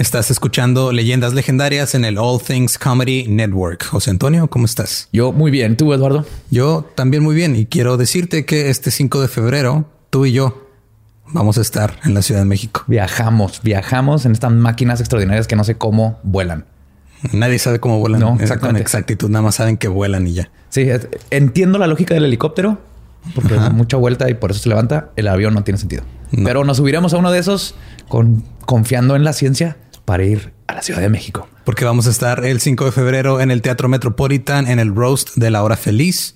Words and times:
Estás 0.00 0.30
escuchando 0.30 0.92
Leyendas 0.92 1.34
Legendarias 1.34 1.94
en 1.94 2.06
el 2.06 2.16
All 2.16 2.40
Things 2.40 2.78
Comedy 2.78 3.26
Network. 3.28 3.84
José 3.84 4.10
Antonio, 4.10 4.48
¿cómo 4.48 4.64
estás? 4.64 5.10
Yo 5.12 5.30
muy 5.30 5.50
bien. 5.50 5.76
¿Tú, 5.76 5.92
Eduardo? 5.92 6.24
Yo 6.50 6.88
también 6.94 7.22
muy 7.22 7.34
bien. 7.34 7.54
Y 7.54 7.66
quiero 7.66 7.98
decirte 7.98 8.46
que 8.46 8.70
este 8.70 8.90
5 8.90 9.20
de 9.20 9.28
febrero, 9.28 9.84
tú 10.08 10.24
y 10.24 10.32
yo 10.32 10.66
vamos 11.26 11.58
a 11.58 11.60
estar 11.60 12.00
en 12.04 12.14
la 12.14 12.22
Ciudad 12.22 12.40
de 12.40 12.46
México. 12.46 12.82
Viajamos, 12.86 13.60
viajamos 13.62 14.24
en 14.24 14.32
estas 14.32 14.50
máquinas 14.52 15.00
extraordinarias 15.00 15.46
que 15.46 15.54
no 15.54 15.64
sé 15.64 15.74
cómo 15.74 16.18
vuelan. 16.22 16.64
Nadie 17.34 17.58
sabe 17.58 17.78
cómo 17.78 17.98
vuelan. 17.98 18.22
No, 18.22 18.38
con 18.58 18.76
exactitud. 18.76 19.28
Nada 19.28 19.42
más 19.42 19.56
saben 19.56 19.76
que 19.76 19.88
vuelan 19.88 20.26
y 20.26 20.32
ya. 20.32 20.50
Sí, 20.70 20.88
entiendo 21.28 21.78
la 21.78 21.86
lógica 21.86 22.14
del 22.14 22.24
helicóptero 22.24 22.78
porque 23.34 23.54
mucha 23.54 23.98
vuelta 23.98 24.30
y 24.30 24.32
por 24.32 24.52
eso 24.52 24.60
se 24.60 24.70
levanta. 24.70 25.10
El 25.16 25.28
avión 25.28 25.52
no 25.52 25.62
tiene 25.62 25.76
sentido. 25.76 26.04
Pero 26.42 26.64
nos 26.64 26.78
subiremos 26.78 27.12
a 27.12 27.18
uno 27.18 27.30
de 27.30 27.38
esos 27.38 27.74
con, 28.08 28.44
confiando 28.64 29.14
en 29.14 29.24
la 29.24 29.34
ciencia 29.34 29.76
para 30.10 30.24
ir 30.24 30.52
a 30.66 30.74
la 30.74 30.82
Ciudad 30.82 31.00
de 31.00 31.08
México. 31.08 31.46
Porque 31.62 31.84
vamos 31.84 32.08
a 32.08 32.10
estar 32.10 32.44
el 32.44 32.60
5 32.60 32.86
de 32.86 32.90
febrero 32.90 33.40
en 33.40 33.52
el 33.52 33.62
Teatro 33.62 33.88
Metropolitan 33.88 34.66
en 34.66 34.80
el 34.80 34.92
Roast 34.92 35.36
de 35.36 35.52
la 35.52 35.62
Hora 35.62 35.76
Feliz. 35.76 36.34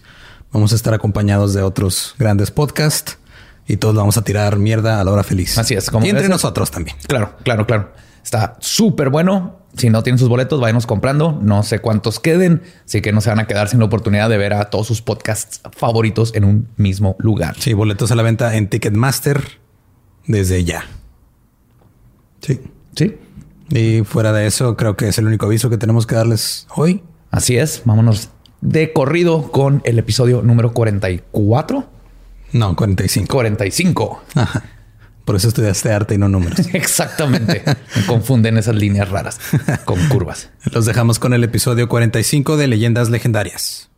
Vamos 0.52 0.70
a 0.70 0.76
estar 0.76 0.94
acompañados 0.94 1.54
de 1.54 1.62
otros 1.62 2.14
grandes 2.16 2.52
podcasts 2.52 3.18
y 3.66 3.78
todos 3.78 3.96
vamos 3.96 4.16
a 4.16 4.22
tirar 4.22 4.58
mierda 4.58 5.00
a 5.00 5.04
la 5.04 5.10
hora 5.10 5.24
feliz. 5.24 5.58
Así 5.58 5.74
es. 5.74 5.90
Como 5.90 6.06
y 6.06 6.10
entre 6.10 6.28
nosotros 6.28 6.70
también. 6.70 6.96
Claro, 7.08 7.34
claro, 7.42 7.66
claro. 7.66 7.92
Está 8.22 8.56
súper 8.60 9.10
bueno. 9.10 9.58
Si 9.76 9.90
no 9.90 10.04
tienen 10.04 10.20
sus 10.20 10.28
boletos, 10.28 10.60
váyanos 10.60 10.86
comprando. 10.86 11.36
No 11.42 11.64
sé 11.64 11.80
cuántos 11.80 12.20
queden, 12.20 12.62
así 12.84 13.02
que 13.02 13.10
no 13.10 13.20
se 13.22 13.30
van 13.30 13.40
a 13.40 13.48
quedar 13.48 13.68
sin 13.68 13.80
la 13.80 13.86
oportunidad 13.86 14.30
de 14.30 14.38
ver 14.38 14.52
a 14.52 14.70
todos 14.70 14.86
sus 14.86 15.02
podcasts 15.02 15.62
favoritos 15.76 16.32
en 16.36 16.44
un 16.44 16.68
mismo 16.76 17.16
lugar. 17.18 17.56
Sí, 17.58 17.72
boletos 17.72 18.12
a 18.12 18.14
la 18.14 18.22
venta 18.22 18.54
en 18.54 18.68
Ticketmaster 18.68 19.42
desde 20.28 20.62
ya. 20.62 20.84
Sí. 22.40 22.60
Sí. 22.94 23.16
Y 23.70 24.02
fuera 24.02 24.32
de 24.32 24.46
eso, 24.46 24.76
creo 24.76 24.96
que 24.96 25.08
es 25.08 25.18
el 25.18 25.26
único 25.26 25.46
aviso 25.46 25.70
que 25.70 25.78
tenemos 25.78 26.06
que 26.06 26.14
darles 26.14 26.66
hoy. 26.74 27.02
Así 27.30 27.56
es. 27.56 27.82
Vámonos 27.84 28.30
de 28.60 28.92
corrido 28.92 29.50
con 29.50 29.82
el 29.84 29.98
episodio 29.98 30.42
número 30.42 30.72
44. 30.72 31.88
No, 32.52 32.76
45. 32.76 33.32
45. 33.32 34.22
Ajá. 34.34 34.62
Por 35.24 35.36
eso 35.36 35.48
estudiaste 35.48 35.90
arte 35.90 36.14
y 36.14 36.18
no 36.18 36.28
números. 36.28 36.58
Exactamente. 36.72 37.62
Me 37.96 38.06
confunden 38.06 38.58
esas 38.58 38.76
líneas 38.76 39.08
raras 39.08 39.40
con 39.84 39.98
curvas. 40.08 40.50
Los 40.70 40.84
dejamos 40.84 41.18
con 41.18 41.32
el 41.32 41.42
episodio 41.44 41.88
45 41.88 42.56
de 42.56 42.66
Leyendas 42.68 43.08
Legendarias. 43.10 43.90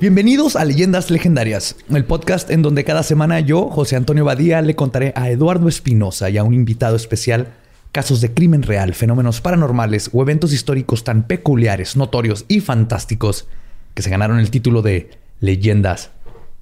Bienvenidos 0.00 0.54
a 0.54 0.64
Leyendas 0.64 1.10
Legendarias, 1.10 1.74
el 1.90 2.04
podcast 2.04 2.52
en 2.52 2.62
donde 2.62 2.84
cada 2.84 3.02
semana 3.02 3.40
yo, 3.40 3.68
José 3.68 3.96
Antonio 3.96 4.24
Badía, 4.24 4.62
le 4.62 4.76
contaré 4.76 5.12
a 5.16 5.28
Eduardo 5.28 5.68
Espinosa 5.68 6.30
y 6.30 6.38
a 6.38 6.44
un 6.44 6.54
invitado 6.54 6.94
especial 6.94 7.48
casos 7.90 8.20
de 8.20 8.32
crimen 8.32 8.62
real, 8.62 8.94
fenómenos 8.94 9.40
paranormales 9.40 10.10
o 10.12 10.22
eventos 10.22 10.52
históricos 10.52 11.02
tan 11.02 11.24
peculiares, 11.24 11.96
notorios 11.96 12.44
y 12.46 12.60
fantásticos 12.60 13.48
que 13.94 14.02
se 14.02 14.10
ganaron 14.10 14.38
el 14.38 14.52
título 14.52 14.82
de 14.82 15.10
Leyendas 15.40 16.10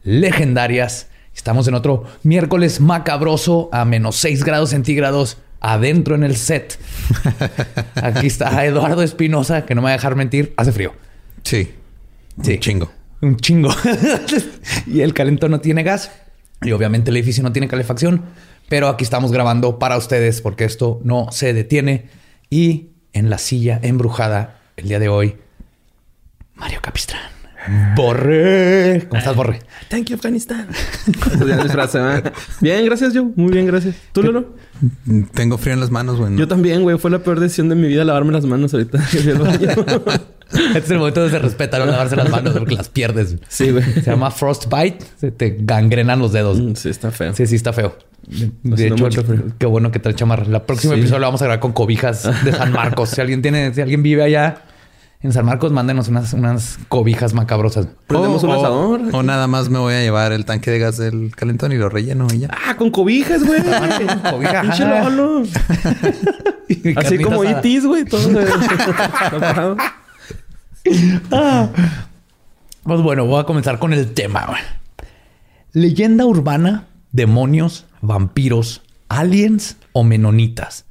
Legendarias. 0.02 1.08
Estamos 1.34 1.68
en 1.68 1.74
otro 1.74 2.04
miércoles 2.22 2.80
macabroso 2.80 3.68
a 3.70 3.84
menos 3.84 4.16
6 4.16 4.44
grados 4.44 4.70
centígrados 4.70 5.36
adentro 5.60 6.14
en 6.14 6.24
el 6.24 6.36
set. 6.36 6.78
Aquí 7.96 8.28
está 8.28 8.64
Eduardo 8.64 9.02
Espinosa, 9.02 9.66
que 9.66 9.74
no 9.74 9.82
me 9.82 9.86
va 9.86 9.90
a 9.90 9.96
dejar 9.98 10.16
mentir, 10.16 10.54
hace 10.56 10.72
frío. 10.72 10.94
Sí. 11.42 11.74
Sí. 12.42 12.58
chingo 12.60 12.90
un 13.20 13.36
chingo. 13.36 13.70
y 14.86 15.00
el 15.00 15.14
calentón 15.14 15.50
no 15.52 15.60
tiene 15.60 15.82
gas. 15.82 16.10
Y 16.62 16.72
obviamente 16.72 17.10
el 17.10 17.16
edificio 17.16 17.42
no 17.42 17.52
tiene 17.52 17.68
calefacción. 17.68 18.24
Pero 18.68 18.88
aquí 18.88 19.04
estamos 19.04 19.32
grabando 19.32 19.78
para 19.78 19.96
ustedes 19.96 20.40
porque 20.40 20.64
esto 20.64 21.00
no 21.04 21.30
se 21.30 21.52
detiene. 21.52 22.08
Y 22.50 22.90
en 23.12 23.30
la 23.30 23.38
silla 23.38 23.78
embrujada 23.82 24.60
el 24.76 24.88
día 24.88 24.98
de 24.98 25.08
hoy, 25.08 25.36
Mario 26.54 26.80
Capistrán. 26.82 27.35
Borre. 27.94 29.06
¿Cómo 29.08 29.18
estás, 29.18 29.36
Borre? 29.36 29.60
Thank 29.88 30.06
you, 30.06 30.16
Afganistán. 30.16 30.68
bien, 32.60 32.84
gracias, 32.84 33.12
yo. 33.12 33.24
Muy 33.36 33.52
bien, 33.52 33.66
gracias. 33.66 33.96
¿Tú, 34.12 34.22
Lolo? 34.22 34.54
Tengo 35.34 35.58
frío 35.58 35.74
en 35.74 35.80
las 35.80 35.90
manos, 35.90 36.16
güey. 36.16 36.36
Yo 36.36 36.46
también, 36.48 36.82
güey. 36.82 36.98
Fue 36.98 37.10
la 37.10 37.18
peor 37.20 37.40
decisión 37.40 37.68
de 37.68 37.74
mi 37.74 37.88
vida 37.88 38.04
lavarme 38.04 38.32
las 38.32 38.44
manos 38.44 38.72
ahorita. 38.74 38.98
este 39.10 39.18
es 40.78 40.90
el 40.90 40.98
momento 40.98 41.24
de 41.24 41.30
se 41.30 41.38
respetar 41.38 41.80
no 41.80 41.86
lavarse 41.86 42.16
las 42.16 42.28
manos 42.28 42.54
porque 42.54 42.74
las 42.74 42.88
pierdes. 42.88 43.36
Sí, 43.48 43.70
güey. 43.70 43.84
Se 43.84 44.02
llama 44.02 44.30
frostbite. 44.30 44.98
Se 45.16 45.30
te 45.30 45.56
gangrenan 45.60 46.18
los 46.18 46.32
dedos. 46.32 46.60
Mm, 46.60 46.74
sí, 46.74 46.88
está 46.88 47.10
feo. 47.10 47.34
Sí, 47.34 47.46
sí, 47.46 47.56
está 47.56 47.72
feo. 47.72 47.96
De 48.62 48.88
hecho, 48.88 49.08
qué 49.58 49.66
bueno 49.66 49.90
que 49.90 49.98
trae 49.98 50.14
chamarra. 50.14 50.46
La 50.46 50.66
próxima 50.66 50.94
episodio 50.94 51.20
lo 51.20 51.26
vamos 51.26 51.42
a 51.42 51.44
grabar 51.44 51.60
con 51.60 51.72
cobijas 51.72 52.28
de 52.44 52.52
San 52.52 52.72
Marcos. 52.72 53.10
si 53.10 53.20
alguien 53.20 53.42
tiene, 53.42 53.72
si 53.72 53.80
alguien 53.80 54.02
vive 54.02 54.22
allá 54.22 54.62
en 55.22 55.32
San 55.32 55.46
Marcos, 55.46 55.72
mándenos 55.72 56.08
unas, 56.08 56.34
unas 56.34 56.78
cobijas 56.88 57.32
macabrosas. 57.34 57.88
Prendemos 58.06 58.42
un 58.42 58.50
asador. 58.50 59.00
O 59.12 59.22
nada 59.22 59.46
más 59.46 59.70
me 59.70 59.78
voy 59.78 59.94
a 59.94 60.00
llevar 60.00 60.32
el 60.32 60.44
tanque 60.44 60.70
de 60.70 60.78
gas 60.78 60.98
del 60.98 61.34
calentón 61.34 61.72
y 61.72 61.76
lo 61.76 61.88
relleno 61.88 62.26
y 62.32 62.40
ya. 62.40 62.48
Ah, 62.50 62.76
con 62.76 62.90
cobijas, 62.90 63.42
güey. 63.44 63.62
cobijas. 64.30 64.80
Así 66.96 67.18
como 67.18 67.44
itis, 67.44 67.86
güey. 67.86 68.04
Todo. 68.04 69.76
Ah. 71.32 71.68
Pues 72.84 73.00
bueno, 73.00 73.26
voy 73.26 73.40
a 73.40 73.44
comenzar 73.44 73.80
con 73.80 73.92
el 73.92 74.14
tema. 74.14 74.54
Leyenda 75.72 76.24
urbana, 76.24 76.86
demonios, 77.10 77.86
vampiros, 78.02 78.82
aliens 79.08 79.78
o 79.92 80.04
menonitas. 80.04 80.84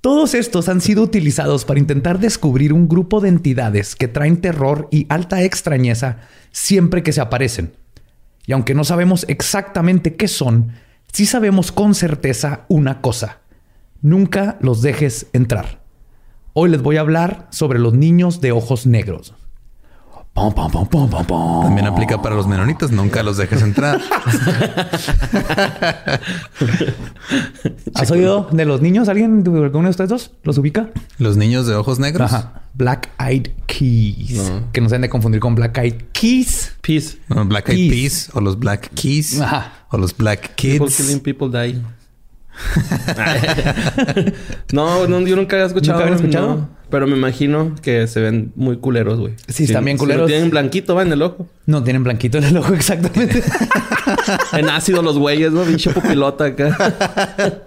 Todos 0.00 0.34
estos 0.34 0.68
han 0.68 0.80
sido 0.80 1.02
utilizados 1.02 1.64
para 1.64 1.78
intentar 1.78 2.18
descubrir 2.18 2.72
un 2.72 2.88
grupo 2.88 3.20
de 3.20 3.28
entidades 3.28 3.94
que 3.94 4.08
traen 4.08 4.40
terror 4.40 4.88
y 4.90 5.06
alta 5.08 5.42
extrañeza 5.42 6.18
siempre 6.50 7.04
que 7.04 7.12
se 7.12 7.20
aparecen. 7.20 7.72
Y 8.44 8.52
aunque 8.52 8.74
no 8.74 8.82
sabemos 8.82 9.24
exactamente 9.28 10.16
qué 10.16 10.26
son, 10.26 10.72
sí 11.12 11.24
sabemos 11.24 11.70
con 11.70 11.94
certeza 11.94 12.66
una 12.68 13.00
cosa. 13.00 13.38
Nunca 14.00 14.58
los 14.60 14.82
dejes 14.82 15.28
entrar. 15.32 15.80
Hoy 16.52 16.70
les 16.70 16.82
voy 16.82 16.96
a 16.96 17.00
hablar 17.02 17.46
sobre 17.50 17.78
los 17.78 17.94
niños 17.94 18.40
de 18.40 18.50
ojos 18.50 18.86
negros. 18.86 19.34
También 20.34 21.86
aplica 21.86 22.22
para 22.22 22.34
los 22.34 22.46
menonitas, 22.46 22.90
nunca 22.90 23.22
los 23.22 23.36
dejes 23.36 23.60
entrar. 23.60 24.00
¿Has 27.94 28.10
oído 28.10 28.48
de 28.50 28.64
los 28.64 28.80
niños? 28.80 29.10
¿Alguien 29.10 29.44
de 29.44 29.50
alguno 29.50 29.84
de 29.84 29.90
ustedes 29.90 30.08
dos 30.08 30.30
los 30.42 30.56
ubica? 30.56 30.88
Los 31.18 31.36
niños 31.36 31.66
de 31.66 31.74
ojos 31.74 31.98
negros. 31.98 32.32
Black 32.72 33.10
Eyed 33.20 33.48
Keys. 33.66 34.50
Que 34.72 34.80
no 34.80 34.88
se 34.88 34.94
han 34.94 35.02
de 35.02 35.10
confundir 35.10 35.40
con 35.40 35.54
Black 35.54 35.76
Eyed 35.76 35.96
Keys. 36.12 36.76
Peace. 36.80 37.18
Black 37.28 37.68
Eyed 37.68 37.90
Peas 37.90 38.30
o 38.32 38.40
los 38.40 38.58
Black 38.58 38.90
Keys. 38.94 39.38
O 39.90 39.98
los 39.98 40.16
Black 40.16 40.54
Kids. 40.54 40.78
People 40.78 40.94
killing, 40.94 41.20
people 41.20 41.48
die. 41.50 41.78
no, 44.72 45.06
no, 45.06 45.20
yo 45.20 45.36
nunca 45.36 45.56
había 45.56 45.66
escuchado. 45.66 45.98
¿Nunca 45.98 46.10
había 46.10 46.16
escuchado? 46.16 46.68
Pero 46.92 47.06
me 47.06 47.16
imagino 47.16 47.74
que 47.80 48.06
se 48.06 48.20
ven 48.20 48.52
muy 48.54 48.76
culeros, 48.76 49.18
güey. 49.18 49.32
Sí, 49.48 49.64
están 49.64 49.86
bien 49.86 49.96
culeros. 49.96 50.28
tienen 50.28 50.50
blanquito, 50.50 50.94
va 50.94 51.00
en 51.00 51.10
el 51.10 51.22
ojo. 51.22 51.48
No, 51.64 51.82
tienen 51.82 52.04
blanquito 52.04 52.36
en 52.36 52.44
el 52.44 52.56
ojo, 52.58 52.74
exactamente. 52.74 53.42
en 54.52 54.68
ácido 54.68 55.00
los 55.00 55.16
güeyes, 55.16 55.52
¿no? 55.52 55.64
Bicho 55.64 55.90
pupilota 55.92 56.44
acá. 56.44 56.76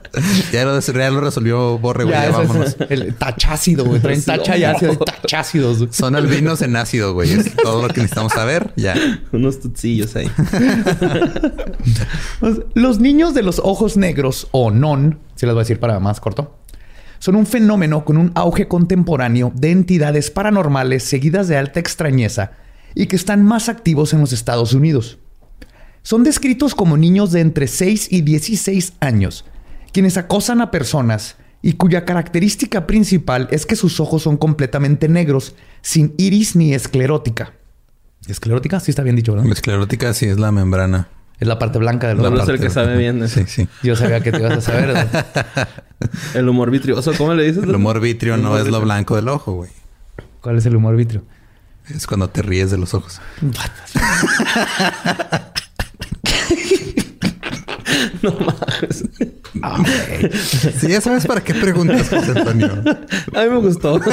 ya, 0.54 0.63
lo, 0.63 0.80
lo 0.80 1.22
resolvió 1.22 1.80
Borre, 1.80 2.04
güey. 2.04 2.16
Ya, 2.16 2.30
vámonos. 2.30 2.77
el 2.88 3.16
tachácido, 3.16 3.83
güey. 3.83 4.00
Traen 4.00 4.22
tacha 4.24 4.57
y 4.57 4.63
ácido 4.63 4.95
tachácidos. 4.98 5.88
Son 5.89 6.16
albinos 6.16 6.62
en 6.62 6.75
ácido, 6.75 7.16
güey. 7.16 7.31
Es 7.31 7.56
todo 7.56 7.81
lo 7.81 7.88
que 7.88 8.01
necesitamos 8.01 8.31
saber. 8.31 8.74
Ya. 8.75 8.94
Unos 9.31 9.60
tutsillos 9.60 10.16
ahí. 10.16 10.30
Los 12.75 13.00
niños 13.00 13.33
de 13.33 13.42
los 13.42 13.57
ojos 13.57 13.98
negros 13.98 14.50
o 14.51 14.69
non, 14.69 15.18
si 15.33 15.48
les 15.48 15.56
voy 15.56 15.62
a 15.62 15.63
decir 15.63 15.80
para 15.80 16.00
más 16.00 16.19
corto, 16.19 16.56
son 17.25 17.38
un 17.38 17.48
fenómeno 17.48 18.06
con 18.06 18.18
un 18.18 18.31
auge 18.36 18.68
contemporáneo 18.68 19.51
de 19.56 19.72
entidades 19.72 20.30
paranormales 20.30 21.01
seguidas 21.01 21.48
de 21.48 21.57
alta 21.57 21.80
extrañeza 21.80 22.51
y 22.94 23.07
que 23.07 23.16
están 23.16 23.44
más 23.44 23.68
activos 23.68 24.13
en 24.13 24.19
los 24.19 24.31
Estados 24.31 24.74
Unidos. 24.74 25.18
son 26.04 26.24
descritos 26.24 26.75
como 26.75 26.98
niños 26.98 27.31
de 27.31 27.42
entre 27.42 27.66
6 27.66 28.10
y 28.12 28.22
16 28.22 28.94
años, 29.00 29.44
quienes 29.92 30.18
acosan 30.18 30.62
a 30.62 30.69
personas 30.69 31.38
y 31.63 31.74
cuya 31.74 32.06
característica 32.06 32.86
principal 32.86 33.48
es 33.50 33.66
que 33.66 33.75
sus 33.75 34.00
ojos 34.00 34.22
son 34.22 34.38
completamente 34.38 35.10
negros, 35.10 35.56
sin 35.81 36.13
iris 36.18 36.56
ni 36.56 36.75
esclerótica. 36.75 37.54
¿Esclerótica? 38.27 38.80
Sí 38.80 38.92
está 38.92 39.01
bien 39.01 39.16
dicho, 39.16 39.33
¿verdad? 39.33 39.51
Esclerótica 39.51 40.13
sí 40.13 40.27
es 40.27 40.38
la 40.38 40.51
membrana. 40.51 41.10
Es 41.39 41.47
la 41.47 41.59
parte 41.59 41.79
blanca 41.79 42.07
del 42.07 42.17
no 42.17 42.41
es 42.41 42.47
el 42.49 42.59
que 42.59 42.69
sabe 42.69 42.97
bien. 42.97 43.27
Sí, 43.27 43.43
sí. 43.47 43.67
Yo 43.83 43.95
sabía 43.95 44.21
que 44.21 44.31
te 44.31 44.39
ibas 44.39 44.57
a 44.57 44.61
saber. 44.61 45.07
El 46.33 46.47
humor 46.47 46.71
vitrioso. 46.71 47.13
¿Cómo 47.17 47.33
le 47.33 47.43
dices? 47.43 47.63
El 47.63 47.75
humor 47.75 47.99
vitrio 47.99 48.35
El 48.35 48.41
no 48.41 48.49
humor 48.49 48.61
es 48.61 48.67
lo 48.67 48.81
blanco 48.81 49.15
del 49.15 49.27
ojo, 49.29 49.53
güey. 49.53 49.71
¿Cuál 50.41 50.57
es 50.57 50.65
el 50.65 50.75
humor 50.75 50.95
vitrio? 50.95 51.23
Es 51.89 52.05
cuando 52.05 52.29
te 52.29 52.41
ríes 52.41 52.71
de 52.71 52.77
los 52.77 52.93
ojos. 52.93 53.19
No 58.21 58.31
mames. 58.31 59.05
Sí, 60.79 60.88
ya 60.88 61.01
sabes 61.01 61.25
para 61.25 61.41
qué 61.43 61.53
preguntas, 61.53 62.09
José 62.09 62.31
Antonio. 62.35 62.71
A 63.33 63.43
mí 63.43 63.49
me 63.49 63.57
gustó. 63.57 63.99
Sí 64.01 64.09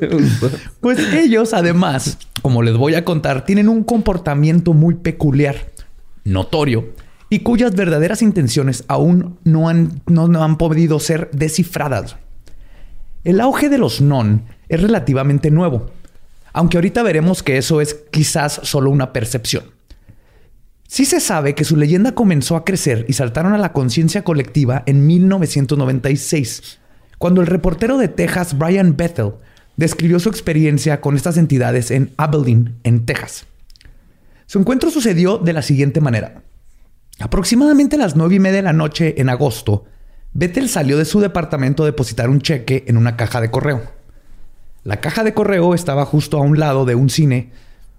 me 0.00 0.08
gustó. 0.08 0.50
Pues 0.80 0.98
ellos, 1.12 1.54
además, 1.54 2.18
como 2.42 2.62
les 2.62 2.76
voy 2.76 2.94
a 2.94 3.04
contar, 3.04 3.44
tienen 3.44 3.68
un 3.68 3.84
comportamiento 3.84 4.72
muy 4.74 4.94
peculiar, 4.94 5.56
notorio, 6.32 6.92
y 7.30 7.40
cuyas 7.40 7.74
verdaderas 7.74 8.22
intenciones 8.22 8.84
aún 8.88 9.38
no 9.44 9.68
han, 9.68 10.00
no, 10.06 10.42
han 10.42 10.56
podido 10.56 10.98
ser 10.98 11.30
descifradas. 11.32 12.16
El 13.24 13.40
auge 13.40 13.68
de 13.68 13.78
los 13.78 14.00
non 14.00 14.44
es 14.68 14.80
relativamente 14.80 15.50
nuevo, 15.50 15.90
aunque 16.52 16.78
ahorita 16.78 17.02
veremos 17.02 17.42
que 17.42 17.58
eso 17.58 17.80
es 17.80 17.94
quizás 18.10 18.60
solo 18.62 18.90
una 18.90 19.12
percepción. 19.12 19.64
Sí 20.86 21.04
se 21.04 21.20
sabe 21.20 21.54
que 21.54 21.64
su 21.64 21.76
leyenda 21.76 22.12
comenzó 22.12 22.56
a 22.56 22.64
crecer 22.64 23.04
y 23.08 23.12
saltaron 23.12 23.52
a 23.52 23.58
la 23.58 23.74
conciencia 23.74 24.24
colectiva 24.24 24.82
en 24.86 25.06
1996, 25.06 26.78
cuando 27.18 27.42
el 27.42 27.46
reportero 27.46 27.98
de 27.98 28.08
Texas 28.08 28.56
Brian 28.56 28.96
Bethel 28.96 29.32
describió 29.76 30.18
su 30.18 30.30
experiencia 30.30 31.02
con 31.02 31.14
estas 31.14 31.36
entidades 31.36 31.90
en 31.90 32.12
Abilene, 32.16 32.72
en 32.84 33.04
Texas. 33.04 33.46
Su 34.48 34.58
encuentro 34.58 34.90
sucedió 34.90 35.36
de 35.36 35.52
la 35.52 35.60
siguiente 35.60 36.00
manera. 36.00 36.42
Aproximadamente 37.20 37.96
a 37.96 37.98
las 37.98 38.16
nueve 38.16 38.36
y 38.36 38.38
media 38.38 38.56
de 38.56 38.62
la 38.62 38.72
noche 38.72 39.20
en 39.20 39.28
agosto, 39.28 39.84
Bethel 40.32 40.70
salió 40.70 40.96
de 40.96 41.04
su 41.04 41.20
departamento 41.20 41.82
a 41.82 41.86
depositar 41.86 42.30
un 42.30 42.40
cheque 42.40 42.82
en 42.86 42.96
una 42.96 43.14
caja 43.14 43.42
de 43.42 43.50
correo. 43.50 43.82
La 44.84 45.02
caja 45.02 45.22
de 45.22 45.34
correo 45.34 45.74
estaba 45.74 46.06
justo 46.06 46.38
a 46.38 46.40
un 46.40 46.58
lado 46.58 46.86
de 46.86 46.94
un 46.94 47.10
cine 47.10 47.50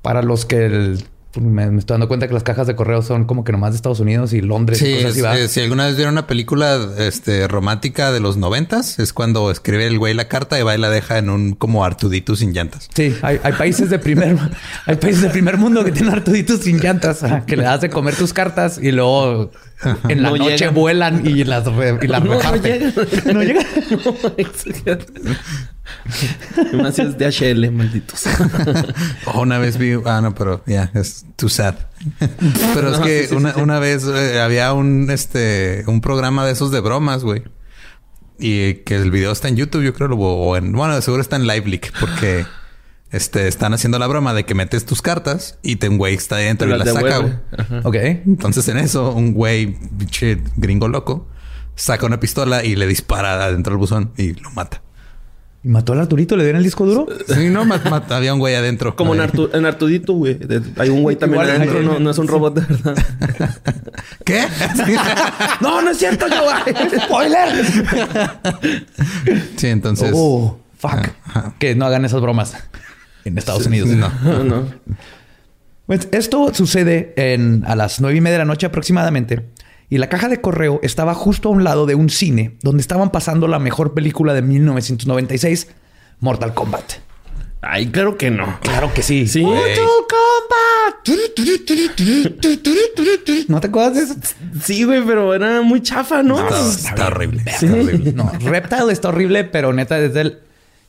para 0.02 0.24
los 0.24 0.48
que 0.48 0.66
el- 0.66 1.04
me, 1.40 1.70
me 1.70 1.80
estoy 1.80 1.94
dando 1.94 2.08
cuenta 2.08 2.28
que 2.28 2.34
las 2.34 2.44
cajas 2.44 2.66
de 2.66 2.76
correo 2.76 3.02
son 3.04 3.26
como 3.26 3.44
que 3.44 3.52
nomás 3.52 3.72
de 3.72 3.76
Estados 3.76 4.00
Unidos 4.00 4.34
y 4.34 4.42
Londres 4.42 4.82
y 4.82 4.86
Sí, 4.86 4.94
cosas 5.04 5.12
así. 5.24 5.42
eh, 5.42 5.48
si 5.48 5.60
alguna 5.62 5.86
vez 5.86 5.96
vieron 5.96 6.14
una 6.14 6.26
película 6.26 6.80
este, 6.98 7.48
romántica 7.48 8.12
de 8.12 8.20
los 8.20 8.38
noventas, 8.38 8.98
es 8.98 9.14
cuando 9.14 9.52
escribe 9.52 9.86
el 9.86 10.00
güey 10.00 10.14
la 10.16 10.28
carta 10.28 10.60
y 10.60 10.64
va 10.64 10.74
y 10.76 10.80
la 10.80 10.90
deja 10.90 11.18
en 11.20 11.30
un 11.30 11.54
como 11.54 11.86
Artudito 11.86 12.36
sin 12.36 12.54
llantas. 12.54 12.90
Sí, 12.96 13.16
hay, 13.22 13.40
hay 13.44 13.54
países 13.54 13.90
de 13.92 14.00
primer 14.00 14.38
hay 14.86 14.96
países 14.96 15.22
de 15.22 15.30
primer 15.30 15.58
mundo 15.58 15.84
que 15.86 15.92
tienen 15.92 16.14
artuditos 16.14 16.62
sin 16.62 16.80
llantas, 16.80 17.24
que 17.46 17.56
le 17.56 17.64
das 17.64 17.82
de 17.82 17.90
comer 17.90 18.16
tus 18.16 18.34
cartas 18.34 18.80
y 18.82 18.92
luego 18.92 19.52
en 20.10 20.22
la 20.24 20.30
No 20.32 20.38
noche 20.38 20.58
llegan. 20.58 20.74
vuelan 20.74 21.26
y 21.28 21.44
las, 21.44 21.66
re- 21.66 21.98
y 22.02 22.08
las 22.08 22.24
No, 22.24 22.34
no 22.34 22.40
reparten. 22.40 22.94
llega. 22.94 23.34
No 23.34 23.44
llega. 23.44 23.62
No, 26.74 26.84
Más 26.84 27.00
es 27.00 27.18
DHL, 27.18 27.72
malditos. 27.72 28.24
O 29.26 29.42
una 29.42 29.58
vez 29.58 29.78
vi, 29.78 29.94
ah, 30.06 30.22
no, 30.22 30.36
pero 30.36 30.62
ya, 30.66 30.92
es 30.94 31.26
too 31.36 31.50
sad. 31.50 31.76
pero 32.74 32.92
es 32.92 33.00
No, 33.00 33.06
que 33.06 33.22
sí, 33.24 33.28
sí, 33.30 33.36
una, 33.36 33.50
sí, 33.50 33.56
sí. 33.58 33.62
una 33.64 33.80
vez 33.80 34.06
eh, 34.08 34.40
había 34.42 34.74
un, 34.74 35.10
este, 35.12 35.84
un 35.88 36.02
programa 36.02 36.46
de 36.46 36.52
esos 36.54 36.72
de 36.72 36.80
bromas, 36.82 37.24
güey. 37.24 37.44
Y 38.38 38.76
que 38.86 38.96
el 38.96 39.12
video 39.12 39.32
está 39.34 39.50
en 39.50 39.58
YouTube, 39.58 39.84
yo 39.84 39.94
creo, 39.94 40.10
o 40.16 40.56
en, 40.56 40.72
bueno, 40.72 41.00
seguro 41.02 41.22
está 41.22 41.36
en 41.36 41.46
LiveLeak, 41.48 41.92
porque 42.00 42.46
este, 43.12 43.48
están 43.48 43.74
haciendo 43.74 43.98
la 44.00 44.08
broma 44.08 44.34
de 44.34 44.46
que 44.46 44.54
metes 44.56 44.86
tus 44.86 45.02
cartas 45.02 45.58
y 45.62 45.78
te 45.78 45.90
un 45.90 45.98
güey 45.98 46.16
está 46.16 46.38
dentro 46.38 46.68
Te 46.68 46.76
y 46.76 46.78
las 46.78 46.88
las 46.88 46.96
saca, 46.96 47.18
güey. 47.20 47.34
Ok. 47.84 47.96
Entonces 48.26 48.68
en 48.68 48.78
eso, 48.78 49.12
un 49.12 49.34
güey, 49.34 49.78
pinche 49.98 50.40
gringo 50.58 50.88
loco, 50.88 51.28
saca 51.76 52.06
una 52.06 52.20
pistola 52.20 52.64
y 52.64 52.76
le 52.76 52.88
dispara 52.88 53.44
adentro 53.46 53.72
del 53.74 53.80
buzón 53.80 54.12
y 54.18 54.34
lo 54.34 54.52
mata. 54.52 54.82
¿Y 55.62 55.68
mató 55.68 55.92
al 55.92 56.00
Arturito? 56.00 56.38
¿Le 56.38 56.44
dieron 56.44 56.60
el 56.60 56.64
disco 56.64 56.86
duro? 56.86 57.06
Sí, 57.28 57.50
no, 57.50 57.66
mat- 57.66 57.84
mat- 57.90 58.10
había 58.14 58.34
un 58.34 58.40
güey 58.40 58.56
adentro. 58.56 58.96
Como 58.96 59.14
en, 59.14 59.20
Ahí. 59.20 59.28
Artu- 59.28 59.50
en 59.54 59.66
Artudito, 59.66 60.14
güey. 60.14 60.40
Hay 60.78 60.88
un 60.90 61.02
güey 61.02 61.18
también 61.18 61.44
Igual, 61.44 61.58
adentro. 61.58 61.82
No, 61.82 62.00
no 62.00 62.12
es 62.12 62.18
un 62.18 62.28
robot 62.30 62.56
de 62.56 62.62
verdad. 62.62 62.96
¿Qué? 64.24 64.46
no, 65.62 65.82
no 65.82 65.90
es 65.92 65.98
cierto, 65.98 66.28
yo. 66.30 66.44
¡Spoiler! 67.06 67.66
sí, 69.58 69.68
entonces. 69.68 70.12
oh, 70.16 70.60
fuck. 70.78 71.10
Que 71.60 71.76
no 71.76 71.86
hagan 71.86 72.06
esas 72.06 72.22
bromas 72.22 72.56
en 73.26 73.38
Estados 73.38 73.66
Unidos. 73.66 73.90
No. 73.90 74.12
No, 74.24 74.44
no. 74.44 74.66
Pues 75.86 76.08
esto 76.12 76.54
sucede 76.54 77.14
en, 77.16 77.64
a 77.66 77.76
las 77.76 78.00
nueve 78.00 78.18
y 78.18 78.22
media 78.22 78.34
de 78.34 78.40
la 78.40 78.46
noche 78.46 78.68
aproximadamente. 78.68 79.48
Y 79.90 79.98
la 79.98 80.08
caja 80.08 80.30
de 80.30 80.40
correo 80.40 80.80
estaba 80.84 81.16
justo 81.16 81.50
a 81.50 81.52
un 81.52 81.64
lado 81.64 81.88
de 81.88 81.96
un 81.96 82.10
cine 82.10 82.58
donde 82.62 82.82
estaban 82.82 83.10
pasando 83.12 83.48
la 83.48 83.58
mejor 83.58 83.96
película 83.96 84.36
de 84.36 84.44
1996, 84.44 85.68
Mortal 86.20 86.54
Kombat. 86.54 86.94
Ay, 87.62 87.88
claro 87.88 88.18
que 88.18 88.30
no. 88.30 88.60
Claro 88.62 88.94
que 88.94 89.02
sí. 89.02 89.28
Sí. 89.28 89.42
Mortal 89.42 89.88
Kombat. 90.08 90.30
¿No 93.48 93.60
te 93.60 93.68
acuerdas 93.68 93.96
de 93.96 94.02
eso? 94.02 94.16
Sí, 94.64 94.84
güey, 94.84 95.04
pero 95.04 95.34
era 95.34 95.62
muy 95.62 95.82
chafa, 95.82 96.22
¿no? 96.22 96.38
No, 96.50 96.70
está 96.72 97.08
horrible. 97.08 97.44
Sí. 97.58 97.68
No, 98.14 98.32
Reptile 98.40 98.94
está 98.94 99.10
horrible, 99.10 99.44
pero 99.46 99.74
neta 99.74 99.96
desde 99.96 100.22
el... 100.22 100.40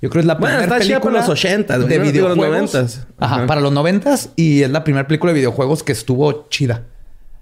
Yo 0.02 0.08
creo 0.08 0.12
que 0.12 0.18
es 0.20 0.26
la 0.26 0.34
Bueno, 0.34 0.56
primera 0.58 0.76
está 0.76 0.78
película 0.78 1.12
para 1.12 1.26
los 1.26 1.28
80, 1.28 1.76
güey, 1.76 1.88
de 1.88 1.98
¿no? 1.98 2.04
Digo, 2.12 2.28
los 2.28 2.36
videojuegos. 2.38 2.74
90s. 2.74 3.04
Ajá, 3.18 3.34
Ajá. 3.36 3.46
para 3.46 3.60
los 3.60 3.72
noventas 3.72 4.30
y 4.36 4.62
es 4.62 4.70
la 4.70 4.82
primera 4.82 5.06
película 5.06 5.32
de 5.32 5.38
videojuegos 5.40 5.82
que 5.82 5.92
estuvo 5.92 6.48
chida. 6.48 6.84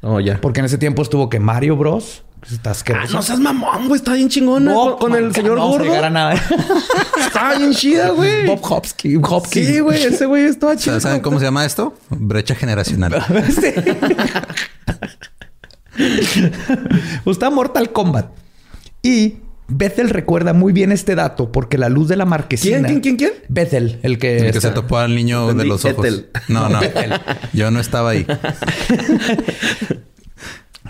Oh, 0.01 0.19
ya. 0.21 0.41
Porque 0.41 0.61
en 0.61 0.67
ese 0.67 0.79
tiempo 0.79 1.03
estuvo 1.03 1.29
que 1.29 1.39
Mario 1.41 1.77
Bros. 1.77 2.23
que 2.49 2.55
Está 2.55 2.73
Ah, 2.95 3.05
no 3.13 3.23
seas 3.23 3.39
mamón, 3.41 3.89
güey. 3.89 3.99
Está 3.99 4.15
bien 4.15 4.29
chingona. 4.29 4.73
Bob, 4.73 4.99
con, 4.99 5.11
con 5.13 5.25
el 5.25 5.35
señor 5.35 5.59
no 5.59 5.69
gordo. 5.69 5.93
a 6.05 6.11
nada. 6.11 6.35
Estaba 7.21 7.57
bien 7.59 7.73
chida, 7.73 8.11
güey. 8.11 8.47
Bob 8.47 8.61
Hopkins. 8.63 9.21
Hopkins. 9.29 9.67
Sí, 9.67 9.81
güey. 9.81 10.03
Ese 10.03 10.27
güey 10.27 10.45
estaba 10.45 10.77
chido. 10.77 11.01
¿Saben 11.01 11.21
cómo 11.21 11.39
se 11.39 11.45
llama 11.47 11.65
esto? 11.65 11.95
Brecha 12.11 12.55
generacional. 12.55 13.25
Sí. 13.49 13.73
Está 17.27 17.51
Mortal 17.51 17.91
Kombat. 17.93 18.27
Y 19.03 19.39
Bethel 19.69 20.09
recuerda 20.09 20.55
muy 20.55 20.73
bien 20.73 20.93
este 20.93 21.15
dato 21.15 21.53
porque 21.53 21.77
la 21.77 21.91
luz 21.91 22.09
de 22.09 22.17
la 22.17 22.25
marquesina. 22.25 22.89
¿Quién, 22.89 23.01
quién, 23.01 23.17
quién, 23.17 23.31
quién? 23.31 23.45
Bethel, 23.49 24.01
el 24.03 24.19
que. 24.19 24.39
El 24.39 24.53
que 24.53 24.61
se 24.61 24.71
topó 24.71 24.97
al 24.99 25.15
niño 25.15 25.53
de 25.55 25.65
los 25.67 25.85
ojos. 25.85 26.07
No, 26.49 26.69
no. 26.69 26.81
Yo 27.53 27.71
no 27.71 27.79
estaba 27.79 28.11
ahí. 28.11 28.27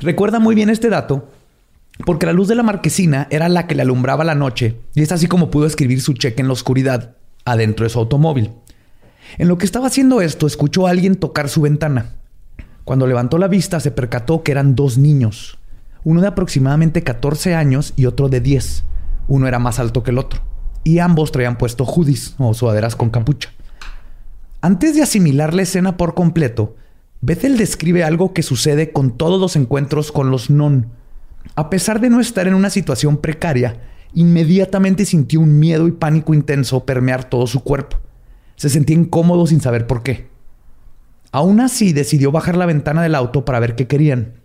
Recuerda 0.00 0.38
muy 0.38 0.54
bien 0.54 0.70
este 0.70 0.88
dato 0.90 1.28
porque 2.06 2.26
la 2.26 2.32
luz 2.32 2.46
de 2.46 2.54
la 2.54 2.62
marquesina 2.62 3.26
era 3.30 3.48
la 3.48 3.66
que 3.66 3.74
le 3.74 3.82
alumbraba 3.82 4.22
la 4.22 4.36
noche 4.36 4.76
y 4.94 5.02
es 5.02 5.10
así 5.10 5.26
como 5.26 5.50
pudo 5.50 5.66
escribir 5.66 6.00
su 6.00 6.12
cheque 6.12 6.40
en 6.40 6.46
la 6.46 6.52
oscuridad 6.52 7.16
adentro 7.44 7.84
de 7.84 7.90
su 7.90 7.98
automóvil. 7.98 8.52
En 9.38 9.48
lo 9.48 9.58
que 9.58 9.66
estaba 9.66 9.88
haciendo 9.88 10.20
esto, 10.20 10.46
escuchó 10.46 10.86
a 10.86 10.90
alguien 10.90 11.16
tocar 11.16 11.48
su 11.48 11.62
ventana. 11.62 12.14
Cuando 12.84 13.06
levantó 13.06 13.36
la 13.38 13.48
vista, 13.48 13.80
se 13.80 13.90
percató 13.90 14.42
que 14.42 14.52
eran 14.52 14.74
dos 14.74 14.96
niños, 14.96 15.57
uno 16.08 16.22
de 16.22 16.28
aproximadamente 16.28 17.04
14 17.04 17.54
años 17.54 17.92
y 17.94 18.06
otro 18.06 18.30
de 18.30 18.40
10. 18.40 18.82
Uno 19.26 19.46
era 19.46 19.58
más 19.58 19.78
alto 19.78 20.02
que 20.02 20.10
el 20.10 20.16
otro, 20.16 20.40
y 20.82 21.00
ambos 21.00 21.32
traían 21.32 21.58
puesto 21.58 21.84
hoodies 21.84 22.34
o 22.38 22.54
sudaderas 22.54 22.96
con 22.96 23.10
capucha. 23.10 23.50
Antes 24.62 24.96
de 24.96 25.02
asimilar 25.02 25.52
la 25.52 25.60
escena 25.60 25.98
por 25.98 26.14
completo, 26.14 26.76
Bethel 27.20 27.58
describe 27.58 28.04
algo 28.04 28.32
que 28.32 28.42
sucede 28.42 28.90
con 28.90 29.18
todos 29.18 29.38
los 29.38 29.54
encuentros 29.54 30.10
con 30.10 30.30
los 30.30 30.48
non. 30.48 30.86
A 31.56 31.68
pesar 31.68 32.00
de 32.00 32.08
no 32.08 32.20
estar 32.20 32.48
en 32.48 32.54
una 32.54 32.70
situación 32.70 33.18
precaria, 33.18 33.82
inmediatamente 34.14 35.04
sintió 35.04 35.40
un 35.40 35.58
miedo 35.58 35.88
y 35.88 35.92
pánico 35.92 36.32
intenso 36.32 36.86
permear 36.86 37.28
todo 37.28 37.46
su 37.46 37.62
cuerpo. 37.62 37.98
Se 38.56 38.70
sentía 38.70 38.96
incómodo 38.96 39.46
sin 39.46 39.60
saber 39.60 39.86
por 39.86 40.02
qué. 40.02 40.30
Aún 41.32 41.60
así, 41.60 41.92
decidió 41.92 42.32
bajar 42.32 42.56
la 42.56 42.64
ventana 42.64 43.02
del 43.02 43.14
auto 43.14 43.44
para 43.44 43.60
ver 43.60 43.74
qué 43.74 43.86
querían. 43.86 44.38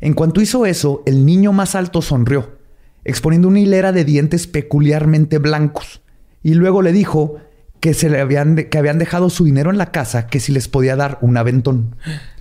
En 0.00 0.14
cuanto 0.14 0.40
hizo 0.40 0.66
eso, 0.66 1.02
el 1.06 1.26
niño 1.26 1.52
más 1.52 1.74
alto 1.74 2.00
sonrió, 2.02 2.56
exponiendo 3.04 3.48
una 3.48 3.60
hilera 3.60 3.92
de 3.92 4.04
dientes 4.04 4.46
peculiarmente 4.46 5.38
blancos, 5.38 6.00
y 6.42 6.54
luego 6.54 6.82
le 6.82 6.92
dijo 6.92 7.36
que, 7.80 7.94
se 7.94 8.08
le 8.10 8.20
habían 8.20 8.54
de- 8.56 8.68
que 8.68 8.78
habían 8.78 8.98
dejado 8.98 9.30
su 9.30 9.44
dinero 9.44 9.70
en 9.70 9.78
la 9.78 9.90
casa, 9.92 10.26
que 10.26 10.40
si 10.40 10.52
les 10.52 10.68
podía 10.68 10.96
dar 10.96 11.18
un 11.20 11.36
aventón. 11.36 11.96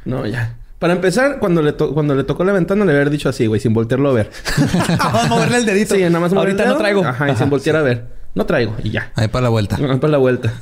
No, 0.05 0.25
ya. 0.25 0.55
Para 0.79 0.93
empezar, 0.93 1.39
cuando 1.39 1.61
le, 1.61 1.73
to- 1.73 1.93
cuando 1.93 2.15
le 2.15 2.23
tocó 2.23 2.45
la 2.45 2.53
ventana, 2.53 2.85
le 2.85 2.93
había 2.97 3.09
dicho 3.09 3.27
así, 3.27 3.47
güey, 3.47 3.59
sin 3.59 3.73
voltearlo 3.73 4.09
a 4.09 4.13
ver. 4.13 4.31
Vamos 4.97 5.23
a 5.23 5.27
moverle 5.27 5.57
el 5.57 5.65
dedito. 5.65 5.95
Sí, 5.95 6.01
nada 6.03 6.19
más 6.21 6.31
Ahorita 6.31 6.65
no 6.65 6.77
traigo. 6.77 7.03
Ajá, 7.05 7.29
y 7.31 7.35
sin 7.35 7.49
voltear 7.49 7.75
a 7.75 7.81
ver. 7.81 8.07
No 8.35 8.45
traigo, 8.45 8.75
y 8.83 8.91
ya. 8.91 9.11
Ahí 9.15 9.27
para 9.27 9.43
la 9.43 9.49
vuelta. 9.49 9.77
No, 9.77 9.99
para 9.99 10.11
la 10.11 10.17
vuelta. 10.17 10.53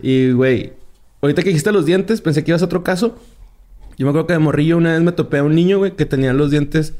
Y, 0.00 0.32
güey, 0.32 0.72
ahorita 1.22 1.42
que 1.42 1.50
dijiste 1.50 1.70
los 1.70 1.86
dientes, 1.86 2.20
pensé 2.20 2.42
que 2.42 2.50
ibas 2.50 2.62
a 2.62 2.64
otro 2.64 2.82
caso. 2.82 3.16
Yo 3.98 4.04
me 4.06 4.10
acuerdo 4.10 4.26
que 4.26 4.32
de 4.34 4.38
morrillo 4.38 4.76
una 4.76 4.92
vez 4.92 5.00
me 5.02 5.12
topé 5.12 5.38
a 5.38 5.42
un 5.42 5.54
niño, 5.54 5.78
güey, 5.78 5.96
que 5.96 6.04
tenía 6.06 6.32
los 6.32 6.50
dientes 6.50 6.92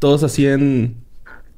todos 0.00 0.22
así 0.24 0.46
en... 0.46 0.96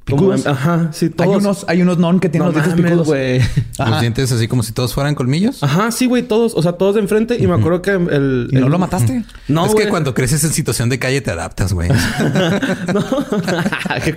como 0.08 0.32
ajá, 0.32 0.90
sí, 0.92 1.08
todos. 1.10 1.30
Hay 1.30 1.36
unos, 1.38 1.64
hay 1.68 1.82
unos 1.82 1.96
non 1.98 2.18
que 2.20 2.28
tienen 2.28 2.48
No 2.48 2.52
los 2.52 2.62
dientes 2.62 2.74
mames, 2.74 2.90
picudos. 2.90 3.06
güey. 3.06 3.40
Ajá. 3.78 3.90
Los 3.90 4.00
dientes 4.00 4.32
así 4.32 4.48
como 4.48 4.62
si 4.64 4.72
todos 4.72 4.92
fueran 4.94 5.14
colmillos. 5.14 5.62
Ajá, 5.62 5.90
sí, 5.92 6.06
güey, 6.06 6.24
todos. 6.24 6.54
O 6.56 6.62
sea, 6.62 6.72
todos 6.72 6.96
de 6.96 7.00
enfrente. 7.02 7.36
Y 7.38 7.46
me 7.46 7.54
acuerdo 7.54 7.80
que 7.82 7.92
el... 7.92 8.48
¿Y 8.50 8.56
no 8.56 8.66
el- 8.66 8.72
lo 8.72 8.78
mataste? 8.78 9.24
No, 9.48 9.64
es 9.66 9.72
güey. 9.72 9.84
que 9.84 9.90
cuando 9.90 10.12
creces 10.12 10.42
en 10.44 10.52
situación 10.52 10.88
de 10.88 10.98
calle 10.98 11.20
te 11.20 11.30
adaptas, 11.30 11.72
güey. 11.72 11.88
No. 12.92 13.02
Qué. 14.04 14.14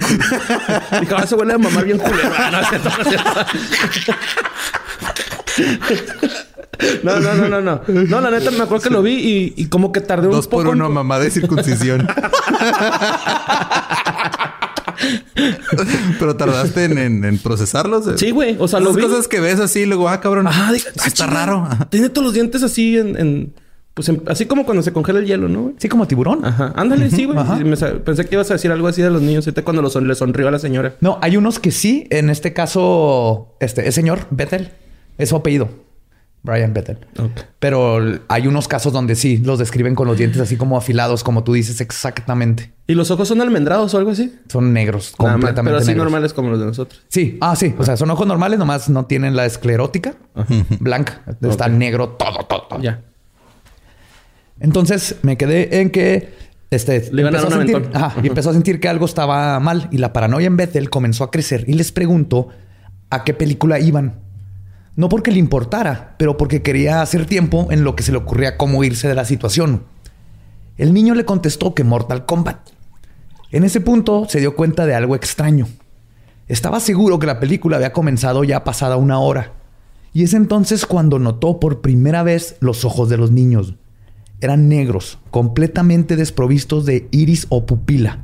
Dijo, 1.02 1.16
ah, 1.18 1.26
se 1.28 1.36
huele 1.36 1.54
a 1.54 1.58
mamar 1.58 1.86
bien 1.86 2.00
culero. 2.00 2.30
No, 2.52 2.60
es 2.60 2.68
cierto, 2.70 2.90
no 2.90 3.02
es 3.02 3.08
cierto. 3.10 3.46
No, 7.04 7.20
no, 7.20 7.34
no, 7.36 7.48
no, 7.50 7.62
no. 7.62 7.82
No, 7.88 8.22
la 8.22 8.32
neta, 8.32 8.52
me 8.52 8.62
acuerdo 8.64 8.84
que 8.84 8.90
lo 8.90 9.02
vi 9.02 9.14
y, 9.14 9.54
y 9.58 9.66
como 9.68 9.92
que 9.92 10.02
tardé 10.02 10.28
un 10.28 10.34
Dos 10.34 10.48
poco. 10.48 10.64
por 10.64 10.74
en- 10.76 10.82
uno, 10.82 10.90
mamá 10.90 11.20
de 11.20 11.30
circuncisión. 11.32 12.08
Pero 16.20 16.36
tardaste 16.36 16.86
en, 16.86 16.98
en- 16.98 17.26
en 17.26 17.38
procesarlos. 17.40 18.06
Sí, 18.18 18.32
güey. 18.32 18.56
O 18.60 18.68
sea, 18.68 18.80
lo 18.80 18.88
Las 18.88 18.96
vi. 18.96 19.02
cosas 19.04 19.28
que 19.28 19.40
ves 19.40 19.60
así, 19.60 19.86
luego, 19.86 20.10
ah, 20.10 20.20
cabrón. 20.22 20.48
Ah, 20.48 20.72
está 21.06 21.28
raro. 21.28 21.68
Ajá. 21.70 21.86
Tiene 21.90 22.10
todos 22.10 22.26
los 22.26 22.34
dientes 22.34 22.64
así 22.64 22.98
en... 22.98 23.18
en- 23.20 23.54
pues 23.94 24.10
en- 24.10 24.24
así 24.28 24.46
como 24.46 24.66
cuando 24.66 24.84
se 24.84 24.92
congela 24.92 25.20
el 25.20 25.26
hielo, 25.26 25.48
¿no, 25.48 25.62
güey? 25.64 25.76
Sí, 25.78 25.88
como 25.88 26.06
tiburón. 26.06 26.44
Ajá. 26.44 26.74
Ándale, 26.76 27.10
sí, 27.10 27.24
güey. 27.26 27.38
Ajá. 27.38 27.58
Pensé 28.04 28.26
que 28.26 28.36
ibas 28.36 28.50
a 28.52 28.56
decir 28.56 28.70
algo 28.72 28.88
así 28.90 29.02
de 29.02 29.10
los 29.10 29.22
niños. 29.22 29.48
Ahorita 29.48 29.64
cuando 29.64 29.82
lo 29.82 29.90
son- 29.90 30.08
le 30.08 30.16
sonrió 30.16 30.48
a 30.50 30.52
la 30.52 30.60
señora. 30.60 30.96
No, 31.00 31.18
hay 31.22 31.38
unos 31.38 31.60
que 31.60 31.72
sí. 31.72 32.06
En 32.10 32.30
este 32.30 32.52
caso, 32.54 33.56
este, 33.62 33.86
el 33.88 33.94
señor 33.94 34.28
Bethel 34.32 34.72
es 35.18 35.30
su 35.30 35.36
apellido. 35.38 35.70
Brian 36.46 36.74
Bethel. 36.74 37.00
Pero 37.60 38.00
hay 38.28 38.48
unos 38.48 38.68
casos 38.68 38.94
donde 38.94 39.16
sí 39.16 39.38
los 39.38 39.60
describen 39.60 39.96
con 39.96 40.08
los 40.08 40.18
dientes 40.18 40.40
así 40.40 40.56
como 40.56 40.78
afilados, 40.78 41.24
como 41.24 41.44
tú 41.44 41.54
dices 41.54 41.82
exactamente. 41.82 42.72
¿Y 42.88 42.94
los 42.94 43.10
ojos 43.12 43.28
son 43.28 43.42
almendrados 43.42 43.94
o 43.94 43.98
algo 43.98 44.12
así? 44.12 44.34
Son 44.48 44.72
negros, 44.72 45.16
Nada 45.18 45.32
más, 45.32 45.34
completamente 45.34 45.70
Pero 45.72 45.78
así 45.80 45.88
negros. 45.88 46.06
normales 46.06 46.34
como 46.34 46.52
los 46.52 46.60
de 46.60 46.68
nosotros. 46.68 47.02
Sí, 47.10 47.38
ah, 47.42 47.56
sí. 47.56 47.74
O 47.78 47.84
sea, 47.84 47.98
son 47.98 48.10
ojos 48.12 48.28
normales, 48.28 48.60
nomás 48.60 48.88
no 48.90 49.06
tienen 49.06 49.36
la 49.36 49.46
esclerótica 49.46 50.16
blanca. 50.80 51.24
Está 51.42 51.68
negro 51.68 52.10
todo, 52.10 52.46
todo, 52.46 52.62
todo. 52.70 52.82
Ya. 52.82 53.02
Entonces 54.60 55.18
me 55.24 55.38
quedé 55.38 55.82
en 55.82 55.90
que 55.90 56.34
este 56.72 57.10
Le 57.12 57.22
iban 57.22 57.36
a 57.36 57.42
dar 57.42 57.46
empezó 57.52 57.62
un 57.62 57.68
sentir, 57.68 57.92
ajá, 57.96 58.22
y 58.22 58.28
empezó 58.28 58.50
a 58.52 58.54
sentir 58.54 58.80
que 58.80 58.88
algo 58.88 59.06
estaba 59.06 59.60
mal 59.60 59.88
y 59.92 59.98
la 59.98 60.14
paranoia 60.14 60.48
en 60.48 60.58
Bethel 60.58 60.90
comenzó 60.90 61.24
a 61.24 61.32
crecer 61.32 61.66
y 61.68 61.74
les 61.74 61.92
preguntó 61.92 62.50
a 63.10 63.24
qué 63.24 63.34
película 63.34 63.80
iban. 63.80 64.25
No 64.96 65.10
porque 65.10 65.32
le 65.32 65.40
importara, 65.40 66.16
pero 66.18 66.38
porque 66.38 66.62
quería 66.62 67.02
hacer 67.02 67.26
tiempo 67.26 67.68
en 67.72 67.84
lo 67.84 67.96
que 67.96 68.04
se 68.04 68.12
le 68.12 68.18
ocurría 68.18 68.58
cómo 68.58 68.84
irse 68.84 69.08
de 69.08 69.16
la 69.16 69.26
situación. 69.26 69.84
El 70.78 70.94
niño 70.94 71.16
le 71.16 71.26
contestó 71.26 71.74
que 71.74 71.84
Mortal 71.84 72.26
Kombat. 72.26 72.70
En 73.52 73.64
ese 73.64 73.82
punto 73.82 74.26
se 74.30 74.40
dio 74.40 74.56
cuenta 74.56 74.86
de 74.86 74.96
algo 74.96 75.16
extraño. 75.16 75.68
Estaba 76.48 76.80
seguro 76.80 77.20
que 77.20 77.28
la 77.28 77.40
película 77.40 77.78
había 77.78 77.94
comenzado 77.94 78.44
ya 78.44 78.64
pasada 78.64 78.98
una 78.98 79.20
hora. 79.20 79.54
Y 80.14 80.24
es 80.24 80.34
entonces 80.34 80.86
cuando 80.86 81.20
notó 81.20 81.60
por 81.60 81.82
primera 81.82 82.24
vez 82.24 82.56
los 82.62 82.86
ojos 82.86 83.10
de 83.10 83.18
los 83.18 83.32
niños. 83.32 83.76
Eran 84.40 84.70
negros, 84.70 85.20
completamente 85.32 86.16
desprovistos 86.16 86.86
de 86.86 87.08
iris 87.12 87.48
o 87.50 87.66
pupila. 87.66 88.20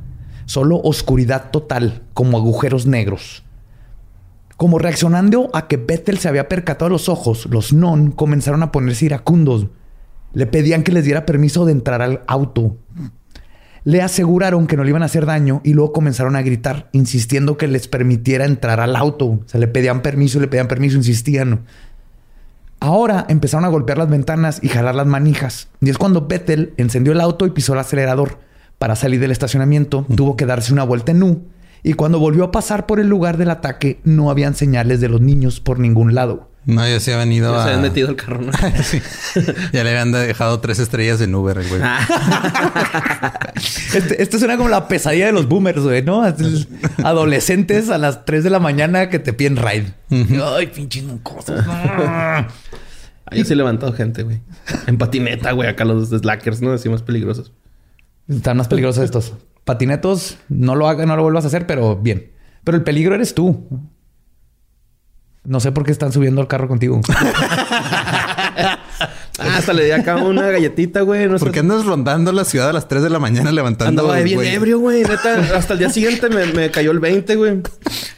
Solo 0.46 0.80
oscuridad 0.82 1.50
total, 1.50 2.02
como 2.14 2.38
agujeros 2.38 2.86
negros. 2.86 3.42
Como 4.56 4.78
reaccionando 4.78 5.50
a 5.54 5.66
que 5.66 5.76
Bethel 5.76 6.18
se 6.18 6.28
había 6.28 6.48
percatado 6.48 6.88
los 6.88 7.08
ojos, 7.08 7.46
los 7.50 7.72
non 7.72 8.12
comenzaron 8.12 8.62
a 8.62 8.72
ponerse 8.72 9.06
iracundos. 9.06 9.68
Le 10.32 10.46
pedían 10.46 10.82
que 10.82 10.92
les 10.92 11.04
diera 11.04 11.26
permiso 11.26 11.66
de 11.66 11.72
entrar 11.72 12.02
al 12.02 12.22
auto. 12.26 12.76
Le 13.84 14.00
aseguraron 14.00 14.66
que 14.66 14.76
no 14.76 14.84
le 14.84 14.90
iban 14.90 15.02
a 15.02 15.06
hacer 15.06 15.26
daño 15.26 15.60
y 15.64 15.74
luego 15.74 15.92
comenzaron 15.92 16.36
a 16.36 16.42
gritar, 16.42 16.88
insistiendo 16.92 17.56
que 17.56 17.66
les 17.66 17.88
permitiera 17.88 18.44
entrar 18.44 18.78
al 18.78 18.94
auto. 18.94 19.26
O 19.26 19.42
sea, 19.46 19.58
le 19.58 19.66
pedían 19.66 20.02
permiso, 20.02 20.38
le 20.38 20.46
pedían 20.46 20.68
permiso, 20.68 20.96
insistían. 20.96 21.64
Ahora 22.78 23.26
empezaron 23.28 23.64
a 23.64 23.68
golpear 23.68 23.98
las 23.98 24.08
ventanas 24.08 24.60
y 24.62 24.68
jalar 24.68 24.94
las 24.94 25.06
manijas. 25.06 25.68
Y 25.80 25.90
es 25.90 25.98
cuando 25.98 26.26
Bethel 26.26 26.74
encendió 26.76 27.12
el 27.12 27.20
auto 27.20 27.46
y 27.46 27.50
pisó 27.50 27.72
el 27.72 27.80
acelerador. 27.80 28.38
Para 28.78 28.96
salir 28.96 29.20
del 29.20 29.30
estacionamiento, 29.30 30.06
tuvo 30.16 30.36
que 30.36 30.46
darse 30.46 30.72
una 30.72 30.84
vuelta 30.84 31.12
en 31.12 31.18
nu. 31.20 31.42
Y 31.84 31.94
cuando 31.94 32.18
volvió 32.18 32.44
a 32.44 32.50
pasar 32.52 32.86
por 32.86 33.00
el 33.00 33.08
lugar 33.08 33.36
del 33.38 33.50
ataque, 33.50 34.00
no 34.04 34.30
habían 34.30 34.54
señales 34.54 35.00
de 35.00 35.08
los 35.08 35.20
niños 35.20 35.60
por 35.60 35.78
ningún 35.80 36.14
lado. 36.14 36.50
No, 36.64 36.86
ya 36.86 37.00
se 37.00 37.12
habían 37.12 37.32
ido 37.32 37.52
Ya 37.52 37.60
a... 37.60 37.64
se 37.64 37.68
habían 37.70 37.82
metido 37.82 38.08
al 38.08 38.14
carro, 38.14 38.40
¿no? 38.40 38.52
Sí. 38.84 39.02
Ya 39.72 39.82
le 39.82 39.90
habían 39.90 40.12
dejado 40.12 40.60
tres 40.60 40.78
estrellas 40.78 41.20
en 41.20 41.34
Uber, 41.34 41.56
güey. 41.68 41.80
Este, 43.94 44.22
esto 44.22 44.38
suena 44.38 44.56
como 44.56 44.68
la 44.70 44.88
pesadilla 44.88 45.26
de 45.26 45.32
los 45.32 45.46
boomers, 45.48 45.82
güey, 45.82 46.02
¿no? 46.02 46.22
Así, 46.22 46.66
Adolescentes 47.04 47.90
a 47.90 47.98
las 47.98 48.24
3 48.24 48.42
de 48.44 48.50
la 48.50 48.58
mañana 48.58 49.10
que 49.10 49.18
te 49.18 49.32
piden 49.34 49.56
ride. 49.56 49.92
Ay, 50.10 50.68
pinches 50.68 51.04
cosas. 51.22 51.66
Ahí 53.26 53.38
yo 53.38 53.44
sí 53.44 53.52
he 53.52 53.56
levantado 53.56 53.92
gente, 53.92 54.22
güey. 54.22 54.40
En 54.86 54.96
patineta, 54.96 55.52
güey. 55.52 55.68
Acá 55.68 55.84
los 55.84 56.08
slackers, 56.08 56.62
¿no? 56.62 56.72
Decimos 56.72 57.02
peligrosos. 57.02 57.52
Están 58.28 58.56
más 58.56 58.68
peligrosos 58.68 59.04
estos. 59.04 59.34
Patinetos, 59.64 60.38
no 60.48 60.74
lo 60.74 60.88
hagas, 60.88 61.06
no 61.06 61.16
lo 61.16 61.22
vuelvas 61.22 61.44
a 61.44 61.48
hacer, 61.48 61.66
pero 61.66 61.96
bien. 61.96 62.32
Pero 62.64 62.76
el 62.76 62.84
peligro 62.84 63.14
eres 63.14 63.34
tú. 63.34 63.68
No 65.44 65.60
sé 65.60 65.72
por 65.72 65.84
qué 65.84 65.92
están 65.92 66.12
subiendo 66.12 66.40
al 66.40 66.48
carro 66.48 66.68
contigo. 66.68 67.00
Ah, 69.38 69.56
hasta 69.56 69.72
le 69.72 69.86
di 69.86 69.90
acá 69.90 70.16
una 70.16 70.50
galletita, 70.50 71.00
güey. 71.00 71.26
No 71.26 71.38
sé. 71.38 71.44
¿Por 71.44 71.52
qué 71.52 71.60
andas 71.60 71.86
rondando 71.86 72.32
la 72.32 72.44
ciudad 72.44 72.68
a 72.68 72.72
las 72.72 72.86
3 72.88 73.02
de 73.02 73.10
la 73.10 73.18
mañana 73.18 73.50
levantando? 73.50 74.02
Andaba 74.02 74.20
bien 74.20 74.36
güey? 74.36 74.48
ebrio, 74.48 74.78
güey. 74.78 75.02
Neta, 75.02 75.56
hasta 75.56 75.72
el 75.72 75.78
día 75.78 75.90
siguiente 75.90 76.28
me, 76.28 76.46
me 76.46 76.70
cayó 76.70 76.90
el 76.90 77.00
20, 77.00 77.36
güey. 77.36 77.62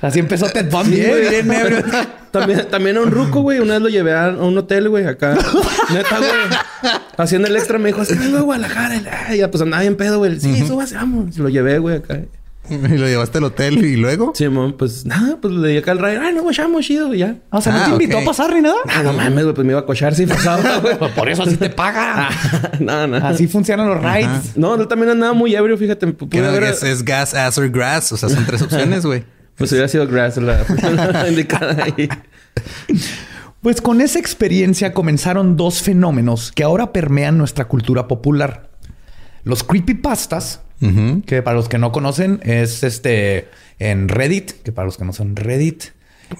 Así 0.00 0.18
empezó 0.18 0.46
Ted 0.46 0.70
Bundy, 0.70 0.96
Sí, 0.96 1.04
güey. 1.06 1.28
Bien 1.28 1.52
ebrio. 1.52 1.84
También, 2.34 2.66
también 2.68 2.96
a 2.96 3.00
un 3.00 3.12
ruco, 3.12 3.42
güey. 3.42 3.60
Una 3.60 3.74
vez 3.74 3.82
lo 3.82 3.88
llevé 3.88 4.12
a, 4.12 4.30
un 4.30 4.58
hotel, 4.58 4.88
güey, 4.88 5.06
acá. 5.06 5.36
Neta, 5.92 6.18
güey. 6.18 6.30
Haciendo 7.16 7.46
el 7.46 7.54
extra 7.54 7.78
me 7.78 7.90
dijo, 7.90 8.02
vengo 8.10 8.38
de 8.38 8.42
Guadalajara. 8.42 8.96
Y, 8.96 9.04
ay, 9.28 9.38
ya, 9.38 9.52
pues 9.52 9.62
andaba 9.62 9.82
bien 9.82 9.94
pedo, 9.94 10.18
güey. 10.18 10.40
Sí, 10.40 10.66
súbase, 10.66 10.96
vamos. 10.96 11.38
Lo 11.38 11.48
llevé, 11.48 11.78
güey, 11.78 11.98
acá. 11.98 12.22
Y 12.70 12.96
lo 12.96 13.06
llevaste 13.06 13.38
al 13.38 13.44
hotel 13.44 13.84
y 13.84 13.96
luego. 13.96 14.32
Simón, 14.34 14.74
pues 14.78 15.04
nada, 15.04 15.36
pues 15.40 15.52
le 15.52 15.68
di 15.68 15.76
acá 15.76 15.92
al 15.92 15.98
rayo. 15.98 16.20
Ay, 16.22 16.34
no, 16.34 16.42
guachamos, 16.42 16.84
chido, 16.86 17.12
y 17.12 17.18
ya. 17.18 17.36
O 17.50 17.60
sea, 17.60 17.72
no 17.72 17.78
Ah, 17.78 17.84
te 17.84 17.90
invitó 17.90 18.16
ok. 18.16 18.22
a 18.22 18.26
pasar 18.26 18.54
ni 18.54 18.62
nada. 18.62 18.76
Ah, 18.88 19.02
no 19.02 19.12
mames, 19.12 19.44
güey, 19.44 19.54
pues 19.54 19.66
me 19.66 19.72
iba 19.72 19.80
a 19.80 19.84
cochar 19.86 20.14
si 20.14 20.26
pasaba, 20.26 20.78
güey. 20.82 20.96
Por 21.14 21.28
eso 21.28 21.42
así 21.42 21.56
te 21.56 21.68
paga. 21.70 22.30
no, 22.80 23.06
no. 23.06 23.16
Así 23.18 23.46
funcionan 23.46 23.88
los 23.88 24.02
rides. 24.02 24.56
No, 24.56 24.74
él 24.76 24.88
también 24.88 25.10
andaba 25.10 25.34
muy 25.34 25.54
ebrio, 25.54 25.76
fíjate. 25.76 26.06
Pude 26.06 26.40
no, 26.40 26.66
es 26.66 27.04
gas, 27.04 27.34
ass 27.34 27.58
or 27.58 27.68
grass. 27.68 28.12
O 28.12 28.16
sea, 28.16 28.28
son 28.30 28.46
tres 28.46 28.62
opciones, 28.62 29.04
güey. 29.04 29.24
Pues 29.56 29.70
hubiera 29.70 29.86
sido 29.86 30.06
Grass 30.08 30.36
la, 30.38 30.64
la 31.12 31.28
indicada 31.28 31.84
ahí. 31.84 32.08
Pues 33.62 33.80
con 33.80 34.00
esa 34.00 34.18
experiencia 34.18 34.92
comenzaron 34.92 35.56
dos 35.56 35.80
fenómenos 35.80 36.50
que 36.50 36.64
ahora 36.64 36.92
permean 36.92 37.38
nuestra 37.38 37.66
cultura 37.66 38.08
popular. 38.08 38.70
Los 39.44 39.62
creepypastas, 39.62 40.60
Que 41.26 41.42
para 41.42 41.56
los 41.56 41.68
que 41.68 41.78
no 41.78 41.92
conocen 41.92 42.40
es 42.44 42.82
este 42.82 43.48
en 43.78 44.08
Reddit, 44.08 44.52
que 44.62 44.70
para 44.72 44.86
los 44.86 44.96
que 44.98 45.04
no 45.04 45.12
son 45.12 45.34
Reddit. 45.36 45.84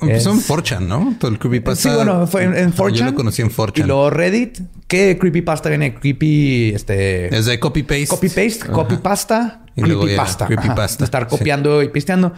Empezó 0.03 0.33
en 0.33 0.39
es- 0.39 0.49
4chan, 0.51 0.81
¿no? 0.87 1.15
Todo 1.19 1.31
el 1.31 1.39
creepypasta. 1.39 1.91
Sí, 1.91 1.95
bueno, 1.95 2.27
fue 2.27 2.45
en, 2.45 2.57
en 2.57 2.73
4chan. 2.75 2.93
Yo 2.93 3.05
lo 3.07 3.15
conocí 3.15 3.43
en 3.43 3.51
4chan. 3.51 3.79
Y 3.81 3.83
luego 3.85 4.11
Reddit, 4.11 4.59
que 4.89 5.17
creepypasta 5.19 5.69
viene 5.69 5.95
creepy, 5.95 6.73
este... 6.75 7.35
Es 7.35 7.47
de 7.47 7.59
copy-paste. 7.61 8.07
Copy 8.09 8.29
paste, 8.29 8.67
copy 8.71 8.97
pasta, 8.97 9.63
creepypasta. 9.77 10.47
creepypasta. 10.47 11.05
Estar 11.05 11.29
Sí. 11.31 11.37
copiando 11.37 11.83
y 11.83 11.89
pisteando. 11.89 12.33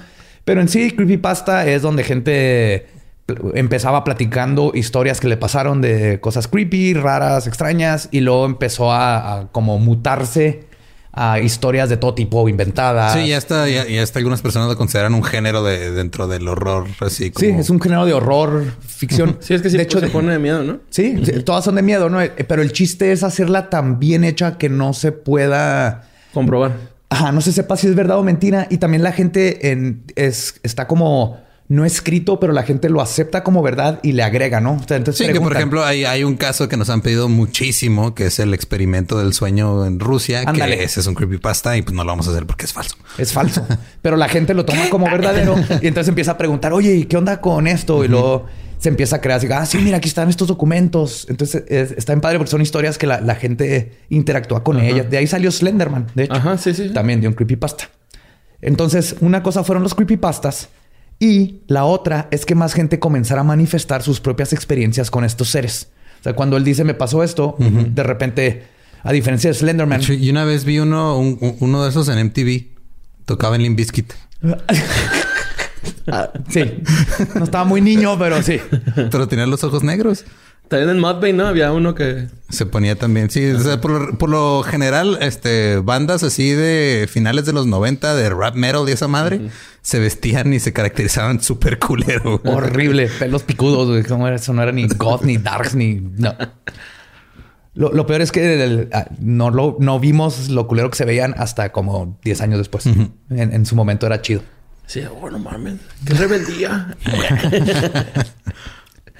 Pero 0.45 0.61
en 0.61 0.69
sí, 0.69 0.91
creepypasta 0.93 1.67
es 1.67 1.83
donde 1.83 2.05
gente 2.05 2.87
empezaba 3.55 4.05
platicando 4.05 4.71
historias 4.75 5.19
que 5.21 5.26
le 5.29 5.37
pasaron 5.37 5.81
de 5.81 6.21
cosas 6.21 6.47
creepy, 6.47 6.95
raras, 6.95 7.47
extrañas, 7.49 8.09
y 8.12 8.21
luego 8.21 8.47
empezó 8.47 8.93
a, 8.93 9.41
a 9.41 9.47
como 9.53 9.79
mutarse 9.79 10.65
a 11.18 11.40
historias 11.40 11.88
de 11.88 11.96
todo 11.96 12.12
tipo 12.14 12.46
inventadas. 12.49 13.14
Sí, 13.14 13.28
ya 13.28 13.38
está, 13.38 13.68
ya, 13.68 13.87
ya 13.87 14.02
está. 14.02 14.18
Algunas 14.18 14.42
personas 14.42 14.68
lo 14.68 14.76
consideran 14.76 15.14
un 15.14 15.25
género 15.25 15.64
de 15.64 15.90
dentro 15.90 16.28
del 16.28 16.46
horror, 16.46 16.87
así 17.00 17.30
como. 17.30 17.40
Sí, 17.46 17.54
es 17.58 17.70
un 17.70 17.80
género 17.80 18.04
de 18.04 18.12
horror, 18.12 18.64
ficción. 18.87 19.38
Sí, 19.40 19.54
es 19.54 19.62
que 19.62 19.70
sí, 19.70 19.78
de 19.78 19.85
pues, 19.85 19.87
hecho, 19.87 20.00
se 20.00 20.06
de- 20.06 20.12
pone 20.12 20.30
de 20.32 20.38
miedo, 20.38 20.62
¿no? 20.62 20.78
Sí, 20.90 21.16
sí, 21.25 21.32
todas 21.42 21.64
son 21.64 21.75
de 21.76 21.82
miedo, 21.82 22.11
¿no? 22.11 22.18
Pero 22.46 22.61
el 22.62 22.70
chiste 22.73 23.12
es 23.12 23.23
hacerla 23.23 23.70
tan 23.70 23.99
bien 23.99 24.23
hecha 24.25 24.58
que 24.58 24.68
no 24.68 24.92
se 24.92 25.11
pueda... 25.12 26.04
Comprobar. 26.35 26.73
Ajá, 27.08 27.32
no 27.32 27.40
se 27.40 27.52
sepa 27.52 27.76
si 27.76 27.87
es 27.87 27.94
verdad 27.94 28.18
o 28.18 28.23
mentira. 28.23 28.66
Y 28.68 28.76
también 28.76 29.02
la 29.02 29.12
gente 29.12 29.70
en- 29.70 30.02
es, 30.16 30.61
está 30.62 30.87
como 30.87 31.38
no 31.68 31.85
escrito, 31.85 32.38
pero 32.38 32.52
la 32.52 32.62
gente 32.62 32.88
lo 32.88 33.00
acepta 33.00 33.42
como 33.42 33.61
verdad 33.61 33.99
y 34.04 34.12
le 34.12 34.23
agrega, 34.23 34.61
¿no? 34.61 34.75
O 34.75 34.87
sea, 34.87 34.96
entonces 34.96 35.26
Sí, 35.26 35.32
que 35.32 35.40
por 35.40 35.49
preguntan, 35.50 35.56
ejemplo 35.58 35.85
hay, 35.85 36.04
hay 36.04 36.23
un 36.23 36.37
caso 36.37 36.68
que 36.68 36.76
nos 36.76 36.90
han 36.90 37.00
pedido 37.00 37.28
muchísimo, 37.28 38.14
que 38.14 38.26
es 38.26 38.38
el 38.38 38.54
experimento 38.54 39.18
del 39.18 39.32
sueño 39.32 39.85
en 39.85 39.99
Rusia, 39.99 40.44
Ándale. 40.46 40.78
que 40.78 40.85
ese 40.85 41.00
es 41.00 41.06
un 41.08 41.14
creepypasta 41.14 41.76
y 41.76 41.82
pues 41.82 41.94
no 41.94 42.04
lo 42.04 42.11
vamos 42.11 42.28
a 42.28 42.30
hacer 42.30 42.46
porque 42.46 42.66
es 42.66 42.73
falso. 42.73 42.96
es 43.18 43.32
falso. 43.32 43.66
pero 44.02 44.16
la 44.16 44.28
gente 44.28 44.54
lo 44.54 44.64
toma 44.64 44.88
como 44.90 45.06
verdadero 45.11 45.56
y 45.82 45.88
entonces 45.88 46.08
empieza 46.08 46.32
a 46.32 46.38
preguntar, 46.38 46.73
oye, 46.73 46.94
¿y 46.94 47.04
qué 47.06 47.16
onda 47.16 47.40
con 47.40 47.66
esto? 47.66 48.04
Y 48.04 48.08
luego 48.08 48.46
se 48.78 48.88
empieza 48.90 49.16
a 49.16 49.20
crear 49.20 49.38
así, 49.38 49.49
ah, 49.50 49.66
sí, 49.66 49.78
mira, 49.78 49.96
aquí 49.96 50.08
están 50.08 50.28
estos 50.28 50.46
documentos. 50.46 51.26
Entonces 51.28 51.64
es- 51.66 51.90
está 51.92 52.12
en 52.12 52.20
padre 52.20 52.38
porque 52.38 52.50
son 52.52 52.62
historias 52.62 52.96
que 52.99 53.06
la, 53.08 53.20
la 53.20 53.35
gente 53.35 53.99
interactúa 54.11 54.62
con 54.62 54.78
ellas. 54.78 55.11
De 55.11 55.16
ahí 55.16 55.26
salió 55.26 55.50
Slenderman, 55.50 56.06
de 56.14 56.25
hecho. 56.25 56.35
Ajá, 56.35 56.58
sí, 56.58 56.75
sí. 56.75 56.90
También 56.92 57.20
de 57.20 57.26
un 57.26 57.35
creepypasta. 57.35 57.88
Entonces, 58.62 59.16
una 59.20 59.42
cosa 59.42 59.64
fueron 59.64 59.82
los 59.82 59.94
creepypastas 59.94 60.68
y 61.18 61.61
la 61.66 61.85
otra 61.85 62.28
es 62.30 62.44
que 62.46 62.54
más 62.54 62.75
gente 62.75 62.99
comenzara 62.99 63.40
a 63.40 63.44
manifestar 63.44 64.02
sus 64.02 64.20
propias 64.20 64.52
experiencias 64.52 65.11
con 65.11 65.25
estos 65.25 65.49
seres. 65.49 65.88
O 66.20 66.23
sea, 66.23 66.35
cuando 66.35 66.56
él 66.56 66.64
dice 66.64 66.85
me 66.85 66.94
pasó 66.94 67.23
esto, 67.23 67.56
de 67.58 68.02
repente, 68.02 68.64
a 69.02 69.12
diferencia 69.12 69.49
de 69.50 69.54
Slenderman, 69.54 70.00
Y 70.08 70.28
una 70.30 70.44
vez 70.44 70.64
vi 70.64 70.78
uno, 70.78 71.18
un- 71.18 71.38
un- 71.40 71.56
uno 71.61 71.85
de 71.85 71.90
esos 71.90 72.08
en 72.08 72.18
MTV. 72.18 72.68
Tocaba 73.25 73.56
en 73.56 73.62
Limp 73.62 73.76
Bizkit. 73.76 74.12
ah, 76.08 76.30
sí, 76.49 76.82
no 77.35 77.44
estaba 77.44 77.64
muy 77.64 77.80
niño, 77.80 78.18
pero 78.18 78.42
sí. 78.42 78.61
Pero 79.11 79.28
tenía 79.28 79.46
los 79.46 79.62
ojos 79.64 79.82
negros. 79.82 80.25
También 80.68 80.90
en 80.90 80.99
Mudbay, 81.00 81.32
¿no? 81.32 81.46
Había 81.46 81.70
uno 81.73 81.94
que... 81.94 82.26
Se 82.50 82.66
ponía 82.66 82.96
también, 82.96 83.30
sí. 83.30 83.44
O 83.52 83.61
sea, 83.61 83.80
por, 83.80 83.90
lo, 83.92 84.18
por 84.18 84.28
lo 84.28 84.64
general, 84.64 85.16
este, 85.20 85.76
bandas 85.78 86.25
así 86.25 86.50
de 86.50 87.06
finales 87.08 87.46
de 87.46 87.52
los 87.52 87.66
90 87.68 88.16
de 88.16 88.30
rap 88.30 88.56
metal 88.56 88.82
y 88.88 88.90
esa 88.92 89.06
madre, 89.06 89.42
se 89.87 90.00
vestían 90.00 90.52
y 90.52 90.59
se 90.59 90.73
caracterizaban 90.73 91.40
súper 91.40 91.78
culero. 91.78 92.40
güey. 92.40 92.55
Horrible, 92.57 93.09
pelos 93.21 93.45
picudos, 93.45 93.87
güey. 93.88 94.02
¿Cómo 94.02 94.26
era? 94.26 94.35
Eso 94.35 94.52
no 94.52 94.61
era 94.61 94.73
ni 94.73 94.88
goth, 94.88 95.23
ni 95.23 95.37
darks, 95.38 95.76
ni... 95.76 95.95
No. 96.00 96.35
Lo, 97.75 97.93
lo 97.93 98.05
peor 98.05 98.21
es 98.21 98.33
que 98.33 98.64
el- 98.64 98.88
ah, 98.93 99.07
no, 99.21 99.50
lo, 99.50 99.76
no 99.78 100.00
vimos 100.00 100.49
lo 100.49 100.66
culero 100.66 100.90
que 100.90 100.97
se 100.97 101.05
veían 101.05 101.37
hasta 101.38 101.71
como 101.71 102.19
10 102.25 102.40
años 102.40 102.59
después. 102.59 102.85
en, 102.87 103.12
en 103.31 103.64
su 103.64 103.76
momento 103.76 104.07
era 104.07 104.21
chido. 104.23 104.43
Sí, 104.87 105.02
oh, 105.21 105.31
no 105.31 105.38
mames. 105.38 105.76
Qué 106.05 106.14
rebeldía. 106.14 106.97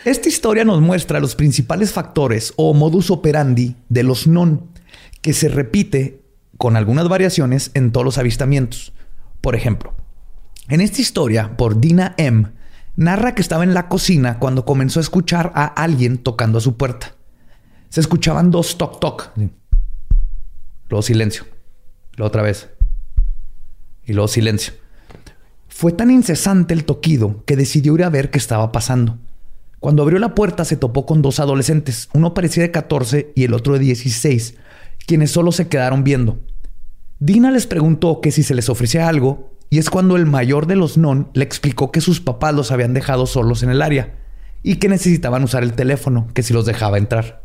Esta 0.05 0.29
historia 0.29 0.65
nos 0.65 0.81
muestra 0.81 1.21
los 1.21 1.37
principales 1.37 1.93
factores 1.93 2.53
o 2.57 2.75
modus 2.75 3.11
operandi 3.13 3.77
de 3.89 4.03
los 4.03 4.27
non, 4.27 4.69
que 5.21 5.33
se 5.33 5.49
repite 5.49 6.23
con 6.59 6.77
algunas 6.77 7.09
variaciones 7.09 7.71
en 7.75 7.93
todos 7.93 8.05
los 8.05 8.19
avistamientos. 8.19 8.93
Por 9.41 9.55
ejemplo, 9.57 9.95
en 10.69 10.81
esta 10.81 11.01
historia, 11.01 11.57
por 11.57 11.81
Dina 11.81 12.15
M., 12.17 12.49
narra 12.97 13.35
que 13.35 13.43
estaba 13.43 13.63
en 13.63 13.75
la 13.75 13.89
cocina 13.89 14.39
cuando 14.39 14.65
comenzó 14.65 15.01
a 15.01 15.03
escuchar 15.03 15.53
a 15.55 15.67
alguien 15.67 16.19
tocando 16.19 16.59
a 16.59 16.61
su 16.61 16.77
puerta. 16.77 17.15
Se 17.89 18.01
escuchaban 18.01 18.51
dos 18.51 18.77
toc 18.79 19.01
toc. 19.01 19.31
Luego 20.89 21.03
silencio. 21.03 21.45
Luego 22.17 22.29
otra 22.29 22.43
vez. 22.43 22.69
Y 24.05 24.13
luego 24.13 24.29
silencio. 24.29 24.75
Fue 25.69 25.93
tan 25.93 26.11
incesante 26.11 26.75
el 26.75 26.85
toquido 26.85 27.45
que 27.45 27.57
decidió 27.57 27.95
ir 27.95 28.05
a 28.05 28.11
ver 28.11 28.31
qué 28.31 28.39
estaba 28.39 28.73
pasando. 28.73 29.19
Cuando 29.79 30.03
abrió 30.03 30.19
la 30.19 30.35
puerta 30.35 30.65
se 30.65 30.77
topó 30.77 31.07
con 31.07 31.23
dos 31.23 31.39
adolescentes, 31.39 32.09
uno 32.15 32.35
parecía 32.35 32.63
de 32.63 32.71
14 32.71 33.33
y 33.37 33.45
el 33.45 33.53
otro 33.53 33.75
de 33.75 33.81
16, 33.81 34.55
quienes 35.07 35.31
solo 35.31 35.53
se 35.53 35.69
quedaron 35.69 36.03
viendo. 36.03 36.41
Dina 37.19 37.51
les 37.51 37.67
preguntó 37.67 38.21
que 38.21 38.33
si 38.33 38.43
se 38.43 38.55
les 38.55 38.69
ofrecía 38.69 39.09
algo, 39.09 39.56
y 39.71 39.79
es 39.79 39.91
cuando 39.91 40.17
el 40.17 40.27
mayor 40.27 40.67
de 40.67 40.77
los 40.77 40.97
non 40.97 41.29
le 41.35 41.45
explicó 41.45 41.91
que 41.91 42.01
sus 42.01 42.21
papás 42.21 42.55
los 42.55 42.71
habían 42.71 42.95
dejado 42.95 43.27
solos 43.27 43.63
en 43.63 43.71
el 43.71 43.83
área 43.83 44.17
y 44.63 44.77
que 44.77 44.89
necesitaban 44.89 45.45
usar 45.45 45.63
el 45.63 45.73
teléfono, 45.73 46.29
que 46.35 46.43
si 46.43 46.53
los 46.53 46.67
dejaba 46.67 46.99
entrar. 46.99 47.43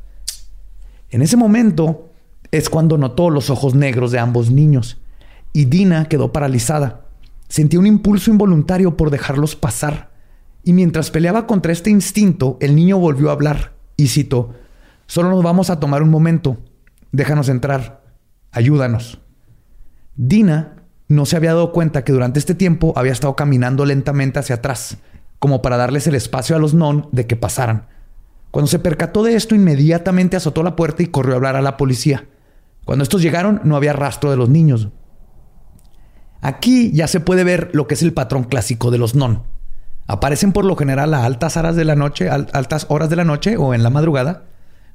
En 1.09 1.21
ese 1.21 1.37
momento 1.37 2.11
es 2.51 2.69
cuando 2.69 2.97
notó 2.97 3.29
los 3.29 3.49
ojos 3.49 3.75
negros 3.75 4.11
de 4.11 4.19
ambos 4.19 4.51
niños 4.51 5.01
y 5.53 5.65
Dina 5.65 6.05
quedó 6.05 6.31
paralizada. 6.31 7.05
Sentía 7.47 7.79
un 7.79 7.87
impulso 7.87 8.31
involuntario 8.31 8.95
por 8.95 9.09
dejarlos 9.09 9.55
pasar. 9.55 10.11
Y 10.63 10.73
mientras 10.73 11.11
peleaba 11.11 11.47
contra 11.47 11.71
este 11.71 11.89
instinto, 11.89 12.57
el 12.61 12.75
niño 12.75 12.97
volvió 12.97 13.29
a 13.29 13.33
hablar 13.33 13.73
y 13.97 14.07
citó, 14.07 14.53
solo 15.07 15.29
nos 15.29 15.43
vamos 15.43 15.69
a 15.69 15.79
tomar 15.79 16.03
un 16.03 16.09
momento, 16.09 16.57
déjanos 17.11 17.49
entrar, 17.49 18.03
ayúdanos. 18.51 19.19
Dina 20.15 20.80
no 21.11 21.25
se 21.25 21.35
había 21.37 21.53
dado 21.53 21.71
cuenta 21.71 22.03
que 22.03 22.11
durante 22.13 22.39
este 22.39 22.55
tiempo 22.55 22.93
había 22.95 23.11
estado 23.11 23.35
caminando 23.35 23.85
lentamente 23.85 24.39
hacia 24.39 24.55
atrás, 24.55 24.97
como 25.39 25.61
para 25.61 25.77
darles 25.77 26.07
el 26.07 26.15
espacio 26.15 26.55
a 26.55 26.59
los 26.59 26.73
non 26.73 27.07
de 27.11 27.27
que 27.27 27.35
pasaran. 27.35 27.87
Cuando 28.51 28.67
se 28.67 28.79
percató 28.79 29.23
de 29.23 29.35
esto, 29.35 29.55
inmediatamente 29.55 30.35
azotó 30.37 30.61
la 30.63 30.75
puerta 30.75 31.03
y 31.03 31.07
corrió 31.07 31.33
a 31.33 31.37
hablar 31.37 31.55
a 31.55 31.61
la 31.61 31.77
policía. 31.77 32.25
Cuando 32.85 33.03
estos 33.03 33.21
llegaron, 33.21 33.61
no 33.63 33.75
había 33.75 33.93
rastro 33.93 34.29
de 34.31 34.37
los 34.37 34.49
niños. 34.49 34.89
Aquí 36.41 36.91
ya 36.91 37.07
se 37.07 37.19
puede 37.19 37.43
ver 37.43 37.69
lo 37.73 37.87
que 37.87 37.93
es 37.93 38.01
el 38.01 38.13
patrón 38.13 38.43
clásico 38.45 38.89
de 38.91 38.97
los 38.97 39.15
non. 39.15 39.43
Aparecen 40.07 40.51
por 40.51 40.65
lo 40.65 40.75
general 40.75 41.13
a 41.13 41.23
altas 41.25 41.55
horas 41.55 41.75
de 41.75 41.85
la 41.85 41.95
noche, 41.95 42.29
al- 42.29 42.49
altas 42.53 42.87
horas 42.89 43.09
de 43.09 43.15
la 43.15 43.23
noche 43.23 43.57
o 43.57 43.73
en 43.73 43.83
la 43.83 43.89
madrugada. 43.89 44.43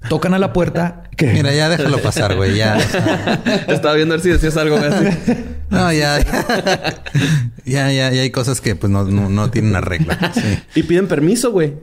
Tocan 0.09 0.35
a 0.35 0.39
la 0.39 0.53
puerta 0.53 1.05
que 1.17 1.33
Mira, 1.33 1.53
ya 1.55 1.69
déjalo 1.69 1.99
pasar, 1.99 2.37
güey. 2.37 2.57
Ya. 2.57 2.77
Estaba 3.69 3.95
viendo 3.95 4.15
a 4.15 4.17
ver 4.19 4.23
si 4.23 4.29
decías 4.31 4.57
algo 4.57 4.77
güey, 4.79 4.89
así. 4.93 5.35
no, 5.71 5.93
ya. 5.93 6.19
ya, 7.65 7.91
ya, 7.93 8.11
ya 8.13 8.23
hay 8.23 8.31
cosas 8.31 8.61
que 8.61 8.77
pues 8.77 8.91
no, 8.93 9.05
no, 9.05 9.29
no 9.29 9.51
tienen 9.51 9.71
una 9.71 9.81
regla. 9.81 10.33
Sí. 10.35 10.59
Y 10.75 10.83
piden 10.85 11.09
permiso, 11.09 11.51
güey. 11.51 11.75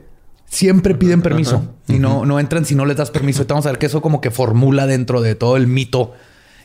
siempre 0.46 0.94
piden 0.94 1.20
permiso 1.20 1.74
y 1.88 1.98
no, 1.98 2.24
no 2.24 2.38
entran 2.40 2.64
si 2.64 2.74
no 2.74 2.86
les 2.86 2.96
das 2.96 3.10
permiso. 3.10 3.44
Vamos 3.48 3.66
a 3.66 3.70
ver 3.70 3.78
que 3.78 3.86
eso 3.86 4.00
como 4.00 4.20
que 4.20 4.30
formula 4.30 4.86
dentro 4.86 5.20
de 5.20 5.34
todo 5.34 5.56
el 5.56 5.66
mito 5.66 6.12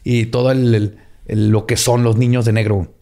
y 0.04 0.28
todo 0.28 0.52
el, 0.52 0.74
el- 0.76 0.98
el- 1.26 1.50
lo 1.50 1.66
que 1.66 1.76
son 1.78 2.04
los 2.04 2.16
niños 2.18 2.46
de 2.46 2.54
negro. 2.54 2.94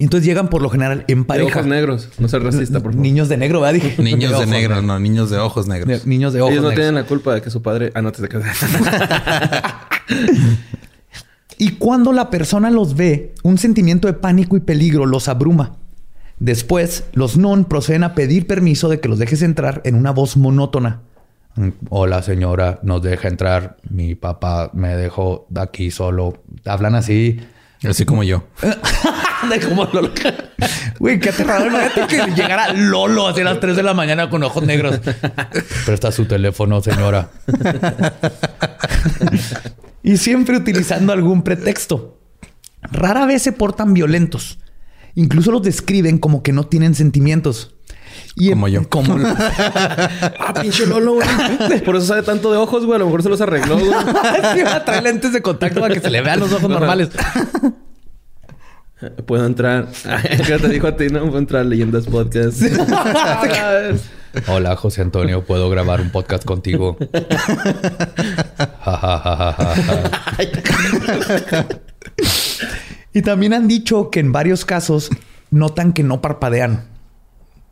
Y 0.00 0.04
entonces 0.04 0.26
llegan 0.26 0.48
por 0.48 0.62
lo 0.62 0.70
general 0.70 1.04
en 1.08 1.18
De 1.20 1.24
pareja. 1.26 1.58
ojos 1.60 1.66
negros. 1.68 2.08
No 2.18 2.26
seas 2.26 2.42
racista, 2.42 2.80
por 2.80 2.92
favor. 2.92 3.02
Niños 3.06 3.28
de 3.28 3.36
negro, 3.36 3.60
¿verdad? 3.60 3.74
Dije. 3.74 4.02
Niños 4.02 4.40
de 4.40 4.46
negro, 4.46 4.80
no, 4.80 4.98
niños 4.98 5.28
de 5.28 5.36
ojos 5.38 5.66
De- 5.66 5.74
negros. 5.74 6.06
niños 6.06 6.32
de 6.32 6.40
ojos 6.40 6.52
Ellos 6.52 6.62
no 6.64 6.70
negros. 6.70 6.82
tienen 6.86 6.94
la 7.02 7.06
culpa 7.06 7.34
de 7.34 7.42
que 7.42 7.50
su 7.50 7.60
padre... 7.60 7.92
Ah, 7.94 8.00
no, 8.00 8.10
te 8.10 8.26
quedas. 8.26 8.46
Y 11.58 11.72
cuando 11.72 12.12
la 12.14 12.30
persona 12.30 12.70
los 12.70 12.96
ve, 12.96 13.34
un 13.42 13.58
sentimiento 13.58 14.08
de 14.08 14.14
pánico 14.14 14.56
y 14.56 14.60
peligro 14.60 15.04
los 15.04 15.28
abruma. 15.28 15.76
Después, 16.38 17.04
los 17.12 17.36
non 17.36 17.66
proceden 17.68 18.00
a 18.02 18.14
pedir 18.16 18.46
permiso 18.48 18.88
de 18.88 18.98
que 18.98 19.08
los 19.12 19.18
dejes 19.20 19.42
entrar 19.42 19.82
en 19.84 19.94
una 19.94 20.10
voz 20.10 20.38
monótona. 20.40 21.02
Hola 21.90 22.22
señora, 22.22 22.80
nos 22.82 23.02
deja 23.02 23.28
entrar. 23.28 23.76
Mi 23.90 24.14
papá 24.14 24.70
me 24.72 24.96
dejó 24.96 25.46
aquí 25.54 25.90
solo. 25.90 26.40
Hablan 26.64 26.94
así. 26.94 27.40
Así 27.88 28.04
como 28.04 28.22
yo. 28.22 28.44
De 29.50 29.60
como 29.60 29.84
Lolo. 29.86 30.12
Güey, 30.98 31.18
qué 31.18 31.30
aterrador. 31.30 31.68
Imagínate 31.68 32.06
que 32.06 32.30
llegara 32.34 32.72
Lolo 32.74 33.26
así 33.26 33.40
a 33.40 33.44
las 33.44 33.60
3 33.60 33.74
de 33.74 33.82
la 33.82 33.94
mañana 33.94 34.28
con 34.28 34.42
ojos 34.42 34.62
negros. 34.64 35.00
Presta 35.86 36.12
su 36.12 36.26
teléfono, 36.26 36.82
señora. 36.82 37.30
y 40.02 40.18
siempre 40.18 40.58
utilizando 40.58 41.12
algún 41.14 41.42
pretexto. 41.42 42.20
Rara 42.82 43.24
vez 43.24 43.42
se 43.42 43.52
portan 43.52 43.94
violentos. 43.94 44.58
Incluso 45.14 45.50
los 45.50 45.62
describen 45.62 46.18
como 46.18 46.42
que 46.42 46.52
no 46.52 46.66
tienen 46.66 46.94
sentimientos. 46.94 47.76
Y 48.40 48.48
Como 48.50 48.68
yo. 48.68 48.88
Como 48.88 49.18
ah, 49.26 50.54
pinche 50.62 50.86
Lolo, 50.86 51.16
güey. 51.16 51.28
Por 51.84 51.96
eso 51.96 52.06
sabe 52.06 52.22
tanto 52.22 52.50
de 52.50 52.56
ojos, 52.56 52.86
güey. 52.86 52.96
A 52.96 52.98
lo 52.98 53.04
mejor 53.04 53.22
se 53.22 53.28
los 53.28 53.40
arregló, 53.42 53.78
güey. 53.78 53.90
Sí, 54.54 54.62
va 54.62 54.76
a 54.76 54.84
traer 54.84 55.02
lentes 55.02 55.34
de 55.34 55.42
contacto 55.42 55.78
para 55.78 55.92
que 55.92 56.00
se 56.00 56.10
le 56.10 56.22
vean 56.22 56.40
los 56.40 56.50
ojos 56.50 56.70
normales. 56.70 57.10
Puedo 59.26 59.44
entrar. 59.44 59.88
¿Qué 60.46 60.58
te 60.58 60.68
dijo 60.68 60.86
a 60.86 60.96
ti? 60.96 61.08
No 61.08 61.20
puedo 61.24 61.38
entrar 61.38 61.60
a 61.60 61.64
Leyendas 61.64 62.06
Podcast. 62.06 62.62
Hola, 64.46 64.74
José 64.76 65.02
Antonio, 65.02 65.44
¿puedo 65.44 65.68
grabar 65.68 66.00
un 66.00 66.10
podcast 66.10 66.44
contigo? 66.44 66.96
Y 73.12 73.22
también 73.22 73.52
han 73.52 73.68
dicho 73.68 74.08
que 74.10 74.20
en 74.20 74.32
varios 74.32 74.64
casos 74.64 75.10
notan 75.50 75.92
que 75.92 76.02
no 76.02 76.22
parpadean. 76.22 76.90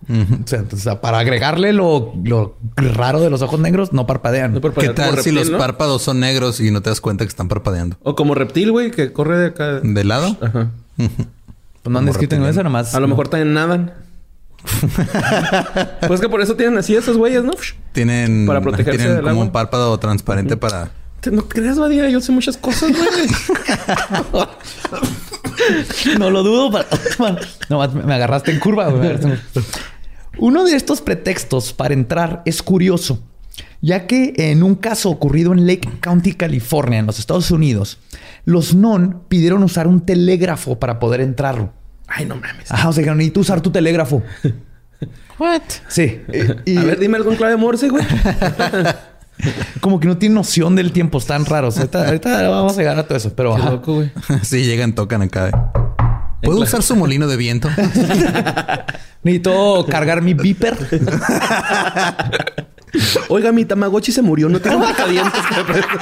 O, 0.08 0.46
sea, 0.48 0.64
o 0.72 0.76
sea, 0.76 1.00
para 1.00 1.18
agregarle 1.18 1.72
lo, 1.72 2.12
lo 2.24 2.56
raro 2.76 3.20
de 3.20 3.30
los 3.30 3.42
ojos 3.42 3.58
negros, 3.61 3.92
no 3.92 4.06
parpadean. 4.06 4.54
No 4.54 4.61
¿Qué 4.61 4.88
tal 4.90 5.18
si 5.20 5.30
los 5.32 5.50
párpados 5.50 6.02
son 6.02 6.20
negros 6.20 6.61
y 6.61 6.70
no 6.70 6.80
te 6.82 6.90
das 6.90 7.00
cuenta 7.00 7.24
que 7.24 7.28
están 7.28 7.48
parpadeando? 7.48 7.96
O 8.02 8.14
como 8.14 8.34
reptil, 8.34 8.70
güey, 8.72 8.90
que 8.90 9.12
corre 9.12 9.38
de 9.38 9.46
acá. 9.48 9.80
¿De 9.80 10.04
lado? 10.04 10.37
Ajá. 10.40 10.70
Pues 10.96 11.08
no 11.92 11.98
han 11.98 12.04
Como 12.04 12.11
escrito 12.11 12.37
en 12.37 12.42
reptiliano. 12.42 12.48
eso 12.50 12.62
nomás. 12.64 12.94
A 12.94 13.00
lo 13.00 13.08
mejor 13.08 13.28
también 13.28 13.52
nadan. 13.54 13.92
pues 16.08 16.20
que 16.20 16.28
por 16.28 16.40
eso 16.40 16.56
tienen 16.56 16.76
así 16.78 16.94
esos 16.94 17.16
güeyes, 17.16 17.44
¿no? 17.44 17.52
Tienen, 17.92 18.46
Para 18.46 18.61
protegerse 18.61 18.98
tienen 18.98 19.14
del 19.16 19.22
como 19.22 19.32
agua. 19.32 19.44
un 19.44 19.52
párpado 19.52 19.98
transparente 19.98 20.56
para... 20.56 20.90
Te- 21.20 21.30
No 21.30 21.48
creas, 21.48 21.78
Badía. 21.78 22.08
Yo 22.11 22.20
sé 22.20 22.32
muchas 22.32 22.56
cosas, 22.56 22.90
güey. 22.92 23.28
No 26.18 26.31
lo 26.31 26.42
dudo. 26.42 26.70
Para... 26.70 26.87
No, 27.68 27.88
me 27.88 28.14
agarraste 28.14 28.50
en 28.50 28.61
curva. 28.61 28.92
Uno 30.38 30.64
de 30.64 30.76
estos 30.76 31.00
pretextos 31.00 31.72
para 31.72 31.94
entrar 31.94 32.42
es 32.44 32.62
curioso, 32.62 33.22
ya 33.81 34.07
que 34.07 34.35
en 34.37 34.62
un 34.62 34.76
caso 34.76 35.11
ocurrido 35.11 35.52
en 35.52 35.66
Lake 35.66 35.88
County, 36.00 36.35
California, 36.35 37.00
en 37.00 37.07
los 37.07 37.18
Estados 37.18 37.50
Unidos, 37.50 37.98
los 38.44 38.74
non 38.74 39.24
pidieron 39.28 39.62
usar 39.62 39.88
un 39.88 40.00
telégrafo 40.00 40.78
para 40.78 40.98
poder 41.00 41.20
entrar. 41.20 41.72
Ay, 42.07 42.24
no 42.24 42.37
mames. 42.37 42.70
Ajá, 42.70 42.88
o 42.88 42.92
sea, 42.92 43.04
que 43.04 43.11
necesito 43.11 43.40
usar 43.40 43.61
tu 43.61 43.70
telégrafo. 43.70 44.22
What? 45.38 45.62
Sí. 45.88 46.20
Y, 46.64 46.76
A 46.76 46.85
ver, 46.85 46.98
dime 46.98 47.16
algo 47.16 47.31
en 47.31 47.37
clave 47.37 47.57
Morse, 47.57 47.88
güey. 47.88 48.04
como 49.81 50.01
que 50.01 50.09
no 50.09 50.18
tiene 50.18 50.35
noción 50.35 50.77
del 50.77 50.92
tiempo, 50.92 51.18
están 51.18 51.44
raros. 51.44 51.77
Ahorita, 51.79 52.07
ahorita 52.07 52.48
vamos 52.48 52.74
a 52.74 52.77
llegar 52.77 52.98
a 52.98 53.05
todo 53.05 53.16
eso, 53.16 53.33
pero 53.35 53.55
Qué 53.55 53.62
ajá. 53.62 53.70
loco, 53.70 53.94
güey. 53.94 54.11
sí, 54.42 54.64
llegan, 54.64 54.94
tocan 54.94 55.22
acá. 55.22 55.72
¿Puedo 56.42 56.61
usar 56.61 56.83
su 56.83 56.94
molino 56.94 57.27
de 57.27 57.37
viento? 57.37 57.68
necesito 59.22 59.87
cargar 59.88 60.22
mi 60.22 60.35
beeper. 60.35 60.77
Oiga, 63.29 63.51
mi 63.53 63.64
Tamagotchi 63.64 64.12
se 64.12 64.22
murió. 64.22 64.48
No 64.48 64.61
tengo 64.61 64.87
picadientes. 64.87 65.40
que 65.48 65.57
me 65.57 65.64
preste. 65.64 65.98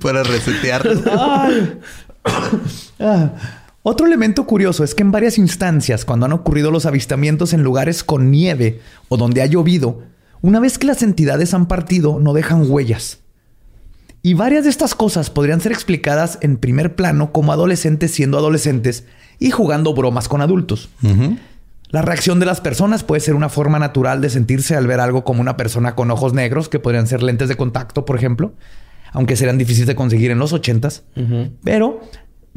Para 0.00 0.22
resetear. 0.22 0.86
Ay. 1.18 1.80
Ah. 2.98 3.30
Otro 3.88 4.04
elemento 4.04 4.46
curioso 4.46 4.82
es 4.82 4.96
que 4.96 5.04
en 5.04 5.12
varias 5.12 5.38
instancias, 5.38 6.04
cuando 6.04 6.26
han 6.26 6.32
ocurrido 6.32 6.72
los 6.72 6.86
avistamientos 6.86 7.52
en 7.52 7.62
lugares 7.62 8.02
con 8.02 8.32
nieve 8.32 8.80
o 9.08 9.16
donde 9.16 9.42
ha 9.42 9.46
llovido, 9.46 10.02
una 10.42 10.58
vez 10.58 10.76
que 10.76 10.88
las 10.88 11.04
entidades 11.04 11.54
han 11.54 11.68
partido, 11.68 12.18
no 12.18 12.32
dejan 12.32 12.68
huellas. 12.68 13.20
Y 14.22 14.34
varias 14.34 14.64
de 14.64 14.70
estas 14.70 14.96
cosas 14.96 15.30
podrían 15.30 15.60
ser 15.60 15.70
explicadas 15.70 16.40
en 16.40 16.56
primer 16.56 16.96
plano 16.96 17.30
como 17.30 17.52
adolescentes 17.52 18.10
siendo 18.10 18.38
adolescentes 18.38 19.04
y 19.38 19.52
jugando 19.52 19.94
bromas 19.94 20.26
con 20.26 20.40
adultos. 20.40 20.88
La 21.90 22.02
reacción 22.02 22.40
de 22.40 22.46
las 22.46 22.60
personas 22.60 23.04
puede 23.04 23.20
ser 23.20 23.36
una 23.36 23.48
forma 23.48 23.78
natural 23.78 24.20
de 24.20 24.30
sentirse 24.30 24.74
al 24.74 24.88
ver 24.88 24.98
algo 24.98 25.22
como 25.22 25.40
una 25.40 25.56
persona 25.56 25.94
con 25.94 26.10
ojos 26.10 26.32
negros, 26.32 26.68
que 26.68 26.80
podrían 26.80 27.06
ser 27.06 27.22
lentes 27.22 27.48
de 27.48 27.54
contacto, 27.54 28.04
por 28.04 28.16
ejemplo, 28.16 28.52
aunque 29.12 29.36
serían 29.36 29.58
difíciles 29.58 29.86
de 29.86 29.94
conseguir 29.94 30.32
en 30.32 30.40
los 30.40 30.52
ochentas. 30.52 31.04
Pero 31.62 32.00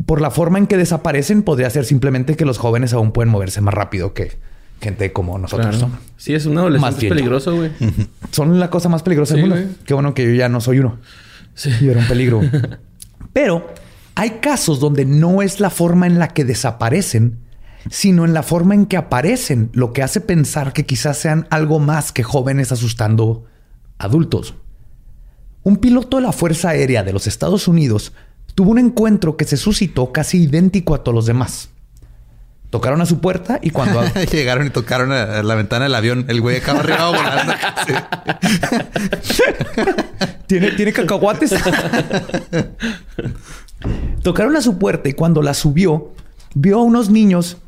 por 0.06 0.22
la 0.22 0.32
forma 0.32 0.58
en 0.58 0.68
que 0.68 0.78
desaparecen, 0.78 1.44
podría 1.44 1.70
ser 1.70 1.86
simplemente 1.86 2.36
que 2.36 2.46
los 2.46 2.58
jóvenes 2.58 2.94
aún 2.94 3.12
pueden 3.12 3.30
moverse 3.30 3.62
más 3.62 3.74
rápido 3.74 4.14
que 4.14 4.38
gente 4.82 5.12
como 5.12 5.38
nosotros. 5.38 5.76
Claro. 5.78 5.88
¿no? 5.94 6.00
Sí, 6.18 6.34
es 6.34 6.46
un 6.46 6.58
adolescente 6.58 7.02
bien. 7.02 7.10
peligroso, 7.16 7.56
güey. 7.56 7.72
Son 8.32 8.60
la 8.60 8.70
cosa 8.70 8.88
más 8.90 9.04
peligrosa 9.04 9.34
del 9.36 9.44
Sí, 9.44 9.50
mundo. 9.50 9.64
güey. 9.66 9.78
Qué 9.86 9.94
bueno 9.94 10.14
que 10.14 10.26
yo 10.26 10.34
ya 10.34 10.48
no 10.50 10.62
soy 10.62 10.80
uno. 10.80 11.00
Sí. 11.54 11.72
Yo 11.82 11.92
era 11.92 12.00
un 12.00 12.08
peligro. 12.08 12.42
Pero 13.34 13.68
hay 14.16 14.30
casos 14.42 14.80
donde 14.80 15.06
no 15.06 15.42
es 15.42 15.60
la 15.60 15.70
forma 15.70 16.08
en 16.08 16.18
la 16.18 16.30
que 16.30 16.46
desaparecen, 16.46 17.40
sino 17.90 18.24
en 18.26 18.34
la 18.34 18.44
forma 18.44 18.74
en 18.76 18.86
que 18.86 18.98
aparecen, 18.98 19.70
lo 19.74 19.92
que 19.94 20.02
hace 20.04 20.22
pensar 20.22 20.72
que 20.74 20.86
quizás 20.86 21.18
sean 21.18 21.48
algo 21.50 21.80
más 21.80 22.12
que 22.12 22.24
jóvenes 22.24 22.72
asustando 22.72 23.46
adultos. 23.98 24.56
Un 25.64 25.78
piloto 25.78 26.18
de 26.18 26.24
la 26.24 26.32
Fuerza 26.32 26.70
Aérea 26.70 27.04
de 27.04 27.12
los 27.14 27.28
Estados 27.28 27.68
Unidos 27.68 28.14
tuvo 28.60 28.72
un 28.72 28.80
encuentro 28.80 29.38
que 29.38 29.46
se 29.46 29.56
suscitó 29.56 30.12
casi 30.12 30.44
idéntico 30.44 30.94
a 30.94 31.02
todos 31.02 31.16
los 31.16 31.26
demás. 31.26 31.70
Tocaron 32.70 33.00
a 33.00 33.06
su 33.06 33.22
puerta 33.22 33.58
y 33.64 33.70
cuando 33.70 34.04
Llegaron 34.34 34.68
y 34.68 34.70
tocaron 34.70 35.14
a 35.14 35.42
la 35.42 35.56
ventana 35.56 35.86
del 35.86 35.96
avión. 35.96 36.26
El 36.28 36.42
güey 36.42 36.58
acá 36.58 36.74
arriba 36.74 37.08
volando. 37.08 37.54
¿Tiene, 40.48 40.72
¿Tiene 40.72 40.92
cacahuates? 40.92 41.52
Tocaron 44.24 44.58
a 44.58 44.62
su 44.62 44.78
puerta 44.78 45.08
y 45.08 45.14
cuando 45.14 45.42
la 45.42 45.54
subió, 45.54 46.12
vio 46.54 46.80
a 46.80 46.84
unos 46.84 47.10
niños. 47.10 47.60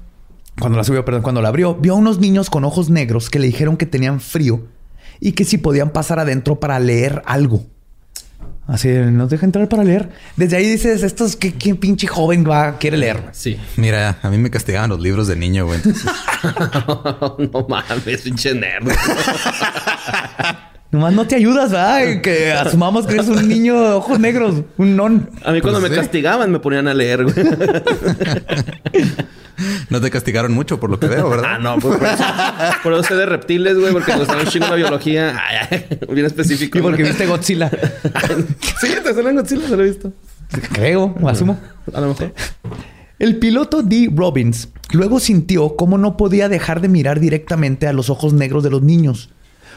Cuando 0.60 0.78
la 0.78 0.84
subió, 0.84 1.06
perdón, 1.06 1.22
cuando 1.22 1.42
la 1.42 1.48
abrió, 1.48 1.76
vio 1.76 1.94
a 1.94 1.96
unos 1.96 2.20
niños 2.20 2.50
con 2.50 2.66
ojos 2.66 2.90
negros 2.90 3.30
que 3.30 3.40
le 3.40 3.48
dijeron 3.48 3.78
que 3.78 3.86
tenían 3.86 4.20
frío 4.20 4.68
y 5.22 5.32
que 5.32 5.46
si 5.46 5.58
podían 5.58 5.92
pasar 5.92 6.20
adentro 6.20 6.60
para 6.60 6.78
leer 6.82 7.22
algo. 7.26 7.64
Así, 8.68 8.88
nos 8.90 9.30
deja 9.30 9.46
entrar 9.46 9.68
para 9.68 9.84
leer. 9.84 10.10
Desde 10.38 10.56
ahí 10.56 10.70
dices, 10.70 11.04
estos, 11.04 11.36
¿qué, 11.36 11.54
qué 11.54 11.76
pinche 11.76 12.08
joven 12.08 12.46
va, 12.50 12.78
quiere 12.78 12.96
leer? 12.96 13.22
Sí. 13.34 13.60
Mira, 13.76 14.18
a 14.22 14.30
mí 14.30 14.38
me 14.38 14.50
castigaban 14.50 14.90
los 14.90 15.02
libros 15.02 15.28
de 15.28 15.36
niño, 15.36 15.66
güey. 15.66 15.80
Entonces, 15.84 16.06
no 17.52 17.68
mames, 17.68 18.22
pinche 18.22 18.54
nerd. 18.54 18.88
Nomás 20.92 21.14
no 21.14 21.26
te 21.26 21.36
ayudas, 21.36 21.72
¿verdad? 21.72 22.22
Que 22.22 22.52
asumamos 22.52 23.08
que 23.08 23.14
eres 23.16 23.28
un 23.30 23.48
niño 23.48 23.82
de 23.82 23.94
ojos 23.94 24.20
negros, 24.20 24.62
un 24.78 24.96
non. 24.96 25.30
A 25.44 25.52
mí 25.52 25.62
cuando 25.62 25.80
Pues 25.80 25.90
me 25.92 25.96
sí. 25.98 26.02
castigaban 26.02 26.52
me 26.52 26.60
ponían 26.60 26.88
a 26.88 26.94
leer, 26.94 27.24
güey. 27.24 27.36
No 29.90 30.02
te 30.02 30.10
castigaron 30.10 30.54
mucho 30.54 30.80
por 30.80 30.90
lo 30.90 31.00
que 31.00 31.08
veo, 31.08 31.28
ah, 31.28 31.30
¿verdad? 31.30 31.60
no, 31.60 31.78
pues 31.80 31.98
por 31.98 32.08
eso, 32.08 32.24
por 32.84 32.94
eso 32.94 33.04
sé 33.04 33.16
de 33.16 33.26
reptiles, 33.26 33.78
güey, 33.78 33.94
porque 33.94 34.14
me 34.14 34.20
gustaba 34.20 34.42
un 34.42 34.48
chingo 34.48 34.68
la 34.68 34.76
biología. 34.76 35.40
Ay, 35.48 35.68
ay, 35.70 36.00
bien 36.14 36.26
específico. 36.26 36.80
Y 36.80 36.82
porque 36.82 37.04
viste 37.04 37.26
Godzilla. 37.26 37.70
sí, 38.80 38.88
te 39.04 39.14
suena 39.14 39.30
en 39.30 39.36
Godzilla, 39.38 39.68
se 39.68 39.78
lo 39.78 39.84
he 39.84 39.88
visto. 39.88 40.14
Creo, 40.74 41.16
asumo. 41.28 41.60
A 41.94 42.02
lo 42.02 42.10
mejor. 42.10 42.34
El 43.20 43.38
piloto 43.38 43.84
Dee 43.84 44.10
Robbins 44.14 44.70
luego 44.92 45.20
sintió 45.20 45.76
cómo 45.76 45.98
no 45.98 46.18
podía 46.18 46.50
dejar 46.50 46.82
de 46.82 46.90
mirar 46.90 47.20
directamente 47.20 47.88
a 47.88 47.94
los 47.94 48.10
ojos 48.10 48.34
negros 48.34 48.64
de 48.64 48.72
los 48.72 48.82
niños, 48.82 49.30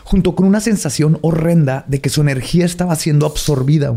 junto 0.03 0.35
con 0.35 0.47
una 0.47 0.61
sensación 0.61 1.19
horrenda 1.21 1.85
de 1.87 2.01
que 2.01 2.09
su 2.09 2.23
energía 2.23 2.65
estaba 2.65 2.95
siendo 2.97 3.27
absorbida. 3.27 3.97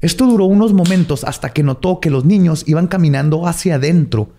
Esto 0.00 0.26
duró 0.26 0.46
unos 0.46 0.72
momentos 0.72 1.24
hasta 1.24 1.50
que 1.50 1.62
notó 1.62 2.00
que 2.00 2.10
los 2.10 2.24
niños 2.24 2.64
iban 2.66 2.88
caminando 2.88 3.46
hacia 3.46 3.76
adentro 3.76 4.30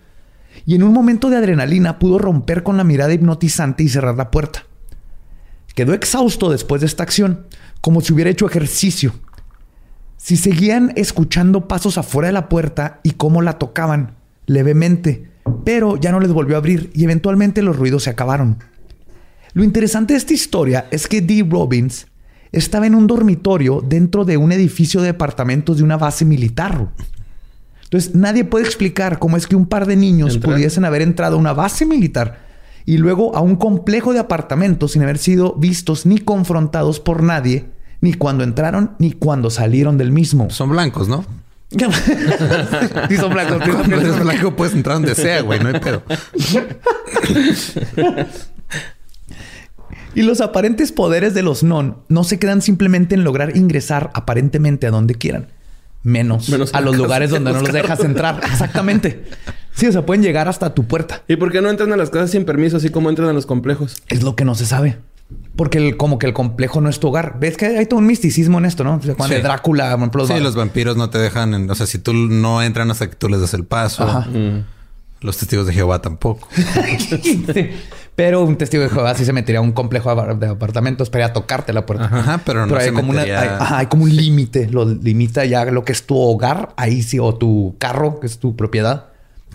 y 0.66 0.74
en 0.74 0.82
un 0.82 0.92
momento 0.92 1.30
de 1.30 1.36
adrenalina 1.36 1.98
pudo 1.98 2.18
romper 2.18 2.62
con 2.62 2.76
la 2.76 2.84
mirada 2.84 3.12
hipnotizante 3.12 3.82
y 3.82 3.88
cerrar 3.88 4.16
la 4.16 4.30
puerta. 4.30 4.64
Quedó 5.74 5.92
exhausto 5.92 6.50
después 6.50 6.80
de 6.80 6.86
esta 6.86 7.02
acción, 7.02 7.46
como 7.80 8.00
si 8.00 8.12
hubiera 8.12 8.30
hecho 8.30 8.46
ejercicio. 8.46 9.14
Si 10.16 10.36
seguían 10.36 10.92
escuchando 10.96 11.68
pasos 11.68 11.98
afuera 11.98 12.28
de 12.28 12.32
la 12.32 12.48
puerta 12.48 13.00
y 13.02 13.12
cómo 13.12 13.42
la 13.42 13.58
tocaban 13.58 14.14
levemente, 14.46 15.30
pero 15.64 15.96
ya 15.96 16.12
no 16.12 16.20
les 16.20 16.32
volvió 16.32 16.56
a 16.56 16.58
abrir 16.58 16.90
y 16.94 17.04
eventualmente 17.04 17.62
los 17.62 17.76
ruidos 17.76 18.04
se 18.04 18.10
acabaron. 18.10 18.58
Lo 19.52 19.64
interesante 19.64 20.14
de 20.14 20.18
esta 20.18 20.34
historia 20.34 20.86
es 20.90 21.06
que 21.08 21.20
Dee 21.20 21.46
Robbins 21.48 22.06
estaba 22.52 22.86
en 22.86 22.94
un 22.94 23.06
dormitorio 23.06 23.80
dentro 23.80 24.24
de 24.24 24.36
un 24.36 24.52
edificio 24.52 25.00
de 25.00 25.08
departamentos 25.08 25.76
de 25.76 25.82
una 25.82 25.96
base 25.96 26.24
militar. 26.24 26.88
Entonces 27.94 28.16
nadie 28.16 28.44
puede 28.44 28.64
explicar 28.64 29.20
cómo 29.20 29.36
es 29.36 29.46
que 29.46 29.54
un 29.54 29.66
par 29.66 29.86
de 29.86 29.94
niños 29.94 30.38
pudiesen 30.38 30.84
haber 30.84 31.00
entrado 31.00 31.36
a 31.36 31.38
una 31.38 31.52
base 31.52 31.86
militar 31.86 32.40
y 32.84 32.96
luego 32.96 33.36
a 33.36 33.40
un 33.40 33.54
complejo 33.54 34.12
de 34.12 34.18
apartamentos 34.18 34.90
sin 34.90 35.04
haber 35.04 35.16
sido 35.16 35.52
vistos 35.52 36.04
ni 36.04 36.18
confrontados 36.18 36.98
por 36.98 37.22
nadie, 37.22 37.66
ni 38.00 38.12
cuando 38.12 38.42
entraron 38.42 38.96
ni 38.98 39.12
cuando 39.12 39.48
salieron 39.48 39.96
del 39.96 40.10
mismo. 40.10 40.50
Son 40.50 40.70
blancos, 40.70 41.06
¿no? 41.06 41.24
sí, 41.70 43.16
son 43.16 43.32
blancos. 43.32 43.62
Cuando 43.62 43.96
eres 43.96 44.18
blanco 44.18 44.56
puedes 44.56 44.74
entrar 44.74 44.96
donde 44.96 45.14
sea, 45.14 45.42
güey. 45.42 45.60
No 45.60 45.68
hay 45.68 45.78
pedo. 45.78 46.02
Y 50.16 50.22
los 50.22 50.40
aparentes 50.40 50.92
poderes 50.92 51.34
de 51.34 51.42
los 51.42 51.64
non 51.64 51.96
no 52.08 52.22
se 52.22 52.38
quedan 52.38 52.62
simplemente 52.62 53.16
en 53.16 53.24
lograr 53.24 53.56
ingresar 53.56 54.12
aparentemente 54.14 54.86
a 54.86 54.92
donde 54.92 55.16
quieran. 55.16 55.48
Menos, 56.04 56.48
Menos 56.50 56.72
a 56.74 56.80
los 56.80 56.96
lugares 56.96 57.30
donde 57.30 57.52
no 57.52 57.60
los 57.60 57.72
dejas 57.72 58.00
entrar. 58.00 58.40
Exactamente. 58.44 59.24
Sí, 59.76 59.88
o 59.88 59.92
sea, 59.92 60.06
pueden 60.06 60.22
llegar 60.22 60.46
hasta 60.46 60.72
tu 60.72 60.84
puerta. 60.84 61.22
¿Y 61.26 61.34
por 61.34 61.50
qué 61.50 61.60
no 61.60 61.68
entran 61.68 61.92
a 61.92 61.96
las 61.96 62.08
casas 62.10 62.30
sin 62.30 62.44
permiso, 62.44 62.76
así 62.76 62.90
como 62.90 63.10
entran 63.10 63.28
a 63.28 63.32
los 63.32 63.44
complejos? 63.44 64.00
Es 64.08 64.22
lo 64.22 64.36
que 64.36 64.44
no 64.44 64.54
se 64.54 64.66
sabe. 64.66 64.98
Porque 65.56 65.78
el- 65.78 65.96
como 65.96 66.20
que 66.20 66.28
el 66.28 66.32
complejo 66.32 66.80
no 66.80 66.88
es 66.88 67.00
tu 67.00 67.08
hogar. 67.08 67.38
Ves 67.40 67.56
que 67.56 67.66
hay 67.66 67.86
todo 67.86 67.98
un 67.98 68.06
misticismo 68.06 68.58
en 68.58 68.66
esto, 68.66 68.84
¿no? 68.84 69.00
Cuando 69.00 69.24
Sí. 69.26 69.34
de 69.34 69.42
Drácula, 69.42 69.90
por 69.90 69.98
ejemplo, 69.98 70.20
los 70.20 70.28
Sí, 70.28 70.34
va- 70.34 70.38
los 70.38 70.54
vampiros 70.54 70.96
no 70.96 71.10
te 71.10 71.18
dejan. 71.18 71.54
en- 71.54 71.68
o 71.68 71.74
sea, 71.74 71.86
si 71.88 71.98
tú 71.98 72.12
no 72.14 72.62
entran 72.62 72.88
hasta 72.92 73.10
que 73.10 73.16
tú 73.16 73.28
les 73.28 73.40
das 73.40 73.52
el 73.54 73.64
paso. 73.64 74.04
Ajá. 74.04 74.28
Los 75.20 75.38
testigos 75.38 75.66
de 75.66 75.72
Jehová 75.72 76.00
tampoco. 76.00 76.46
Sí. 77.00 77.44
Pero 78.16 78.42
un 78.44 78.56
testigo 78.56 78.82
de 78.84 78.90
Jehová 78.90 79.14
sí 79.16 79.24
se 79.24 79.32
metería 79.32 79.58
a 79.58 79.62
un 79.62 79.72
complejo 79.72 80.14
de 80.36 80.46
apartamentos 80.46 81.10
para 81.10 81.24
ir 81.24 81.30
a 81.30 81.32
tocarte 81.32 81.72
la 81.72 81.84
puerta. 81.84 82.04
Ajá, 82.04 82.40
pero 82.46 82.64
no 82.64 82.76
hay 82.76 82.84
se 82.86 82.92
como, 82.92 83.10
una- 83.10 83.22
hay, 83.22 83.28
ajá, 83.32 83.78
hay 83.78 83.86
como 83.86 84.04
un 84.04 84.14
límite. 84.14 84.68
Lo 84.70 84.84
limita 84.84 85.44
ya 85.44 85.64
lo 85.64 85.84
que 85.84 85.90
es 85.92 86.06
tu 86.06 86.16
hogar, 86.16 86.72
ahí 86.76 87.02
sí, 87.02 87.18
o 87.18 87.34
tu 87.34 87.74
carro, 87.78 88.20
que 88.20 88.26
es 88.28 88.38
tu 88.38 88.54
propiedad. 88.54 89.06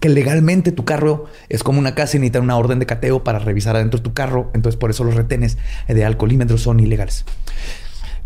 Que 0.01 0.09
legalmente 0.09 0.71
tu 0.73 0.83
carro 0.85 1.25
es 1.49 1.63
como 1.63 1.79
una 1.79 1.95
casa 1.95 2.17
y 2.17 2.19
necesitan 2.19 2.43
una 2.43 2.57
orden 2.57 2.79
de 2.79 2.85
cateo 2.85 3.23
para 3.23 3.39
revisar 3.39 3.75
adentro 3.77 4.01
tu 4.01 4.13
carro. 4.13 4.49
Entonces, 4.53 4.77
por 4.79 4.89
eso 4.89 5.03
los 5.05 5.15
retenes 5.15 5.57
de 5.87 6.03
alcoholímetros 6.05 6.61
son 6.61 6.79
ilegales. 6.81 7.25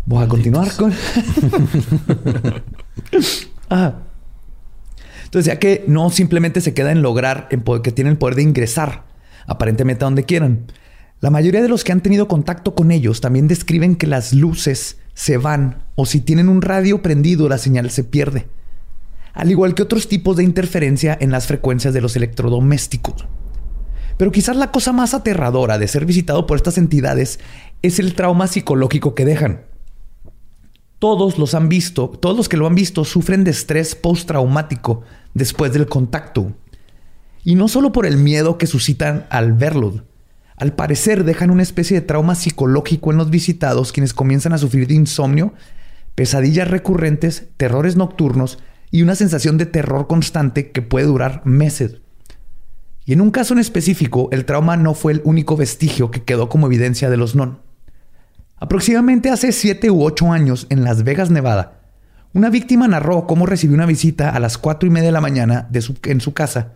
Voy 0.06 0.22
a 0.24 0.28
continuar 0.28 0.68
con. 0.76 0.92
Ajá. 3.68 3.94
Entonces, 5.24 5.46
ya 5.52 5.58
que 5.58 5.84
no 5.88 6.10
simplemente 6.10 6.60
se 6.60 6.74
queda 6.74 6.92
en 6.92 7.02
lograr, 7.02 7.48
en 7.50 7.62
poder- 7.62 7.82
que 7.82 7.90
tienen 7.92 8.12
el 8.12 8.18
poder 8.18 8.36
de 8.36 8.42
ingresar 8.42 9.02
aparentemente 9.46 10.04
a 10.04 10.06
donde 10.06 10.24
quieran, 10.24 10.66
la 11.20 11.30
mayoría 11.30 11.62
de 11.62 11.68
los 11.68 11.84
que 11.84 11.92
han 11.92 12.02
tenido 12.02 12.28
contacto 12.28 12.74
con 12.74 12.90
ellos 12.90 13.20
también 13.20 13.48
describen 13.48 13.96
que 13.96 14.06
las 14.06 14.34
luces 14.34 14.98
se 15.14 15.38
van 15.38 15.84
o 15.94 16.06
si 16.06 16.20
tienen 16.20 16.48
un 16.48 16.60
radio 16.60 17.00
prendido 17.00 17.48
la 17.48 17.58
señal 17.58 17.90
se 17.90 18.04
pierde. 18.04 18.46
Al 19.32 19.50
igual 19.50 19.74
que 19.74 19.82
otros 19.82 20.06
tipos 20.06 20.36
de 20.36 20.44
interferencia 20.44 21.16
en 21.18 21.30
las 21.30 21.46
frecuencias 21.46 21.94
de 21.94 22.00
los 22.00 22.14
electrodomésticos. 22.16 23.26
Pero 24.16 24.32
quizás 24.32 24.56
la 24.56 24.70
cosa 24.70 24.92
más 24.92 25.14
aterradora 25.14 25.78
de 25.78 25.88
ser 25.88 26.04
visitado 26.04 26.46
por 26.46 26.56
estas 26.56 26.78
entidades 26.78 27.40
es 27.82 27.98
el 27.98 28.14
trauma 28.14 28.46
psicológico 28.46 29.14
que 29.14 29.24
dejan. 29.24 29.62
Todos 30.98 31.38
los 31.38 31.54
han 31.54 31.68
visto, 31.68 32.08
todos 32.08 32.36
los 32.36 32.48
que 32.48 32.56
lo 32.56 32.66
han 32.66 32.74
visto 32.74 33.04
sufren 33.04 33.44
de 33.44 33.50
estrés 33.50 33.94
postraumático 33.94 35.02
después 35.34 35.72
del 35.72 35.86
contacto. 35.86 36.52
Y 37.44 37.54
no 37.54 37.68
solo 37.68 37.92
por 37.92 38.06
el 38.06 38.16
miedo 38.16 38.58
que 38.58 38.66
suscitan 38.66 39.26
al 39.28 39.52
verlo. 39.52 40.04
Al 40.56 40.72
parecer 40.72 41.24
dejan 41.24 41.50
una 41.50 41.62
especie 41.62 42.00
de 42.00 42.06
trauma 42.06 42.34
psicológico 42.34 43.10
en 43.10 43.18
los 43.18 43.30
visitados 43.30 43.92
quienes 43.92 44.14
comienzan 44.14 44.52
a 44.54 44.58
sufrir 44.58 44.86
de 44.86 44.94
insomnio, 44.94 45.52
pesadillas 46.14 46.68
recurrentes, 46.68 47.48
terrores 47.56 47.96
nocturnos 47.96 48.58
y 48.90 49.02
una 49.02 49.14
sensación 49.14 49.58
de 49.58 49.66
terror 49.66 50.06
constante 50.06 50.70
que 50.70 50.80
puede 50.80 51.06
durar 51.06 51.42
meses. 51.44 52.00
Y 53.04 53.12
en 53.12 53.20
un 53.20 53.30
caso 53.30 53.52
en 53.52 53.60
específico, 53.60 54.28
el 54.32 54.46
trauma 54.46 54.76
no 54.76 54.94
fue 54.94 55.12
el 55.12 55.20
único 55.24 55.56
vestigio 55.56 56.10
que 56.10 56.22
quedó 56.22 56.48
como 56.48 56.68
evidencia 56.68 57.10
de 57.10 57.16
los 57.18 57.34
non. 57.34 57.58
Aproximadamente 58.56 59.28
hace 59.28 59.52
siete 59.52 59.90
u 59.90 60.02
ocho 60.02 60.32
años, 60.32 60.66
en 60.70 60.84
Las 60.84 61.02
Vegas, 61.02 61.30
Nevada, 61.30 61.80
una 62.32 62.48
víctima 62.48 62.88
narró 62.88 63.26
cómo 63.26 63.44
recibió 63.44 63.74
una 63.74 63.86
visita 63.86 64.30
a 64.30 64.40
las 64.40 64.56
cuatro 64.56 64.86
y 64.86 64.90
media 64.90 65.08
de 65.08 65.12
la 65.12 65.20
mañana 65.20 65.68
en 65.72 66.20
su 66.20 66.32
casa 66.32 66.72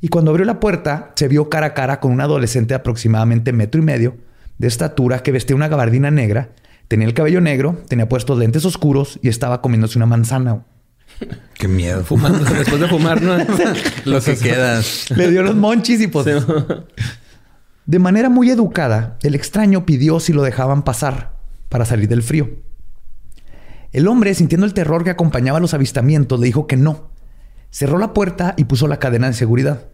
y 0.00 0.08
cuando 0.08 0.30
abrió 0.30 0.46
la 0.46 0.60
puerta 0.60 1.12
se 1.14 1.28
vio 1.28 1.48
cara 1.48 1.66
a 1.66 1.74
cara 1.74 2.00
con 2.00 2.12
un 2.12 2.20
adolescente 2.20 2.68
de 2.68 2.76
aproximadamente 2.76 3.52
metro 3.52 3.80
y 3.80 3.84
medio 3.84 4.16
de 4.58 4.68
estatura 4.68 5.22
que 5.22 5.32
vestía 5.32 5.56
una 5.56 5.68
gabardina 5.68 6.10
negra, 6.10 6.50
tenía 6.88 7.06
el 7.06 7.14
cabello 7.14 7.40
negro, 7.40 7.82
tenía 7.88 8.08
puestos 8.08 8.38
lentes 8.38 8.64
oscuros 8.64 9.18
y 9.22 9.28
estaba 9.28 9.60
comiéndose 9.60 9.98
una 9.98 10.06
manzana. 10.06 10.64
Qué 11.54 11.68
miedo. 11.68 12.04
Fumando 12.04 12.44
después 12.44 12.80
de 12.80 12.88
fumar, 12.88 13.20
¿no? 13.22 13.36
Lo 14.04 14.20
que 14.20 14.36
queda. 14.36 14.80
Le 15.14 15.30
dio 15.30 15.42
los 15.42 15.56
monchis 15.56 16.00
y 16.00 16.06
pues... 16.06 16.26
De 17.86 17.98
manera 17.98 18.28
muy 18.28 18.50
educada, 18.50 19.16
el 19.22 19.34
extraño 19.34 19.86
pidió 19.86 20.20
si 20.20 20.32
lo 20.32 20.42
dejaban 20.42 20.82
pasar 20.82 21.32
para 21.68 21.86
salir 21.86 22.06
del 22.06 22.22
frío. 22.22 22.50
El 23.92 24.06
hombre, 24.08 24.34
sintiendo 24.34 24.66
el 24.66 24.74
terror 24.74 25.04
que 25.04 25.10
acompañaba 25.10 25.58
los 25.58 25.72
avistamientos, 25.72 26.38
le 26.38 26.46
dijo 26.46 26.66
que 26.66 26.76
no. 26.76 27.07
Cerró 27.70 27.98
la 27.98 28.14
puerta 28.14 28.54
y 28.56 28.64
puso 28.64 28.88
la 28.88 28.98
cadena 28.98 29.28
de 29.28 29.34
seguridad. 29.34 29.88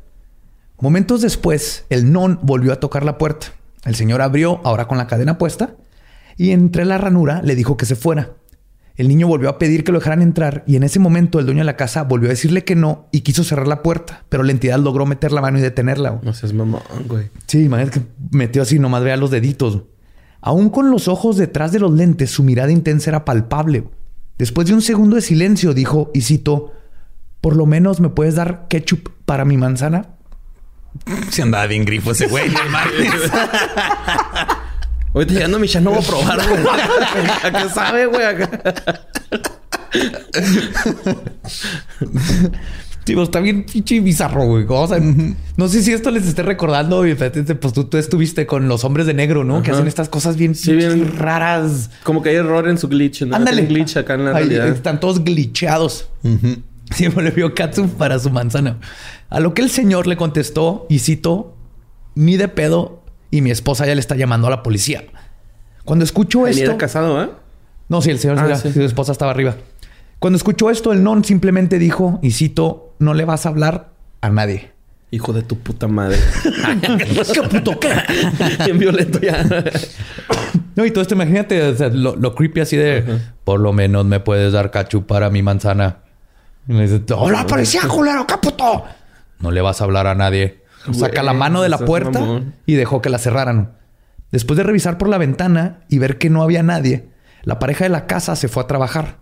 Momentos 0.80 1.22
después, 1.22 1.84
el 1.88 2.12
non 2.12 2.38
volvió 2.42 2.72
a 2.72 2.80
tocar 2.80 3.04
la 3.04 3.18
puerta. 3.18 3.48
El 3.84 3.94
señor 3.94 4.22
abrió, 4.22 4.60
ahora 4.64 4.86
con 4.86 4.98
la 4.98 5.06
cadena 5.06 5.38
puesta, 5.38 5.76
y 6.36 6.50
entre 6.50 6.84
la 6.84 6.98
ranura 6.98 7.42
le 7.42 7.54
dijo 7.54 7.76
que 7.76 7.86
se 7.86 7.96
fuera. 7.96 8.30
El 8.96 9.08
niño 9.08 9.26
volvió 9.26 9.48
a 9.48 9.58
pedir 9.58 9.82
que 9.82 9.90
lo 9.90 9.98
dejaran 9.98 10.22
entrar 10.22 10.62
y 10.68 10.76
en 10.76 10.84
ese 10.84 11.00
momento 11.00 11.40
el 11.40 11.46
dueño 11.46 11.60
de 11.60 11.64
la 11.64 11.76
casa 11.76 12.04
volvió 12.04 12.28
a 12.28 12.30
decirle 12.30 12.62
que 12.62 12.76
no 12.76 13.08
y 13.10 13.22
quiso 13.22 13.42
cerrar 13.42 13.66
la 13.66 13.82
puerta, 13.82 14.24
pero 14.28 14.44
la 14.44 14.52
entidad 14.52 14.78
logró 14.78 15.04
meter 15.04 15.32
la 15.32 15.40
mano 15.40 15.58
y 15.58 15.62
detenerla. 15.62 16.20
No 16.22 16.32
seas 16.32 16.52
mamón, 16.52 16.82
güey. 17.08 17.28
Sí, 17.46 17.64
imagínate 17.64 18.00
que 18.00 18.06
metió 18.30 18.62
así, 18.62 18.78
nomás 18.78 19.02
vea 19.02 19.16
los 19.16 19.32
deditos. 19.32 19.82
Aún 20.40 20.70
con 20.70 20.92
los 20.92 21.08
ojos 21.08 21.36
detrás 21.36 21.72
de 21.72 21.80
los 21.80 21.92
lentes, 21.92 22.30
su 22.30 22.44
mirada 22.44 22.70
intensa 22.70 23.10
era 23.10 23.24
palpable. 23.24 23.84
Después 24.38 24.68
de 24.68 24.74
un 24.74 24.82
segundo 24.82 25.16
de 25.16 25.22
silencio, 25.22 25.74
dijo, 25.74 26.10
y 26.14 26.20
citó, 26.20 26.72
¿por 27.44 27.56
lo 27.56 27.66
menos 27.66 28.00
me 28.00 28.08
puedes 28.08 28.36
dar 28.36 28.68
ketchup 28.68 29.10
para 29.26 29.44
mi 29.44 29.58
manzana? 29.58 30.06
Se 31.28 31.42
andaba 31.42 31.66
bien 31.66 31.84
grifo 31.84 32.12
ese 32.12 32.26
güey, 32.26 32.48
no 32.48 32.58
Ahorita 35.12 35.34
llegando 35.34 35.58
a 35.58 35.60
mi 35.60 35.68
no 35.82 35.90
voy 35.90 36.02
a 36.02 36.06
probar. 36.06 36.40
¿A 37.42 37.52
qué 37.52 37.68
sabe, 37.68 38.06
güey? 38.06 38.24
Tío, 43.04 43.22
está 43.22 43.40
bien 43.40 43.66
pinche 43.66 44.00
bizarro, 44.00 44.46
güey. 44.46 44.64
O 44.66 44.88
sea, 44.88 44.98
no 45.58 45.68
sé 45.68 45.82
si 45.82 45.92
esto 45.92 46.10
les 46.10 46.26
esté 46.26 46.42
recordando. 46.42 47.04
Pues 47.60 47.74
tú, 47.74 47.84
tú 47.84 47.98
estuviste 47.98 48.46
con 48.46 48.68
los 48.68 48.84
hombres 48.84 49.04
de 49.06 49.12
negro, 49.12 49.44
¿no? 49.44 49.62
Que 49.62 49.70
hacen 49.70 49.86
estas 49.86 50.08
cosas 50.08 50.38
bien, 50.38 50.54
sí, 50.54 50.72
bien 50.72 51.14
raras. 51.18 51.90
Como 52.04 52.22
que 52.22 52.30
hay 52.30 52.36
error 52.36 52.66
en 52.70 52.78
su 52.78 52.88
glitch, 52.88 53.24
¿no? 53.24 53.36
Ándale. 53.36 53.66
glitch 53.66 53.98
acá 53.98 54.14
en 54.14 54.24
la 54.24 54.32
realidad. 54.32 54.66
Están 54.68 54.98
todos 54.98 55.22
glitcheados. 55.22 56.08
Siempre 56.22 56.62
le 57.22 57.30
vio 57.30 57.54
Katsu 57.54 57.88
para 57.90 58.18
su 58.18 58.30
manzana. 58.30 58.78
A 59.30 59.40
lo 59.40 59.54
que 59.54 59.62
el 59.62 59.70
señor 59.70 60.06
le 60.06 60.16
contestó, 60.16 60.86
y 60.88 60.98
cito, 61.00 61.54
ni 62.14 62.36
de 62.36 62.48
pedo, 62.48 63.02
y 63.30 63.40
mi 63.42 63.50
esposa 63.50 63.86
ya 63.86 63.94
le 63.94 64.00
está 64.00 64.16
llamando 64.16 64.46
a 64.46 64.50
la 64.50 64.62
policía. 64.62 65.04
Cuando 65.84 66.04
escucho 66.04 66.46
esto... 66.46 66.62
era 66.64 66.76
casado, 66.76 67.22
¿eh? 67.22 67.28
No, 67.88 68.00
sí, 68.00 68.10
el 68.10 68.18
señor, 68.18 68.38
Ah, 68.38 68.46
era- 68.46 68.56
sí. 68.58 68.72
su 68.72 68.82
esposa 68.82 69.12
estaba 69.12 69.30
arriba. 69.30 69.56
Cuando 70.18 70.36
escuchó 70.36 70.70
esto, 70.70 70.92
el 70.92 71.02
non 71.02 71.22
simplemente 71.24 71.78
dijo, 71.78 72.18
y 72.22 72.30
cito, 72.30 72.94
no 72.98 73.12
le 73.12 73.24
vas 73.26 73.44
a 73.44 73.50
hablar 73.50 73.90
a 74.22 74.30
nadie. 74.30 74.70
Hijo 75.10 75.32
de 75.32 75.42
tu 75.42 75.58
puta 75.58 75.86
madre. 75.86 76.18
¿Qué 77.34 77.42
puto 77.42 77.78
qué? 77.78 77.90
Bien 78.64 78.78
violento 78.78 79.20
ya. 79.20 79.44
No, 80.76 80.84
y 80.84 80.90
todo 80.90 81.02
esto, 81.02 81.14
imagínate, 81.14 81.62
o 81.62 81.76
sea, 81.76 81.88
lo, 81.88 82.16
lo 82.16 82.34
creepy 82.34 82.60
así 82.60 82.76
de, 82.76 83.04
por 83.44 83.60
lo 83.60 83.72
menos 83.72 84.06
me 84.06 84.18
puedes 84.18 84.52
dar 84.52 84.70
cachu 84.70 85.06
para 85.06 85.30
mi 85.30 85.42
manzana. 85.42 85.98
Y 86.66 86.72
le 86.72 86.88
dice, 86.88 87.02
hola, 87.14 87.46
policía, 87.46 87.82
culero, 87.88 88.26
qué 88.26 88.36
puto. 88.38 88.84
No 89.40 89.50
le 89.50 89.60
vas 89.60 89.80
a 89.80 89.84
hablar 89.84 90.06
a 90.06 90.14
nadie. 90.14 90.62
Saca 90.92 91.22
la 91.22 91.32
mano 91.32 91.62
de 91.62 91.68
la 91.68 91.78
puerta 91.78 92.42
y 92.66 92.74
dejó 92.74 93.00
que 93.02 93.10
la 93.10 93.18
cerraran. 93.18 93.72
Después 94.30 94.56
de 94.56 94.62
revisar 94.64 94.98
por 94.98 95.08
la 95.08 95.18
ventana 95.18 95.80
y 95.88 95.98
ver 95.98 96.18
que 96.18 96.28
no 96.30 96.42
había 96.42 96.62
nadie, 96.62 97.08
la 97.42 97.58
pareja 97.58 97.84
de 97.84 97.90
la 97.90 98.06
casa 98.06 98.36
se 98.36 98.48
fue 98.48 98.62
a 98.62 98.66
trabajar. 98.66 99.18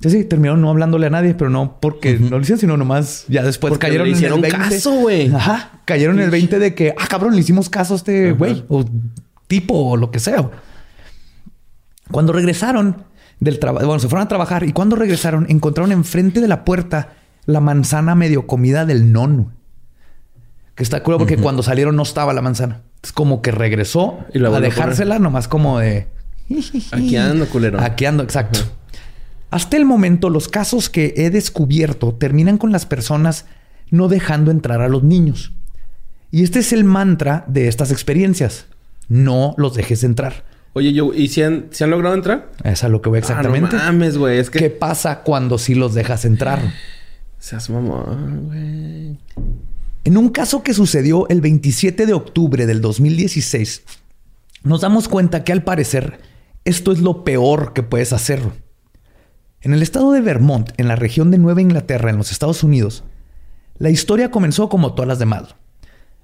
Sí, 0.00 0.08
sí, 0.08 0.24
terminaron 0.24 0.62
no 0.62 0.70
hablándole 0.70 1.08
a 1.08 1.10
nadie, 1.10 1.34
pero 1.34 1.50
no 1.50 1.78
porque 1.78 2.18
no 2.18 2.30
lo 2.30 2.40
hicieron, 2.40 2.58
sino 2.60 2.76
nomás 2.78 3.26
ya 3.28 3.42
después 3.42 3.70
Porque 3.70 3.88
cayeron 3.88 4.06
le 4.06 4.12
hicieron 4.14 4.38
en 4.38 4.44
el 4.46 4.50
20. 4.52 4.74
caso, 4.74 4.92
güey. 4.92 5.34
Ajá. 5.34 5.80
Cayeron 5.84 6.18
en 6.18 6.24
el 6.24 6.30
20 6.30 6.58
de 6.58 6.74
que, 6.74 6.94
ah, 6.98 7.06
cabrón, 7.06 7.34
le 7.34 7.40
hicimos 7.40 7.68
caso 7.68 7.92
a 7.92 7.96
este 7.96 8.32
güey 8.32 8.64
o 8.68 8.84
tipo 9.46 9.74
o 9.74 9.96
lo 9.98 10.10
que 10.10 10.18
sea. 10.18 10.48
Cuando 12.10 12.32
regresaron 12.32 13.04
del 13.40 13.58
trabajo, 13.58 13.86
bueno, 13.86 14.00
se 14.00 14.08
fueron 14.08 14.26
a 14.26 14.28
trabajar 14.28 14.64
y 14.64 14.72
cuando 14.72 14.96
regresaron 14.96 15.46
encontraron 15.48 15.92
enfrente 15.92 16.40
de 16.40 16.48
la 16.48 16.64
puerta 16.64 17.14
la 17.46 17.60
manzana 17.60 18.14
medio 18.14 18.46
comida 18.46 18.86
del 18.86 19.12
non. 19.12 19.54
Que 20.74 20.82
está 20.82 21.02
cool 21.02 21.16
porque 21.18 21.36
cuando 21.36 21.62
salieron 21.62 21.96
no 21.96 22.02
estaba 22.02 22.32
la 22.32 22.42
manzana. 22.42 22.82
Es 23.02 23.12
como 23.12 23.42
que 23.42 23.50
regresó 23.50 24.18
Y 24.32 24.38
la 24.38 24.48
a 24.48 24.50
volvió 24.52 24.66
a 24.66 24.70
dejársela 24.70 25.18
nomás 25.18 25.48
como 25.48 25.78
de... 25.78 26.06
Aquí 26.92 27.16
ando, 27.16 27.46
culero. 27.48 27.80
Aquí 27.80 28.04
ando, 28.04 28.22
exacto. 28.22 28.60
Hasta 29.50 29.76
el 29.76 29.84
momento, 29.84 30.30
los 30.30 30.48
casos 30.48 30.88
que 30.88 31.14
he 31.16 31.30
descubierto 31.30 32.14
terminan 32.14 32.56
con 32.58 32.72
las 32.72 32.86
personas 32.86 33.46
no 33.90 34.08
dejando 34.08 34.50
entrar 34.50 34.80
a 34.80 34.88
los 34.88 35.02
niños. 35.02 35.52
Y 36.30 36.44
este 36.44 36.60
es 36.60 36.72
el 36.72 36.84
mantra 36.84 37.44
de 37.48 37.68
estas 37.68 37.90
experiencias. 37.90 38.66
No 39.08 39.54
los 39.58 39.74
dejes 39.74 40.04
entrar. 40.04 40.44
Oye, 40.72 40.92
yo, 40.92 41.12
¿y 41.12 41.28
si 41.28 41.42
han, 41.42 41.66
si 41.70 41.82
han 41.82 41.90
logrado 41.90 42.14
entrar? 42.14 42.50
Es 42.62 42.84
a 42.84 42.88
lo 42.88 43.02
que 43.02 43.08
voy 43.08 43.18
exactamente. 43.18 43.76
Ah, 43.76 43.86
no 43.86 43.92
mames, 43.92 44.16
güey. 44.16 44.38
Es 44.38 44.50
que... 44.50 44.58
¿Qué 44.58 44.70
pasa 44.70 45.22
cuando 45.22 45.58
sí 45.58 45.74
los 45.74 45.94
dejas 45.94 46.24
entrar? 46.24 46.60
Seas 47.38 47.70
mamón, 47.70 48.46
güey. 48.46 49.18
En 50.04 50.16
un 50.16 50.28
caso 50.28 50.62
que 50.62 50.74
sucedió 50.74 51.28
el 51.28 51.40
27 51.40 52.06
de 52.06 52.12
octubre 52.12 52.66
del 52.66 52.80
2016, 52.80 53.82
nos 54.62 54.80
damos 54.82 55.08
cuenta 55.08 55.44
que 55.44 55.52
al 55.52 55.62
parecer 55.62 56.20
esto 56.64 56.92
es 56.92 57.00
lo 57.00 57.24
peor 57.24 57.72
que 57.72 57.82
puedes 57.82 58.12
hacer. 58.12 58.40
En 59.62 59.74
el 59.74 59.82
estado 59.82 60.12
de 60.12 60.20
Vermont, 60.20 60.70
en 60.76 60.88
la 60.88 60.96
región 60.96 61.30
de 61.30 61.38
Nueva 61.38 61.60
Inglaterra, 61.60 62.10
en 62.10 62.16
los 62.16 62.30
Estados 62.30 62.62
Unidos, 62.62 63.04
la 63.78 63.90
historia 63.90 64.30
comenzó 64.30 64.68
como 64.68 64.94
todas 64.94 65.08
las 65.08 65.18
demás. 65.18 65.54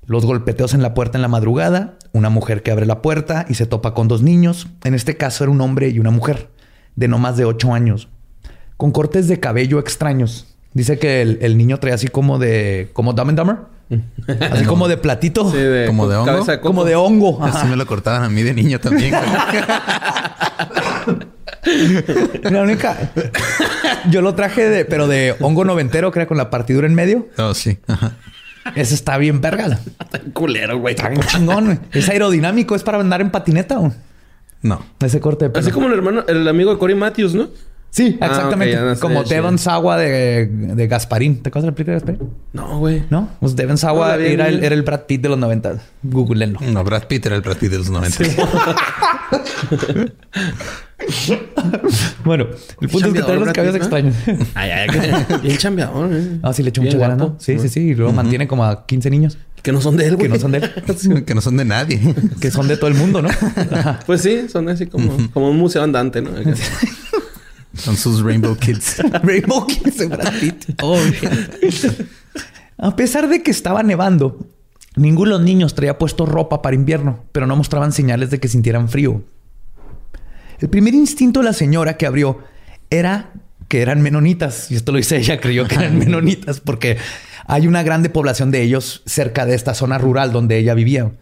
Los 0.07 0.25
golpeteos 0.25 0.73
en 0.75 0.83
la 0.83 0.95
puerta 0.95 1.19
en 1.19 1.23
la 1.23 1.29
madrugada, 1.29 1.99
una 2.13 2.31
mujer 2.31 2.63
que 2.63 2.71
abre 2.71 2.87
la 2.87 3.03
puerta 3.03 3.45
y 3.49 3.55
se 3.55 3.67
topa 3.67 3.93
con 3.93 4.07
dos 4.09 4.23
niños, 4.23 4.69
en 4.85 4.95
este 4.95 5.17
caso 5.17 5.45
era 5.45 5.51
un 5.51 5.61
hombre 5.61 5.89
y 5.89 5.99
una 5.99 6.11
mujer, 6.11 6.49
de 6.95 7.09
no 7.09 7.19
más 7.19 7.37
de 7.37 7.45
8 7.45 7.75
años, 7.75 8.09
con 8.77 8.93
cortes 8.93 9.27
de 9.27 9.41
cabello 9.41 9.81
extraños. 9.81 10.47
Dice 10.75 10.99
que 10.99 11.23
el, 11.23 11.39
el 11.41 11.57
niño 11.57 11.79
traía 11.79 11.97
así 11.97 12.09
como 12.09 12.39
de... 12.39 12.91
como 12.93 13.15
Dumb 13.15 13.31
and 13.31 13.39
Dumber. 13.39 13.57
Así 14.51 14.65
como 14.65 14.89
de 14.89 14.97
platito. 14.97 15.49
Sí, 15.51 15.57
de, 15.59 15.87
¿Como 15.87 16.09
de 16.09 16.17
hongo? 16.17 16.45
como 16.61 16.85
de 16.85 16.97
hongo. 16.97 17.39
Así 17.41 17.69
me 17.69 17.77
lo 17.77 17.87
cortaban 17.87 18.25
a 18.25 18.29
mí 18.29 18.43
de 18.43 18.53
niño 18.53 18.81
también. 18.81 19.15
La 22.43 22.63
única... 22.63 23.13
Yo 24.11 24.23
lo 24.23 24.35
traje 24.35 24.69
de... 24.69 24.85
Pero 24.85 25.07
de 25.07 25.37
hongo 25.41 25.65
noventero, 25.65 26.11
que 26.11 26.19
era 26.19 26.27
con 26.27 26.37
la 26.37 26.51
partidura 26.51 26.89
en 26.89 26.95
medio. 26.95 27.29
oh, 27.39 27.55
sí. 27.55 27.79
Ajá. 27.87 28.17
Ese 28.75 28.95
está 28.95 29.17
bien 29.19 29.41
verga. 29.41 29.79
Tan 30.11 30.31
culero, 30.33 30.79
güey. 30.79 30.95
Está 30.95 31.13
chingón. 31.27 31.65
güey. 31.67 31.79
Es 31.93 32.09
aerodinámico. 32.09 32.75
Es 32.75 32.83
para 32.83 32.99
andar 33.01 33.21
en 33.21 33.31
patineta. 33.31 33.77
güey. 33.77 33.93
No. 34.63 34.85
Ese 35.01 35.21
corte 35.21 35.45
de 35.47 35.51
pelo. 35.51 35.63
Así 35.63 35.71
como 35.71 35.87
el 35.87 35.93
hermano, 35.93 36.25
el 36.27 36.47
amigo 36.49 36.73
de 36.73 36.79
Cory 36.79 36.95
Matthews, 36.95 37.35
¿no? 37.35 37.49
Sí, 37.97 38.19
Ah, 38.21 38.27
exactamente. 38.27 38.77
no 38.77 38.95
sé, 38.95 39.01
como. 39.01 39.25
Devon 39.25 39.57
Sawa 39.59 39.97
de, 39.97 40.47
de 40.47 40.87
Gasparín. 40.87 41.41
¿Te 41.43 41.49
acuerdas 41.49 41.65
de 41.65 41.71
la 41.71 41.75
película 41.75 41.95
de 41.95 42.01
Gasparín? 42.01 42.31
No, 42.53 42.79
güey. 42.79 43.05
¿No? 43.09 43.31
Pues 43.41 43.57
Devon 43.57 43.79
Sawa 43.79 44.17
era, 44.17 44.49
el, 44.49 44.63
era 44.63 44.75
el 44.75 44.83
Brad 44.83 45.07
Pitt 45.07 45.23
de 45.23 45.31
los 45.31 45.39
90. 45.39 45.79
Googleenlo. 46.03 46.59
No, 46.61 46.85
Brad 46.85 47.05
Pitt 47.05 47.25
era 47.25 47.37
el 47.37 47.41
Brad 47.41 47.57
Pitt 47.57 47.71
de 47.71 47.79
los 47.79 47.89
90. 47.89 48.23
Bueno, 52.25 52.47
el 52.81 52.89
punto 52.89 53.09
es 53.09 53.15
que 53.15 53.23
trae 53.23 53.39
los 53.39 53.53
cabellos 53.53 53.77
extraños. 53.77 54.15
Ay, 54.55 54.71
ay, 54.71 54.89
ay. 54.91 55.39
Bien 55.43 55.57
chambeador, 55.59 56.11
eh. 56.13 56.39
Ah, 56.43 56.53
sí, 56.53 56.63
le 56.63 56.71
echó 56.71 56.83
mucha 56.83 56.97
gana. 56.99 57.35
Sí, 57.39 57.59
sí, 57.59 57.69
sí. 57.69 57.81
Y 57.81 57.95
luego 57.95 58.13
mantiene 58.13 58.47
como 58.49 58.65
a 58.65 58.87
15 58.87 59.11
niños 59.11 59.39
Que 59.63 59.73
no 59.73 59.81
son 59.81 59.97
de 59.97 60.07
él, 60.07 60.17
güey. 60.17 60.29
que 60.29 60.35
no 60.35 60.41
son 60.41 60.53
de 60.53 60.59
él. 60.59 61.25
que 61.27 61.35
no 61.35 61.41
son 61.41 61.57
de 61.57 61.65
nadie. 61.65 62.01
que 62.41 62.51
son 62.51 62.67
de 62.69 62.77
todo 62.77 62.89
el 62.89 62.95
mundo, 62.95 63.23
¿no? 63.23 63.29
Pues 64.07 64.23
sí, 64.23 64.49
son 64.51 64.69
así 64.69 64.87
como, 64.87 65.17
como 65.33 65.51
un 65.51 65.59
museo 65.59 65.83
andante, 65.83 66.23
¿no? 66.23 66.31
Son 67.75 67.97
sus 67.97 68.23
Rainbow 68.23 68.57
Kids. 68.61 68.99
Rainbow 69.23 69.67
Kids 69.67 69.99
de 69.99 70.07
Brad 70.07 70.33
Pitt. 70.41 70.65
Oh. 70.83 70.99
A 72.79 72.97
pesar 72.97 73.29
de 73.29 73.43
que 73.43 73.51
estaba 73.51 73.83
nevando, 73.83 74.47
ninguno 74.97 75.33
de 75.33 75.39
los 75.39 75.47
niños 75.47 75.75
traía 75.75 75.99
puesto 75.99 76.27
ropa 76.27 76.63
para 76.63 76.77
invierno, 76.77 77.25
pero 77.33 77.47
no 77.47 77.57
mostraban 77.57 77.93
señales 77.93 78.31
de 78.31 78.41
que 78.41 78.49
sintieran 78.49 78.89
frío. 78.89 79.23
El 80.59 80.69
primer 80.71 80.95
instinto 80.95 81.41
de 81.41 81.47
la 81.47 81.53
señora 81.53 81.97
que 81.97 82.07
abrió 82.07 82.41
era 82.91 83.33
que 83.69 83.83
eran 83.83 84.03
menonitas. 84.03 84.71
Y 84.71 84.77
esto 84.77 84.93
lo 84.93 84.99
dice 84.99 85.17
ella, 85.17 85.41
creyó 85.41 85.67
que 85.67 85.75
eran 85.75 85.99
menonitas 85.99 86.61
porque 86.61 86.99
hay 87.47 87.67
una 87.67 87.83
grande 87.83 88.11
población 88.11 88.51
de 88.51 88.63
ellos 88.63 89.03
cerca 89.07 89.47
de 89.47 89.55
esta 89.55 89.75
zona 89.75 89.99
rural 89.99 90.33
donde 90.33 90.59
ella 90.59 90.75
vivía. 90.75 91.13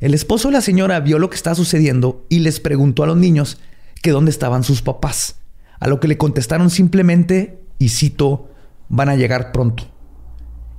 El 0.00 0.14
esposo 0.14 0.48
de 0.48 0.54
la 0.54 0.60
señora 0.60 1.00
vio 1.00 1.18
lo 1.18 1.30
que 1.30 1.36
estaba 1.36 1.56
sucediendo 1.56 2.26
y 2.28 2.40
les 2.40 2.60
preguntó 2.60 3.04
a 3.04 3.06
los 3.06 3.16
niños 3.16 3.58
que 4.02 4.10
dónde 4.10 4.30
estaban 4.30 4.64
sus 4.64 4.82
papás. 4.82 5.36
A 5.84 5.88
lo 5.88 6.00
que 6.00 6.08
le 6.08 6.16
contestaron 6.16 6.70
simplemente, 6.70 7.60
y 7.78 7.90
cito, 7.90 8.48
van 8.88 9.10
a 9.10 9.16
llegar 9.16 9.52
pronto. 9.52 9.84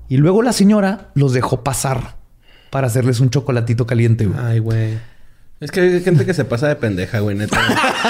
Y 0.10 0.18
luego 0.18 0.42
la 0.42 0.52
señora 0.52 1.12
los 1.14 1.32
dejó 1.32 1.64
pasar 1.64 2.16
para 2.72 2.88
hacerles 2.88 3.20
un 3.20 3.30
chocolatito 3.30 3.86
caliente. 3.86 4.28
Ay, 4.36 4.58
güey. 4.58 4.98
Es 5.60 5.70
que 5.70 5.82
hay 5.82 6.02
gente 6.02 6.26
que 6.26 6.34
se 6.34 6.44
pasa 6.44 6.68
de 6.68 6.76
pendeja, 6.76 7.20
güey, 7.20 7.38
neta. 7.38 7.56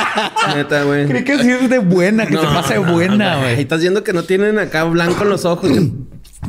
neta, 0.55 0.83
güey. 0.83 1.05
Cree 1.05 1.25
que 1.25 1.37
sí 1.43 1.51
es 1.51 1.69
de 1.69 1.79
buena, 1.79 2.27
que 2.27 2.37
se 2.37 2.45
pasa 2.45 2.75
de 2.75 2.79
buena, 2.79 3.39
güey. 3.39 3.57
Y 3.57 3.61
estás 3.63 3.81
viendo 3.81 4.01
que 4.01 4.13
no 4.13 4.23
tienen 4.23 4.57
acá 4.57 4.85
blanco 4.85 5.23
en 5.23 5.29
los 5.29 5.43
ojos. 5.43 5.69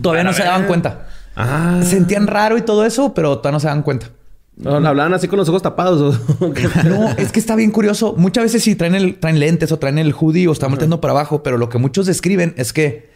Todavía 0.00 0.22
no 0.22 0.32
se 0.32 0.44
daban 0.44 0.68
cuenta. 0.68 1.08
Ah. 1.34 1.80
Sentían 1.82 2.28
raro 2.28 2.56
y 2.56 2.62
todo 2.62 2.86
eso, 2.86 3.14
pero 3.14 3.38
todavía 3.38 3.56
no 3.56 3.60
se 3.60 3.66
daban 3.66 3.82
cuenta. 3.82 4.10
No, 4.56 4.76
hablaban 4.76 5.12
así 5.12 5.28
con 5.28 5.38
los 5.38 5.48
ojos 5.48 5.62
tapados. 5.62 6.20
No, 6.84 7.10
es 7.18 7.32
que 7.32 7.40
está 7.40 7.56
bien 7.56 7.70
curioso. 7.70 8.14
Muchas 8.16 8.44
veces 8.44 8.62
sí 8.62 8.74
traen, 8.74 8.94
el, 8.94 9.18
traen 9.18 9.38
lentes 9.38 9.70
o 9.72 9.78
traen 9.78 9.98
el 9.98 10.12
hoodie 10.12 10.48
o 10.48 10.52
están 10.52 10.70
volteando 10.70 11.00
para 11.00 11.12
abajo, 11.12 11.42
pero 11.42 11.58
lo 11.58 11.68
que 11.68 11.78
muchos 11.78 12.06
describen 12.06 12.54
es 12.56 12.72
que 12.72 13.10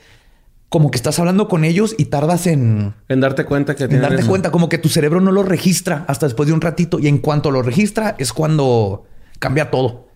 como 0.69 0.91
que 0.91 0.97
estás 0.97 1.19
hablando 1.19 1.49
con 1.49 1.65
ellos 1.65 1.95
y 1.99 2.07
tardas 2.07 2.47
en, 2.47 2.95
en 3.09 3.21
darte 3.21 3.45
cuenta 3.45 3.75
que 3.75 3.85
en 3.85 4.01
darte 4.01 4.21
eso. 4.21 4.29
cuenta, 4.29 4.51
como 4.51 4.69
que 4.69 4.79
tu 4.79 4.89
cerebro 4.89 5.21
no 5.21 5.33
lo 5.33 5.43
registra 5.43 6.05
hasta 6.07 6.27
después 6.27 6.47
de 6.47 6.53
un 6.53 6.61
ratito 6.61 6.99
y 7.01 7.09
en 7.09 7.19
cuanto 7.19 7.51
lo 7.51 7.63
registra 7.63 8.15
es 8.19 8.33
cuando 8.33 9.07
cambia 9.39 9.71
todo. 9.71 10.09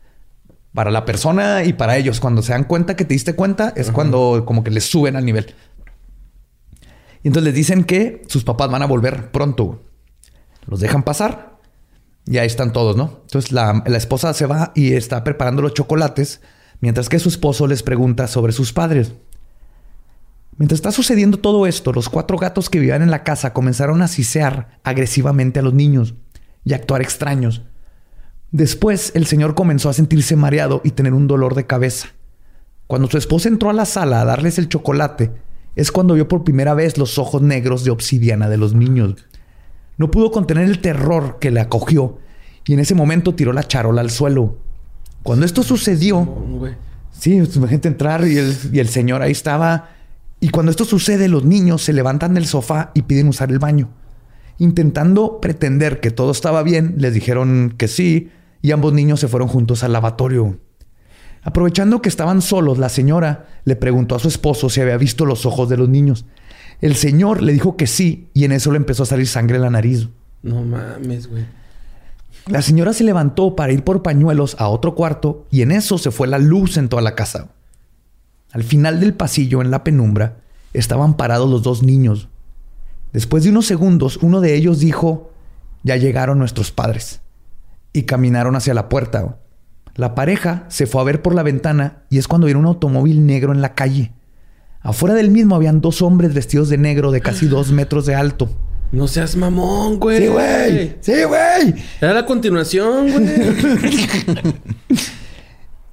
Para 0.73 0.91
la 0.91 1.05
persona 1.05 1.65
y 1.65 1.73
para 1.73 1.97
ellos, 1.97 2.19
cuando 2.19 2.43
se 2.43 2.53
dan 2.53 2.65
cuenta 2.65 2.97
que 2.97 3.05
te 3.05 3.15
diste 3.15 3.35
cuenta, 3.35 3.73
es 3.77 3.93
cuando 3.93 4.45
como 4.45 4.65
que 4.65 4.71
les 4.71 4.85
suben 4.85 5.15
al 5.15 5.25
nivel. 5.25 5.55
Y 7.23 7.29
entonces 7.29 7.45
les 7.45 7.55
dicen 7.55 7.85
que 7.85 8.23
sus 8.27 8.45
papás 8.45 8.71
van 8.71 8.83
a 8.83 8.87
volver 8.87 9.31
pronto. 9.31 9.84
Los 10.67 10.81
dejan 10.81 11.03
pasar 11.03 11.59
y 12.27 12.39
ahí 12.39 12.47
están 12.47 12.73
todos, 12.73 12.97
¿no? 12.97 13.21
Entonces 13.23 13.53
la, 13.53 13.83
la 13.87 13.99
esposa 13.99 14.33
se 14.35 14.47
va 14.47 14.73
y 14.75 14.95
está 14.95 15.25
preparando 15.25 15.63
los 15.63 15.75
chocolates, 15.75 16.41
mientras 16.81 17.09
que 17.09 17.19
su 17.19 17.29
esposo 17.29 17.67
les 17.67 17.83
pregunta 17.83 18.27
sobre 18.27 18.53
sus 18.53 18.73
padres. 18.73 19.13
Mientras 20.57 20.79
está 20.79 20.93
sucediendo 20.93 21.39
todo 21.39 21.67
esto, 21.67 21.93
los 21.93 22.09
cuatro 22.09 22.39
gatos 22.39 22.71
que 22.71 22.79
vivían 22.79 23.03
en 23.03 23.11
la 23.11 23.25
casa 23.25 23.53
comenzaron 23.53 24.03
a 24.03 24.09
sisear 24.09 24.79
agresivamente 24.85 25.59
a 25.59 25.63
los 25.63 25.75
niños 25.75 26.15
y 26.65 26.73
a 26.73 26.77
actuar 26.77 27.03
extraños. 27.03 27.63
Después, 28.53 29.11
el 29.17 29.27
señor 29.27 29.57
comenzó 29.57 29.89
a 29.89 29.95
sentirse 29.95 30.37
mareado 30.37 30.81
y 30.85 30.93
tener 30.93 31.13
un 31.13 31.27
dolor 31.27 31.57
de 31.57 31.67
cabeza. 31.67 32.09
Cuando 32.87 33.09
su 33.09 33.19
esposa 33.19 33.49
entró 33.49 33.69
a 33.69 33.73
la 33.73 33.85
sala 33.85 34.21
a 34.21 34.25
darles 34.25 34.59
el 34.59 34.69
chocolate, 34.69 35.33
es 35.75 35.91
cuando 35.91 36.15
vio 36.15 36.29
por 36.29 36.45
primera 36.45 36.73
vez 36.73 36.99
los 36.99 37.19
ojos 37.19 37.43
negros 37.43 37.83
de 37.83 37.91
obsidiana 37.91 38.49
de 38.49 38.57
los 38.57 38.75
niños. 38.75 39.17
No 39.97 40.11
pudo 40.11 40.31
contener 40.31 40.65
el 40.65 40.81
terror 40.81 41.39
que 41.41 41.51
le 41.51 41.61
acogió 41.61 42.19
y 42.67 42.73
en 42.73 42.81
ese 42.81 42.95
momento 42.95 43.35
tiró 43.35 43.53
la 43.53 43.65
charola 43.65 44.01
al 44.01 44.11
suelo. 44.11 44.57
Cuando 45.23 45.47
esto 45.47 45.63
sucedió. 45.63 46.29
Sí, 47.13 47.39
pues, 47.39 47.57
imagínate 47.57 47.89
entrar 47.89 48.27
y 48.27 48.39
el, 48.39 48.57
y 48.73 48.79
el 48.79 48.89
señor 48.89 49.23
ahí 49.23 49.33
estaba. 49.33 49.91
Y 50.41 50.49
cuando 50.49 50.71
esto 50.71 50.85
sucede, 50.85 51.29
los 51.29 51.45
niños 51.45 51.83
se 51.83 51.93
levantan 51.93 52.35
del 52.35 52.47
sofá 52.47 52.91
y 52.95 53.03
piden 53.03 53.29
usar 53.29 53.51
el 53.51 53.59
baño. 53.59 53.91
Intentando 54.59 55.41
pretender 55.41 56.01
que 56.01 56.11
todo 56.11 56.31
estaba 56.31 56.63
bien, 56.63 56.97
les 56.99 57.15
dijeron 57.15 57.75
que 57.77 57.89
sí 57.89 58.31
y 58.63 58.73
ambos 58.73 58.93
niños 58.93 59.21
se 59.21 59.29
fueron 59.29 59.49
juntos 59.49 59.85
al 59.85 59.93
lavatorio. 59.93 60.59
Aprovechando 61.43 62.01
que 62.01 62.09
estaban 62.09 62.41
solos, 62.41 62.79
la 62.79 62.89
señora 62.89 63.47
le 63.65 63.77
preguntó 63.77 64.15
a 64.15 64.19
su 64.19 64.29
esposo 64.29 64.71
si 64.71 64.81
había 64.81 64.97
visto 64.97 65.27
los 65.27 65.45
ojos 65.45 65.69
de 65.69 65.77
los 65.77 65.89
niños. 65.89 66.25
El 66.85 66.97
señor 66.97 67.41
le 67.41 67.55
dijo 67.55 67.79
que 67.79 67.87
sí 67.87 68.29
y 68.35 68.45
en 68.45 68.53
eso 68.53 68.71
le 68.71 68.77
empezó 68.77 69.05
a 69.05 69.07
salir 69.07 69.27
sangre 69.27 69.57
en 69.57 69.63
la 69.63 69.71
nariz. 69.71 70.11
No 70.43 70.63
mames, 70.63 71.29
güey. 71.29 71.47
La 72.47 72.61
señora 72.61 72.93
se 72.93 73.05
levantó 73.05 73.57
para 73.57 73.73
ir 73.73 73.85
por 73.85 74.03
pañuelos 74.03 74.55
a 74.59 74.69
otro 74.69 74.95
cuarto 74.95 75.47
y 75.51 75.63
en 75.63 75.73
eso 75.73 75.97
se 75.97 76.11
fue 76.11 76.29
la 76.29 76.39
luz 76.39 76.77
en 76.77 76.91
toda 76.91 77.01
la 77.01 77.15
casa. 77.15 77.49
Al 78.53 78.65
final 78.65 79.01
del 79.01 79.15
pasillo, 79.15 79.63
en 79.63 79.71
la 79.71 79.83
penumbra, 79.83 80.43
estaban 80.75 81.17
parados 81.17 81.49
los 81.49 81.63
dos 81.63 81.83
niños. 81.83 82.29
Después 83.15 83.45
de 83.45 83.49
unos 83.49 83.65
segundos, 83.65 84.19
uno 84.19 84.43
de 84.43 84.55
ellos 84.55 84.79
dijo, 84.79 85.33
ya 85.85 85.97
llegaron 85.97 86.39
nuestros 86.39 86.71
padres. 86.71 87.23
Y 87.95 88.03
caminaron 88.03 88.57
hacia 88.57 88.75
la 88.75 88.91
puerta. 88.91 89.39
La 89.95 90.15
pareja 90.15 90.67
se 90.69 90.85
fue 90.87 91.01
a 91.01 91.05
ver 91.05 91.23
por 91.23 91.35
la 91.35 91.43
ventana 91.43 92.03
y 92.11 92.19
es 92.19 92.29
cuando 92.29 92.45
vieron 92.45 92.65
un 92.65 92.69
automóvil 92.69 93.25
negro 93.25 93.53
en 93.53 93.63
la 93.63 93.75
calle. 93.75 94.13
Afuera 94.85 95.15
del 95.15 95.31
mismo 95.31 95.57
habían 95.57 95.81
dos 95.81 96.03
hombres 96.03 96.35
vestidos 96.35 96.69
de 96.69 96.77
negro 96.77 97.11
de 97.11 97.23
casi 97.23 97.47
dos 97.47 97.73
metros 97.73 98.05
de 98.05 98.15
alto. 98.15 98.51
No 98.93 99.09
seas 99.09 99.35
mamón, 99.35 99.99
güey. 99.99 100.21
¡Sí, 100.21 100.27
güey! 100.29 100.97
¡Sí, 101.01 101.25
güey! 101.25 101.75
Era 102.01 102.13
la 102.13 102.27
continuación, 102.27 103.11
güey. 103.11 103.27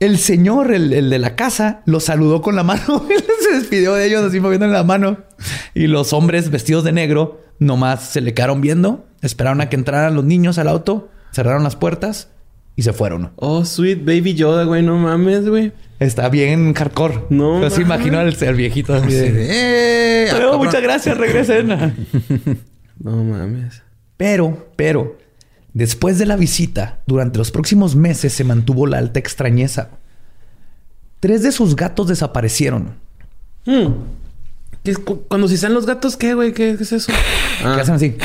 El 0.01 0.17
señor, 0.17 0.73
el, 0.73 0.93
el 0.93 1.11
de 1.11 1.19
la 1.19 1.35
casa, 1.35 1.83
los 1.85 2.05
saludó 2.05 2.41
con 2.41 2.55
la 2.55 2.63
mano. 2.63 3.05
Él 3.09 3.23
se 3.39 3.55
despidió 3.55 3.93
de 3.93 4.07
ellos 4.07 4.23
así 4.23 4.39
moviendo 4.39 4.65
la 4.65 4.83
mano. 4.83 5.19
Y 5.75 5.85
los 5.85 6.11
hombres 6.11 6.49
vestidos 6.49 6.83
de 6.83 6.91
negro 6.91 7.39
nomás 7.59 8.09
se 8.09 8.19
le 8.19 8.33
quedaron 8.33 8.61
viendo. 8.61 9.05
Esperaron 9.21 9.61
a 9.61 9.69
que 9.69 9.75
entraran 9.75 10.15
los 10.15 10.25
niños 10.25 10.57
al 10.57 10.69
auto. 10.69 11.09
Cerraron 11.31 11.63
las 11.63 11.75
puertas 11.75 12.30
y 12.75 12.83
se 12.83 12.93
fueron. 12.93 13.31
oh, 13.35 13.65
sweet 13.65 13.99
baby 14.05 14.33
Yoda, 14.33 14.63
güey. 14.63 14.81
No 14.83 14.97
mames, 14.97 15.47
güey. 15.47 15.71
Está 15.99 16.29
bien 16.29 16.73
hardcore. 16.73 17.25
No 17.29 17.55
Yo 17.55 17.69
mames. 17.69 17.77
imagino 17.79 18.17
al, 18.19 18.35
al 18.47 18.55
viejito 18.55 18.93
así 18.93 19.09
Sí, 19.09 19.15
de... 19.15 19.47
"Eh, 20.25 20.29
ah, 20.31 20.33
"Oh, 20.35 20.39
cabrón". 20.39 20.57
muchas 20.65 20.81
gracias, 20.81 21.17
regresen. 21.17 21.67
No 22.99 23.23
mames. 23.23 23.81
Pero, 24.17 24.67
pero, 24.75 25.17
después 25.73 26.19
de 26.19 26.25
la 26.27 26.35
visita, 26.35 26.99
durante 27.07 27.39
los 27.39 27.49
próximos 27.51 27.95
meses 27.95 28.31
se 28.33 28.43
mantuvo 28.43 28.85
la 28.85 28.99
alta 28.99 29.17
extrañeza. 29.19 29.89
Tres 31.19 31.41
de 31.43 31.51
sus 31.51 31.75
gatos 31.75 32.07
desaparecieron. 32.07 32.93
Hmm. 33.65 33.93
¿Qué 34.83 34.91
es 34.91 34.97
cu- 34.99 35.23
cuando 35.27 35.47
si 35.47 35.57
sean 35.57 35.73
los 35.73 35.85
gatos, 35.87 36.15
¿qué, 36.17 36.33
güey? 36.35 36.53
¿Qué, 36.53 36.75
qué 36.77 36.83
es 36.83 36.91
eso? 36.91 37.11
Ah, 37.63 37.73
¿Qué 37.75 37.81
hacen 37.81 37.95
así? 37.95 38.17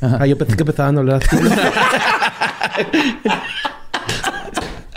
Ajá. 0.00 0.18
Ah, 0.20 0.26
yo 0.26 0.36
pensé 0.38 0.54
que 0.56 0.62
empezaban 0.62 0.96
a 0.96 1.00
hablar. 1.00 1.22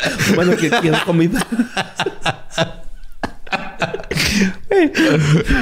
bueno, 0.35 0.55
que 0.55 0.69
quiero 0.69 0.97
comida. 1.05 1.45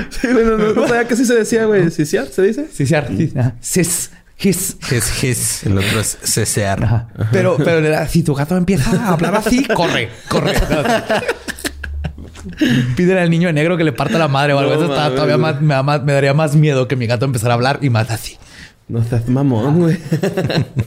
sí, 0.10 0.28
bueno, 0.32 0.58
no, 0.58 0.74
no 0.74 0.88
sabía 0.88 1.08
que 1.08 1.14
así 1.14 1.26
se 1.26 1.36
decía, 1.36 1.66
güey. 1.66 1.90
¿Sí, 1.92 2.06
sí, 2.06 2.18
se 2.32 2.42
dice? 2.42 2.68
Sí, 2.72 2.86
sí, 2.86 2.96
sí. 3.18 3.34
Sis, 3.62 4.12
his. 4.40 4.78
Es 4.92 5.24
his, 5.24 5.64
el 5.64 5.78
otro 5.78 6.00
es 6.00 6.18
cesear. 6.24 6.84
Ajá. 6.84 7.08
Pero, 7.32 7.58
pero 7.58 8.08
si 8.08 8.24
tu 8.24 8.34
gato 8.34 8.56
empieza 8.56 8.92
a 8.92 9.14
hablar 9.14 9.36
así, 9.36 9.64
corre, 9.74 10.10
corre. 10.28 10.54
Pídele 12.96 13.20
al 13.20 13.30
niño 13.30 13.48
de 13.48 13.54
negro 13.54 13.76
que 13.78 13.84
le 13.84 13.92
parta 13.92 14.18
la 14.18 14.28
madre 14.28 14.54
o 14.54 14.60
algo. 14.60 14.74
No 14.74 14.84
Eso 14.84 14.94
está 14.94 15.10
todavía 15.10 15.38
más 15.38 15.60
me, 15.62 15.76
me 15.84 16.14
daría 16.14 16.34
más 16.34 16.56
miedo 16.56 16.88
que 16.88 16.96
mi 16.96 17.06
gato 17.06 17.26
empezara 17.26 17.54
a 17.54 17.56
hablar 17.56 17.80
y 17.82 17.90
más 17.90 18.10
así. 18.10 18.38
No 18.88 19.04
seas 19.04 19.28
mamón, 19.28 19.80
güey. 19.80 19.98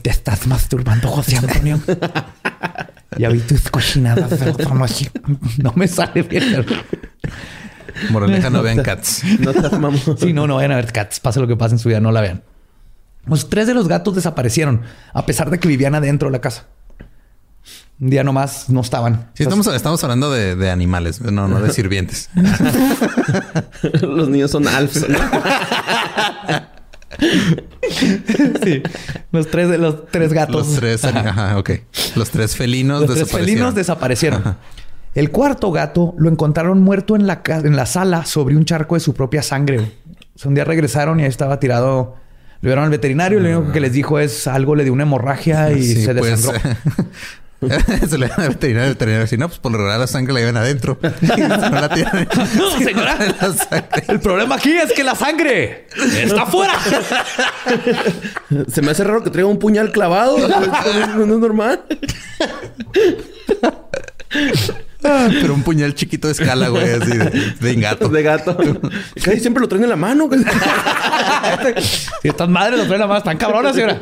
Te 0.00 0.08
estás 0.08 0.46
masturbando, 0.46 1.08
José 1.08 1.36
Antonio. 1.36 1.78
Ya 3.18 3.28
vi 3.28 3.40
tus 3.40 3.68
cochinadas 3.70 4.30
de 4.40 4.50
otra 4.50 4.74
noche. 4.74 5.10
No 5.58 5.72
me 5.74 5.88
sale 5.88 6.22
bien. 6.22 6.64
Moraleja 8.10 8.50
no 8.50 8.62
vean 8.62 8.82
cats. 8.82 9.22
No 9.40 9.52
seas 9.52 9.72
mamón. 9.78 10.00
Sí, 10.18 10.32
no, 10.32 10.46
no 10.46 10.56
vayan 10.56 10.72
a 10.72 10.76
ver 10.76 10.92
cats. 10.92 11.20
Pase 11.20 11.40
lo 11.40 11.46
que 11.46 11.56
pase 11.56 11.74
en 11.74 11.78
su 11.78 11.88
vida, 11.88 12.00
no 12.00 12.12
la 12.12 12.20
vean. 12.20 12.42
Pues 13.26 13.48
tres 13.48 13.66
de 13.66 13.74
los 13.74 13.88
gatos 13.88 14.14
desaparecieron, 14.14 14.82
a 15.12 15.26
pesar 15.26 15.50
de 15.50 15.58
que 15.58 15.68
vivían 15.68 15.94
adentro 15.94 16.28
de 16.28 16.32
la 16.32 16.40
casa. 16.40 16.66
Un 18.00 18.08
día 18.08 18.24
nomás 18.24 18.70
no 18.70 18.80
estaban. 18.80 19.28
Sí, 19.34 19.42
estamos, 19.42 19.66
estamos 19.66 20.02
hablando 20.02 20.30
de, 20.30 20.56
de 20.56 20.70
animales, 20.70 21.20
no, 21.20 21.48
no 21.48 21.60
de 21.60 21.70
sirvientes. 21.70 22.30
Los 24.00 24.30
niños 24.30 24.50
son 24.52 24.66
alfs. 24.66 25.06
¿no? 25.06 25.18
Sí. 28.62 28.82
Los 29.32 29.48
tres 29.48 29.68
de 29.68 29.78
los 29.78 30.06
tres 30.10 30.32
gatos. 30.32 30.66
Los 30.68 30.76
tres, 30.76 31.04
ajá, 31.04 31.58
ok. 31.58 31.70
Los 32.16 32.30
tres 32.30 32.56
felinos 32.56 33.00
Los 33.00 33.10
tres 33.10 33.18
desaparecieron. 33.20 33.46
felinos 33.46 33.74
desaparecieron. 33.74 34.56
El 35.14 35.30
cuarto 35.30 35.72
gato 35.72 36.14
lo 36.18 36.30
encontraron 36.30 36.82
muerto 36.82 37.16
en 37.16 37.26
la, 37.26 37.42
en 37.46 37.74
la 37.76 37.86
sala 37.86 38.24
sobre 38.26 38.56
un 38.56 38.64
charco 38.64 38.94
de 38.94 39.00
su 39.00 39.14
propia 39.14 39.42
sangre. 39.42 39.92
Un 40.44 40.54
día 40.54 40.64
regresaron 40.64 41.18
y 41.20 41.24
ahí 41.24 41.28
estaba 41.28 41.58
tirado. 41.60 42.16
Lo 42.62 42.68
llevaron 42.68 42.84
al 42.84 42.90
veterinario 42.90 43.40
y 43.40 43.42
lo 43.42 43.58
único 43.58 43.72
que 43.72 43.80
les 43.80 43.92
dijo 43.92 44.18
es 44.20 44.46
algo 44.46 44.74
le 44.74 44.84
dio 44.84 44.92
una 44.92 45.02
hemorragia 45.04 45.72
y 45.72 45.82
Sí, 45.82 46.02
se 46.04 46.14
pues, 46.14 46.42
desangró. 46.42 46.70
Se 48.08 48.16
le 48.16 48.28
dan 48.28 48.40
al 48.40 48.48
veterinario, 48.50 48.88
el 48.88 48.94
veterinario 48.94 49.26
si 49.26 49.36
no, 49.36 49.48
pues 49.48 49.58
por 49.58 49.72
lo 49.72 49.78
general 49.78 50.00
la 50.00 50.06
sangre 50.06 50.32
la 50.32 50.40
llevan 50.40 50.56
adentro. 50.56 50.98
No 51.20 51.80
la 51.80 51.88
tienen. 51.90 52.28
No, 52.56 52.70
señora. 52.78 53.18
El 54.08 54.20
problema 54.20 54.54
aquí 54.56 54.72
es 54.72 54.92
que 54.92 55.04
la 55.04 55.14
sangre 55.14 55.86
está 56.16 56.42
afuera. 56.42 56.74
Se 58.72 58.82
me 58.82 58.90
hace 58.90 59.04
raro 59.04 59.22
que 59.22 59.30
traiga 59.30 59.48
un 59.48 59.58
puñal 59.58 59.92
clavado. 59.92 60.38
no, 60.38 61.26
no 61.26 61.34
es 61.34 61.40
normal. 61.40 61.82
Pero 65.02 65.54
un 65.54 65.62
puñal 65.62 65.94
chiquito 65.94 66.28
de 66.28 66.32
escala, 66.32 66.68
güey, 66.68 66.90
así 66.90 67.16
de, 67.16 67.54
de 67.58 67.74
gato. 67.76 68.08
De 68.08 68.22
gato. 68.22 68.56
Casi 69.22 69.40
siempre 69.40 69.60
lo 69.60 69.68
traen 69.68 69.84
en 69.84 69.90
la 69.90 69.96
mano. 69.96 70.28
Y 72.22 72.28
estas 72.28 72.48
madres 72.48 72.78
lo 72.78 72.86
traen 72.86 73.00
la 73.00 73.06
más 73.06 73.18
están 73.18 73.36
cabronas, 73.38 73.74
señora. 73.74 73.98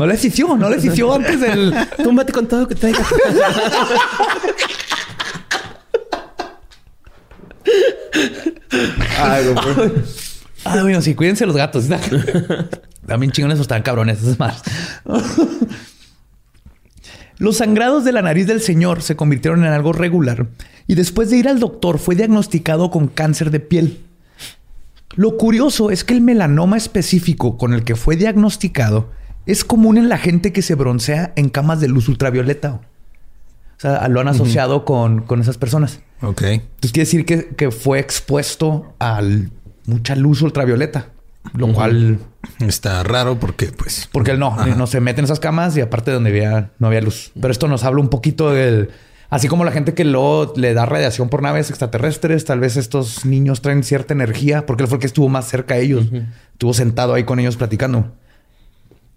No 0.00 0.06
le 0.06 0.14
hició, 0.14 0.56
no 0.56 0.70
le 0.70 0.78
hició 0.78 1.12
antes 1.12 1.42
del. 1.42 1.74
Túmbate 2.02 2.32
con 2.32 2.48
todo 2.48 2.66
que 2.66 2.74
traigas. 2.74 3.06
Ay, 9.18 9.44
pues. 9.54 10.26
Ah, 10.64 10.82
bueno, 10.82 11.00
sí, 11.00 11.14
cuídense 11.14 11.46
los 11.46 11.56
gatos. 11.56 11.86
También 13.06 13.32
chingones 13.32 13.56
esos 13.56 13.64
están 13.64 13.82
cabrones, 13.82 14.22
esas 14.22 14.38
más. 14.38 14.62
Los 17.38 17.58
sangrados 17.58 18.04
de 18.04 18.12
la 18.12 18.20
nariz 18.20 18.46
del 18.46 18.60
señor 18.60 19.02
se 19.02 19.16
convirtieron 19.16 19.64
en 19.64 19.72
algo 19.72 19.94
regular 19.94 20.48
y 20.86 20.96
después 20.96 21.30
de 21.30 21.38
ir 21.38 21.48
al 21.48 21.60
doctor 21.60 21.98
fue 21.98 22.14
diagnosticado 22.14 22.90
con 22.90 23.08
cáncer 23.08 23.50
de 23.50 23.60
piel. 23.60 24.00
Lo 25.14 25.38
curioso 25.38 25.90
es 25.90 26.04
que 26.04 26.12
el 26.12 26.20
melanoma 26.20 26.76
específico 26.76 27.56
con 27.56 27.72
el 27.72 27.82
que 27.84 27.96
fue 27.96 28.16
diagnosticado 28.16 29.10
es 29.46 29.64
común 29.64 29.98
en 29.98 30.08
la 30.08 30.18
gente 30.18 30.52
que 30.52 30.62
se 30.62 30.74
broncea 30.74 31.32
en 31.36 31.48
camas 31.48 31.80
de 31.80 31.88
luz 31.88 32.08
ultravioleta. 32.08 32.80
O 33.76 33.80
sea, 33.80 34.06
lo 34.08 34.20
han 34.20 34.28
asociado 34.28 34.84
con, 34.84 35.22
con 35.22 35.40
esas 35.40 35.56
personas. 35.56 36.00
Ok. 36.22 36.42
Entonces 36.42 36.92
quiere 36.92 37.06
decir 37.06 37.24
que, 37.24 37.48
que 37.56 37.70
fue 37.70 37.98
expuesto 37.98 38.94
a 39.00 39.22
mucha 39.86 40.14
luz 40.16 40.42
ultravioleta, 40.42 41.08
lo 41.54 41.72
cual 41.72 42.18
Está 42.58 43.02
raro 43.02 43.38
porque, 43.38 43.66
pues. 43.66 44.08
porque 44.12 44.32
él 44.32 44.38
no, 44.38 44.48
Ajá. 44.48 44.66
no 44.66 44.86
se 44.86 45.00
mete 45.00 45.20
en 45.20 45.24
esas 45.24 45.40
camas 45.40 45.76
y 45.76 45.80
aparte 45.80 46.10
donde 46.10 46.30
había, 46.30 46.70
no 46.78 46.86
había 46.88 47.00
luz. 47.00 47.32
Pero 47.40 47.52
esto 47.52 47.68
nos 47.68 47.84
habla 47.84 48.00
un 48.00 48.08
poquito 48.08 48.50
del... 48.52 48.90
Así 49.30 49.46
como 49.46 49.64
la 49.64 49.70
gente 49.70 49.94
que 49.94 50.04
luego 50.04 50.52
le 50.56 50.74
da 50.74 50.86
radiación 50.86 51.28
por 51.28 51.40
naves 51.40 51.70
extraterrestres, 51.70 52.44
tal 52.44 52.58
vez 52.58 52.76
estos 52.76 53.24
niños 53.24 53.62
traen 53.62 53.84
cierta 53.84 54.12
energía, 54.12 54.66
porque 54.66 54.82
él 54.82 54.88
fue 54.88 54.96
el 54.96 55.00
que 55.00 55.06
estuvo 55.06 55.28
más 55.28 55.46
cerca 55.48 55.74
a 55.74 55.78
ellos. 55.78 56.06
Estuvo 56.52 56.74
sentado 56.74 57.14
ahí 57.14 57.22
con 57.22 57.38
ellos 57.38 57.56
platicando. 57.56 58.12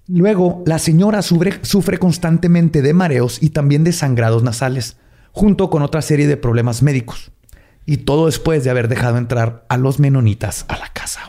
Luego, 0.08 0.64
la 0.66 0.80
señora 0.80 1.22
sufre, 1.22 1.60
sufre 1.62 1.98
constantemente 1.98 2.82
de 2.82 2.94
mareos 2.94 3.42
y 3.42 3.50
también 3.52 3.84
de 3.84 3.94
sangrados 3.94 4.44
nasales, 4.44 4.98
junto 5.32 5.70
con 5.70 5.82
otra 5.82 6.02
serie 6.02 6.28
de 6.28 6.38
problemas 6.38 6.82
médicos. 6.84 7.32
Y 7.86 7.98
todo 7.98 8.26
después 8.28 8.64
de 8.64 8.70
haber 8.70 8.88
dejado 8.88 9.18
entrar 9.18 9.66
a 9.70 9.78
los 9.78 10.00
menonitas 10.00 10.66
a 10.68 10.78
la 10.78 10.88
casa. 10.94 11.20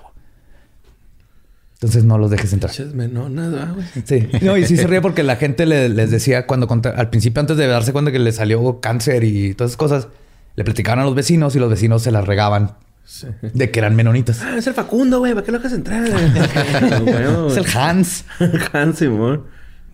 Entonces 1.74 2.04
no 2.04 2.16
los 2.18 2.30
dejes 2.30 2.52
entrar. 2.52 2.72
Ah, 3.58 3.72
güey. 3.74 3.86
Sí. 4.04 4.28
No, 4.42 4.56
y 4.56 4.64
sí 4.64 4.76
se 4.76 4.86
ríe 4.86 5.00
porque 5.02 5.22
la 5.22 5.36
gente 5.36 5.66
le- 5.66 5.88
les 5.88 6.10
decía 6.10 6.46
cuando 6.46 6.66
al 6.96 7.10
principio, 7.10 7.40
antes 7.40 7.56
de 7.56 7.66
darse 7.66 7.92
cuenta 7.92 8.10
que 8.10 8.18
le 8.18 8.32
salió 8.32 8.80
cáncer 8.80 9.24
y 9.24 9.54
todas 9.54 9.72
esas 9.72 9.76
cosas, 9.76 10.08
le 10.56 10.64
platicaban 10.64 11.00
a 11.00 11.04
los 11.04 11.14
vecinos 11.14 11.54
y 11.56 11.58
los 11.58 11.68
vecinos 11.68 12.02
se 12.02 12.10
las 12.10 12.26
regaban 12.26 12.76
Sí. 13.06 13.26
de 13.42 13.70
que 13.70 13.78
eran 13.78 13.94
menonitas. 13.96 14.40
Ah, 14.42 14.56
es 14.56 14.66
el 14.66 14.74
Facundo, 14.74 15.18
güey. 15.18 15.34
¿Para 15.34 15.44
qué 15.44 15.52
lo 15.52 15.58
dejas 15.58 15.72
entrar? 15.74 16.02
Bueno, 17.04 17.48
Es 17.48 17.56
el 17.58 17.66
Hans. 17.76 18.24
Hans 18.72 18.98
Simón. 18.98 19.44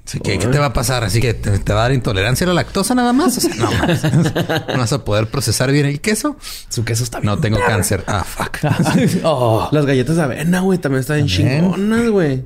Sí, 0.04 0.18
¿qué, 0.20 0.38
qué 0.38 0.46
te 0.46 0.58
va 0.58 0.66
a 0.66 0.72
pasar? 0.72 1.04
Así 1.04 1.20
que 1.20 1.34
te, 1.34 1.58
te 1.58 1.72
va 1.72 1.80
a 1.80 1.82
dar 1.82 1.92
intolerancia 1.92 2.44
a 2.44 2.48
la 2.48 2.54
lactosa 2.54 2.94
nada 2.94 3.12
más. 3.12 3.36
O 3.38 3.40
sea, 3.40 3.54
no 3.56 3.70
más. 3.70 4.02
No 4.68 4.78
vas 4.78 4.92
a 4.92 5.04
poder 5.04 5.26
procesar 5.28 5.70
bien 5.70 5.86
el 5.86 6.00
queso. 6.00 6.36
Su 6.68 6.84
queso 6.84 7.04
está 7.04 7.20
bien. 7.20 7.26
No 7.26 7.38
tengo 7.38 7.58
cáncer. 7.64 8.02
Ah, 8.06 8.24
fuck. 8.24 8.58
Oh. 9.24 9.68
Las 9.72 9.86
galletas 9.86 10.16
de 10.16 10.22
avena, 10.22 10.60
güey, 10.60 10.78
también 10.78 11.00
están 11.00 11.18
También. 11.18 11.60
chingonas, 11.62 12.08
güey. 12.10 12.44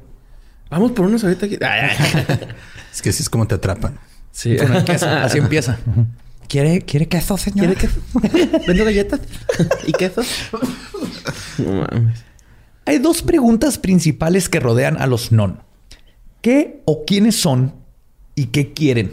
Vamos 0.71 0.93
por 0.93 1.07
unos 1.07 1.23
ahorita 1.25 1.47
aquí. 1.47 1.59
Es 2.93 3.01
que 3.03 3.11
así 3.11 3.23
es 3.23 3.31
como 3.31 3.47
te 3.47 3.55
atrapan. 3.55 3.99
Sí. 4.33 4.57
Con 4.57 4.75
el 4.75 4.85
queso. 4.85 5.09
Así 5.09 5.39
empieza. 5.39 5.79
¿Quiere, 6.49 6.83
¿Quiere 6.83 7.09
queso, 7.09 7.37
señor? 7.37 7.67
¿Quiere 7.67 7.77
queso? 7.77 8.01
¿Vendo 8.67 8.85
galletas? 8.85 9.21
¿Y 9.87 9.93
queso? 9.93 10.23
No 11.59 11.87
mames. 11.91 12.25
Hay 12.87 12.99
dos 12.99 13.23
preguntas 13.23 13.79
principales 13.79 14.49
que 14.49 14.61
rodean 14.61 15.01
a 15.01 15.07
los 15.07 15.33
non. 15.33 15.61
¿Qué 16.43 16.83
o 16.85 17.05
quiénes 17.07 17.37
son 17.37 17.75
y 18.35 18.47
qué 18.47 18.73
quieren? 18.75 19.13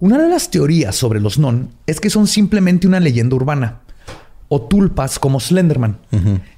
Una 0.00 0.18
de 0.18 0.28
las 0.28 0.50
teorías 0.50 0.96
sobre 0.96 1.20
los 1.20 1.38
non 1.38 1.70
es 1.86 2.00
que 2.00 2.10
son 2.10 2.26
simplemente 2.26 2.88
una 2.88 2.98
leyenda 2.98 3.36
urbana 3.36 3.82
o 4.48 4.60
tulpas 4.60 5.18
como 5.18 5.40
Slenderman, 5.40 5.98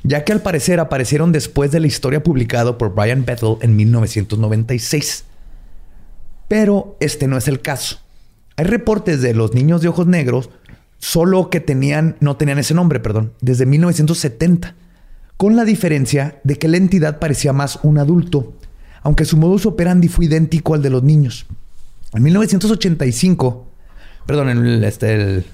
ya 0.03 0.24
que 0.24 0.32
al 0.32 0.40
parecer 0.40 0.80
aparecieron 0.80 1.30
después 1.30 1.70
de 1.70 1.78
la 1.78 1.86
historia 1.86 2.22
publicada 2.22 2.76
por 2.76 2.95
Brian 2.95 3.24
Bethel 3.24 3.57
en 3.61 3.76
1996. 3.76 5.24
Pero 6.49 6.97
este 6.99 7.28
no 7.28 7.36
es 7.36 7.47
el 7.47 7.61
caso. 7.61 8.01
Hay 8.57 8.64
reportes 8.64 9.20
de 9.22 9.34
los 9.34 9.55
niños 9.55 9.80
de 9.82 9.88
ojos 9.88 10.07
negros, 10.07 10.50
solo 10.98 11.50
que 11.50 11.61
tenían, 11.61 12.16
no 12.20 12.36
tenían 12.36 12.59
ese 12.59 12.74
nombre, 12.74 13.00
perdón, 13.00 13.32
desde 13.40 13.66
1970, 13.66 14.74
con 15.36 15.57
la 15.57 15.64
diferencia 15.64 16.40
de 16.44 16.57
que 16.57 16.68
la 16.68 16.76
entidad 16.76 17.18
parecía 17.18 17.52
más 17.52 17.80
un 17.82 17.98
adulto, 17.98 18.52
aunque 19.02 19.24
su 19.24 19.36
modus 19.36 19.66
operandi 19.66 20.09
fue 20.09 20.26
idéntico 20.26 20.74
al 20.74 20.82
de 20.82 20.90
los 20.90 21.02
niños. 21.02 21.46
En 22.12 22.22
1985, 22.22 23.66
perdón, 24.26 24.48
en 24.50 24.64
el, 24.66 24.84
este, 24.84 25.14
el- 25.14 25.44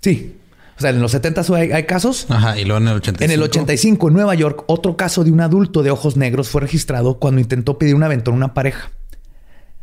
sí, 0.00 0.36
o 0.76 0.80
sea, 0.80 0.90
en 0.90 1.00
los 1.00 1.12
70 1.12 1.42
hay, 1.54 1.72
hay 1.72 1.84
casos. 1.84 2.26
Ajá. 2.28 2.58
Y 2.58 2.64
luego 2.64 2.80
en 2.82 2.88
el 2.88 2.96
85. 2.96 3.24
En 3.24 3.30
el 3.30 3.42
85, 3.42 4.08
en 4.08 4.14
Nueva 4.14 4.34
York, 4.34 4.64
otro 4.66 4.96
caso 4.96 5.24
de 5.24 5.30
un 5.30 5.40
adulto 5.40 5.82
de 5.82 5.90
ojos 5.90 6.16
negros 6.16 6.48
fue 6.48 6.60
registrado 6.60 7.18
cuando 7.18 7.40
intentó 7.40 7.78
pedir 7.78 7.94
un 7.94 8.02
aventón 8.02 8.34
a 8.34 8.36
una 8.36 8.54
pareja. 8.54 8.90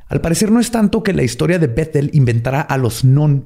Al 0.10 0.22
parecer 0.22 0.52
no 0.52 0.60
es 0.60 0.72
tanto 0.72 1.02
que 1.04 1.14
la 1.14 1.24
historia 1.24 1.60
de 1.60 1.68
Bethel 1.68 2.10
inventara 2.14 2.62
a 2.62 2.78
los 2.78 3.04
non, 3.06 3.46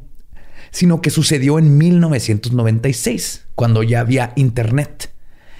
sino 0.71 1.01
que 1.01 1.09
sucedió 1.11 1.59
en 1.59 1.77
1996, 1.77 3.45
cuando 3.55 3.83
ya 3.83 3.99
había 3.99 4.33
internet. 4.35 5.11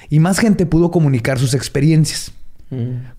Y 0.09 0.19
más 0.19 0.39
gente 0.39 0.65
pudo 0.65 0.91
comunicar 0.91 1.39
sus 1.39 1.53
experiencias. 1.53 2.31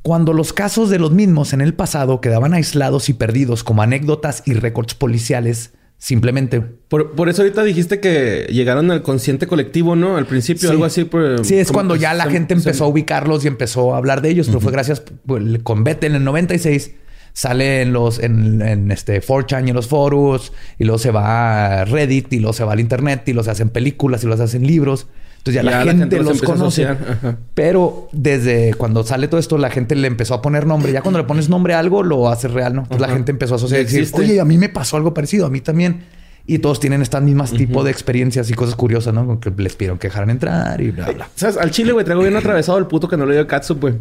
Cuando 0.03 0.33
los 0.33 0.53
casos 0.53 0.91
de 0.91 0.99
los 0.99 1.13
mismos 1.13 1.53
en 1.53 1.61
el 1.61 1.75
pasado 1.75 2.21
quedaban 2.21 2.55
aislados 2.55 3.09
y 3.09 3.13
perdidos 3.15 3.63
como 3.63 3.83
anécdotas 3.83 4.43
y 4.47 4.55
récords 4.55 4.95
policiales, 4.97 5.71
simplemente 5.97 6.61
Por, 6.61 7.13
por 7.13 7.29
eso 7.29 7.43
ahorita 7.43 7.63
dijiste 7.63 8.01
que 8.01 8.49
llegaron 8.51 8.91
al 8.91 9.03
consciente 9.03 9.47
colectivo, 9.47 9.95
¿no? 9.95 10.17
Al 10.17 10.27
principio, 10.27 10.63
Sí. 10.69 10.73
algo 10.75 10.85
así. 10.85 11.05
por- 11.05 11.45
Sí, 11.45 11.55
es 11.57 11.71
cuando 11.71 11.95
ya 11.95 12.15
la 12.15 12.25
se- 12.25 12.31
gente 12.33 12.55
se- 12.55 12.59
empezó 12.69 12.85
a 12.85 12.89
ubicarlos 12.89 13.45
y 13.45 13.49
empezó 13.49 13.95
a 13.95 13.99
hablar 13.99 14.23
de 14.23 14.31
ellos, 14.31 14.49
pero 14.49 14.59
fue 14.61 14.73
gracias 14.73 15.05
pues, 15.25 15.45
con 15.63 15.85
Bethel 15.85 16.11
en 16.13 16.17
el 16.17 16.25
96. 16.25 16.91
Sale 17.35 17.83
en 17.83 17.93
los 17.93 18.19
en, 18.21 18.63
en 18.63 18.91
este 18.91 19.21
4chan 19.21 19.67
y 19.67 19.71
en 19.71 19.77
los 19.77 19.89
foros 19.89 20.53
y 20.79 20.85
luego 20.85 20.99
se 20.99 21.11
va 21.11 21.81
a 21.81 21.85
Reddit 21.85 22.33
y 22.33 22.39
luego 22.39 22.55
se 22.55 22.65
va 22.65 22.73
al 22.73 22.81
internet 22.81 23.29
y 23.29 23.33
los 23.33 23.49
hacen 23.49 23.69
películas 23.69 24.25
y 24.25 24.27
los 24.29 24.41
hacen 24.41 24.67
libros. 24.67 25.09
Entonces 25.45 25.63
ya, 25.63 25.85
la, 25.85 25.93
gente, 25.93 26.23
los, 26.23 26.41
conoce. 26.41 26.87
Pero 27.53 28.09
desde 28.13 28.73
cuando 28.73 29.05
sale 29.05 29.29
todo 29.29 29.39
esto, 29.39 29.59
la 29.59 29.69
gente 29.69 29.95
le 29.95 30.07
empezó 30.07 30.33
a 30.33 30.41
poner 30.41 30.67
nombre. 30.67 30.91
Ya 30.91 31.03
cuando 31.03 31.19
le 31.19 31.27
pones 31.27 31.51
nombre 31.51 31.75
a 31.75 31.81
algo, 31.81 32.03
lo 32.03 32.31
hace 32.31 32.49
real, 32.49 32.75
¿no? 32.75 32.85
Entonces 32.85 33.07
la 33.07 33.13
gente 33.13 33.31
empezó 33.31 33.53
a 33.53 33.57
asociar 33.57 33.83
y 33.83 33.85
decir, 33.85 34.09
oye, 34.15 34.41
a 34.41 34.47
mí 34.47 34.57
me 34.57 34.71
pasó 34.71 34.97
algo 34.97 35.13
parecido, 35.13 35.45
a 35.45 35.51
mí 35.51 35.61
también. 35.61 36.05
Y 36.47 36.59
todos 36.59 36.79
tienen 36.79 37.01
estas 37.01 37.23
mismas 37.23 37.53
tipo 37.53 37.83
de 37.85 37.91
experiencias 37.91 38.51
y 38.51 38.55
cosas 38.55 38.75
curiosas, 38.77 39.15
¿no? 39.15 39.27
Con 39.27 39.41
que 39.41 39.51
les 39.57 39.77
pidieron 39.77 39.99
que 39.99 40.09
dejaran 40.09 40.29
entrar 40.29 40.79
y 40.81 40.91
bla, 40.91 41.11
bla. 41.11 41.29
¿Sabes? 41.35 41.57
Al 41.57 41.71
chile, 41.71 41.93
güey, 41.93 42.05
traigo 42.05 42.21
bien 42.21 42.37
atravesado 42.37 42.77
el 42.77 42.87
puto 42.87 43.09
que 43.09 43.17
no 43.17 43.25
le 43.25 43.35
dio 43.35 43.47
catsup, 43.47 43.81
güey. 43.81 43.95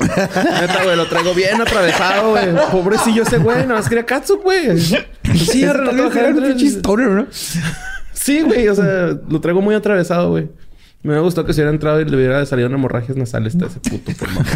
Neta, 0.00 0.82
güey, 0.82 0.96
lo 0.96 1.06
traigo 1.08 1.34
bien 1.34 1.60
atravesado, 1.60 2.30
güey. 2.30 2.46
Pobrecillo 2.72 3.22
ese 3.22 3.36
güey, 3.36 3.58
nada 3.58 3.74
más 3.74 3.88
quería 3.88 4.06
catsup, 4.06 4.42
güey. 4.42 4.80
Sí, 4.80 5.64
¿no? 5.64 7.26
Sí, 8.14 8.42
güey, 8.42 8.68
o 8.68 8.74
sea, 8.74 9.18
lo 9.28 9.40
traigo 9.40 9.60
muy 9.60 9.74
atravesado, 9.74 10.30
güey. 10.30 10.44
Me 11.02 11.10
hubiera 11.10 11.20
gustado 11.22 11.46
que 11.46 11.52
se 11.52 11.60
hubiera 11.60 11.72
entrado 11.72 12.00
y 12.00 12.06
le 12.06 12.16
hubiera 12.16 12.44
salido 12.46 12.68
una 12.68 12.76
hemorragias 12.76 13.16
nasales 13.16 13.56
a 13.56 13.66
ese 13.66 13.80
puto, 13.80 14.12
por 14.18 14.28
mamá. 14.30 14.46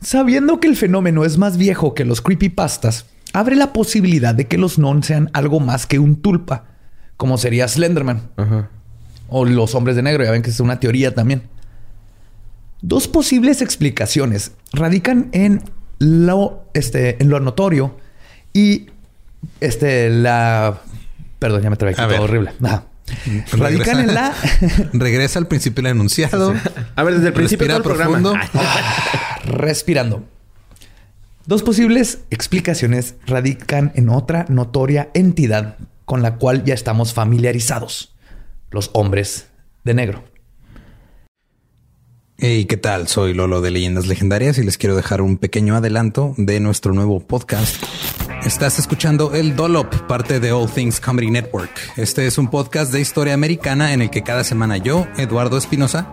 Sabiendo 0.00 0.60
que 0.60 0.68
el 0.68 0.76
fenómeno 0.76 1.24
es 1.24 1.36
más 1.38 1.56
viejo 1.56 1.94
que 1.94 2.04
los 2.04 2.20
creepypastas, 2.20 3.06
abre 3.32 3.56
la 3.56 3.72
posibilidad 3.72 4.34
de 4.34 4.46
que 4.46 4.58
los 4.58 4.78
non 4.78 5.02
sean 5.02 5.30
algo 5.32 5.60
más 5.60 5.86
que 5.86 5.98
un 5.98 6.16
tulpa, 6.22 6.64
como 7.16 7.38
sería 7.38 7.68
Slenderman. 7.68 8.30
Ajá. 8.36 8.70
O 9.28 9.44
los 9.44 9.74
hombres 9.74 9.96
de 9.96 10.02
negro, 10.02 10.24
ya 10.24 10.30
ven 10.30 10.42
que 10.42 10.50
es 10.50 10.60
una 10.60 10.78
teoría 10.80 11.14
también. 11.14 11.42
Dos 12.82 13.08
posibles 13.08 13.62
explicaciones 13.62 14.52
radican 14.72 15.28
en 15.32 15.62
lo, 15.98 16.64
este, 16.74 17.20
en 17.22 17.30
lo 17.30 17.40
notorio 17.40 17.96
y 18.52 18.86
este, 19.60 20.10
la... 20.10 20.78
Perdón, 21.38 21.62
ya 21.62 21.70
me 21.70 21.76
trabé 21.76 21.94
todo 21.94 22.08
ver. 22.08 22.20
horrible. 22.20 22.52
Ajá. 22.62 22.84
Regresa- 23.06 23.56
Radican 23.56 24.00
en 24.00 24.14
la... 24.14 24.34
Regresa 24.92 25.38
al 25.38 25.46
principio 25.48 25.82
del 25.82 25.92
enunciado. 25.92 26.54
A 26.94 27.02
ver, 27.02 27.14
desde 27.14 27.28
el 27.28 27.32
principio 27.34 27.66
Respira 27.66 27.74
de 27.78 27.82
todo 27.82 27.92
el 27.92 28.20
programa. 28.20 28.40
Respirando. 29.44 30.24
Dos 31.46 31.62
posibles 31.62 32.24
explicaciones 32.30 33.14
radican 33.24 33.92
en 33.94 34.08
otra 34.08 34.46
notoria 34.48 35.10
entidad 35.14 35.76
con 36.04 36.20
la 36.20 36.38
cual 36.38 36.64
ya 36.64 36.74
estamos 36.74 37.14
familiarizados, 37.14 38.16
los 38.72 38.90
hombres 38.94 39.46
de 39.84 39.94
negro. 39.94 40.24
Hey, 42.36 42.64
¿qué 42.64 42.76
tal? 42.76 43.06
Soy 43.06 43.32
Lolo 43.32 43.60
de 43.60 43.70
Leyendas 43.70 44.08
Legendarias 44.08 44.58
y 44.58 44.64
les 44.64 44.76
quiero 44.76 44.96
dejar 44.96 45.22
un 45.22 45.38
pequeño 45.38 45.76
adelanto 45.76 46.34
de 46.36 46.58
nuestro 46.58 46.92
nuevo 46.92 47.20
podcast. 47.20 47.80
Estás 48.44 48.80
escuchando 48.80 49.32
El 49.32 49.54
Dolop, 49.54 49.94
parte 50.08 50.40
de 50.40 50.50
All 50.50 50.68
Things 50.68 50.98
Comedy 50.98 51.30
Network. 51.30 51.70
Este 51.96 52.26
es 52.26 52.38
un 52.38 52.48
podcast 52.48 52.92
de 52.92 53.00
historia 53.00 53.34
americana 53.34 53.92
en 53.92 54.02
el 54.02 54.10
que 54.10 54.22
cada 54.22 54.42
semana 54.42 54.78
yo, 54.78 55.06
Eduardo 55.16 55.58
Espinosa, 55.58 56.12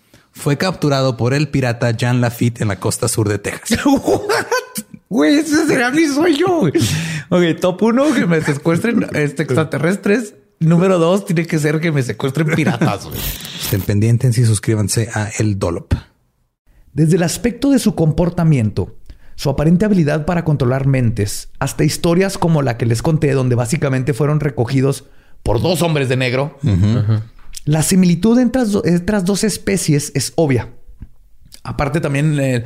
fue 0.31 0.57
capturado 0.57 1.17
por 1.17 1.33
el 1.33 1.49
pirata 1.49 1.91
Jean 1.91 2.21
Lafitte 2.21 2.61
en 2.61 2.69
la 2.69 2.79
costa 2.79 3.07
sur 3.07 3.27
de 3.29 3.39
Texas. 3.39 3.79
Güey, 5.09 5.39
ese 5.39 5.67
será 5.67 5.91
mi 5.91 6.07
sueño. 6.07 6.61
Ok, 7.27 7.59
top 7.59 7.83
uno, 7.83 8.13
que 8.13 8.25
me 8.25 8.39
secuestren 8.39 9.05
este, 9.13 9.43
extraterrestres. 9.43 10.35
Número 10.61 10.99
dos, 10.99 11.25
tiene 11.25 11.45
que 11.45 11.59
ser 11.59 11.81
que 11.81 11.91
me 11.91 12.01
secuestren 12.01 12.47
piratas. 12.55 13.09
Estén 13.61 13.81
pendientes 13.81 14.37
y 14.37 14.45
suscríbanse 14.45 15.09
a 15.13 15.27
El 15.37 15.59
Dolop. 15.59 15.95
Desde 16.93 17.17
el 17.17 17.23
aspecto 17.23 17.71
de 17.71 17.79
su 17.79 17.93
comportamiento, 17.93 18.95
su 19.35 19.49
aparente 19.49 19.83
habilidad 19.83 20.25
para 20.25 20.45
controlar 20.45 20.87
mentes, 20.87 21.49
hasta 21.59 21.83
historias 21.83 22.37
como 22.37 22.61
la 22.61 22.77
que 22.77 22.85
les 22.85 23.01
conté, 23.01 23.33
donde 23.33 23.55
básicamente 23.55 24.13
fueron 24.13 24.39
recogidos 24.39 25.05
por 25.43 25.61
dos 25.61 25.81
hombres 25.81 26.07
de 26.07 26.15
negro, 26.15 26.57
la 27.65 27.83
similitud 27.83 28.39
entre 28.39 28.61
las 29.13 29.25
dos 29.25 29.43
especies 29.43 30.11
es 30.15 30.33
obvia. 30.35 30.69
Aparte 31.63 32.01
también... 32.01 32.39
Eh, 32.39 32.63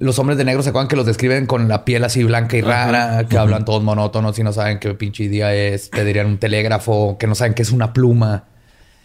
los 0.00 0.18
hombres 0.20 0.38
de 0.38 0.44
negro 0.44 0.62
se 0.62 0.68
acuerdan 0.68 0.86
que 0.86 0.94
los 0.94 1.06
describen 1.06 1.46
con 1.46 1.66
la 1.66 1.84
piel 1.84 2.04
así 2.04 2.22
blanca 2.22 2.56
y 2.56 2.60
rara, 2.60 3.26
que 3.26 3.36
hablan 3.36 3.64
todos 3.64 3.82
monótonos 3.82 4.38
y 4.38 4.44
no 4.44 4.52
saben 4.52 4.78
qué 4.78 4.94
pinche 4.94 5.28
día 5.28 5.52
es, 5.54 5.90
te 5.90 6.04
dirían 6.04 6.28
un 6.28 6.38
telégrafo, 6.38 7.16
que 7.18 7.26
no 7.26 7.34
saben 7.34 7.54
qué 7.54 7.62
es 7.62 7.72
una 7.72 7.92
pluma. 7.92 8.44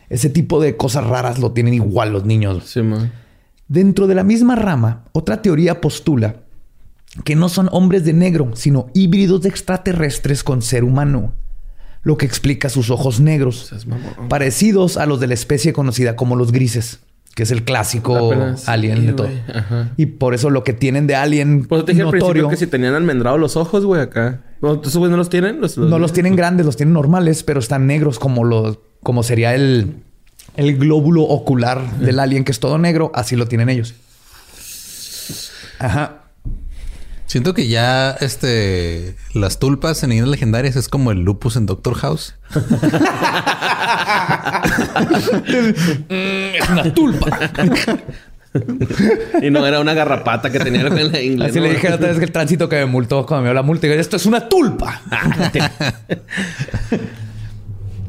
Ese 0.09 0.29
tipo 0.29 0.61
de 0.61 0.77
cosas 0.77 1.05
raras 1.05 1.39
lo 1.39 1.51
tienen 1.51 1.73
igual 1.73 2.13
los 2.13 2.25
niños. 2.25 2.65
Sí, 2.65 2.83
man. 2.83 3.11
Dentro 3.67 4.05
de 4.05 4.13
la 4.13 4.23
misma 4.23 4.55
rama, 4.55 5.05
otra 5.13 5.41
teoría 5.41 5.81
postula 5.81 6.35
que 7.23 7.35
no 7.35 7.49
son 7.49 7.69
hombres 7.71 8.05
de 8.05 8.13
negro, 8.13 8.51
sino 8.55 8.87
híbridos 8.93 9.41
de 9.41 9.49
extraterrestres 9.49 10.43
con 10.43 10.61
ser 10.61 10.83
humano, 10.83 11.33
lo 12.03 12.17
que 12.17 12.25
explica 12.25 12.69
sus 12.69 12.89
ojos 12.89 13.19
negros, 13.19 13.73
parecidos 14.29 14.97
a 14.97 15.05
los 15.05 15.19
de 15.19 15.27
la 15.27 15.33
especie 15.33 15.73
conocida 15.73 16.15
como 16.15 16.35
los 16.35 16.51
grises 16.51 16.99
que 17.35 17.43
es 17.43 17.51
el 17.51 17.63
clásico 17.63 18.31
alien 18.67 19.07
de 19.07 19.13
todo. 19.13 19.29
Y 19.97 20.05
por 20.05 20.33
eso 20.33 20.49
lo 20.49 20.63
que 20.63 20.73
tienen 20.73 21.07
de 21.07 21.15
alien 21.15 21.65
Por 21.65 21.79
eso 21.79 21.85
te 21.85 21.93
dije 21.93 22.03
notorio, 22.03 22.47
que 22.47 22.57
si 22.57 22.67
tenían 22.67 22.93
almendrado 22.93 23.37
los 23.37 23.57
ojos, 23.57 23.85
güey, 23.85 24.01
acá. 24.01 24.41
¿No, 24.61 24.81
¿Esos 24.81 25.09
no 25.09 25.17
los 25.17 25.29
tienen? 25.29 25.59
no 25.59 25.99
los 25.99 26.13
tienen 26.13 26.35
grandes, 26.35 26.65
los 26.65 26.77
tienen 26.77 26.93
normales, 26.93 27.43
pero 27.43 27.59
están 27.59 27.87
negros 27.87 28.19
como 28.19 28.43
los... 28.43 28.79
Como 29.01 29.23
sería 29.23 29.55
el... 29.55 29.95
El 30.55 30.77
glóbulo 30.77 31.23
ocular 31.23 31.97
del 31.97 32.19
alien, 32.19 32.43
que 32.43 32.51
es 32.51 32.59
todo 32.59 32.77
negro. 32.77 33.11
Así 33.15 33.35
lo 33.35 33.47
tienen 33.47 33.69
ellos. 33.69 33.95
Ajá. 35.79 36.22
Siento 37.25 37.53
que 37.53 37.67
ya 37.67 38.11
este 38.11 39.15
las 39.33 39.59
tulpas 39.59 40.03
en 40.03 40.09
leyendas 40.09 40.31
legendarias 40.31 40.75
es 40.75 40.89
como 40.89 41.11
el 41.11 41.19
lupus 41.23 41.55
en 41.55 41.65
Doctor 41.65 41.95
House. 41.95 42.35
es 46.09 46.69
una 46.69 46.93
tulpa. 46.93 47.51
y 49.41 49.49
no 49.49 49.65
era 49.65 49.79
una 49.79 49.93
garrapata 49.93 50.51
que 50.51 50.59
tenía 50.59 50.81
en 50.81 51.11
la 51.11 51.21
inglés. 51.21 51.49
Así 51.51 51.59
le 51.59 51.71
dije 51.71 51.91
otra 51.91 52.09
vez 52.09 52.19
que 52.19 52.25
el 52.25 52.31
tránsito 52.31 52.69
que 52.69 52.75
me 52.77 52.85
multó 52.85 53.25
cuando 53.25 53.43
me 53.43 53.47
dio 53.49 53.55
la 53.55 53.63
multa. 53.63 53.87
Y 53.87 53.91
esto 53.91 54.17
es 54.17 54.25
una 54.25 54.47
tulpa. 54.47 55.01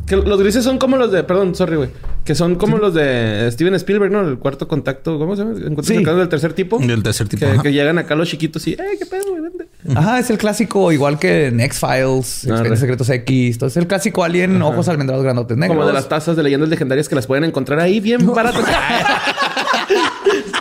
Que 0.06 0.16
los 0.16 0.38
grises 0.38 0.64
son 0.64 0.78
como 0.78 0.96
los 0.96 1.10
de, 1.10 1.24
perdón, 1.24 1.54
sorry, 1.54 1.76
güey. 1.76 1.88
Que 2.24 2.34
son 2.34 2.56
como 2.56 2.78
los 2.78 2.94
de 2.94 3.48
Steven 3.52 3.74
Spielberg, 3.74 4.12
¿no? 4.12 4.20
El 4.26 4.38
cuarto 4.38 4.68
contacto, 4.68 5.18
¿cómo 5.18 5.36
se 5.36 5.42
llama? 5.42 5.56
Encuentros 5.56 5.86
sí. 5.86 6.02
del 6.02 6.28
tercer 6.28 6.52
tipo. 6.52 6.78
Del 6.78 7.02
tercer 7.02 7.28
tipo. 7.28 7.46
Que, 7.46 7.58
que, 7.62 7.72
llegan 7.72 7.98
acá 7.98 8.14
los 8.14 8.28
chiquitos 8.28 8.66
y, 8.66 8.72
¡eh, 8.72 8.78
qué 8.98 9.06
pedo, 9.06 9.30
güey! 9.30 9.42
Vente. 9.42 9.66
Ajá, 9.94 10.18
es 10.18 10.30
el 10.30 10.38
clásico, 10.38 10.92
igual 10.92 11.18
que 11.18 11.46
en 11.46 11.60
X-Files, 11.60 12.48
ah, 12.50 12.76
Secretos 12.76 13.08
X. 13.10 13.56
Entonces, 13.56 13.76
el 13.76 13.86
clásico 13.86 14.24
alien, 14.24 14.60
ojos 14.62 14.88
almendrados 14.88 15.22
grandotes 15.22 15.56
negros. 15.56 15.76
Como 15.76 15.86
de 15.86 15.92
las 15.92 16.08
tazas 16.08 16.36
de 16.36 16.42
leyendas 16.42 16.68
legendarias 16.68 17.08
que 17.08 17.14
las 17.14 17.26
pueden 17.26 17.44
encontrar 17.44 17.80
ahí 17.80 18.00
bien 18.00 18.26
baratas. 18.26 18.64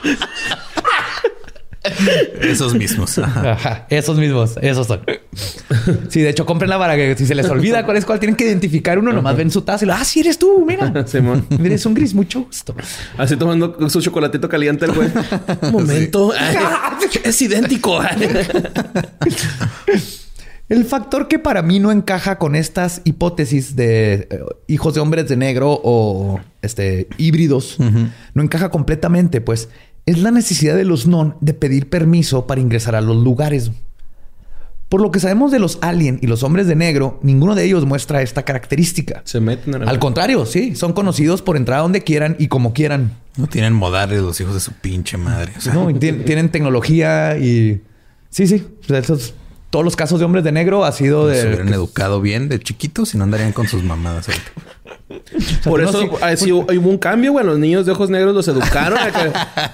Esos 2.42 2.74
mismos. 2.76 3.18
Ajá. 3.18 3.86
Esos 3.90 4.18
mismos. 4.18 4.56
Esos 4.62 4.88
son. 4.88 5.02
Sí, 6.10 6.22
de 6.22 6.30
hecho, 6.30 6.46
cómprenla 6.46 6.80
para 6.80 6.96
que 6.96 7.16
si 7.18 7.26
se 7.26 7.36
les 7.36 7.50
olvida 7.50 7.84
cuál 7.86 7.98
es 7.98 8.06
cuál, 8.06 8.20
tienen 8.20 8.36
que 8.36 8.46
identificar 8.46 8.98
uno. 8.98 9.12
Nomás 9.12 9.36
ven 9.36 9.52
su 9.52 9.62
taza 9.62 9.84
y 9.86 9.88
lo, 9.88 9.94
ah, 9.94 10.04
sí 10.06 10.22
eres 10.22 10.38
tú, 10.38 10.66
mira. 10.66 10.92
Simón. 11.08 11.46
Eres 11.64 11.86
un 11.86 11.94
gris, 11.94 12.14
mucho 12.14 12.42
gusto. 12.42 12.76
Así 13.18 13.36
tomando 13.36 13.90
su 13.90 14.02
chocolatito 14.02 14.48
caliente 14.48 14.86
el 14.86 14.94
güey. 14.94 15.10
Un 15.62 15.72
momento. 15.72 16.34
es 17.24 17.42
idéntico. 17.42 18.00
El 20.70 20.86
factor 20.86 21.28
que 21.28 21.40
para 21.40 21.62
mí 21.62 21.80
no 21.80 21.92
encaja 21.92 22.38
con 22.38 22.56
estas 22.56 23.02
hipótesis 23.04 23.76
de 23.76 24.28
eh, 24.30 24.40
hijos 24.68 24.94
de 24.94 25.02
hombres 25.02 25.28
de 25.28 25.36
negro 25.36 25.80
o 25.84 26.40
este 26.62 27.08
híbridos 27.18 27.78
no 28.34 28.42
encaja 28.42 28.70
completamente, 28.70 29.42
pues 29.42 29.70
es 30.06 30.20
la 30.20 30.32
necesidad 30.32 30.76
de 30.76 30.86
los 30.86 31.08
non 31.08 31.36
de 31.40 31.54
pedir 31.54 31.90
permiso 31.90 32.46
para 32.46 32.62
ingresar 32.62 32.96
a 32.96 33.02
los 33.02 33.18
lugares. 33.18 33.72
Por 34.90 35.02
lo 35.02 35.10
que 35.10 35.20
sabemos 35.20 35.52
de 35.52 35.58
los 35.58 35.80
alien 35.82 36.20
y 36.22 36.28
los 36.28 36.44
hombres 36.44 36.68
de 36.68 36.76
negro, 36.76 37.20
ninguno 37.24 37.56
de 37.56 37.64
ellos 37.64 37.86
muestra 37.86 38.22
esta 38.22 38.44
característica. 38.44 39.22
Se 39.26 39.40
meten 39.40 39.88
Al 39.88 39.98
contrario, 39.98 40.46
sí, 40.46 40.76
son 40.76 40.94
conocidos 40.94 41.42
por 41.42 41.58
entrar 41.58 41.80
a 41.80 41.82
donde 41.82 42.04
quieran 42.04 42.36
y 42.38 42.48
como 42.48 42.74
quieran. 42.74 43.14
No 43.36 43.48
tienen 43.48 43.74
modales 43.74 44.22
los 44.22 44.40
hijos 44.40 44.54
de 44.54 44.60
su 44.60 44.72
pinche 44.74 45.18
madre. 45.18 45.52
no, 45.74 45.92
tienen, 45.98 46.50
tecnología 46.50 47.38
y 47.38 47.82
sí, 48.30 48.46
sí. 48.46 48.68
Esos, 48.88 49.34
todos 49.74 49.84
los 49.84 49.96
casos 49.96 50.20
de 50.20 50.26
hombres 50.26 50.44
de 50.44 50.52
negro 50.52 50.86
ha 50.86 50.92
sido 50.92 51.28
de. 51.28 51.42
Se 51.42 51.48
hubieran 51.48 51.74
educado 51.74 52.22
bien 52.22 52.48
de 52.48 52.60
chiquitos 52.60 53.16
y 53.16 53.18
no 53.18 53.24
andarían 53.24 53.54
con 53.54 53.68
sus 53.68 53.82
mamadas 53.84 54.30
ahorita. 54.30 54.52
Por 55.64 55.82
eso 55.82 56.12
hubo 56.12 56.90
un 56.90 57.00
cambio, 57.00 57.32
güey. 57.32 57.44
Los 57.44 57.58
niños 57.58 57.88
de 57.88 57.92
ojos 57.92 58.12
negros 58.12 58.36
los 58.36 58.48
educaron. 58.48 59.00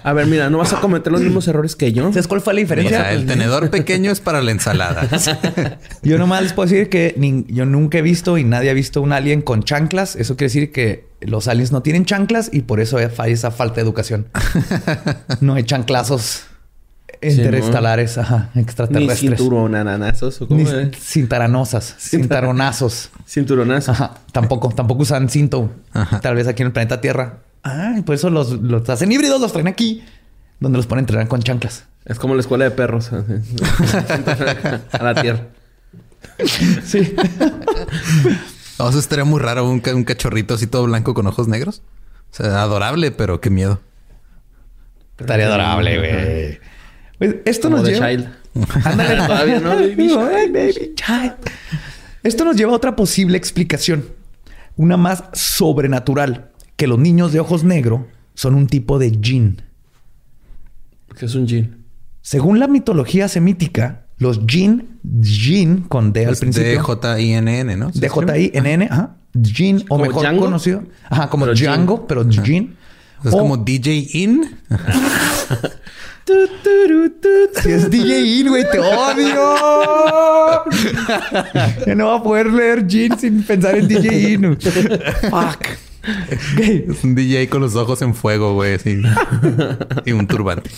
A, 0.01 0.13
ver, 0.13 0.25
mira, 0.27 0.49
no 0.49 0.59
vas 0.59 0.71
a 0.71 0.79
cometer 0.79 1.11
los 1.11 1.19
mismos 1.19 1.49
errores 1.49 1.75
que 1.75 1.91
yo. 1.91 2.07
¿Sabes 2.13 2.29
cuál 2.29 2.39
fue 2.39 2.53
la 2.53 2.61
diferencia? 2.61 3.11
el 3.11 3.25
tenedor 3.25 3.69
pequeño 3.69 4.09
es 4.09 4.21
para 4.21 4.41
la 4.41 4.51
ensalada. 4.51 5.05
yo 6.01 6.17
nomás 6.17 6.43
les 6.43 6.53
puedo 6.53 6.69
decir 6.69 6.87
que 6.87 7.13
yo 7.49 7.65
nunca 7.65 7.97
he 7.97 8.01
visto 8.01 8.37
y 8.37 8.45
nadie 8.45 8.69
ha 8.69 8.73
visto 8.73 9.01
un 9.01 9.11
alien 9.11 9.41
con 9.41 9.63
chanclas. 9.63 10.15
Eso 10.15 10.37
quiere 10.37 10.47
decir 10.47 10.71
que 10.71 11.09
los 11.19 11.49
aliens 11.49 11.73
no 11.73 11.81
tienen 11.81 12.05
chanclas 12.05 12.49
y 12.53 12.61
por 12.61 12.79
eso 12.79 12.99
hay 13.17 13.33
esa 13.33 13.51
falta 13.51 13.75
de 13.75 13.81
educación. 13.81 14.27
No 15.41 15.55
hay 15.55 15.63
chanclazos 15.63 16.43
interestelares, 17.21 18.17
ajá, 18.17 18.49
extraterrestres. 18.55 19.23
Ni 19.23 19.29
cinturonanazos. 19.29 20.41
Ni 20.49 20.65
cintaronosas, 20.93 21.95
cintaronazos. 21.99 23.09
Cinturonazos. 23.27 23.89
Ajá. 23.89 24.13
Tampoco, 24.31 24.69
tampoco 24.69 25.03
usan 25.03 25.29
cinto. 25.29 25.71
Tal 26.21 26.35
vez 26.35 26.47
aquí 26.47 26.61
en 26.61 26.67
el 26.67 26.73
planeta 26.73 27.01
Tierra. 27.01 27.39
Ah, 27.63 27.95
por 28.05 28.15
eso 28.15 28.29
los, 28.29 28.51
los 28.51 28.89
hacen 28.89 29.11
híbridos, 29.11 29.41
los 29.41 29.51
traen 29.51 29.67
aquí, 29.67 30.03
donde 30.59 30.77
los 30.77 30.87
ponen 30.87 30.99
a 30.99 31.03
entrenar 31.03 31.27
con 31.27 31.41
chanclas. 31.41 31.85
Es 32.05 32.17
como 32.17 32.33
la 32.35 32.41
escuela 32.41 32.65
de 32.65 32.71
perros. 32.71 33.11
a 34.91 35.03
la 35.03 35.15
Tierra. 35.21 35.47
Sí. 36.83 37.15
O 38.81 38.91
sea, 38.93 39.01
estaría 39.01 39.25
muy 39.25 39.41
raro 39.41 39.69
un, 39.69 39.83
un 39.93 40.03
cachorrito 40.05 40.53
así 40.53 40.65
todo 40.65 40.85
blanco 40.85 41.13
con 41.13 41.27
ojos 41.27 41.49
negros. 41.49 41.81
O 42.31 42.35
sea, 42.35 42.61
adorable, 42.61 43.11
pero 43.11 43.41
qué 43.41 43.49
miedo. 43.49 43.81
Estaría 45.17 45.47
adorable, 45.47 45.97
güey. 45.97 46.59
Pues, 47.19 47.35
esto 47.45 47.69
nos 47.69 47.87
lleva. 47.87 48.09
todavía 49.27 49.59
no, 49.59 49.75
Esto 52.23 52.45
nos 52.45 52.55
lleva 52.57 52.73
a 52.73 52.75
otra 52.75 52.95
posible 52.95 53.37
explicación, 53.37 54.05
una 54.75 54.97
más 54.97 55.23
sobrenatural, 55.33 56.49
que 56.75 56.87
los 56.87 56.97
niños 56.99 57.31
de 57.31 57.39
ojos 57.39 57.63
negros 57.63 58.01
son 58.33 58.55
un 58.55 58.67
tipo 58.67 58.97
de 58.99 59.11
jin. 59.21 59.61
¿Qué 61.17 61.25
es 61.27 61.35
un 61.35 61.47
jin? 61.47 61.85
Según 62.21 62.59
la 62.59 62.67
mitología 62.67 63.27
semítica, 63.27 64.05
Los 64.17 64.41
Jin, 64.45 64.99
Jin 65.21 65.83
con 65.83 66.11
D 66.11 66.25
al 66.25 66.33
Es 66.33 66.39
principio. 66.41 66.69
D-J-I-N-N, 66.71 67.77
¿no? 67.77 67.91
D-J-I-N-N, 67.93 68.87
ajá. 68.91 69.15
Jin, 69.41 69.77
o 69.83 69.87
¿Como 69.87 70.05
mejor 70.05 70.23
Django? 70.23 70.41
conocido. 70.45 70.83
Ajá, 71.09 71.29
como 71.29 71.45
Pero 71.45 71.55
Django, 71.55 72.07
pero 72.07 72.27
Jin. 72.29 72.75
Es 73.23 73.33
O- 73.33 73.37
como 73.39 73.57
DJ 73.57 74.07
In. 74.13 74.57
Si 77.61 77.71
es 77.71 77.89
DJ 77.89 78.39
In, 78.39 78.49
güey, 78.49 78.63
te 78.71 78.79
odio. 78.79 79.55
ya 81.85 81.95
no 81.95 82.07
va 82.07 82.15
a 82.17 82.23
poder 82.23 82.47
leer 82.47 82.85
Jin 82.87 83.17
sin 83.17 83.43
pensar 83.43 83.75
en 83.75 83.87
DJ 83.87 84.33
In. 84.33 84.57
Fuck. 84.59 85.65
Es 86.59 87.03
un 87.03 87.13
DJ 87.15 87.49
con 87.49 87.61
los 87.61 87.75
ojos 87.75 88.01
en 88.01 88.13
fuego, 88.15 88.53
güey. 88.53 88.75
así. 88.75 89.01
y 90.05 90.11
un 90.11 90.27
turbante. 90.27 90.69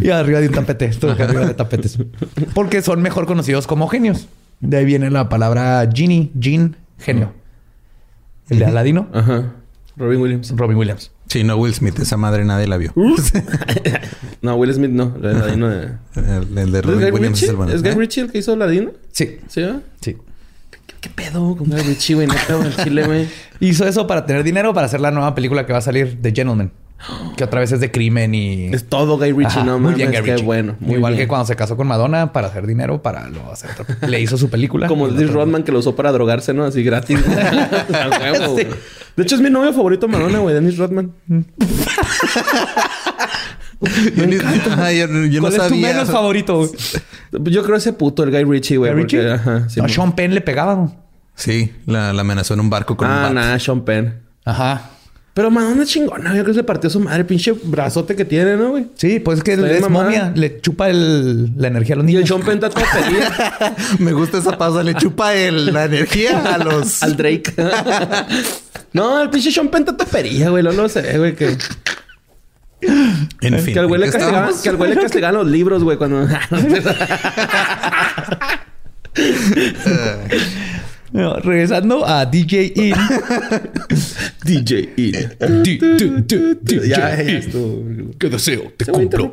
Y 0.00 0.10
arriba 0.10 0.40
de 0.40 0.48
un 0.48 0.54
tapete. 0.54 0.90
Acá 1.10 1.24
arriba 1.24 1.46
de 1.46 1.54
tapetes. 1.54 1.98
Porque 2.54 2.82
son 2.82 3.02
mejor 3.02 3.26
conocidos 3.26 3.66
como 3.66 3.88
genios. 3.88 4.28
De 4.60 4.78
ahí 4.78 4.84
viene 4.84 5.10
la 5.10 5.28
palabra 5.28 5.88
genie, 5.92 6.30
Jin, 6.38 6.76
genio. 6.98 7.32
El 8.48 8.60
de 8.60 8.64
Aladino, 8.64 9.08
Ajá. 9.12 9.52
Robin 9.96 10.20
Williams. 10.20 10.52
Robin 10.56 10.76
Williams. 10.76 11.10
Sí, 11.28 11.42
no 11.44 11.56
Will 11.56 11.74
Smith. 11.74 11.98
Esa 11.98 12.16
madre 12.16 12.44
nadie 12.44 12.66
la 12.68 12.76
vio. 12.76 12.92
No, 14.42 14.54
Will 14.56 14.72
Smith 14.74 14.90
no. 14.90 15.14
El 15.22 15.38
ladino 15.38 15.68
de... 15.68 15.88
el, 16.16 16.58
el 16.58 16.72
de 16.72 16.78
¿Es 16.78 16.84
Robin 16.84 17.00
Guy 17.00 17.10
Williams 17.10 17.42
es 17.42 17.42
Ritchie? 17.42 17.50
el 17.50 17.56
bueno. 17.56 17.72
¿Es 17.72 17.82
Guy 17.82 17.90
¿Eh? 17.90 17.94
Ritchie 17.94 18.20
el 18.22 18.30
que 18.32 18.38
hizo 18.38 18.56
Ladino? 18.56 18.90
Sí, 19.12 19.38
¿Sí, 19.48 19.62
va? 19.62 19.80
sí. 20.00 20.16
¿Qué, 20.70 20.94
qué 21.00 21.10
pedo 21.10 21.56
con 21.56 21.68
Guy 21.70 21.80
Ritchie, 21.80 22.14
güey? 22.14 22.26
Güey. 22.28 22.66
el 22.66 22.76
Chile, 22.76 23.06
güey. 23.06 23.28
Hizo 23.60 23.86
eso 23.86 24.06
para 24.06 24.26
tener 24.26 24.42
dinero 24.44 24.72
para 24.74 24.86
hacer 24.86 25.00
la 25.00 25.10
nueva 25.10 25.34
película 25.34 25.64
que 25.66 25.72
va 25.72 25.78
a 25.78 25.82
salir, 25.82 26.18
The 26.20 26.32
Gentleman. 26.32 26.70
Que 27.36 27.44
otra 27.44 27.60
vez 27.60 27.70
es 27.72 27.80
de 27.80 27.90
crimen 27.90 28.34
y... 28.34 28.66
Es 28.72 28.88
todo 28.88 29.18
Guy 29.18 29.32
Ritchie, 29.32 29.46
Ajá, 29.58 29.64
no 29.64 29.72
muy 29.78 29.92
mames. 29.92 29.96
bien, 29.98 30.08
Guy 30.12 30.16
Qué 30.22 30.32
Ritchie. 30.32 30.44
bueno. 30.46 30.76
Muy 30.80 30.94
Igual 30.96 31.12
bien. 31.12 31.24
que 31.24 31.28
cuando 31.28 31.46
se 31.46 31.54
casó 31.54 31.76
con 31.76 31.86
Madonna 31.86 32.32
para 32.32 32.46
hacer 32.48 32.66
dinero 32.66 33.02
para 33.02 33.28
luego 33.28 33.52
hacer 33.52 33.70
otra- 33.78 33.98
Le 34.08 34.18
hizo 34.20 34.38
su 34.38 34.48
película. 34.48 34.86
Como 34.88 35.04
otra- 35.04 35.26
Rodman 35.26 35.62
que 35.62 35.72
lo 35.72 35.80
usó 35.80 35.94
para 35.94 36.10
drogarse, 36.12 36.54
¿no? 36.54 36.64
Así 36.64 36.82
gratis. 36.82 37.18
Güey. 38.50 38.66
De 39.16 39.22
hecho, 39.22 39.34
es 39.36 39.40
mi 39.42 39.50
novio 39.50 39.72
favorito 39.74 40.08
Madonna, 40.08 40.38
güey. 40.38 40.54
Dennis 40.54 40.76
Rodman. 40.78 41.12
Yo, 44.16 44.26
ni- 44.26 44.36
Ajá, 44.36 44.92
yo- 44.92 45.06
yo 45.06 45.40
no 45.40 45.40
¿Cuál 45.40 45.52
es 45.52 45.58
tu 45.58 45.68
sabía. 45.68 45.88
menos 45.88 46.10
favorito? 46.10 46.56
güey? 46.58 46.70
Yo 47.52 47.62
creo 47.62 47.76
ese 47.76 47.92
puto, 47.92 48.22
el 48.22 48.30
Guy 48.30 48.44
Ritchie, 48.44 48.76
güey. 48.78 48.92
¿Guy 48.92 49.02
porque- 49.02 49.16
Ritchie? 49.20 49.32
Ajá. 49.34 49.68
sí, 49.68 49.80
no, 49.80 49.86
mo- 49.86 49.92
Sean 49.94 50.14
Penn 50.16 50.34
le 50.34 50.40
pegaba. 50.40 50.74
güey. 50.74 50.90
Sí, 51.34 51.72
la, 51.86 52.12
la 52.14 52.20
amenazó 52.22 52.54
en 52.54 52.60
un 52.60 52.70
barco 52.70 52.96
con 52.96 53.08
un 53.08 53.14
Ah, 53.14 53.22
bat. 53.24 53.32
nada, 53.32 53.58
Sean 53.58 53.82
Penn. 53.84 54.14
Ajá. 54.44 54.90
Pero 55.34 55.50
Madonna 55.50 55.82
es 55.82 55.90
chingona. 55.90 56.30
Yo 56.34 56.44
creo 56.44 56.46
que 56.46 56.60
se 56.60 56.64
partió 56.64 56.88
su 56.88 56.98
madre. 56.98 57.22
Pinche 57.26 57.52
brazote 57.52 58.16
que 58.16 58.24
tiene, 58.24 58.56
¿no, 58.56 58.70
güey? 58.70 58.86
Sí, 58.94 59.20
pues 59.20 59.36
es 59.38 59.44
que 59.44 59.52
es 59.52 59.80
mamada. 59.82 60.04
momia. 60.06 60.32
Le 60.34 60.62
chupa 60.62 60.88
el- 60.88 61.52
la 61.58 61.68
energía 61.68 61.94
a 61.94 61.98
los 61.98 62.06
Y 62.08 62.14
el 62.16 62.22
niños. 62.24 62.28
Sean 62.30 62.40
Penn 62.40 62.54
está 62.54 62.70
todo 62.70 62.82
Me 63.98 64.14
gusta 64.14 64.38
esa 64.38 64.56
pausa. 64.56 64.82
Le 64.82 64.94
chupa 64.94 65.34
el, 65.34 65.74
la 65.74 65.84
energía 65.84 66.54
a 66.54 66.56
los... 66.56 67.02
al 67.02 67.18
Drake. 67.18 67.52
no, 68.94 69.20
el 69.20 69.28
pinche 69.28 69.50
Sean 69.52 69.68
Penn 69.68 69.82
está 69.82 69.94
topería, 69.94 70.48
güey. 70.48 70.62
No 70.62 70.72
lo 70.72 70.88
sé, 70.88 71.18
güey. 71.18 71.34
Que, 71.34 71.54
En 72.80 73.58
fin. 73.58 73.72
que 73.74 73.80
al 73.80 73.86
güey 73.86 74.00
le 74.00 74.10
que 74.10 74.68
al 74.68 74.76
güey 74.76 74.94
le 74.94 74.96
castigaban 75.00 75.36
los 75.36 75.46
libros, 75.46 75.82
güey, 75.82 75.96
cuando. 75.96 76.26
No, 81.12 81.36
regresando 81.36 82.06
a 82.06 82.26
DJ 82.26 82.72
In. 82.74 82.94
DJ 84.44 84.92
E. 84.96 85.28
D- 85.62 85.78
D- 85.78 86.22
D- 86.26 86.54
DJ 86.60 86.88
Ya, 86.88 87.16
ya 87.16 87.22
In. 87.22 88.14
¿Qué 88.18 88.28
deseo 88.28 88.72
te 88.76 88.84
cumplo? 88.86 89.32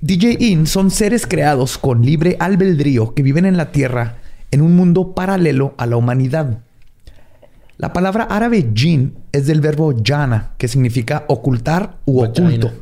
DJ 0.00 0.36
In 0.40 0.66
son 0.66 0.90
seres 0.90 1.26
creados 1.26 1.78
con 1.78 2.02
libre 2.04 2.36
albedrío 2.38 3.14
que 3.14 3.22
viven 3.22 3.46
en 3.46 3.56
la 3.56 3.72
Tierra 3.72 4.18
en 4.50 4.60
un 4.60 4.76
mundo 4.76 5.14
paralelo 5.14 5.74
a 5.78 5.86
la 5.86 5.96
humanidad. 5.96 6.58
La 7.82 7.92
palabra 7.92 8.28
árabe 8.30 8.70
jin 8.72 9.18
es 9.32 9.48
del 9.48 9.60
verbo 9.60 9.92
jana, 10.04 10.52
que 10.56 10.68
significa 10.68 11.24
ocultar 11.26 11.98
u 12.04 12.20
Vagina. 12.20 12.46
oculto. 12.46 12.72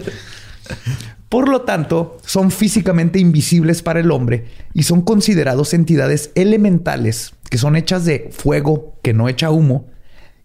Por 1.28 1.48
lo 1.48 1.60
tanto, 1.60 2.18
son 2.26 2.50
físicamente 2.50 3.20
invisibles 3.20 3.80
para 3.80 4.00
el 4.00 4.10
hombre 4.10 4.46
y 4.74 4.82
son 4.82 5.02
considerados 5.02 5.72
entidades 5.72 6.32
elementales 6.34 7.34
que 7.48 7.58
son 7.58 7.76
hechas 7.76 8.04
de 8.04 8.28
fuego 8.32 8.98
que 9.04 9.14
no 9.14 9.28
echa 9.28 9.52
humo 9.52 9.86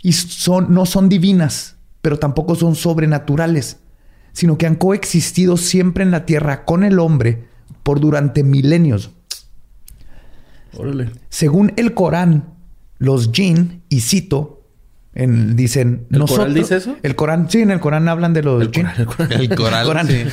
y 0.03 0.11
son, 0.11 0.71
no 0.71 0.85
son 0.85 1.09
divinas, 1.09 1.77
pero 2.03 2.19
tampoco 2.19 2.53
son 2.53 2.75
sobrenaturales, 2.75 3.77
sino 4.33 4.59
que 4.59 4.67
han 4.67 4.75
coexistido 4.75 5.57
siempre 5.57 6.03
en 6.03 6.11
la 6.11 6.27
tierra 6.27 6.63
con 6.63 6.83
el 6.83 6.99
hombre 6.99 7.47
por 7.81 7.99
durante 7.99 8.43
milenios. 8.43 9.09
Órale. 10.77 11.09
Según 11.29 11.73
el 11.75 11.95
Corán, 11.95 12.56
los 12.99 13.31
jinn, 13.31 13.81
y 13.89 14.01
cito, 14.01 14.61
en- 15.13 15.55
dicen... 15.55 16.05
¿El 16.11 16.25
Corán 16.25 16.53
dice 16.53 16.77
eso? 16.77 16.95
El 17.03 17.15
Corán, 17.15 17.49
sí, 17.49 17.61
en 17.61 17.71
el 17.71 17.79
Corán 17.79 18.07
hablan 18.07 18.33
de 18.33 18.43
los 18.43 18.61
El 18.61 18.71
jinn. 18.71 18.83
Corán, 18.85 18.99
el 18.99 19.05
Corán. 19.07 19.31
El 19.33 19.49
coral. 19.55 19.85
Corán. 19.85 20.07
sí. 20.07 20.23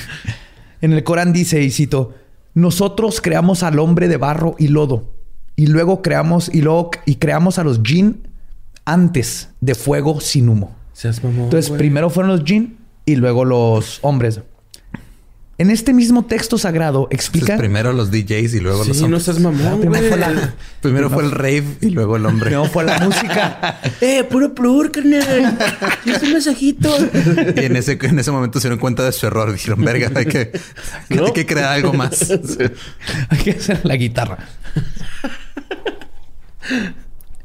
En 0.81 0.93
el 0.93 1.03
Corán 1.05 1.33
dice, 1.33 1.63
y 1.63 1.71
cito, 1.71 2.15
nosotros 2.55 3.21
creamos 3.21 3.63
al 3.63 3.79
hombre 3.79 4.09
de 4.09 4.17
barro 4.17 4.55
y 4.59 4.69
lodo, 4.69 5.11
y 5.57 5.67
luego 5.69 6.03
creamos 6.03 6.51
y 6.53 6.61
luego 6.63 6.91
y 7.07 7.15
creamos 7.17 7.59
a 7.59 7.65
los 7.65 7.81
jinn 7.83 8.29
antes 8.85 9.51
de 9.61 9.75
fuego 9.75 10.21
sin 10.21 10.49
humo. 10.49 10.75
Seas 10.93 11.23
mamón. 11.25 11.45
Entonces, 11.45 11.69
güey. 11.69 11.79
primero 11.79 12.11
fueron 12.11 12.33
los 12.33 12.45
jinn 12.45 12.77
y 13.07 13.17
luego 13.17 13.45
los 13.45 13.99
hombres. 14.03 14.41
En 15.57 15.71
este 15.71 15.93
mismo 15.93 16.25
texto 16.25 16.59
sagrado 16.59 17.07
explica. 17.13 17.53
Entonces, 17.55 17.61
primero 17.61 17.93
los 17.93 18.11
DJs 18.11 18.55
y 18.55 18.61
luego 18.61 18.79
los 18.85 18.97
Sí, 18.97 19.01
no 19.03 19.07
hombres. 19.07 19.23
seas 19.23 19.39
mamón, 19.39 19.81
Primero 19.81 20.01
güey. 20.01 20.09
fue 20.09 20.19
la- 20.19 20.55
Primero 20.81 21.11
fue 21.11 21.23
el 21.25 21.31
rave 21.31 21.65
y 21.81 21.91
luego 21.91 22.17
el 22.17 22.27
hombre. 22.27 22.51
No, 22.51 22.65
fue 22.65 22.83
la 22.85 22.99
música. 22.99 23.81
Eh, 24.01 24.25
puro 24.25 24.53
plur, 24.55 24.91
carnal. 24.91 25.57
Es 26.05 26.23
un 26.23 26.33
mensajito. 26.33 26.91
Y 27.57 27.65
en 27.65 27.77
ese, 27.77 27.97
en 28.03 28.19
ese 28.19 28.31
momento 28.33 28.59
se 28.59 28.67
dieron 28.67 28.81
cuenta 28.81 29.05
de 29.05 29.13
su 29.13 29.27
error. 29.27 29.53
Dijeron, 29.53 29.81
verga, 29.85 30.11
hay 30.15 30.27
que, 30.27 30.51
¿No? 31.11 31.27
hay 31.27 31.33
que 31.33 31.47
crear 31.47 31.69
algo 31.73 31.93
más. 31.93 32.31
Hay 33.29 33.39
que 33.39 33.53
hacer 33.53 33.81
la 33.85 33.95
guitarra. 33.97 34.39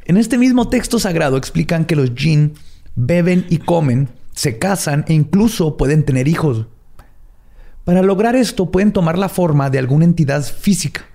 En 0.05 0.17
este 0.17 0.37
mismo 0.37 0.67
texto 0.69 0.99
sagrado 0.99 1.37
explican 1.37 1.85
que 1.85 1.95
los 1.95 2.11
jinn 2.15 2.53
beben 2.95 3.45
y 3.49 3.57
comen, 3.59 4.09
se 4.33 4.57
casan 4.57 5.05
e 5.07 5.13
incluso 5.13 5.77
pueden 5.77 6.03
tener 6.03 6.27
hijos. 6.27 6.65
Para 7.89 8.03
lograr 8.03 8.35
esto 8.35 8.69
pueden 8.69 8.91
tomar 8.91 9.17
la 9.17 9.29
forma 9.29 9.71
de 9.71 9.79
alguna 9.79 10.05
entidad 10.05 10.43
física, 10.43 11.07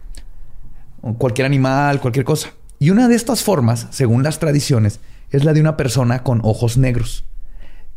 cualquier 1.18 1.46
animal, 1.46 2.00
cualquier 2.00 2.24
cosa. 2.24 2.50
Y 2.80 2.90
una 2.90 3.06
de 3.06 3.14
estas 3.14 3.44
formas, 3.44 3.86
según 3.90 4.24
las 4.24 4.40
tradiciones, 4.40 4.98
es 5.30 5.44
la 5.44 5.52
de 5.52 5.60
una 5.60 5.76
persona 5.76 6.24
con 6.24 6.40
ojos 6.42 6.76
negros, 6.76 7.22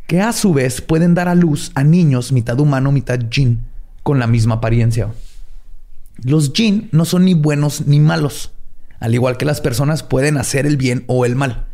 que 0.06 0.20
a 0.20 0.32
su 0.32 0.54
vez 0.54 0.80
pueden 0.80 1.14
dar 1.14 1.26
a 1.26 1.34
luz 1.34 1.72
a 1.74 1.82
niños 1.82 2.30
mitad 2.30 2.60
humano, 2.60 2.92
mitad 2.92 3.18
jinn, 3.28 3.64
con 4.04 4.20
la 4.20 4.28
misma 4.28 4.54
apariencia. 4.54 5.12
Los 6.22 6.52
jinn 6.52 6.88
no 6.92 7.04
son 7.04 7.24
ni 7.24 7.34
buenos 7.34 7.88
ni 7.88 7.98
malos. 7.98 8.52
Al 9.00 9.12
igual 9.12 9.38
que 9.38 9.44
las 9.44 9.60
personas 9.60 10.04
pueden 10.04 10.36
hacer 10.36 10.66
el 10.66 10.76
bien 10.76 11.02
o 11.08 11.24
el 11.24 11.34
mal. 11.34 11.66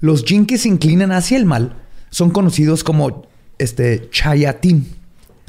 Los 0.00 0.24
jinn 0.24 0.46
que 0.46 0.56
se 0.56 0.70
inclinan 0.70 1.12
hacia 1.12 1.36
el 1.36 1.44
mal 1.44 1.76
son 2.08 2.30
conocidos 2.30 2.84
como 2.84 3.26
este 3.58 4.08
chayatín. 4.08 5.01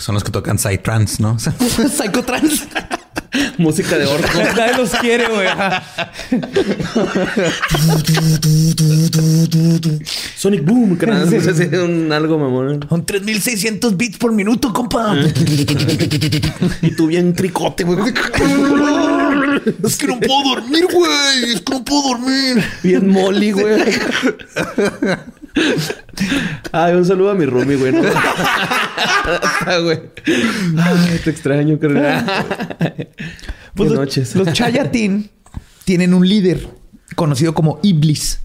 Son 0.04 0.16
los 0.16 0.24
que 0.26 0.32
tocan 0.32 0.60
Psytrance, 0.60 1.24
¿no? 1.24 1.38
Psychotrans. 1.40 2.68
Música 3.58 3.98
de 3.98 4.06
orco. 4.06 4.38
Nadie 4.54 4.76
los 4.76 4.90
quiere, 4.96 5.30
güey. 5.30 5.48
Sonic 10.36 10.66
Boom. 10.66 11.00
Sí. 11.30 11.40
Si 11.40 11.64
es 11.64 11.80
un 11.80 12.12
algo 12.12 12.38
mamón. 12.38 12.86
Son 12.90 13.06
3600 13.06 13.96
bits 13.96 14.18
por 14.18 14.34
minuto, 14.34 14.74
compa. 14.74 15.16
Y 16.82 16.92
tú 16.92 17.08
bien 17.08 17.32
cricote, 17.32 17.86
güey. 17.86 18.14
es 19.86 19.96
que 19.96 20.08
no 20.08 20.20
puedo 20.20 20.56
dormir, 20.56 20.86
güey. 20.92 21.54
Es 21.54 21.62
que 21.62 21.76
no 21.76 21.86
puedo 21.86 22.10
dormir. 22.10 22.62
Bien 22.84 23.08
molly, 23.08 23.54
güey. 23.54 23.84
Ay, 26.72 26.96
un 26.96 27.06
saludo 27.06 27.32
a 27.32 27.36
mi 27.36 27.46
roomie, 27.46 27.76
güey. 27.78 27.92
¿no? 27.92 28.02
Ah. 29.26 29.78
Ay, 29.78 31.20
te 31.24 31.30
extraño, 31.30 31.80
carnal. 31.80 32.26
Pues 33.74 33.90
Buenas 33.90 33.94
los, 33.94 34.00
noches. 34.00 34.36
los 34.36 34.52
chayatín 34.52 35.30
tienen 35.86 36.14
un 36.14 36.28
líder 36.28 36.68
conocido 37.16 37.54
como 37.54 37.80
Iblis 37.84 38.42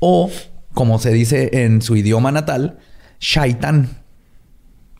o, 0.00 0.30
como 0.74 0.98
se 0.98 1.12
dice 1.12 1.50
en 1.64 1.82
su 1.82 1.94
idioma 1.96 2.32
natal, 2.32 2.78
Shaitan. 3.20 4.02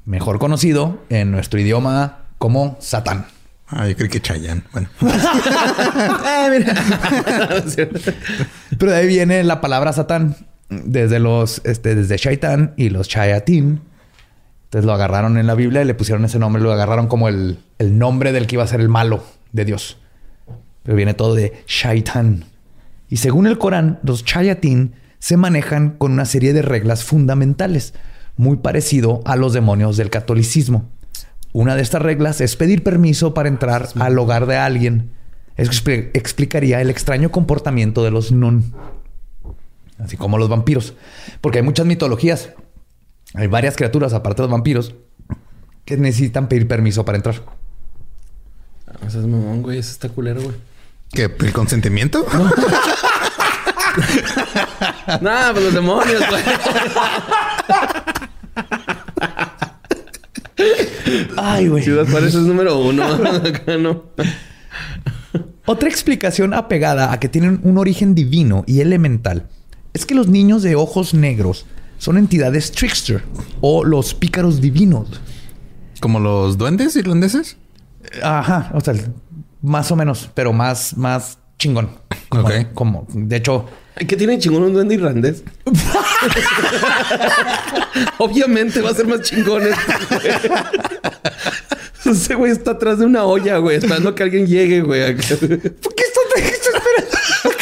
Mejor 0.04 0.38
conocido 0.38 1.04
en 1.08 1.32
nuestro 1.32 1.58
idioma 1.58 2.28
como 2.38 2.76
Satán. 2.80 3.26
Ah, 3.66 3.86
yo 3.86 3.96
creo 3.96 4.08
que 4.08 4.20
Chayanne. 4.22 4.62
Bueno, 4.72 4.88
Pero 8.78 8.92
de 8.92 8.96
ahí 8.96 9.06
viene 9.06 9.44
la 9.44 9.60
palabra 9.60 9.92
Satán. 9.92 10.34
Desde 10.68 11.18
los, 11.18 11.62
este, 11.64 11.94
desde 11.94 12.16
Shaitan 12.18 12.74
y 12.76 12.90
los 12.90 13.08
Chayatín. 13.08 13.80
Entonces 14.64 14.84
lo 14.84 14.92
agarraron 14.92 15.38
en 15.38 15.46
la 15.46 15.54
Biblia 15.54 15.80
y 15.80 15.86
le 15.86 15.94
pusieron 15.94 16.24
ese 16.26 16.38
nombre, 16.38 16.62
lo 16.62 16.72
agarraron 16.72 17.06
como 17.06 17.28
el, 17.28 17.58
el 17.78 17.98
nombre 17.98 18.32
del 18.32 18.46
que 18.46 18.56
iba 18.56 18.64
a 18.64 18.66
ser 18.66 18.80
el 18.80 18.90
malo 18.90 19.24
de 19.52 19.64
Dios. 19.64 19.96
Pero 20.82 20.94
viene 20.96 21.14
todo 21.14 21.34
de 21.34 21.64
Shaitan. 21.66 22.44
Y 23.08 23.16
según 23.16 23.46
el 23.46 23.56
Corán, 23.56 23.98
los 24.02 24.24
Chayatin 24.24 24.92
se 25.18 25.38
manejan 25.38 25.96
con 25.96 26.12
una 26.12 26.26
serie 26.26 26.52
de 26.52 26.60
reglas 26.60 27.02
fundamentales, 27.02 27.94
muy 28.36 28.58
parecido 28.58 29.22
a 29.24 29.36
los 29.36 29.54
demonios 29.54 29.96
del 29.96 30.10
catolicismo. 30.10 30.88
Una 31.54 31.74
de 31.74 31.82
estas 31.82 32.02
reglas 32.02 32.42
es 32.42 32.56
pedir 32.56 32.82
permiso 32.82 33.32
para 33.32 33.48
entrar 33.48 33.88
al 33.98 34.18
hogar 34.18 34.44
de 34.46 34.58
alguien. 34.58 35.12
Eso 35.56 35.72
expli- 35.72 36.10
explicaría 36.12 36.82
el 36.82 36.90
extraño 36.90 37.30
comportamiento 37.30 38.04
de 38.04 38.10
los 38.10 38.30
nun, 38.30 38.74
así 39.98 40.16
como 40.16 40.38
los 40.38 40.48
vampiros, 40.48 40.94
porque 41.40 41.58
hay 41.58 41.64
muchas 41.64 41.86
mitologías. 41.86 42.50
Hay 43.34 43.46
varias 43.46 43.76
criaturas, 43.76 44.14
aparte 44.14 44.42
de 44.42 44.48
los 44.48 44.52
vampiros, 44.52 44.94
que 45.84 45.96
necesitan 45.96 46.48
pedir 46.48 46.66
permiso 46.66 47.04
para 47.04 47.16
entrar. 47.16 47.42
Ah, 48.86 49.06
Ese 49.06 49.18
es 49.18 49.26
mamón, 49.26 49.62
güey. 49.62 49.78
Ese 49.78 49.92
está 49.92 50.08
culero, 50.08 50.40
güey. 50.40 50.54
¿Qué? 51.12 51.24
¿El 51.38 51.52
consentimiento? 51.52 52.26
Nah, 55.20 55.50
pues 55.52 55.64
los 55.64 55.74
demonios, 55.74 56.22
güey. 56.28 56.42
Ay, 61.36 61.68
güey. 61.68 61.82
Ciudad 61.82 62.06
Juárez 62.08 62.34
es 62.34 62.42
número 62.42 62.78
uno. 62.78 63.04
Acá 63.04 63.76
no. 63.78 64.04
Otra 65.66 65.88
explicación 65.88 66.54
apegada 66.54 67.12
a 67.12 67.20
que 67.20 67.28
tienen 67.28 67.60
un 67.62 67.78
origen 67.78 68.14
divino 68.14 68.64
y 68.66 68.80
elemental 68.80 69.48
es 69.94 70.04
que 70.06 70.14
los 70.14 70.28
niños 70.28 70.62
de 70.62 70.76
ojos 70.76 71.14
negros 71.14 71.64
son 71.98 72.16
entidades 72.18 72.70
trickster 72.72 73.22
o 73.60 73.84
los 73.84 74.14
pícaros 74.14 74.60
divinos. 74.60 75.08
¿Como 76.00 76.20
los 76.20 76.56
duendes 76.58 76.94
irlandeses? 76.96 77.56
Ajá, 78.22 78.70
o 78.74 78.80
sea, 78.80 78.94
más 79.62 79.90
o 79.90 79.96
menos, 79.96 80.30
pero 80.34 80.52
más, 80.52 80.96
más 80.96 81.38
chingón. 81.58 81.90
Como, 82.28 82.44
Ok. 82.46 82.52
como, 82.74 83.06
de 83.12 83.36
hecho, 83.36 83.66
¿Qué 84.06 84.16
tiene 84.16 84.38
chingón 84.38 84.62
un 84.62 84.72
duende 84.74 84.94
irlandés? 84.94 85.42
Obviamente 88.18 88.80
va 88.80 88.90
a 88.90 88.94
ser 88.94 89.08
más 89.08 89.22
chingón 89.22 89.62
este, 89.66 89.92
güey. 90.14 90.30
Ese 92.04 92.34
güey 92.36 92.52
está 92.52 92.70
atrás 92.72 92.98
de 93.00 93.06
una 93.06 93.24
olla, 93.24 93.56
güey, 93.58 93.78
esperando 93.78 94.14
que 94.14 94.22
alguien 94.22 94.46
llegue, 94.46 94.82
güey. 94.82 95.16
¿por 95.16 95.24
qué 95.94 96.04
estás 96.04 96.24
esperando 96.24 97.58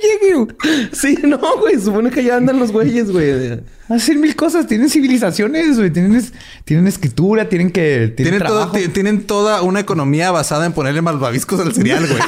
que? 0.00 0.96
Sí, 0.96 1.18
no, 1.24 1.38
güey. 1.60 1.78
Supone 1.80 2.10
que 2.10 2.24
ya 2.24 2.36
andan 2.36 2.58
los 2.58 2.72
güeyes, 2.72 3.10
güey. 3.10 3.60
Hacen 3.88 4.20
mil 4.20 4.34
cosas, 4.34 4.66
tienen 4.66 4.90
civilizaciones, 4.90 5.78
güey, 5.78 5.92
tienen, 5.92 6.16
es- 6.16 6.32
tienen 6.64 6.88
escritura, 6.88 7.48
tienen 7.48 7.70
que 7.70 8.12
tienen, 8.16 8.32
Tienen, 8.34 8.38
todo- 8.40 8.68
trabajo. 8.70 8.90
tienen 8.92 9.22
toda 9.26 9.62
una 9.62 9.78
economía 9.80 10.30
basada 10.32 10.66
en 10.66 10.72
ponerle 10.72 11.02
malvaviscos 11.02 11.60
al 11.60 11.72
cereal, 11.72 12.04
güey. 12.06 12.20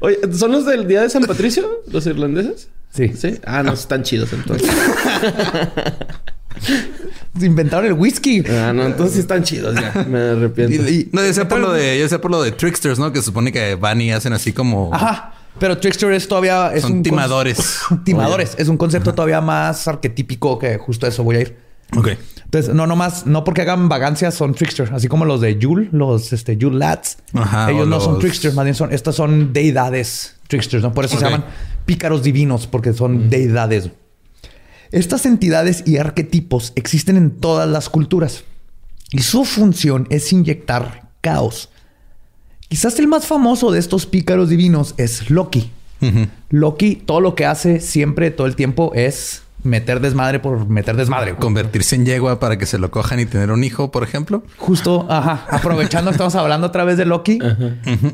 Oye, 0.00 0.18
¿son 0.32 0.52
los 0.52 0.66
del 0.66 0.86
día 0.88 1.02
de 1.02 1.10
San 1.10 1.24
Patricio? 1.24 1.82
¿Los 1.90 2.06
irlandeses? 2.06 2.68
Sí. 2.94 3.12
Sí. 3.16 3.38
Ah, 3.44 3.62
no, 3.62 3.72
están 3.72 4.02
chidos 4.02 4.32
entonces. 4.32 4.68
Inventaron 7.40 7.86
el 7.86 7.94
whisky. 7.94 8.42
Ah, 8.48 8.72
no, 8.74 8.84
entonces 8.84 9.14
sí 9.14 9.20
están 9.20 9.42
chidos 9.42 9.74
ya. 9.74 10.04
Me 10.08 10.18
arrepiento. 10.18 10.86
Y- 10.88 10.94
y- 10.94 11.08
No, 11.12 11.24
yo 11.24 11.32
sé 11.32 11.44
por 11.46 11.58
lo 11.60 11.72
de, 11.72 11.98
yo 11.98 12.08
sé 12.08 12.18
por 12.18 12.30
lo 12.30 12.42
de 12.42 12.52
tricksters, 12.52 12.98
¿no? 12.98 13.10
Que 13.12 13.20
se 13.20 13.26
supone 13.26 13.50
que 13.52 13.74
van 13.74 14.00
y 14.00 14.12
hacen 14.12 14.32
así 14.32 14.52
como 14.52 14.90
Ajá. 14.92 15.34
Pero 15.58 15.76
Trickster 15.78 16.10
es 16.12 16.26
todavía... 16.26 16.72
Es 16.74 16.82
son 16.82 16.92
un 16.92 17.02
timadores. 17.02 17.78
timadores. 18.04 18.54
Es 18.58 18.68
un 18.68 18.76
concepto 18.78 19.12
todavía 19.14 19.40
más 19.42 19.86
arquetípico 19.86 20.58
que 20.58 20.78
justo 20.78 21.04
a 21.06 21.10
eso 21.10 21.22
voy 21.24 21.36
a 21.36 21.40
ir. 21.42 21.56
Ok. 21.96 22.08
Entonces, 22.44 22.74
no 22.74 22.86
nomás, 22.86 23.26
no 23.26 23.44
porque 23.44 23.60
hagan 23.62 23.88
vagancias 23.88 24.34
son 24.34 24.54
trickster, 24.54 24.90
así 24.94 25.08
como 25.08 25.24
los 25.26 25.40
de 25.42 25.58
Yule, 25.58 25.88
los 25.92 26.32
este, 26.32 26.56
Yule 26.56 26.78
Lads. 26.78 27.18
Ajá, 27.34 27.70
Ellos 27.70 27.86
no 27.86 28.00
son 28.00 28.18
tricksters, 28.18 28.54
más 28.54 28.64
bien 28.64 28.74
son, 28.74 28.92
estas 28.92 29.14
son 29.14 29.52
deidades 29.52 30.36
tricksters, 30.48 30.82
¿no? 30.82 30.92
Por 30.94 31.04
eso 31.04 31.18
se 31.18 31.24
llaman 31.24 31.44
pícaros 31.84 32.22
divinos, 32.22 32.66
porque 32.66 32.92
son 32.94 33.28
deidades. 33.28 33.90
Estas 34.92 35.24
entidades 35.26 35.82
y 35.86 35.96
arquetipos 35.96 36.72
existen 36.76 37.16
en 37.16 37.30
todas 37.30 37.68
las 37.68 37.88
culturas 37.88 38.44
y 39.10 39.22
su 39.22 39.44
función 39.44 40.06
es 40.10 40.32
inyectar 40.32 41.08
caos. 41.20 41.70
Quizás 42.68 42.98
el 42.98 43.08
más 43.08 43.26
famoso 43.26 43.70
de 43.70 43.78
estos 43.78 44.06
pícaros 44.06 44.48
divinos 44.48 44.94
es 44.98 45.30
Loki. 45.30 45.70
Loki, 46.50 46.96
todo 46.96 47.20
lo 47.20 47.34
que 47.34 47.46
hace 47.46 47.78
siempre, 47.80 48.30
todo 48.32 48.46
el 48.48 48.56
tiempo, 48.56 48.90
es 48.94 49.42
meter 49.62 50.00
desmadre 50.00 50.40
por 50.40 50.66
meter 50.68 50.96
desmadre. 50.96 51.36
Convertirse 51.36 51.94
en 51.94 52.04
yegua 52.04 52.40
para 52.40 52.58
que 52.58 52.66
se 52.66 52.78
lo 52.78 52.90
cojan 52.90 53.20
y 53.20 53.26
tener 53.26 53.52
un 53.52 53.62
hijo, 53.62 53.92
por 53.92 54.02
ejemplo. 54.02 54.42
Justo, 54.58 55.06
ajá, 55.08 55.46
aprovechando 55.50 56.10
que 56.10 56.14
estamos 56.16 56.34
hablando 56.34 56.66
otra 56.66 56.82
vez 56.84 56.96
de 56.96 57.04
Loki. 57.06 57.38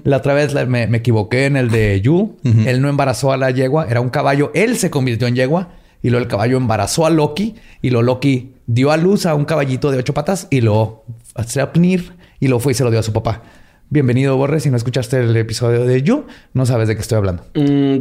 La 0.05 0.19
otra 0.19 0.35
vez 0.35 0.53
la- 0.53 0.67
me, 0.67 0.87
me 0.87 0.99
equivoqué 0.99 1.47
en 1.47 1.57
el 1.57 1.71
de 1.71 2.01
Yu. 2.03 2.37
Él 2.45 2.83
no 2.83 2.89
embarazó 2.91 3.33
a 3.33 3.37
la 3.39 3.51
yegua, 3.51 3.87
era 3.89 4.01
un 4.03 4.11
caballo. 4.11 4.51
Él 4.55 4.77
se 4.77 4.91
convirtió 4.91 5.27
en 5.27 5.35
yegua 5.37 5.71
y 6.03 6.11
luego 6.11 6.23
el 6.25 6.31
caballo 6.31 6.57
embarazó 6.57 7.07
a 7.07 7.11
Loki 7.11 7.57
y 7.83 7.91
lo 7.91 8.03
Loki 8.03 8.55
dio 8.67 8.91
a 8.91 8.97
luz 8.97 9.27
a 9.27 9.35
un 9.35 9.45
caballito 9.45 9.91
de 9.91 9.99
ocho 9.99 10.15
patas 10.15 10.47
y 10.51 10.61
lo 10.61 11.05
se 11.47 11.61
apnir 11.61 12.13
y 12.41 12.49
lo 12.49 12.61
fue 12.61 12.73
y 12.73 12.75
se 12.75 12.85
lo 12.85 12.91
dio 12.91 13.01
a 13.01 13.03
su 13.03 13.13
papá. 13.13 13.43
Bienvenido, 13.91 14.37
Borre. 14.37 14.61
Si 14.61 14.71
no 14.71 14.77
escuchaste 14.77 15.19
el 15.21 15.37
episodio 15.37 15.85
de 15.85 16.03
Yu, 16.03 16.27
no 16.53 16.67
sabes 16.67 16.89
de 16.89 16.95
qué 16.95 17.01
estoy 17.01 17.17
hablando. 17.17 17.45
Mm, 17.55 17.99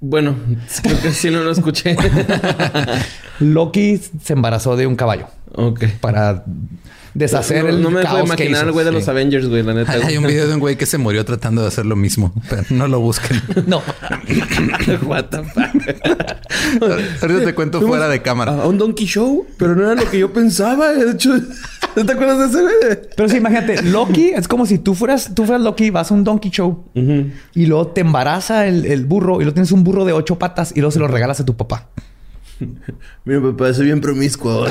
bueno, 0.00 0.36
creo 0.82 1.00
que 1.00 1.10
sí 1.10 1.30
no 1.30 1.42
lo 1.42 1.50
escuché. 1.50 1.96
Loki 3.40 3.98
se 3.98 4.32
embarazó 4.32 4.76
de 4.76 4.86
un 4.86 4.96
caballo 4.96 5.26
ok. 5.54 5.84
para 6.00 6.44
deshacer 7.16 7.64
no, 7.64 7.70
el 7.70 7.82
no 7.82 7.90
me 7.90 8.02
puedo 8.02 8.14
caos 8.16 8.20
que 8.20 8.44
imaginar, 8.44 8.64
hizo. 8.64 8.72
güey, 8.72 8.84
de 8.84 8.92
los 8.92 9.04
Sí. 9.04 9.10
Avengers, 9.10 9.48
güey, 9.48 9.62
la 9.62 9.74
neta. 9.74 9.92
Hay, 9.92 10.02
hay 10.02 10.16
un 10.18 10.26
video 10.26 10.46
de 10.46 10.54
un 10.54 10.60
güey 10.60 10.76
que 10.76 10.86
se 10.86 10.98
murió 10.98 11.24
tratando 11.24 11.62
de 11.62 11.68
hacer 11.68 11.86
lo 11.86 11.96
mismo, 11.96 12.32
pero 12.50 12.62
no 12.70 12.86
lo 12.88 13.00
busquen. 13.00 13.40
No. 13.66 13.82
What 15.06 15.24
the 15.30 15.42
fuck. 15.44 16.82
Ahorita 17.22 17.44
te 17.44 17.54
cuento 17.54 17.78
Fuimos 17.78 17.96
fuera 17.96 18.08
de 18.10 18.22
cámara. 18.22 18.52
A 18.62 18.66
un 18.66 18.78
Donkey 18.78 19.06
Show, 19.06 19.46
pero 19.56 19.74
no 19.74 19.90
era 19.90 20.00
lo 20.02 20.10
que 20.10 20.18
yo 20.18 20.32
pensaba. 20.32 20.92
De 20.92 21.12
hecho, 21.12 21.34
¿no 21.96 22.04
te 22.06 22.12
acuerdas 22.12 22.38
de 22.38 22.46
ese, 22.46 22.62
güey? 22.62 22.98
Pero 23.16 23.28
sí, 23.28 23.36
imagínate, 23.38 23.82
Loki 23.82 24.30
es 24.34 24.46
como 24.48 24.66
si 24.66 24.78
tú 24.78 24.94
fueras, 24.94 25.34
tú 25.34 25.44
fueras 25.44 25.62
Loki, 25.62 25.90
vas 25.90 26.10
a 26.10 26.14
un 26.14 26.24
donkey 26.24 26.50
show 26.50 26.84
y 27.54 27.66
luego 27.66 27.88
te 27.88 28.02
embaraza 28.02 28.66
el, 28.66 28.84
el 28.86 29.04
burro 29.04 29.36
y 29.36 29.44
luego 29.44 29.54
tienes 29.54 29.72
un 29.72 29.82
burro 29.84 30.04
de 30.04 30.12
ocho 30.12 30.38
patas 30.38 30.72
y 30.72 30.80
luego 30.80 30.90
se 30.92 30.98
lo 30.98 31.08
regalas 31.08 31.40
a 31.40 31.44
tu 31.44 31.56
papá. 31.56 31.88
Mi 33.24 33.38
papá 33.38 33.68
es 33.68 33.78
bien 33.80 34.00
promiscuo. 34.00 34.66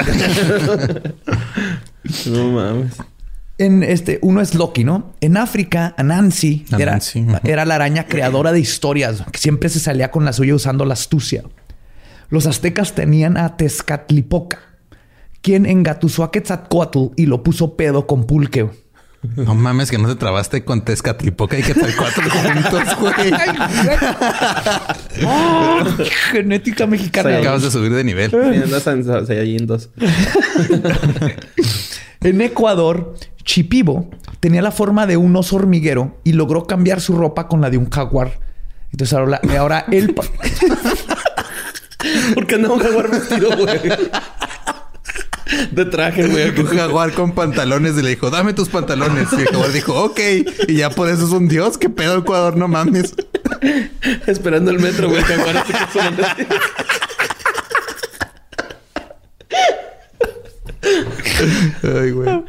No 2.28 2.51
mames. 2.51 2.93
En 3.58 3.84
este, 3.84 4.20
uno 4.22 4.41
es 4.41 4.53
Loki, 4.53 4.84
¿no? 4.84 5.14
En 5.22 5.38
África, 5.38 5.95
Anansi 5.97 6.66
era, 6.78 6.91
Anansi, 6.91 7.26
era 7.45 7.64
la 7.64 7.76
araña 7.76 8.06
creadora 8.06 8.51
de 8.51 8.60
historias, 8.60 9.24
que 9.32 9.39
siempre 9.39 9.70
se 9.70 9.80
salía 9.80 10.12
con 10.12 10.26
la 10.26 10.34
suya 10.34 10.56
usando 10.56 10.84
la 10.84 10.93
astucia. 10.93 11.43
Los 12.30 12.47
aztecas 12.47 12.95
tenían 12.95 13.38
a 13.38 13.56
Tezcatlipoca, 13.56 14.60
quien 15.41 15.66
engatusó 15.66 16.24
a 16.24 16.32
Quetzalcoatl 16.32 17.14
y 17.16 17.28
lo 17.28 17.43
puso 17.43 17.78
pedo 17.78 18.08
con 18.08 18.26
pulque. 18.26 18.70
No 19.36 19.56
mames, 19.56 19.89
que 19.89 19.97
no 19.97 20.08
te 20.08 20.16
trabaste 20.16 20.64
con 20.66 20.84
Tezcatlipoca 20.84 21.58
y 21.58 21.64
que 21.64 21.74
tal 21.74 21.95
cuatro 21.95 22.24
juntos, 22.30 22.99
güey. 22.99 23.32
¡Oh! 25.26 25.80
Genética 26.32 26.86
mexicana. 26.86 27.38
Acabas 27.38 27.64
de 27.64 27.72
subir 27.72 27.93
de 27.93 28.03
nivel. 28.03 28.30
Sí, 28.32 28.38
andas 28.38 28.86
en 28.88 29.03
Saiyajin 29.03 29.66
2. 29.66 29.89
En 32.26 32.41
Ecuador, 32.41 33.13
Chipibo 33.43 34.09
tenía 34.39 34.61
la 34.63 34.71
forma 34.71 35.05
de 35.05 35.15
un 35.15 35.36
oso 35.36 35.57
hormiguero 35.57 36.17
y 36.23 36.34
logró 36.34 36.65
cambiar 36.65 36.99
su 36.99 37.15
ropa 37.15 37.47
con 37.47 37.61
la 37.61 37.69
de 37.69 37.78
un 37.78 37.88
jaguar. 37.89 38.39
Entonces 38.91 39.13
ahora, 39.15 39.39
ahora 39.57 39.86
él... 39.91 40.15
pa- 40.15 40.23
¿Por 42.34 42.47
qué 42.47 42.55
andaba 42.55 42.73
un 42.73 42.80
jaguar 42.82 43.11
vestido, 43.11 43.55
güey? 43.55 43.80
De 45.71 45.86
traje, 45.86 46.28
güey. 46.28 46.49
Un 46.59 46.65
jaguar 46.65 47.11
con 47.13 47.34
pantalones 47.34 47.95
y 47.97 48.01
le 48.01 48.09
dijo, 48.09 48.32
dame 48.32 48.53
tus 48.53 48.69
pantalones. 48.69 49.28
Y 49.34 49.41
el 49.41 49.47
jaguar 49.47 49.71
dijo, 49.71 49.93
ok. 50.03 50.19
Y 50.67 50.78
ya 50.78 50.89
por 50.89 51.07
eso 51.09 51.26
es 51.26 51.32
un 51.32 51.47
dios. 51.47 51.78
¿Qué 51.78 51.89
pedo, 51.89 52.17
Ecuador? 52.17 52.57
No 52.57 52.67
mames. 52.67 53.13
Esperando 54.26 54.71
el 54.71 54.80
metro, 54.80 55.09
güey. 55.09 55.19
El 55.19 55.26
jaguar 55.26 55.57
este 55.57 55.73
que 55.73 55.91
suena 55.91 56.28
así. 56.32 56.45
Ay, 61.84 62.12
güey. 62.12 62.44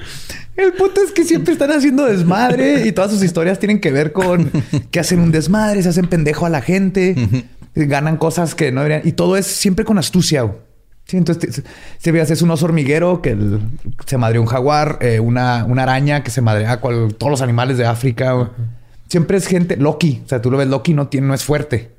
El 0.56 0.72
punto 0.72 1.00
es 1.02 1.12
que 1.12 1.24
siempre 1.24 1.52
están 1.52 1.70
haciendo 1.70 2.06
desmadre 2.06 2.86
y 2.86 2.92
todas 2.92 3.10
sus 3.10 3.22
historias 3.22 3.58
tienen 3.58 3.80
que 3.80 3.90
ver 3.92 4.12
con 4.12 4.50
que 4.90 5.00
hacen 5.00 5.20
un 5.20 5.30
desmadre, 5.30 5.82
se 5.82 5.90
hacen 5.90 6.06
pendejo 6.06 6.46
a 6.46 6.48
la 6.48 6.62
gente, 6.62 7.14
ganan 7.74 8.16
cosas 8.16 8.54
que 8.54 8.72
no 8.72 8.82
deberían. 8.82 9.06
Y 9.06 9.12
todo 9.12 9.36
es 9.36 9.46
siempre 9.46 9.84
con 9.84 9.98
astucia. 9.98 10.42
güey. 10.42 10.56
Sí, 11.06 11.16
entonces, 11.18 11.62
si 11.98 12.10
veas, 12.10 12.30
es 12.30 12.42
un 12.42 12.50
oso 12.50 12.64
hormiguero 12.64 13.22
que 13.22 13.30
el- 13.30 13.60
se 14.06 14.16
madre 14.18 14.38
un 14.40 14.46
jaguar, 14.46 14.98
eh, 15.02 15.20
una, 15.20 15.64
una 15.64 15.84
araña 15.84 16.24
que 16.24 16.30
se 16.32 16.40
madrea 16.40 16.72
a 16.72 16.80
cual- 16.80 17.14
todos 17.16 17.30
los 17.30 17.42
animales 17.42 17.76
de 17.78 17.86
África. 17.86 18.32
güey. 18.32 18.48
Siempre 19.08 19.36
es 19.36 19.46
gente 19.46 19.76
Loki. 19.76 20.22
O 20.24 20.28
sea, 20.28 20.42
tú 20.42 20.50
lo 20.50 20.56
ves, 20.56 20.66
Loki 20.68 20.94
no, 20.94 21.06
tiene, 21.08 21.28
no 21.28 21.34
es 21.34 21.44
fuerte. 21.44 21.90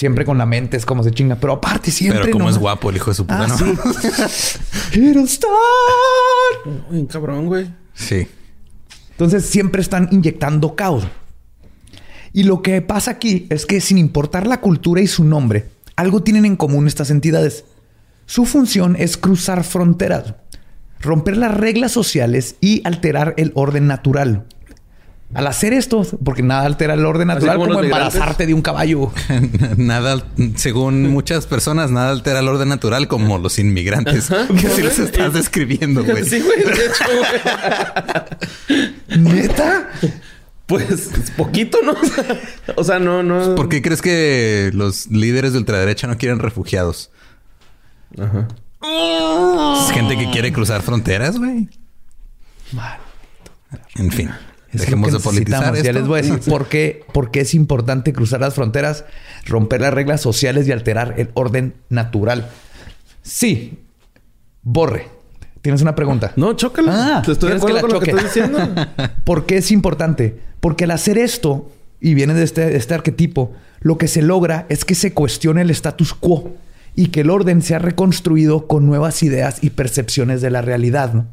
Siempre 0.00 0.24
con 0.24 0.38
la 0.38 0.46
mente 0.46 0.78
es 0.78 0.86
como 0.86 1.04
se 1.04 1.10
chinga. 1.10 1.36
Pero 1.36 1.52
aparte 1.52 1.90
siempre... 1.90 2.20
Pero 2.22 2.32
como 2.32 2.46
¿no? 2.46 2.50
es 2.50 2.56
guapo 2.56 2.88
el 2.88 2.96
hijo 2.96 3.10
de 3.10 3.14
su 3.16 3.26
puta, 3.26 3.44
Ah, 3.44 3.46
¿no? 3.48 3.58
sí. 3.58 4.58
Uy, 6.90 7.06
cabrón, 7.06 7.46
güey. 7.46 7.70
sí. 7.92 8.26
Entonces 9.10 9.44
siempre 9.44 9.82
están 9.82 10.08
inyectando 10.10 10.74
caos. 10.74 11.04
Y 12.32 12.44
lo 12.44 12.62
que 12.62 12.80
pasa 12.80 13.10
aquí 13.10 13.46
es 13.50 13.66
que 13.66 13.82
sin 13.82 13.98
importar 13.98 14.46
la 14.46 14.62
cultura 14.62 15.02
y 15.02 15.06
su 15.06 15.22
nombre, 15.24 15.68
algo 15.96 16.22
tienen 16.22 16.46
en 16.46 16.56
común 16.56 16.86
estas 16.86 17.10
entidades. 17.10 17.66
Su 18.24 18.46
función 18.46 18.96
es 18.98 19.18
cruzar 19.18 19.64
fronteras, 19.64 20.32
romper 21.00 21.36
las 21.36 21.54
reglas 21.54 21.92
sociales 21.92 22.56
y 22.62 22.80
alterar 22.86 23.34
el 23.36 23.52
orden 23.54 23.86
natural. 23.86 24.46
Al 25.32 25.46
hacer 25.46 25.72
esto, 25.72 26.04
porque 26.24 26.42
nada 26.42 26.66
altera 26.66 26.94
el 26.94 27.06
orden 27.06 27.28
natural, 27.28 27.56
como 27.56 27.80
embarazarte 27.80 28.46
de 28.46 28.54
un 28.54 28.62
caballo. 28.62 29.12
nada, 29.76 30.24
según 30.56 31.08
muchas 31.12 31.46
personas, 31.46 31.92
nada 31.92 32.10
altera 32.10 32.40
el 32.40 32.48
orden 32.48 32.68
natural 32.68 33.06
como 33.06 33.38
los 33.38 33.60
inmigrantes. 33.60 34.28
que 34.60 34.68
si 34.68 34.82
los 34.82 34.98
estás 34.98 35.32
describiendo, 35.32 36.04
güey. 36.04 36.24
Sí, 36.24 36.40
güey. 36.40 36.64
De 36.64 36.72
hecho, 36.72 37.04
güey. 39.08 39.20
¿Neta? 39.20 39.88
Pues 40.66 40.90
es 40.90 41.30
poquito, 41.32 41.78
¿no? 41.84 41.94
O 42.76 42.82
sea, 42.82 42.98
no, 42.98 43.22
no. 43.22 43.54
¿Por 43.54 43.68
qué 43.68 43.82
crees 43.82 44.02
que 44.02 44.70
los 44.72 45.06
líderes 45.08 45.52
de 45.52 45.58
ultraderecha 45.58 46.08
no 46.08 46.18
quieren 46.18 46.40
refugiados? 46.40 47.10
Ajá. 48.18 48.48
Es 48.82 49.92
gente 49.92 50.16
que 50.16 50.30
quiere 50.30 50.52
cruzar 50.52 50.82
fronteras, 50.82 51.38
güey. 51.38 51.68
En 53.96 54.10
fin, 54.10 54.30
Es 54.72 54.82
dejemos 54.82 55.10
lo 55.10 55.18
de 55.18 55.22
que 55.22 55.28
politizar 55.28 55.72
necesitamos. 55.72 55.78
esto. 55.78 55.86
Ya 55.86 55.92
les 55.98 56.06
voy 56.08 56.18
a 56.18 56.22
decir 56.22 56.50
por 56.50 56.66
qué, 56.68 57.04
por 57.12 57.30
qué 57.30 57.40
es 57.40 57.54
importante 57.54 58.12
cruzar 58.12 58.40
las 58.40 58.54
fronteras, 58.54 59.04
romper 59.46 59.80
las 59.80 59.92
reglas 59.92 60.20
sociales 60.20 60.68
y 60.68 60.72
alterar 60.72 61.14
el 61.18 61.30
orden 61.34 61.74
natural. 61.88 62.48
Sí. 63.22 63.78
Borre. 64.62 65.08
¿Tienes 65.62 65.82
una 65.82 65.94
pregunta? 65.94 66.32
No, 66.36 66.54
chócala. 66.54 67.18
Ah, 67.18 67.22
Te 67.22 67.32
estoy 67.32 67.50
de 67.50 67.58
¿quieres 67.58 67.72
que 67.72 67.78
acuerdo 67.78 67.88
con 67.88 67.92
lo 67.94 68.00
que 68.00 68.10
estás 68.10 68.34
diciendo. 68.34 68.86
¿Por 69.24 69.44
qué 69.46 69.58
es 69.58 69.70
importante? 69.70 70.38
Porque 70.60 70.84
al 70.84 70.90
hacer 70.92 71.18
esto, 71.18 71.70
y 72.00 72.14
viene 72.14 72.32
de 72.34 72.44
este, 72.44 72.66
de 72.66 72.76
este 72.76 72.94
arquetipo, 72.94 73.52
lo 73.80 73.98
que 73.98 74.08
se 74.08 74.22
logra 74.22 74.66
es 74.68 74.84
que 74.84 74.94
se 74.94 75.12
cuestione 75.12 75.62
el 75.62 75.70
status 75.70 76.14
quo 76.14 76.54
y 76.96 77.08
que 77.08 77.20
el 77.20 77.30
orden 77.30 77.60
sea 77.62 77.78
reconstruido 77.78 78.66
con 78.66 78.86
nuevas 78.86 79.22
ideas 79.22 79.58
y 79.62 79.70
percepciones 79.70 80.40
de 80.40 80.50
la 80.50 80.62
realidad. 80.62 81.12
¿no? 81.12 81.26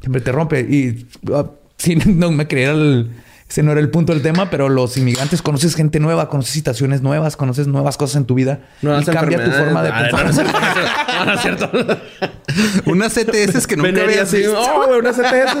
Siempre 0.00 0.20
te 0.20 0.32
rompe. 0.32 0.60
Y 0.60 1.06
ah, 1.32 1.46
sí, 1.82 1.96
no 1.96 2.30
me 2.30 2.46
creía 2.46 2.70
el... 2.72 3.10
Ese 3.48 3.64
no 3.64 3.72
era 3.72 3.80
el 3.80 3.90
punto 3.90 4.12
del 4.12 4.22
tema, 4.22 4.48
pero 4.48 4.68
los 4.68 4.96
inmigrantes 4.96 5.42
conoces 5.42 5.74
gente 5.74 5.98
nueva, 5.98 6.28
conoces 6.28 6.52
situaciones 6.52 7.02
nuevas, 7.02 7.36
conoces 7.36 7.66
nuevas 7.66 7.96
cosas 7.96 8.14
en 8.18 8.24
tu 8.24 8.34
vida 8.36 8.60
Nuevas 8.80 9.02
y 9.02 9.10
cambia 9.10 9.44
tu 9.44 9.50
forma 9.50 9.82
de 9.82 9.90
no, 9.90 9.98
pensar. 9.98 10.24
no 10.24 10.30
es 10.30 10.36
cierto, 10.36 10.60
no 11.24 11.32
es 11.32 11.40
cierto. 11.40 11.70
No, 11.72 11.82
no 11.82 11.92
es. 11.92 12.82
Unas 12.86 13.12
CTS 13.12 13.66
que 13.66 13.76
nunca 13.76 14.02
así. 14.22 14.36
visto. 14.36 14.56
Oh, 14.56 14.86
güey, 14.86 15.00
una 15.00 15.10
CTS. 15.10 15.56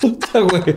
Puta, 0.00 0.40
güey. 0.40 0.74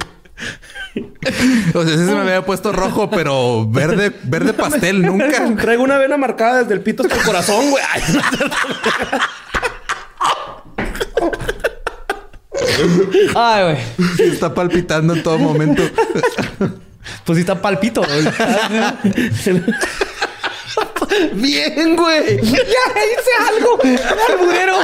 O 1.73 1.83
sea, 1.83 1.93
ese 1.95 2.05
se 2.05 2.13
me 2.13 2.19
había 2.19 2.45
puesto 2.45 2.71
rojo, 2.71 3.09
pero 3.09 3.67
verde, 3.67 4.11
verde 4.25 4.53
pastel 4.53 5.01
nunca. 5.01 5.55
Traigo 5.55 5.83
una 5.83 5.97
vena 5.97 6.17
marcada 6.17 6.59
desde 6.59 6.75
el 6.75 6.81
pito 6.81 7.01
hasta 7.01 7.15
el 7.15 7.23
corazón, 7.23 7.71
güey. 7.71 7.83
Ay, 13.35 13.63
güey. 13.63 14.29
Está 14.31 14.53
palpitando 14.53 15.13
en 15.13 15.23
todo 15.23 15.37
momento. 15.37 15.83
Pues 17.23 17.37
sí 17.37 17.41
está 17.41 17.61
palpito. 17.61 18.01
güey. 18.01 18.23
Bien, 21.33 21.95
güey. 21.95 22.37
¡Ya 22.41 22.85
hice 23.05 23.31
algo! 23.47 23.79
¡Alburero! 24.27 24.77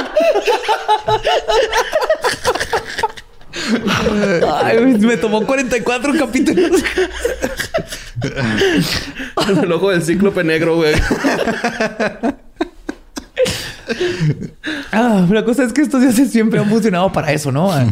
Ay, 4.62 4.78
güey, 4.78 4.98
me 4.98 5.16
tomó 5.16 5.44
44 5.44 6.12
capítulos. 6.16 6.82
El 9.48 9.72
ojo 9.72 9.90
del 9.90 10.02
cíclope 10.02 10.44
negro, 10.44 10.76
güey. 10.76 10.94
Ah, 14.94 15.26
la 15.30 15.42
cosa 15.42 15.64
es 15.64 15.72
que 15.72 15.80
estos 15.80 16.02
días 16.02 16.14
siempre 16.30 16.60
han 16.60 16.68
funcionado 16.68 17.10
para 17.12 17.32
eso, 17.32 17.50
¿no? 17.50 17.72
A 17.72 17.86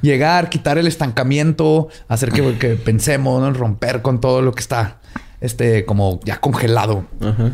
Llegar, 0.00 0.48
quitar 0.48 0.78
el 0.78 0.86
estancamiento, 0.86 1.88
hacer 2.08 2.32
que, 2.32 2.56
que 2.56 2.76
pensemos, 2.76 3.42
¿no? 3.42 3.52
romper 3.52 4.00
con 4.00 4.22
todo 4.22 4.40
lo 4.40 4.52
que 4.54 4.60
está 4.60 4.96
este, 5.42 5.84
como 5.84 6.18
ya 6.24 6.40
congelado. 6.40 7.04
Ajá. 7.20 7.52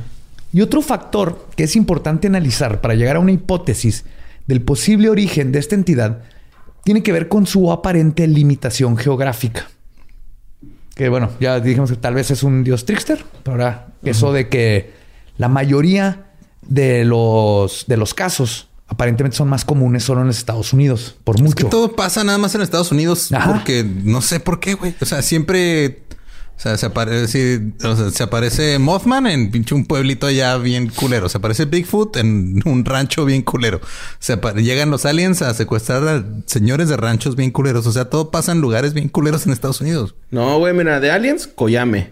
Y 0.52 0.60
otro 0.60 0.82
factor 0.82 1.48
que 1.56 1.64
es 1.64 1.76
importante 1.76 2.26
analizar 2.26 2.80
para 2.80 2.94
llegar 2.94 3.16
a 3.16 3.20
una 3.20 3.32
hipótesis 3.32 4.04
del 4.46 4.60
posible 4.60 5.08
origen 5.08 5.50
de 5.50 5.58
esta 5.58 5.74
entidad 5.74 6.22
tiene 6.84 7.02
que 7.02 7.12
ver 7.12 7.28
con 7.28 7.46
su 7.46 7.72
aparente 7.72 8.26
limitación 8.26 8.96
geográfica. 8.96 9.68
Que 10.94 11.08
bueno, 11.08 11.30
ya 11.40 11.58
dijimos 11.58 11.90
que 11.90 11.96
tal 11.96 12.14
vez 12.14 12.30
es 12.30 12.42
un 12.42 12.64
dios 12.64 12.84
trickster, 12.84 13.24
pero 13.42 13.54
ahora 13.54 13.86
eso 14.04 14.32
de 14.32 14.48
que 14.48 14.90
la 15.38 15.48
mayoría 15.48 16.26
de 16.66 17.04
los, 17.04 17.84
de 17.86 17.96
los 17.96 18.14
casos 18.14 18.68
aparentemente 18.88 19.36
son 19.36 19.48
más 19.48 19.64
comunes 19.64 20.04
solo 20.04 20.20
en 20.20 20.26
los 20.26 20.36
Estados 20.36 20.72
Unidos, 20.74 21.16
por 21.24 21.36
Es 21.36 21.42
mucho. 21.42 21.54
que 21.56 21.64
todo 21.64 21.96
pasa 21.96 22.24
nada 22.24 22.36
más 22.36 22.54
en 22.54 22.60
Estados 22.60 22.92
Unidos 22.92 23.32
Ajá. 23.32 23.50
porque 23.52 23.84
no 23.84 24.20
sé 24.20 24.38
por 24.38 24.60
qué, 24.60 24.74
güey. 24.74 24.94
O 25.00 25.06
sea, 25.06 25.22
siempre. 25.22 26.02
O 26.54 26.60
sea, 26.62 26.76
se 26.76 26.86
aparece, 26.86 27.26
sí, 27.28 27.72
o 27.84 27.96
sea, 27.96 28.10
se 28.10 28.22
aparece 28.22 28.78
Mothman 28.78 29.26
en 29.26 29.50
pinche 29.50 29.74
un 29.74 29.86
pueblito 29.86 30.26
allá 30.26 30.56
bien 30.58 30.90
culero. 30.90 31.28
Se 31.30 31.38
aparece 31.38 31.64
Bigfoot 31.64 32.18
en 32.18 32.60
un 32.66 32.84
rancho 32.84 33.24
bien 33.24 33.42
culero. 33.42 33.80
Se 34.20 34.38
llegan 34.56 34.90
los 34.90 35.04
aliens 35.06 35.40
a 35.42 35.54
secuestrar 35.54 36.06
a 36.06 36.24
señores 36.46 36.88
de 36.90 36.96
ranchos 36.98 37.34
bien 37.34 37.50
culeros. 37.50 37.86
O 37.86 37.92
sea, 37.92 38.10
todo 38.10 38.30
pasa 38.30 38.52
en 38.52 38.60
lugares 38.60 38.92
bien 38.92 39.08
culeros 39.08 39.46
en 39.46 39.52
Estados 39.52 39.80
Unidos. 39.80 40.14
No, 40.30 40.56
güey, 40.58 40.74
mira, 40.74 41.00
de 41.00 41.10
aliens, 41.10 41.48
Coyame. 41.48 42.10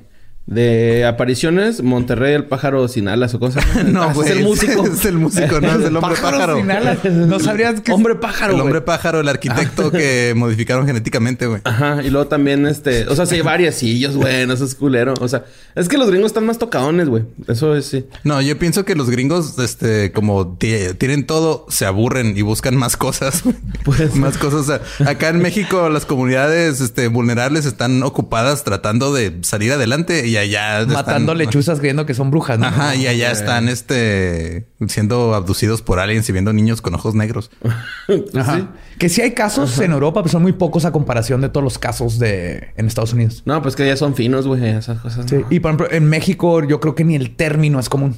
De 0.51 1.05
apariciones, 1.07 1.81
Monterrey, 1.83 2.35
el 2.35 2.45
pájaro 2.45 2.89
sin 2.89 3.07
alas 3.07 3.33
o 3.35 3.39
cosas. 3.39 3.65
No, 3.87 4.03
Ah, 4.03 4.13
güey. 4.13 4.29
Es 4.31 4.37
el 4.37 4.43
músico. 4.43 4.85
Es 4.85 5.05
el 5.05 5.17
músico, 5.17 5.61
no 5.61 5.69
es 5.71 5.87
el 5.87 5.97
hombre 5.97 6.17
pájaro. 6.21 6.57
sin 6.57 6.71
alas. 6.73 7.05
No 7.05 7.39
sabrías 7.39 7.81
que... 7.81 7.93
Hombre 7.93 8.17
pájaro, 8.17 8.51
El 8.51 8.57
güey. 8.57 8.65
hombre 8.67 8.81
pájaro, 8.81 9.21
el 9.21 9.29
arquitecto 9.29 9.93
que 9.93 10.33
modificaron 10.37 10.87
genéticamente, 10.87 11.47
güey. 11.47 11.61
Ajá, 11.65 12.03
y 12.03 12.11
luego 12.11 12.27
también 12.27 12.67
este, 12.67 13.07
o 13.07 13.15
sea, 13.15 13.27
sí 13.27 13.37
hay 13.37 13.43
variecillos, 13.43 14.17
güey, 14.17 14.45
no 14.47 14.57
seas 14.57 14.75
culero. 14.75 15.15
O 15.21 15.29
sea, 15.29 15.45
es 15.77 15.89
que 15.89 15.97
los 15.97 16.09
gringos 16.11 16.27
están 16.31 16.47
más 16.47 16.59
tocadones, 16.59 17.09
güey. 17.09 17.23
Eso 17.47 17.77
es 17.77 17.87
sí. 17.87 18.07
No, 18.25 18.43
yo 18.43 18.59
pienso 18.59 18.85
que 18.85 18.97
los 18.97 19.09
gringos, 19.09 19.57
este, 19.61 20.11
como 20.11 20.57
ti- 20.59 20.95
tienen 20.99 21.27
todo, 21.27 21.65
se 21.69 21.87
aburren 21.87 22.37
y 22.37 22.43
buscan 22.43 22.77
más 22.77 22.97
cosas. 22.97 23.45
Pues 23.85 24.15
más 24.17 24.37
cosas. 24.37 24.61
O 24.61 24.65
sea, 24.65 24.81
acá 25.11 25.29
en 25.31 25.39
México 25.39 25.89
las 25.89 26.05
comunidades 26.05 26.81
este, 26.81 27.07
vulnerables 27.09 27.65
están 27.67 28.03
ocupadas 28.03 28.63
tratando 28.65 29.15
de 29.15 29.39
salir 29.43 29.73
adelante 29.73 30.27
y 30.27 30.37
allá 30.41 30.81
están- 30.81 30.95
Matando 30.95 31.35
lechuzas 31.35 31.79
creyendo 31.79 32.05
que 32.07 32.15
son 32.15 32.31
brujas, 32.31 32.59
¿no? 32.59 32.67
Ajá, 32.67 32.97
y 32.97 33.07
allá 33.07 33.31
están 33.31 33.69
este 33.69 34.67
siendo 34.89 35.35
abducidos 35.35 35.83
por 35.83 35.99
aliens 36.01 36.29
y 36.29 36.33
viendo 36.33 36.53
niños 36.53 36.83
con 36.83 36.95
ojos 36.95 37.15
negros. 37.15 37.51
Ajá. 38.35 38.57
Sí. 38.59 38.67
Que 38.99 39.09
sí 39.09 39.23
hay 39.23 39.33
casos 39.33 39.79
en 39.81 39.93
Europa, 39.93 40.23
pero 40.23 40.33
son 40.33 40.43
muy 40.43 40.53
pocos 40.53 40.85
a 40.85 40.93
comparación 40.93 41.41
de 41.41 41.49
todos 41.49 41.65
los 41.65 41.79
casos 41.79 42.19
de 42.19 42.73
en 42.77 42.87
Estados 42.87 43.13
Unidos. 43.13 43.43
No, 43.47 43.63
pues 43.63 43.77
que 43.77 43.87
ya 43.87 43.97
son 43.97 44.15
finos, 44.15 44.47
güey, 44.47 44.65
esas 44.67 44.99
cosas. 45.01 45.27
Sí. 45.29 45.37
no. 45.37 45.47
Y 45.51 45.61
por 45.61 45.71
ejemplo, 45.71 45.89
en 45.91 46.05
México 46.09 46.63
yo 46.67 46.81
creo 46.81 46.95
que 46.95 47.05
ni 47.05 47.15
el 47.15 47.37
término 47.37 47.79
es 47.81 47.89
común. 47.89 48.17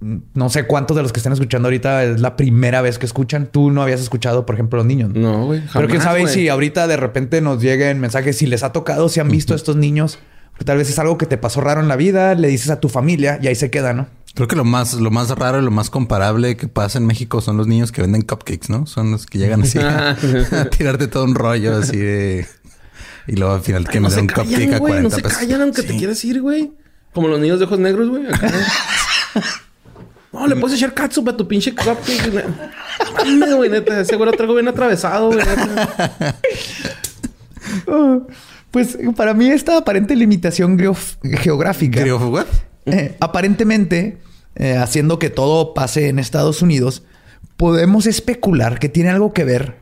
No 0.00 0.48
sé 0.48 0.62
cuántos 0.64 0.96
de 0.96 1.02
los 1.02 1.12
que 1.12 1.18
estén 1.18 1.32
escuchando 1.32 1.66
ahorita 1.66 2.04
es 2.04 2.20
la 2.20 2.36
primera 2.36 2.82
vez 2.82 3.00
que 3.00 3.06
escuchan. 3.06 3.48
Tú 3.50 3.72
no 3.72 3.82
habías 3.82 4.00
escuchado, 4.00 4.46
por 4.46 4.54
ejemplo, 4.54 4.76
los 4.76 4.86
niños. 4.86 5.10
No, 5.12 5.46
güey. 5.46 5.60
Pero 5.72 5.88
quién 5.88 6.00
sabe 6.00 6.28
si 6.28 6.48
ahorita 6.48 6.86
de 6.86 6.96
repente 6.96 7.40
nos 7.40 7.60
lleguen 7.60 7.98
mensajes, 7.98 8.36
si 8.36 8.46
les 8.46 8.62
ha 8.62 8.70
tocado, 8.72 9.08
si 9.08 9.18
han 9.18 9.28
visto 9.28 9.54
a 9.54 9.56
estos 9.56 9.74
niños. 9.74 10.20
Tal 10.64 10.76
vez 10.76 10.90
es 10.90 10.98
algo 10.98 11.16
que 11.18 11.26
te 11.26 11.38
pasó 11.38 11.60
raro 11.60 11.80
en 11.80 11.88
la 11.88 11.96
vida, 11.96 12.34
le 12.34 12.48
dices 12.48 12.70
a 12.70 12.80
tu 12.80 12.88
familia 12.88 13.38
y 13.40 13.46
ahí 13.46 13.54
se 13.54 13.70
queda, 13.70 13.92
¿no? 13.94 14.06
Creo 14.34 14.48
que 14.48 14.56
lo 14.56 14.64
más, 14.64 14.94
lo 14.94 15.10
más 15.10 15.30
raro 15.30 15.60
y 15.60 15.64
lo 15.64 15.70
más 15.70 15.90
comparable 15.90 16.56
que 16.56 16.68
pasa 16.68 16.98
en 16.98 17.06
México 17.06 17.40
son 17.40 17.56
los 17.56 17.66
niños 17.66 17.92
que 17.92 18.02
venden 18.02 18.22
cupcakes, 18.22 18.68
¿no? 18.68 18.86
Son 18.86 19.10
los 19.10 19.26
que 19.26 19.38
llegan 19.38 19.62
así 19.62 19.78
a, 19.78 20.10
a 20.60 20.64
tirarte 20.70 21.06
todo 21.08 21.24
un 21.24 21.34
rollo 21.34 21.78
así 21.78 21.96
de. 21.96 22.46
Y 23.26 23.36
luego 23.36 23.54
al 23.54 23.60
final 23.62 23.84
Ay, 23.86 23.92
que 23.92 24.00
no 24.00 24.08
me 24.08 24.10
se 24.10 24.16
den 24.16 24.24
un 24.24 24.28
cupcake 24.34 24.50
callan, 24.52 24.74
a 24.74 24.78
güey. 24.78 24.92
40 24.92 25.08
No 25.08 25.16
se 25.16 25.22
pesos. 25.22 25.38
callan 25.38 25.62
aunque 25.62 25.82
te 25.82 25.96
quieras 25.96 26.24
ir, 26.24 26.40
güey. 26.40 26.72
Como 27.12 27.28
los 27.28 27.40
niños 27.40 27.58
de 27.58 27.64
ojos 27.64 27.78
negros, 27.78 28.08
güey. 28.08 28.24
No, 30.30 30.46
le 30.46 30.56
puedes 30.56 30.76
echar 30.76 30.92
catsup 30.92 31.26
a 31.30 31.36
tu 31.36 31.48
pinche 31.48 31.74
cupcake. 31.74 32.44
Mames, 33.16 33.54
güey, 33.56 33.70
neta. 33.70 34.02
Ese 34.02 34.14
güey 34.14 34.30
lo 34.30 34.36
traigo 34.36 34.54
bien 34.54 34.68
atravesado, 34.68 35.28
güey. 35.32 35.40
Pues 38.70 38.98
para 39.16 39.34
mí 39.34 39.48
esta 39.48 39.78
aparente 39.78 40.14
limitación 40.14 40.78
geográfica. 41.22 42.00
Eh, 42.86 43.16
aparentemente, 43.20 44.18
eh, 44.56 44.76
haciendo 44.76 45.18
que 45.18 45.30
todo 45.30 45.74
pase 45.74 46.08
en 46.08 46.18
Estados 46.18 46.62
Unidos, 46.62 47.02
podemos 47.56 48.06
especular 48.06 48.78
que 48.78 48.88
tiene 48.88 49.10
algo 49.10 49.32
que 49.32 49.44
ver 49.44 49.76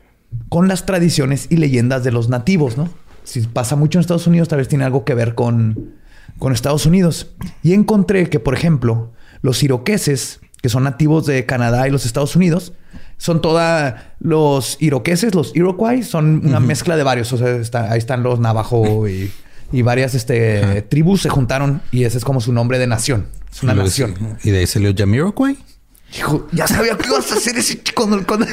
con 0.49 0.67
las 0.67 0.85
tradiciones 0.85 1.47
y 1.49 1.57
leyendas 1.57 2.03
de 2.03 2.11
los 2.11 2.29
nativos, 2.29 2.77
¿no? 2.77 2.89
Si 3.23 3.41
pasa 3.41 3.75
mucho 3.75 3.97
en 3.97 4.01
Estados 4.01 4.27
Unidos, 4.27 4.47
tal 4.47 4.59
vez 4.59 4.67
tiene 4.67 4.85
algo 4.85 5.03
que 5.03 5.13
ver 5.13 5.35
con, 5.35 5.93
con 6.39 6.53
Estados 6.53 6.85
Unidos. 6.85 7.31
Y 7.61 7.73
encontré 7.73 8.29
que, 8.29 8.39
por 8.39 8.53
ejemplo, 8.53 9.11
Los 9.41 9.61
iroqueses, 9.61 10.39
que 10.61 10.69
son 10.69 10.83
nativos 10.83 11.25
de 11.27 11.45
Canadá 11.45 11.87
y 11.87 11.91
los 11.91 12.05
Estados 12.05 12.35
Unidos, 12.35 12.73
son 13.17 13.41
toda 13.41 14.13
los 14.19 14.77
iroqueses, 14.79 15.33
los 15.35 15.55
Iroquois, 15.55 16.07
son 16.07 16.41
una 16.45 16.59
mezcla 16.59 16.95
de 16.97 17.03
varios. 17.03 17.31
O 17.33 17.37
sea, 17.37 17.55
está- 17.57 17.91
ahí 17.91 17.97
están 17.99 18.23
los 18.23 18.39
Navajo 18.39 19.07
y, 19.07 19.31
y 19.71 19.81
varias 19.81 20.13
este, 20.15 20.81
tribus 20.83 21.21
se 21.23 21.29
juntaron 21.29 21.81
y 21.91 22.03
ese 22.03 22.17
es 22.19 22.23
como 22.23 22.41
su 22.41 22.53
nombre 22.53 22.77
de 22.79 22.87
nación. 22.87 23.27
Es 23.51 23.63
una 23.63 23.73
Y 23.73 23.77
nación. 23.77 24.37
Y 24.43 24.51
de 24.51 24.59
ahí 24.59 24.67
salió 24.67 24.93
Jamiroquai. 24.95 25.57
Hijo, 26.17 26.47
ya 26.53 26.67
sabía 26.67 26.95
que 26.97 27.05
ibas 27.07 27.29
a 27.33 27.35
hacer 27.35 27.57
ese 27.57 27.83
chico 27.83 28.05
cuando, 28.07 28.25
cuando 28.25 28.45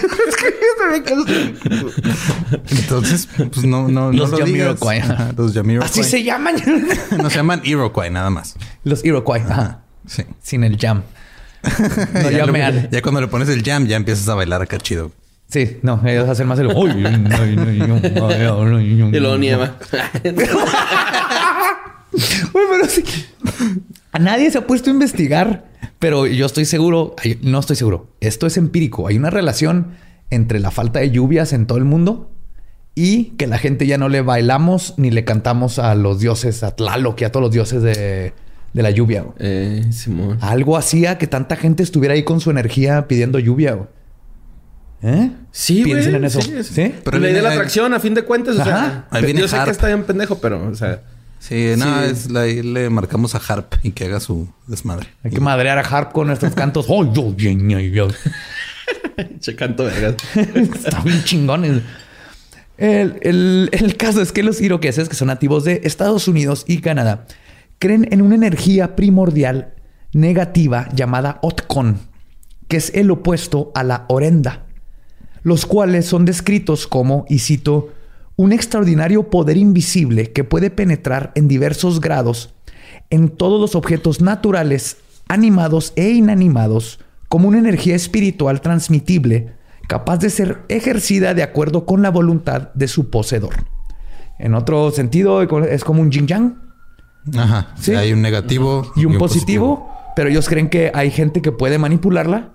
Entonces, 2.70 3.28
pues 3.36 3.64
no, 3.66 3.88
no, 3.88 4.12
Los 4.12 4.30
no 4.30 4.38
lo. 4.38 4.44
Jamiroquai. 4.46 5.00
Ajá, 5.00 5.32
Los 5.36 5.52
Jamiroquai. 5.54 5.88
Así 5.90 6.02
se 6.04 6.22
llaman. 6.22 6.56
No 7.22 7.30
se 7.30 7.36
llaman 7.36 7.60
Iroquois, 7.64 8.10
nada 8.10 8.30
más. 8.30 8.56
Los 8.84 9.04
Iroquois. 9.04 9.42
Ajá. 9.44 9.82
Sí. 10.06 10.24
Sin 10.42 10.64
el 10.64 10.76
jam. 10.78 11.02
No 12.14 12.30
ya, 12.30 12.46
llamean. 12.46 12.82
lo- 12.84 12.90
ya 12.90 13.02
cuando 13.02 13.20
le 13.20 13.28
pones 13.28 13.48
el 13.48 13.62
jam, 13.62 13.86
ya 13.86 13.96
empiezas 13.96 14.28
a 14.28 14.34
bailar 14.34 14.62
acá 14.62 14.78
chido. 14.78 15.10
Sí, 15.48 15.78
no, 15.82 16.00
ellos 16.04 16.28
hacen 16.28 16.46
más 16.48 16.58
el. 16.58 16.66
Y 19.12 19.20
luego 19.20 19.36
nieva. 19.38 19.76
Güey, 22.52 22.66
pero 22.70 22.88
sí. 22.88 23.04
A 24.12 24.18
nadie 24.18 24.50
se 24.50 24.58
ha 24.58 24.66
puesto 24.66 24.90
a 24.90 24.92
investigar, 24.92 25.64
pero 25.98 26.26
yo 26.26 26.46
estoy 26.46 26.64
seguro, 26.64 27.14
no 27.42 27.58
estoy 27.58 27.76
seguro. 27.76 28.08
Esto 28.20 28.46
es 28.46 28.56
empírico. 28.56 29.08
Hay 29.08 29.16
una 29.16 29.30
relación 29.30 29.92
entre 30.30 30.60
la 30.60 30.70
falta 30.70 31.00
de 31.00 31.10
lluvias 31.10 31.52
en 31.52 31.66
todo 31.66 31.78
el 31.78 31.84
mundo 31.84 32.30
y 32.94 33.24
que 33.36 33.46
la 33.48 33.58
gente 33.58 33.86
ya 33.86 33.98
no 33.98 34.08
le 34.08 34.22
bailamos 34.22 34.94
ni 34.96 35.10
le 35.10 35.24
cantamos 35.24 35.78
a 35.80 35.94
los 35.96 36.20
dioses, 36.20 36.62
a 36.62 36.70
Tlaloc 36.76 37.20
y 37.20 37.24
a 37.24 37.32
todos 37.32 37.42
los 37.44 37.52
dioses 37.52 37.82
de, 37.82 38.32
de 38.74 38.82
la 38.82 38.90
lluvia. 38.90 39.22
güey. 39.22 39.34
eh, 39.38 39.84
Simón. 39.92 40.36
Algo 40.42 40.76
hacía 40.76 41.16
que 41.16 41.26
tanta 41.26 41.56
gente 41.56 41.82
estuviera 41.82 42.12
ahí 42.14 42.22
con 42.24 42.40
su 42.40 42.50
energía 42.50 43.08
pidiendo 43.08 43.38
lluvia. 43.38 43.72
güey. 43.72 43.88
¿Eh? 45.02 45.30
Sí, 45.52 45.80
güey. 45.82 45.92
Piensen 45.94 46.14
en 46.16 46.24
eso. 46.24 46.40
Sí, 46.42 46.52
es- 46.56 46.66
¿Sí? 46.68 46.94
Pero 47.04 47.18
la 47.18 47.28
idea 47.30 47.36
de 47.36 47.42
la 47.48 47.52
atracción, 47.52 47.92
a 47.94 48.00
fin 48.00 48.14
de 48.14 48.22
cuentas, 48.22 48.58
o 48.58 48.64
sea, 48.64 49.06
Ahí 49.10 49.24
viene 49.24 49.40
yo 49.40 49.48
sé 49.48 49.56
Harp. 49.56 49.66
que 49.66 49.70
está 49.70 49.86
bien 49.86 50.02
pendejo, 50.04 50.38
pero, 50.38 50.66
o 50.68 50.74
sea, 50.74 51.00
Sí, 51.40 51.74
no, 51.76 51.84
Sí. 52.04 52.10
es 52.10 52.30
la- 52.30 52.40
ahí 52.42 52.62
le 52.62 52.88
marcamos 52.88 53.34
a 53.34 53.38
Harp 53.46 53.74
y 53.82 53.90
que 53.90 54.06
haga 54.06 54.18
su 54.18 54.48
desmadre. 54.66 55.08
Hay 55.22 55.30
que 55.30 55.40
madrear 55.40 55.76
a 55.76 55.82
Harp 55.82 56.12
con 56.12 56.30
estos 56.30 56.54
cantos. 56.54 56.86
¡Oh, 56.88 57.04
yo, 57.12 57.36
yo, 57.36 57.50
yo, 57.50 57.78
yo! 57.80 58.08
che 59.40 59.54
canto 59.54 59.84
vergas. 59.84 60.14
Está 60.34 61.00
bien 61.00 61.22
chingones. 61.24 61.82
El, 62.78 63.18
el- 63.20 63.68
el 63.72 63.96
caso 63.98 64.22
es 64.22 64.32
que 64.32 64.42
los 64.42 64.60
iroqueses, 64.62 65.08
que 65.10 65.14
son 65.14 65.28
nativos 65.28 65.64
de 65.64 65.82
Estados 65.84 66.26
Unidos 66.28 66.64
y 66.66 66.78
Canadá, 66.80 67.26
creen 67.84 68.08
en 68.12 68.22
una 68.22 68.34
energía 68.34 68.96
primordial 68.96 69.74
negativa 70.14 70.88
llamada 70.94 71.38
Otkon, 71.42 71.98
que 72.66 72.78
es 72.78 72.90
el 72.94 73.10
opuesto 73.10 73.72
a 73.74 73.84
la 73.84 74.06
Orenda, 74.08 74.64
los 75.42 75.66
cuales 75.66 76.06
son 76.06 76.24
descritos 76.24 76.86
como, 76.86 77.26
y 77.28 77.40
cito, 77.40 77.92
un 78.36 78.54
extraordinario 78.54 79.28
poder 79.28 79.58
invisible 79.58 80.32
que 80.32 80.44
puede 80.44 80.70
penetrar 80.70 81.30
en 81.34 81.46
diversos 81.46 82.00
grados 82.00 82.54
en 83.10 83.28
todos 83.28 83.60
los 83.60 83.74
objetos 83.74 84.22
naturales, 84.22 84.96
animados 85.28 85.92
e 85.94 86.08
inanimados, 86.08 87.00
como 87.28 87.48
una 87.48 87.58
energía 87.58 87.96
espiritual 87.96 88.62
transmitible, 88.62 89.52
capaz 89.88 90.16
de 90.20 90.30
ser 90.30 90.62
ejercida 90.70 91.34
de 91.34 91.42
acuerdo 91.42 91.84
con 91.84 92.00
la 92.00 92.10
voluntad 92.10 92.72
de 92.72 92.88
su 92.88 93.10
poseedor. 93.10 93.56
En 94.38 94.54
otro 94.54 94.90
sentido, 94.90 95.42
es 95.42 95.84
como 95.84 96.00
un 96.00 96.10
yin 96.10 96.63
Ajá. 97.36 97.68
Sí. 97.78 97.94
Hay 97.94 98.12
un 98.12 98.22
negativo 98.22 98.92
y 98.96 99.04
un 99.04 99.18
positivo, 99.18 99.88
pero 100.16 100.28
ellos 100.28 100.48
creen 100.48 100.68
que 100.68 100.90
hay 100.94 101.10
gente 101.10 101.42
que 101.42 101.52
puede 101.52 101.78
manipularla 101.78 102.54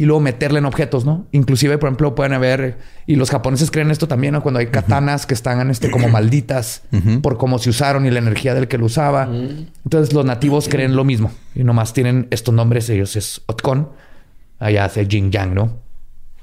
y 0.00 0.06
luego 0.06 0.20
meterla 0.20 0.58
en 0.58 0.64
objetos, 0.64 1.04
¿no? 1.04 1.26
Inclusive, 1.30 1.76
por 1.76 1.88
ejemplo, 1.88 2.14
pueden 2.14 2.32
haber, 2.32 2.78
y 3.06 3.16
los 3.16 3.30
japoneses 3.30 3.70
creen 3.70 3.90
esto 3.90 4.08
también, 4.08 4.32
¿no? 4.32 4.42
Cuando 4.42 4.58
hay 4.58 4.68
katanas 4.68 5.26
que 5.26 5.34
están 5.34 5.70
este, 5.70 5.90
como 5.90 6.08
malditas 6.08 6.84
por 7.20 7.36
cómo 7.36 7.58
se 7.58 7.68
usaron 7.68 8.06
y 8.06 8.10
la 8.10 8.18
energía 8.18 8.54
del 8.54 8.66
que 8.66 8.78
lo 8.78 8.86
usaba. 8.86 9.28
Entonces 9.84 10.14
los 10.14 10.24
nativos 10.24 10.70
creen 10.70 10.96
lo 10.96 11.04
mismo 11.04 11.30
y 11.54 11.64
nomás 11.64 11.92
tienen 11.92 12.28
estos 12.30 12.54
nombres, 12.54 12.88
ellos 12.88 13.14
es 13.14 13.42
Otkon, 13.44 13.90
allá 14.58 14.86
hace 14.86 15.04
Jin 15.04 15.30
Yang, 15.30 15.54
¿no? 15.54 15.78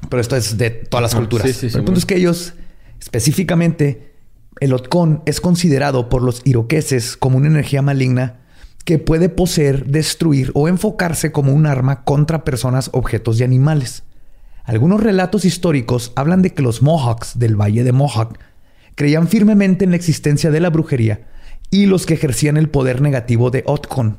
Pero 0.07 0.21
esto 0.21 0.36
es 0.36 0.55
de 0.59 0.69
todas 0.69 1.01
las 1.01 1.15
culturas. 1.15 1.47
Sí, 1.47 1.53
sí, 1.53 1.59
sí, 1.61 1.65
el 1.65 1.71
punto 1.71 1.93
bueno. 1.93 1.97
es 1.97 2.05
que 2.05 2.15
ellos, 2.15 2.53
específicamente, 2.99 4.16
el 4.59 4.73
Otkon 4.73 5.21
es 5.25 5.41
considerado 5.41 6.09
por 6.09 6.21
los 6.21 6.41
iroqueses 6.45 7.17
como 7.17 7.37
una 7.37 7.47
energía 7.47 7.81
maligna 7.81 8.37
que 8.85 8.99
puede 8.99 9.29
poseer, 9.29 9.85
destruir 9.85 10.51
o 10.53 10.67
enfocarse 10.67 11.31
como 11.31 11.53
un 11.53 11.65
arma 11.65 12.03
contra 12.03 12.43
personas, 12.43 12.89
objetos 12.93 13.39
y 13.39 13.43
animales. 13.43 14.03
Algunos 14.63 15.01
relatos 15.01 15.45
históricos 15.45 16.13
hablan 16.15 16.41
de 16.41 16.53
que 16.53 16.61
los 16.61 16.81
Mohawks 16.81 17.37
del 17.37 17.59
Valle 17.59 17.83
de 17.83 17.91
Mohawk 17.91 18.39
creían 18.95 19.27
firmemente 19.27 19.85
en 19.85 19.91
la 19.91 19.97
existencia 19.97 20.51
de 20.51 20.59
la 20.59 20.69
brujería 20.69 21.27
y 21.69 21.85
los 21.85 22.05
que 22.05 22.13
ejercían 22.13 22.57
el 22.57 22.69
poder 22.69 23.01
negativo 23.01 23.51
de 23.51 23.63
Otkon. 23.65 24.17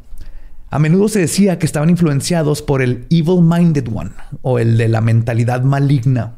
A 0.70 0.78
menudo 0.78 1.09
se 1.09 1.20
decía 1.20 1.59
que 1.59 1.66
estaban 1.66 1.89
influenciados 1.89 2.61
por 2.62 2.82
el 2.82 3.07
Evil 3.09 3.43
Minded 3.43 3.89
One 3.93 4.11
o 4.43 4.59
el 4.59 4.76
de 4.76 4.89
la 4.89 5.01
mentalidad 5.01 5.62
maligna. 5.62 6.38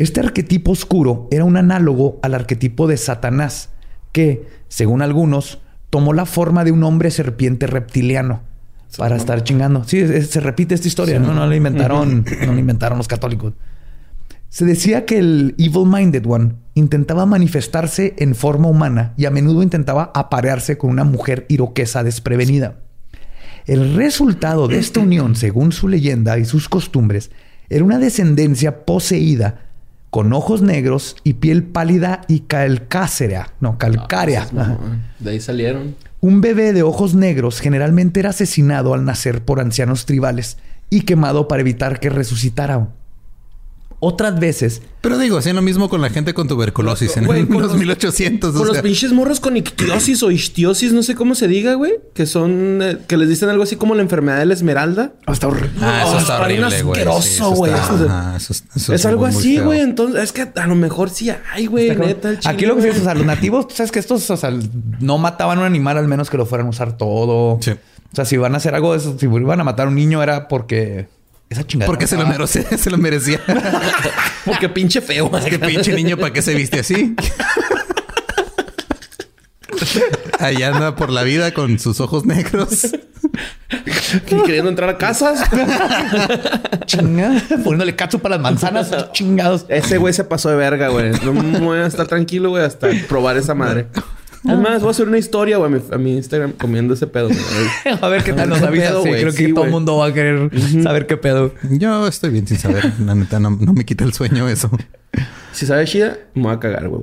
Este 0.00 0.20
arquetipo 0.20 0.72
oscuro 0.72 1.28
era 1.30 1.44
un 1.44 1.56
análogo 1.58 2.18
al 2.22 2.34
arquetipo 2.34 2.86
de 2.86 2.96
Satanás, 2.96 3.68
que, 4.12 4.46
según 4.68 5.02
algunos, 5.02 5.60
tomó 5.90 6.14
la 6.14 6.24
forma 6.24 6.64
de 6.64 6.72
un 6.72 6.82
hombre 6.84 7.10
serpiente 7.10 7.66
reptiliano 7.66 8.40
para 8.96 9.16
estar 9.16 9.44
chingando. 9.44 9.84
Sí, 9.84 9.98
es- 9.98 10.08
es- 10.10 10.30
se 10.30 10.40
repite 10.40 10.74
esta 10.74 10.88
historia, 10.88 11.18
¿no? 11.18 11.34
No 11.34 11.46
la 11.46 11.54
inventaron, 11.54 12.24
no 12.46 12.52
la 12.54 12.58
inventaron 12.60 12.96
los 12.96 13.08
católicos. 13.08 13.52
Se 14.48 14.64
decía 14.64 15.04
que 15.04 15.18
el 15.18 15.54
Evil 15.58 15.86
Minded 15.86 16.24
One 16.26 16.54
intentaba 16.74 17.26
manifestarse 17.26 18.14
en 18.16 18.34
forma 18.34 18.68
humana 18.68 19.12
y 19.18 19.26
a 19.26 19.30
menudo 19.30 19.62
intentaba 19.62 20.10
aparearse 20.14 20.78
con 20.78 20.90
una 20.90 21.04
mujer 21.04 21.44
iroquesa 21.50 22.02
desprevenida. 22.02 22.76
El 23.66 23.94
resultado 23.94 24.66
de 24.66 24.78
esta 24.78 25.00
unión, 25.00 25.36
según 25.36 25.72
su 25.72 25.88
leyenda 25.88 26.38
y 26.38 26.46
sus 26.46 26.68
costumbres, 26.70 27.30
era 27.68 27.84
una 27.84 27.98
descendencia 27.98 28.86
poseída 28.86 29.66
con 30.10 30.32
ojos 30.32 30.60
negros 30.60 31.16
y 31.24 31.34
piel 31.34 31.62
pálida 31.62 32.22
y 32.28 32.40
calcácea, 32.40 33.54
no, 33.60 33.78
calcárea. 33.78 34.48
Ah, 34.56 34.60
Ajá. 34.60 34.78
De 35.18 35.30
ahí 35.30 35.40
salieron. 35.40 35.94
Un 36.20 36.40
bebé 36.40 36.72
de 36.72 36.82
ojos 36.82 37.14
negros 37.14 37.60
generalmente 37.60 38.20
era 38.20 38.30
asesinado 38.30 38.92
al 38.92 39.04
nacer 39.04 39.44
por 39.44 39.60
ancianos 39.60 40.04
tribales 40.04 40.58
y 40.90 41.02
quemado 41.02 41.48
para 41.48 41.60
evitar 41.62 42.00
que 42.00 42.10
resucitara. 42.10 42.88
Otras 44.02 44.40
veces, 44.40 44.80
Pero 45.02 45.18
digo, 45.18 45.36
hacían 45.36 45.56
lo 45.56 45.62
mismo 45.62 45.90
con 45.90 46.00
la 46.00 46.08
gente 46.08 46.32
con 46.32 46.48
tuberculosis 46.48 47.18
en 47.18 47.26
con 47.26 47.60
los 47.62 47.76
1800. 47.76 48.52
Con 48.52 48.62
o 48.62 48.64
los 48.64 48.78
pinches 48.78 49.12
morros 49.12 49.40
con 49.40 49.58
ictiosis 49.58 50.22
o 50.22 50.30
istiosis, 50.30 50.94
no 50.94 51.02
sé 51.02 51.14
cómo 51.14 51.34
se 51.34 51.48
diga, 51.48 51.74
güey. 51.74 51.92
Que 52.14 52.24
son... 52.24 52.80
eh, 52.82 52.96
que 53.06 53.18
les 53.18 53.28
dicen 53.28 53.50
algo 53.50 53.62
así 53.62 53.76
como 53.76 53.94
la 53.94 54.00
enfermedad 54.00 54.38
de 54.38 54.46
la 54.46 54.54
esmeralda. 54.54 55.12
hasta 55.26 55.48
horrible. 55.48 55.70
Ah, 55.82 56.04
eso 56.06 56.16
Oh, 56.16 56.18
está 56.18 56.40
horrible, 56.40 56.82
güey. 56.82 57.00
Sí, 57.00 57.08
asqueroso, 57.10 57.50
güey. 57.50 57.72
Eso 57.74 57.94
es- 58.04 58.10
ajá, 58.10 58.36
eso 58.36 58.52
es- 58.54 58.64
eso 58.74 58.94
Es 58.94 59.04
algo 59.04 59.26
muy, 59.26 59.36
así, 59.36 59.58
güey. 59.58 59.80
Entonces, 59.80 60.22
es 60.24 60.32
que 60.32 60.48
a 60.58 60.66
lo 60.66 60.74
mejor 60.76 61.10
sí 61.10 61.30
hay, 61.52 61.66
güey. 61.66 61.94
Neta, 61.94 62.30
el 62.30 62.38
Aquí 62.46 62.64
lo 62.64 62.76
que 62.76 62.84
dices, 62.86 63.02
o 63.02 63.04
sea, 63.04 63.14
los 63.14 63.26
nativos, 63.26 63.68
tú 63.68 63.74
sabes 63.74 63.92
que 63.92 63.98
estos, 63.98 64.30
o 64.30 64.36
sea, 64.38 64.50
no 65.00 65.18
mataban 65.18 65.58
a 65.58 65.60
un 65.60 65.66
animal 65.66 65.98
al 65.98 66.08
menos 66.08 66.30
que 66.30 66.38
lo 66.38 66.46
fueran 66.46 66.68
a 66.68 66.70
usar 66.70 66.96
todo. 66.96 67.58
Sí. 67.60 67.72
O 67.72 68.16
sea, 68.16 68.24
si 68.24 68.38
van 68.38 68.54
a 68.54 68.56
hacer 68.56 68.74
algo 68.74 68.92
de 68.92 68.98
eso, 68.98 69.14
si 69.20 69.26
iban 69.26 69.60
a 69.60 69.64
matar 69.64 69.86
a 69.86 69.88
un 69.90 69.94
niño 69.94 70.22
era 70.22 70.48
porque 70.48 71.06
esa 71.50 71.66
chingada. 71.66 71.86
Porque 71.86 72.06
se 72.06 72.16
lo, 72.16 72.26
merecía, 72.26 72.62
se 72.78 72.90
lo 72.90 72.96
merecía. 72.96 73.40
Porque 74.44 74.68
pinche 74.68 75.00
feo. 75.00 75.30
Es 75.36 75.44
que 75.44 75.58
pinche 75.58 75.92
niño, 75.92 76.16
¿para 76.16 76.32
qué 76.32 76.42
se 76.42 76.54
viste 76.54 76.80
así? 76.80 77.14
Allá 80.38 80.68
anda 80.68 80.96
por 80.96 81.10
la 81.10 81.22
vida 81.22 81.52
con 81.52 81.78
sus 81.78 82.00
ojos 82.00 82.24
negros. 82.24 82.92
Y 84.30 84.42
queriendo 84.42 84.70
entrar 84.70 84.88
a 84.90 84.98
casas. 84.98 85.42
Chinga, 86.86 87.42
poniéndole 87.48 87.96
cacho 87.96 88.20
para 88.20 88.36
las 88.36 88.42
manzanas, 88.42 89.12
chingados. 89.12 89.66
Ese 89.68 89.98
güey 89.98 90.14
se 90.14 90.24
pasó 90.24 90.50
de 90.50 90.56
verga, 90.56 90.88
güey. 90.88 91.10
No 91.24 91.32
me 91.32 91.58
voy 91.58 91.78
a 91.78 91.86
estar 91.86 92.06
tranquilo, 92.06 92.50
güey, 92.50 92.64
hasta 92.64 92.88
probar 93.08 93.36
esa 93.36 93.54
madre. 93.54 93.88
Es 94.42 94.56
más, 94.58 94.80
voy 94.80 94.88
a 94.88 94.90
hacer 94.92 95.06
una 95.06 95.18
historia, 95.18 95.58
güey, 95.58 95.70
a 95.70 95.76
mi, 95.76 95.82
a 95.92 95.98
mi 95.98 96.16
Instagram 96.16 96.52
comiendo 96.52 96.94
ese 96.94 97.06
pedo. 97.06 97.28
güey. 97.28 97.38
A 98.00 98.08
ver 98.08 98.24
qué 98.24 98.32
tal 98.32 98.48
nos 98.48 98.60
¿Qué 98.60 98.66
avisas. 98.66 98.88
pedo, 98.88 99.02
Sí, 99.02 99.10
creo 99.10 99.32
que 99.32 99.46
Sí, 99.48 99.52
todo 99.54 99.64
el 99.66 99.70
mundo 99.70 99.96
va 99.98 100.06
a 100.06 100.14
querer 100.14 100.50
saber 100.82 101.06
qué 101.06 101.16
pedo. 101.18 101.52
Yo 101.70 102.06
estoy 102.06 102.30
bien 102.30 102.46
sin 102.46 102.56
saber. 102.56 102.90
La 103.04 103.14
neta, 103.14 103.38
no, 103.38 103.50
no 103.50 103.72
me 103.74 103.84
quita 103.84 104.04
el 104.04 104.14
sueño 104.14 104.48
eso. 104.48 104.70
Si 105.52 105.66
sabe 105.66 105.84
chida, 105.84 106.16
me 106.34 106.44
voy 106.44 106.52
a 106.54 106.58
cagar, 106.60 106.88
güey. 106.88 107.02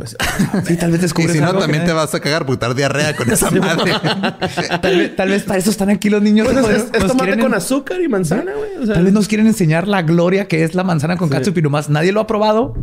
Sí, 0.65 0.77
tal 0.77 0.89
vez 0.91 0.99
Y 0.99 1.03
descubres 1.03 1.33
si 1.33 1.39
no, 1.39 1.47
algo 1.47 1.59
también 1.59 1.81
que- 1.83 1.89
te 1.89 1.93
vas 1.93 2.15
a 2.15 2.19
cagar 2.21 2.45
dar 2.57 2.73
diarrea 2.73 3.15
con 3.15 3.29
esa 3.29 3.51
madre. 3.51 3.91
Tal 4.81 4.97
vez, 4.97 5.15
tal 5.15 5.29
vez 5.29 5.43
para 5.43 5.59
eso 5.59 5.69
están 5.69 5.89
aquí 5.89 6.09
los 6.09 6.21
niños. 6.23 6.47
Pues 6.51 6.55
Nos- 6.55 6.69
es, 6.71 6.91
tomate 6.91 7.17
quieren- 7.25 7.41
con 7.41 7.53
azúcar 7.53 8.01
y 8.01 8.07
manzana, 8.07 8.53
güey. 8.55 8.77
O 8.81 8.85
sea, 8.85 8.95
Tal 8.95 9.03
vez 9.03 9.13
nos 9.13 9.27
quieren 9.27 9.45
enseñar 9.47 9.87
la 9.87 10.01
gloria 10.01 10.47
que 10.47 10.63
es 10.63 10.73
la 10.73 10.83
manzana 10.83 11.17
con 11.17 11.29
ketchup 11.29 11.57
y 11.57 11.61
nomás 11.61 11.89
nadie 11.89 12.11
lo 12.13 12.21
ha 12.21 12.25
probado. 12.27 12.73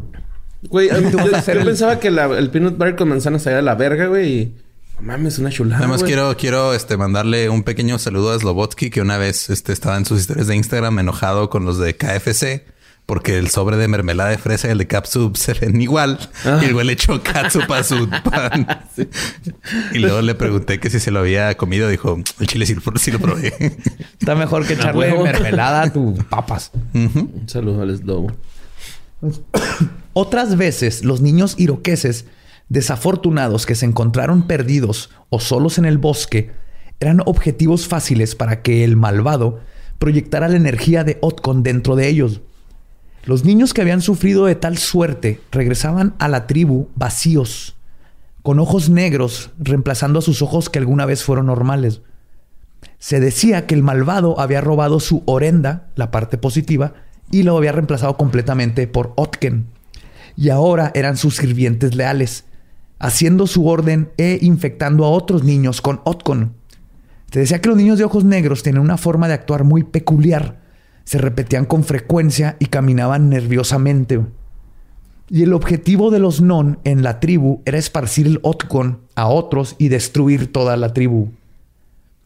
Güey, 0.68 0.90
a 0.90 0.94
mí- 1.00 1.10
Tú 1.10 1.18
yo, 1.18 1.30
yo 1.30 1.52
el- 1.52 1.64
pensaba 1.64 1.98
que 2.00 2.10
la- 2.10 2.26
el 2.38 2.50
peanut 2.50 2.74
butter 2.76 2.96
con 2.96 3.08
manzana 3.08 3.38
salía 3.38 3.56
de 3.56 3.62
la 3.62 3.74
verga, 3.74 4.06
güey. 4.06 4.32
Y 4.32 4.54
Mames, 5.00 5.38
una 5.38 5.50
chulada. 5.50 5.76
Nada 5.80 5.88
más 5.88 6.00
güey. 6.02 6.12
quiero, 6.12 6.36
quiero 6.36 6.72
este, 6.74 6.96
mandarle 6.96 7.48
un 7.48 7.64
pequeño 7.64 7.98
saludo 7.98 8.32
a 8.32 8.38
Slobotsky, 8.38 8.90
que 8.90 9.00
una 9.00 9.18
vez 9.18 9.50
este, 9.50 9.72
estaba 9.72 9.96
en 9.96 10.04
sus 10.06 10.20
historias 10.20 10.46
de 10.46 10.54
Instagram 10.56 10.98
enojado 11.00 11.50
con 11.50 11.64
los 11.64 11.78
de 11.78 11.96
KFC. 11.96 12.64
Porque 13.06 13.36
el 13.36 13.50
sobre 13.50 13.76
de 13.76 13.86
mermelada 13.86 14.30
de 14.30 14.38
fresa 14.38 14.68
y 14.68 14.70
el 14.70 14.78
de 14.78 14.86
catsup 14.86 15.36
se 15.36 15.52
ven 15.52 15.78
igual. 15.78 16.18
Ah. 16.46 16.58
Y 16.62 16.64
el 16.64 16.72
güey 16.72 16.86
le 16.86 16.94
echó 16.94 17.22
catsup 17.22 17.70
a 17.70 17.82
su 17.84 18.08
pan. 18.08 18.66
Y 19.92 19.98
luego 19.98 20.22
le 20.22 20.34
pregunté 20.34 20.80
que 20.80 20.88
si 20.88 20.98
se 21.00 21.10
lo 21.10 21.18
había 21.20 21.54
comido. 21.58 21.86
Dijo, 21.90 22.18
el 22.40 22.46
chile 22.46 22.64
sí, 22.64 22.74
lo- 22.74 22.96
sí 22.96 23.10
lo 23.10 23.18
probé. 23.18 23.52
Está 24.18 24.34
mejor 24.34 24.66
que 24.66 24.72
echarle 24.80 25.12
mermelada 25.22 25.82
a 25.82 25.92
tus 25.92 26.24
papas. 26.24 26.70
Un 26.94 27.42
saludo 27.46 27.82
al 27.82 27.94
Slobo. 27.98 28.32
Otras 30.14 30.56
veces, 30.56 31.04
los 31.04 31.20
niños 31.20 31.56
iroqueses 31.58 32.26
desafortunados 32.68 33.66
que 33.66 33.74
se 33.74 33.84
encontraron 33.84 34.46
perdidos 34.46 35.10
o 35.28 35.40
solos 35.40 35.76
en 35.76 35.84
el 35.84 35.98
bosque 35.98 36.52
eran 37.00 37.20
objetivos 37.26 37.88
fáciles 37.88 38.34
para 38.34 38.62
que 38.62 38.84
el 38.84 38.96
malvado 38.96 39.60
proyectara 39.98 40.48
la 40.48 40.56
energía 40.56 41.02
de 41.04 41.18
Otkon 41.20 41.64
dentro 41.64 41.96
de 41.96 42.08
ellos. 42.08 42.40
Los 43.24 43.44
niños 43.44 43.74
que 43.74 43.80
habían 43.80 44.02
sufrido 44.02 44.46
de 44.46 44.54
tal 44.54 44.78
suerte 44.78 45.40
regresaban 45.50 46.14
a 46.18 46.28
la 46.28 46.46
tribu 46.46 46.88
vacíos, 46.94 47.74
con 48.42 48.60
ojos 48.60 48.90
negros, 48.90 49.50
reemplazando 49.58 50.20
a 50.20 50.22
sus 50.22 50.42
ojos 50.42 50.70
que 50.70 50.78
alguna 50.78 51.06
vez 51.06 51.24
fueron 51.24 51.46
normales. 51.46 52.02
Se 52.98 53.18
decía 53.18 53.66
que 53.66 53.74
el 53.74 53.82
malvado 53.82 54.38
había 54.38 54.60
robado 54.60 55.00
su 55.00 55.24
orenda, 55.26 55.88
la 55.96 56.10
parte 56.10 56.38
positiva, 56.38 56.94
y 57.30 57.42
lo 57.42 57.56
había 57.56 57.72
reemplazado 57.72 58.16
completamente 58.16 58.86
por 58.86 59.12
Otken. 59.16 59.73
Y 60.36 60.50
ahora 60.50 60.90
eran 60.94 61.16
sus 61.16 61.36
sirvientes 61.36 61.94
leales, 61.94 62.44
haciendo 62.98 63.46
su 63.46 63.66
orden 63.66 64.10
e 64.16 64.38
infectando 64.42 65.04
a 65.04 65.10
otros 65.10 65.44
niños 65.44 65.80
con 65.80 66.00
Otkon. 66.04 66.54
Se 67.30 67.40
decía 67.40 67.60
que 67.60 67.68
los 67.68 67.76
niños 67.76 67.98
de 67.98 68.04
ojos 68.04 68.24
negros 68.24 68.62
tenían 68.62 68.82
una 68.82 68.96
forma 68.96 69.28
de 69.28 69.34
actuar 69.34 69.64
muy 69.64 69.82
peculiar. 69.82 70.60
Se 71.04 71.18
repetían 71.18 71.64
con 71.64 71.84
frecuencia 71.84 72.56
y 72.58 72.66
caminaban 72.66 73.28
nerviosamente. 73.28 74.20
Y 75.28 75.42
el 75.42 75.52
objetivo 75.52 76.10
de 76.10 76.18
los 76.18 76.40
non 76.40 76.78
en 76.84 77.02
la 77.02 77.18
tribu 77.18 77.62
era 77.64 77.78
esparcir 77.78 78.26
el 78.26 78.40
Otkon 78.42 79.00
a 79.14 79.26
otros 79.26 79.74
y 79.78 79.88
destruir 79.88 80.52
toda 80.52 80.76
la 80.76 80.92
tribu. 80.92 81.30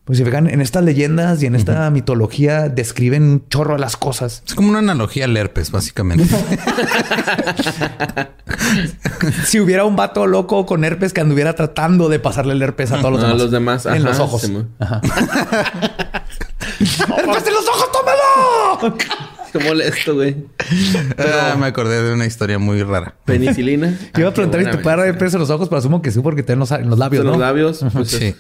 Pues 0.09 0.17
si 0.19 0.25
fijan, 0.25 0.49
en 0.49 0.63
estas 0.63 0.83
leyendas 0.85 1.43
y 1.43 1.47
en 1.47 1.55
esta 1.55 1.91
mitología 1.91 2.71
describen 2.71 3.25
un 3.25 3.49
chorro 3.51 3.75
de 3.75 3.81
las 3.81 3.99
cosas. 3.99 4.43
Es 4.47 4.55
como 4.55 4.71
una 4.71 4.79
analogía 4.79 5.27
al 5.27 5.37
herpes, 5.37 5.71
básicamente. 5.71 6.35
Si 9.45 9.61
hubiera 9.61 9.85
un 9.85 9.97
vato 9.97 10.27
loco 10.27 10.65
con 10.65 10.85
herpes 10.85 11.13
que 11.13 11.21
anduviera 11.21 11.55
tratando 11.55 12.09
de 12.09 12.19
pasarle 12.19 12.55
el 12.55 12.63
herpes 12.63 12.91
a 12.93 12.99
todos 13.01 13.13
los 13.13 13.23
A 13.23 13.27
demás. 13.27 13.43
los 13.43 13.51
demás, 13.51 13.85
En 13.87 13.93
ajá, 13.93 14.09
los 14.09 14.19
ojos. 14.21 14.41
sí. 14.43 14.57
Ajá. 14.79 15.01
¡Herpes 16.81 17.47
en 17.47 17.55
los 17.55 17.69
ojos, 17.69 17.89
tómalo! 17.93 18.97
Qué 19.53 19.59
molesto, 19.61 20.15
güey. 20.15 20.37
Ah, 21.19 21.57
me 21.59 21.67
acordé 21.67 22.03
de 22.03 22.13
una 22.15 22.27
historia 22.27 22.59
muy 22.59 22.83
rara. 22.83 23.15
Penicilina. 23.25 23.95
Te 24.13 24.21
iba 24.21 24.31
a 24.31 24.35
preguntar 24.35 24.63
si 24.65 24.71
te 24.71 24.79
puede 24.79 24.97
dar 24.97 25.07
herpes 25.07 25.35
en 25.35 25.41
los 25.41 25.51
ojos, 25.51 25.69
pero 25.69 25.79
asumo 25.79 26.01
que 26.03 26.11
sí, 26.11 26.21
porque 26.21 26.43
te 26.43 26.53
en 26.55 26.59
los, 26.61 26.71
en 26.71 26.89
los 26.89 26.99
labios, 26.99 27.21
En 27.23 27.27
¿no? 27.27 27.33
los 27.33 27.41
labios. 27.41 27.85
pues, 27.93 28.09
Sí. 28.11 28.25
es- 28.27 28.35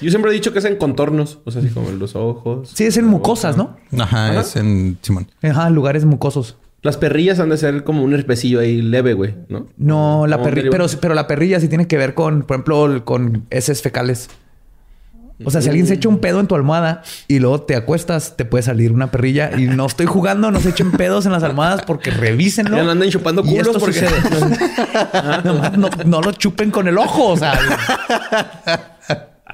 Yo 0.00 0.10
siempre 0.10 0.30
he 0.30 0.34
dicho 0.34 0.52
que 0.52 0.58
es 0.58 0.64
en 0.64 0.76
contornos. 0.76 1.38
O 1.44 1.50
sea, 1.50 1.62
así 1.62 1.70
como 1.70 1.88
en 1.88 1.98
los 1.98 2.16
ojos. 2.16 2.70
Sí, 2.74 2.84
es 2.84 2.96
en 2.96 3.06
mucosas, 3.06 3.56
boca. 3.56 3.76
¿no? 3.92 4.02
Ajá, 4.02 4.30
Ajá. 4.30 4.40
es 4.40 4.56
en 4.56 4.98
Simón. 5.02 5.28
Ajá, 5.42 5.70
lugares 5.70 6.04
mucosos. 6.04 6.56
Las 6.82 6.96
perrillas 6.98 7.38
han 7.40 7.48
de 7.48 7.56
ser 7.56 7.82
como 7.84 8.02
un 8.04 8.12
herpesillo 8.12 8.60
ahí 8.60 8.82
leve, 8.82 9.14
güey, 9.14 9.34
¿no? 9.48 9.66
No, 9.78 10.26
la 10.26 10.42
perrilla, 10.42 10.68
pero, 10.70 10.86
pero 11.00 11.14
la 11.14 11.26
perrilla 11.26 11.58
sí 11.58 11.68
tiene 11.68 11.86
que 11.88 11.96
ver 11.96 12.12
con, 12.12 12.42
por 12.42 12.56
ejemplo, 12.56 13.04
con 13.06 13.46
heces 13.50 13.80
fecales. 13.80 14.28
O 15.44 15.50
sea, 15.50 15.60
si 15.62 15.68
alguien 15.68 15.86
se 15.88 15.94
echa 15.94 16.08
un 16.08 16.18
pedo 16.18 16.38
en 16.40 16.46
tu 16.46 16.54
almohada 16.54 17.02
y 17.26 17.38
luego 17.40 17.62
te 17.62 17.74
acuestas, 17.74 18.36
te 18.36 18.44
puede 18.44 18.62
salir 18.62 18.92
una 18.92 19.10
perrilla. 19.10 19.50
Y 19.58 19.66
no 19.66 19.86
estoy 19.86 20.06
jugando, 20.06 20.50
no 20.50 20.60
se 20.60 20.68
echen 20.68 20.92
pedos 20.92 21.26
en 21.26 21.32
las 21.32 21.42
almohadas 21.42 21.82
porque 21.82 22.10
revísenlo. 22.10 22.76
Ya 22.76 22.84
no 22.84 22.92
anden 22.92 23.10
chupando 23.10 23.42
Y 23.44 23.48
culos 23.48 23.68
esto 23.68 23.80
porque- 23.80 24.06
no, 25.78 25.88
no 26.04 26.20
lo 26.20 26.32
chupen 26.32 26.70
con 26.70 26.86
el 26.86 26.96
ojo, 26.98 27.30
o 27.30 27.36
sea, 27.36 27.58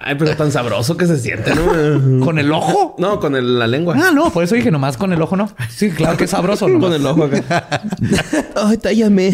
Ay, 0.03 0.14
pero 0.18 0.34
tan 0.34 0.51
sabroso 0.51 0.96
que 0.96 1.07
se 1.07 1.18
siente, 1.18 1.53
¿no? 1.55 2.20
con 2.24 2.38
el 2.38 2.51
ojo. 2.53 2.94
no, 2.98 3.20
con 3.20 3.36
el- 3.36 3.59
la 3.59 3.66
lengua. 3.66 3.94
Ah, 3.98 4.11
no, 4.14 4.30
por 4.32 4.42
eso 4.42 4.55
dije 4.55 4.70
nomás 4.70 4.96
con 4.96 5.12
el 5.12 5.20
ojo, 5.20 5.36
no. 5.36 5.51
Sí, 5.68 5.90
claro 5.90 6.16
que 6.16 6.24
es 6.24 6.30
sabroso, 6.30 6.68
¿no? 6.68 6.80
Con 6.80 6.94
el 6.94 7.05
ojo 7.07 7.24
acá. 7.24 7.82
Ay, 8.57 8.78
tállame. 8.78 9.32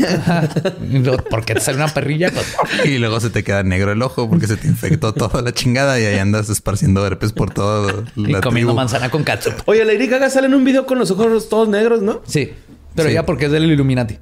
Porque 1.31 1.55
te 1.55 1.61
sale 1.61 1.77
una 1.77 1.87
perrilla. 1.89 2.33
pues, 2.33 2.85
Y 2.85 2.99
luego 2.99 3.21
se 3.21 3.31
te 3.31 3.45
queda 3.45 3.63
negro 3.63 3.93
el 3.93 4.03
ojo 4.03 4.29
porque 4.29 4.49
se 4.49 4.57
te 4.57 4.67
infectó 4.67 5.15
toda 5.15 5.41
la 5.41 5.53
chingada 5.53 6.01
y 6.01 6.05
ahí 6.05 6.19
andas 6.19 6.49
esparciendo 6.51 7.07
herpes 7.07 7.33
por 7.33 7.51
toda 7.55 8.03
y 8.17 8.27
la 8.27 8.41
comiendo 8.41 8.71
tribu. 8.71 8.75
manzana 8.75 9.09
con 9.09 9.23
catsup. 9.23 9.55
Oye, 9.67 9.85
Lady 9.85 10.09
Gaga 10.09 10.31
sale 10.31 10.49
en 10.49 10.55
un 10.55 10.65
video 10.65 10.85
con 10.87 10.99
los 10.99 11.13
ojos 11.13 11.49
todos 11.49 11.69
negros, 11.69 12.03
¿no? 12.03 12.23
Sí, 12.27 12.53
pero 12.97 13.09
Sí. 13.09 13.15
ya 13.15 13.25
porque 13.25 13.45
es 13.47 13.53
del 13.53 13.71
Illuminati. 13.71 14.19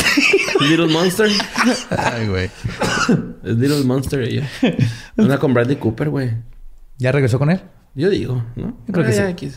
Little 0.60 0.88
Monster. 0.88 1.30
Ay, 1.90 2.26
güey. 2.28 2.50
Es 3.44 3.56
Little 3.56 3.84
Monster 3.84 4.22
ella. 4.22 4.48
Una 5.16 5.38
con 5.38 5.54
Bradley 5.54 5.76
Cooper, 5.76 6.10
güey. 6.10 6.30
¿Ya 6.98 7.12
regresó 7.12 7.38
con 7.38 7.50
él? 7.50 7.60
Yo 7.94 8.10
digo, 8.10 8.44
¿no? 8.56 8.76
Yo 8.86 8.92
creo 8.92 9.06
que 9.06 9.12
Ah, 9.20 9.30
ya, 9.30 9.36
sí. 9.38 9.52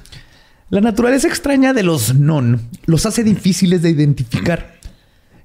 La 0.70 0.82
naturaleza 0.82 1.28
extraña 1.28 1.74
de 1.74 1.84
los 1.84 2.16
non 2.16 2.70
los 2.86 3.06
hace 3.06 3.24
difíciles 3.24 3.82
de 3.82 3.92
identificar. 3.92 4.76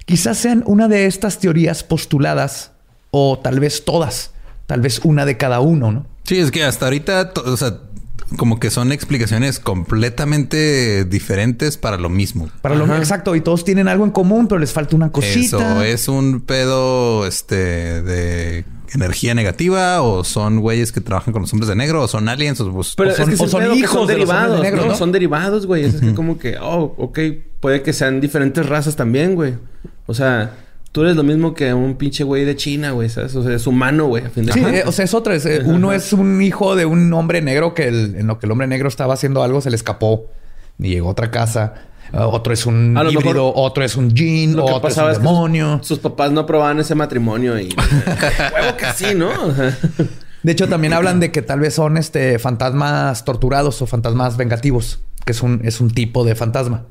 Quizás 0.06 0.38
sean 0.38 0.64
una 0.66 0.88
de 0.88 1.06
estas 1.06 1.38
teorías 1.38 1.84
postuladas, 1.84 2.72
o 3.10 3.38
tal 3.38 3.60
vez 3.60 3.84
todas, 3.84 4.32
tal 4.66 4.80
vez 4.80 5.00
una 5.04 5.26
de 5.26 5.36
cada 5.36 5.60
uno, 5.60 5.92
¿no? 5.92 6.06
Sí, 6.24 6.38
es 6.38 6.50
que 6.50 6.64
hasta 6.64 6.86
ahorita, 6.86 7.32
o 7.44 7.56
sea, 7.56 7.80
como 8.36 8.60
que 8.60 8.70
son 8.70 8.92
explicaciones 8.92 9.58
completamente 9.58 11.04
diferentes 11.04 11.76
para 11.76 11.96
lo 11.96 12.08
mismo. 12.08 12.48
Para 12.62 12.74
lo 12.74 12.84
Ajá. 12.84 12.98
exacto, 12.98 13.34
y 13.34 13.40
todos 13.40 13.64
tienen 13.64 13.88
algo 13.88 14.04
en 14.04 14.10
común, 14.10 14.46
pero 14.48 14.58
les 14.58 14.72
falta 14.72 14.96
una 14.96 15.10
cosita. 15.10 15.56
Eso 15.58 15.82
es 15.82 16.08
un 16.08 16.40
pedo 16.40 17.26
este 17.26 18.02
de 18.02 18.64
energía 18.92 19.34
negativa 19.34 20.02
o 20.02 20.24
son 20.24 20.60
güeyes 20.60 20.90
que 20.90 21.00
trabajan 21.00 21.32
con 21.32 21.42
los 21.42 21.52
hombres 21.52 21.68
de 21.68 21.76
negro 21.76 22.02
o 22.02 22.08
son 22.08 22.28
aliens 22.28 22.60
o 22.60 22.72
pues, 22.72 22.94
Pero 22.96 23.10
O 23.10 23.12
es 23.12 23.18
son- 23.18 23.28
que 23.28 23.34
es 23.34 23.40
o 23.40 23.44
el 23.44 23.50
son 23.50 23.60
pedo 23.60 23.72
que 23.72 23.78
hijos 23.78 23.92
son 23.92 24.06
de 24.08 24.18
los 24.18 24.28
derivados. 24.28 24.86
¿no? 24.86 24.94
Son 24.96 25.12
derivados, 25.12 25.66
güey. 25.66 25.84
Es 25.84 25.94
que 25.96 26.14
como 26.14 26.38
que, 26.38 26.56
oh, 26.60 26.94
ok, 26.98 27.18
puede 27.60 27.82
que 27.82 27.92
sean 27.92 28.20
diferentes 28.20 28.66
razas 28.66 28.96
también, 28.96 29.34
güey. 29.36 29.54
O 30.06 30.14
sea, 30.14 30.54
tú 30.92 31.02
eres 31.02 31.16
lo 31.16 31.22
mismo 31.22 31.54
que 31.54 31.72
un 31.74 31.94
pinche 31.96 32.24
güey 32.24 32.44
de 32.44 32.56
China, 32.56 32.90
güey, 32.92 33.08
¿sabes? 33.08 33.34
O 33.36 33.42
sea, 33.42 33.54
es 33.54 33.66
humano, 33.66 34.06
güey, 34.06 34.24
a 34.26 34.30
fin 34.30 34.46
de 34.46 34.52
Sí, 34.52 34.60
eh, 34.60 34.82
o 34.86 34.92
sea, 34.92 35.04
es 35.04 35.14
otra. 35.14 35.34
es, 35.34 35.46
eh, 35.46 35.62
uno 35.64 35.92
es 35.92 36.12
un 36.12 36.42
hijo 36.42 36.74
de 36.76 36.86
un 36.86 37.12
hombre 37.12 37.42
negro 37.42 37.74
que 37.74 37.88
el- 37.88 38.14
en 38.16 38.26
lo 38.26 38.38
que 38.38 38.46
el 38.46 38.52
hombre 38.52 38.66
negro 38.66 38.88
estaba 38.88 39.14
haciendo 39.14 39.42
algo 39.42 39.60
se 39.60 39.70
le 39.70 39.76
escapó 39.76 40.26
y 40.78 40.88
llegó 40.90 41.08
a 41.08 41.12
otra 41.12 41.30
casa. 41.30 41.74
Uh, 42.12 42.22
otro 42.22 42.52
es 42.52 42.66
un 42.66 42.96
A 42.98 43.04
lo 43.04 43.12
híbrido, 43.12 43.34
mejor 43.50 43.52
otro 43.54 43.84
es 43.84 43.94
un 43.96 44.10
jean, 44.12 44.56
Lo 44.56 44.66
que 44.66 44.72
otro 44.72 44.88
es 44.88 44.94
pasaba 44.94 45.08
un 45.08 45.12
es 45.12 45.18
que 45.18 45.24
demonio. 45.24 45.78
sus, 45.78 45.86
sus 45.86 45.98
papás 46.00 46.32
no 46.32 46.40
aprobaban 46.40 46.80
ese 46.80 46.96
matrimonio 46.96 47.56
y... 47.56 47.68
Huevo 48.54 48.76
que 48.76 48.86
sí, 48.96 49.14
¿no? 49.14 49.30
De 50.42 50.52
hecho, 50.52 50.68
también 50.68 50.92
hablan 50.92 51.20
de 51.20 51.30
que 51.30 51.40
tal 51.42 51.60
vez 51.60 51.74
son 51.74 51.96
este 51.98 52.38
fantasmas 52.40 53.24
torturados 53.24 53.80
o 53.82 53.86
fantasmas 53.86 54.36
vengativos, 54.36 54.98
que 55.24 55.30
es 55.32 55.40
un, 55.42 55.60
es 55.64 55.80
un 55.80 55.90
tipo 55.92 56.24
de 56.24 56.34
fantasma, 56.34 56.86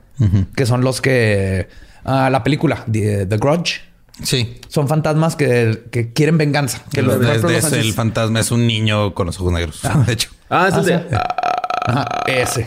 que 0.55 0.65
son 0.65 0.81
los 0.85 1.01
que 1.01 1.67
ah, 2.05 2.29
la 2.31 2.41
película 2.43 2.85
The, 2.89 3.25
The 3.25 3.37
Grudge 3.37 3.81
sí. 4.23 4.57
son 4.67 4.87
fantasmas 4.87 5.35
que, 5.35 5.83
que 5.91 6.13
quieren 6.13 6.37
venganza. 6.37 6.81
Que 6.91 7.01
los, 7.01 7.15
Es- 7.25 7.43
es 7.65 7.73
el 7.73 7.93
fantasma 7.93 8.39
es 8.39 8.51
un 8.51 8.65
niño 8.67 9.13
con 9.13 9.27
los 9.27 9.39
ojos 9.39 9.53
negros. 9.53 9.81
De 10.05 10.13
hecho. 10.13 10.29
Ah, 10.49 10.67
es 10.69 10.73
el 10.75 10.79
Ah, 10.79 10.83
de... 10.83 11.09
sí. 11.09 11.15
Ajá, 11.85 12.07
ese. 12.27 12.65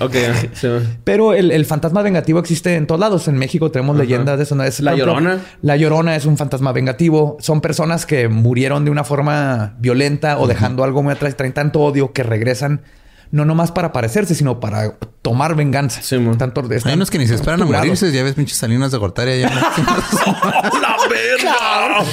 Sí. 0.54 0.68
Pero 1.04 1.32
el, 1.32 1.52
el 1.52 1.64
fantasma 1.64 2.02
vengativo 2.02 2.40
existe 2.40 2.74
en 2.74 2.88
todos 2.88 3.00
lados. 3.00 3.28
En 3.28 3.36
México 3.36 3.70
tenemos 3.70 3.96
leyendas 3.96 4.36
de 4.36 4.42
eso. 4.44 4.56
¿no? 4.56 4.64
Es, 4.64 4.80
La 4.80 4.92
ejemplo, 4.94 5.14
Llorona. 5.14 5.38
La 5.60 5.76
Llorona 5.76 6.16
es 6.16 6.26
un 6.26 6.36
fantasma 6.36 6.72
vengativo. 6.72 7.36
Son 7.38 7.60
personas 7.60 8.04
que 8.04 8.28
murieron 8.28 8.84
de 8.84 8.90
una 8.90 9.04
forma 9.04 9.76
violenta 9.78 10.38
o 10.38 10.48
dejando 10.48 10.82
algo 10.82 11.02
muy 11.04 11.12
atrás. 11.12 11.36
Traen 11.36 11.52
tanto 11.52 11.80
odio 11.80 12.12
que 12.12 12.24
regresan 12.24 12.82
no 13.30 13.44
nomás 13.44 13.70
para 13.70 13.88
aparecerse, 13.88 14.34
sino 14.34 14.58
para 14.58 14.94
tomar 15.22 15.54
venganza. 15.54 16.02
Sí, 16.02 16.18
mon. 16.18 16.36
Tanto, 16.36 16.62
Hay 16.84 16.94
unos 16.94 17.10
que 17.10 17.18
ni 17.18 17.26
se 17.26 17.36
esperan 17.36 17.62
a 17.62 17.64
morirse. 17.64 18.12
Ya 18.12 18.22
ves 18.22 18.34
pinches 18.34 18.58
salinas 18.58 18.92
de 18.92 18.98
Gortaria. 18.98 19.36
Ya 19.36 19.48
¡La 20.80 20.96
verga! 21.08 22.04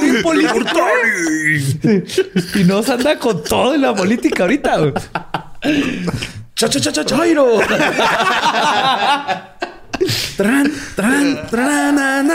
Bien 0.00 0.22
político, 0.22 0.80
¿eh? 1.82 2.04
Y 2.54 2.64
nos 2.64 2.88
anda 2.88 3.18
con 3.18 3.42
todo 3.42 3.74
en 3.74 3.82
la 3.82 3.94
política 3.94 4.44
ahorita. 4.44 4.92
¡Cha, 6.54 6.68
cha, 6.68 6.80
cha, 6.80 6.92
cha, 6.92 7.04
chairo! 7.04 7.58
Tran, 10.36 10.70
tran, 10.94 11.46
tran. 11.50 12.26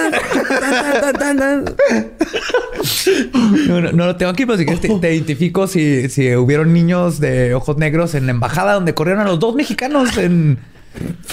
No, 3.68 3.82
no, 3.82 3.92
no 3.92 4.06
lo 4.08 4.16
tengo 4.16 4.32
aquí, 4.32 4.46
pero 4.46 4.58
si 4.58 4.66
quieres 4.66 4.82
te, 4.82 4.90
te 4.90 5.14
identifico 5.14 5.68
si, 5.68 6.10
si 6.10 6.36
hubieron 6.36 6.74
niños 6.74 7.20
de 7.20 7.54
ojos 7.54 7.78
negros 7.78 8.16
en 8.16 8.26
la 8.26 8.32
embajada 8.32 8.74
donde 8.74 8.94
corrieron 8.94 9.22
a 9.22 9.26
los 9.30 9.40
dos 9.40 9.56
mexicanos 9.56 10.18
en, 10.18 10.58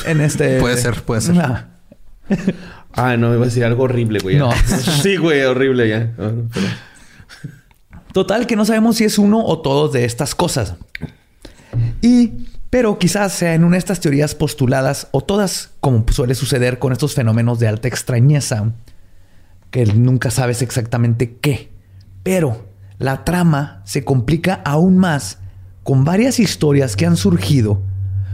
en 0.07 0.21
este. 0.21 0.59
Puede 0.61 0.77
ser, 0.77 1.03
puede 1.03 1.21
ser. 1.21 1.39
Ah. 1.41 1.69
Ah, 2.93 3.17
no, 3.17 3.33
iba 3.35 3.43
a 3.43 3.47
decir 3.47 3.65
algo 3.65 3.85
horrible, 3.85 4.19
güey. 4.21 4.37
No. 4.37 4.51
sí, 5.03 5.17
güey, 5.17 5.43
horrible 5.43 5.89
ya. 5.89 6.13
Pero- 6.17 6.47
Total, 8.13 8.47
que 8.47 8.57
no 8.57 8.65
sabemos 8.65 8.97
si 8.97 9.05
es 9.05 9.19
uno 9.19 9.45
o 9.45 9.61
todos 9.61 9.93
de 9.93 10.05
estas 10.05 10.35
cosas. 10.35 10.75
Y, 12.03 12.33
pero 12.71 12.99
quizás 12.99 13.33
sea 13.33 13.55
en 13.55 13.65
una 13.65 13.75
de 13.75 13.79
estas 13.79 14.01
teorías 14.01 14.35
postuladas, 14.35 15.09
o 15.13 15.23
todas, 15.23 15.71
como 15.81 16.05
suele 16.11 16.35
suceder 16.35 16.79
con 16.79 16.93
estos 16.93 17.15
fenómenos 17.15 17.59
de 17.59 17.69
alta 17.69 17.89
extrañeza, 17.89 18.73
que 19.71 19.87
nunca 19.87 20.31
sabes 20.31 20.63
exactamente 20.63 21.37
qué. 21.41 21.71
Pero 22.23 22.67
la 22.99 23.25
trama 23.25 23.83
se 23.85 24.05
complica 24.05 24.61
aún 24.65 24.99
más 24.99 25.39
con 25.83 26.05
varias 26.05 26.39
historias 26.39 26.97
que 26.97 27.07
han 27.07 27.17
surgido, 27.17 27.81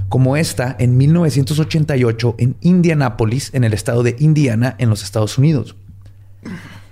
como 0.08 0.36
esta 0.36 0.74
en 0.78 0.96
1988 0.96 2.34
en 2.38 2.56
Indianápolis, 2.60 3.50
en 3.54 3.64
el 3.64 3.72
estado 3.72 4.02
de 4.02 4.16
Indiana, 4.18 4.74
en 4.78 4.90
los 4.90 5.02
Estados 5.04 5.38
Unidos. 5.38 5.76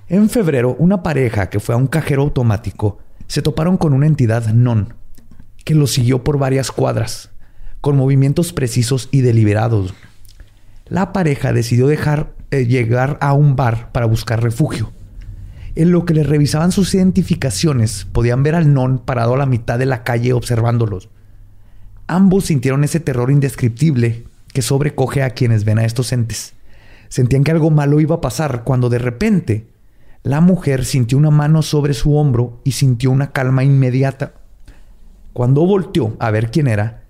En 0.08 0.28
febrero, 0.28 0.76
una 0.78 1.02
pareja 1.02 1.50
que 1.50 1.58
fue 1.58 1.74
a 1.74 1.78
un 1.78 1.86
cajero 1.86 2.22
automático 2.22 2.98
se 3.26 3.42
toparon 3.42 3.76
con 3.76 3.92
una 3.92 4.06
entidad 4.06 4.52
non 4.52 4.94
que 5.64 5.74
los 5.74 5.92
siguió 5.92 6.22
por 6.22 6.38
varias 6.38 6.70
cuadras, 6.70 7.31
con 7.82 7.96
movimientos 7.96 8.54
precisos 8.54 9.10
y 9.10 9.20
deliberados. 9.20 9.92
La 10.86 11.12
pareja 11.12 11.52
decidió 11.52 11.88
dejar 11.88 12.32
eh, 12.50 12.64
llegar 12.64 13.18
a 13.20 13.34
un 13.34 13.56
bar 13.56 13.90
para 13.92 14.06
buscar 14.06 14.42
refugio. 14.42 14.92
En 15.74 15.90
lo 15.90 16.04
que 16.04 16.14
les 16.14 16.26
revisaban 16.26 16.70
sus 16.70 16.94
identificaciones, 16.94 18.06
podían 18.12 18.42
ver 18.42 18.54
al 18.54 18.72
non 18.72 18.98
parado 18.98 19.34
a 19.34 19.38
la 19.38 19.46
mitad 19.46 19.78
de 19.78 19.86
la 19.86 20.04
calle 20.04 20.32
observándolos. 20.32 21.08
Ambos 22.06 22.46
sintieron 22.46 22.84
ese 22.84 23.00
terror 23.00 23.30
indescriptible 23.30 24.24
que 24.52 24.62
sobrecoge 24.62 25.22
a 25.22 25.30
quienes 25.30 25.64
ven 25.64 25.78
a 25.78 25.84
estos 25.84 26.12
entes. 26.12 26.54
Sentían 27.08 27.42
que 27.42 27.50
algo 27.50 27.70
malo 27.70 28.00
iba 28.00 28.16
a 28.16 28.20
pasar 28.20 28.64
cuando 28.64 28.90
de 28.90 28.98
repente 28.98 29.66
la 30.22 30.40
mujer 30.40 30.84
sintió 30.84 31.18
una 31.18 31.30
mano 31.30 31.62
sobre 31.62 31.94
su 31.94 32.16
hombro 32.16 32.60
y 32.64 32.72
sintió 32.72 33.10
una 33.10 33.32
calma 33.32 33.64
inmediata. 33.64 34.34
Cuando 35.32 35.66
volteó 35.66 36.16
a 36.20 36.30
ver 36.30 36.50
quién 36.50 36.68
era, 36.68 37.01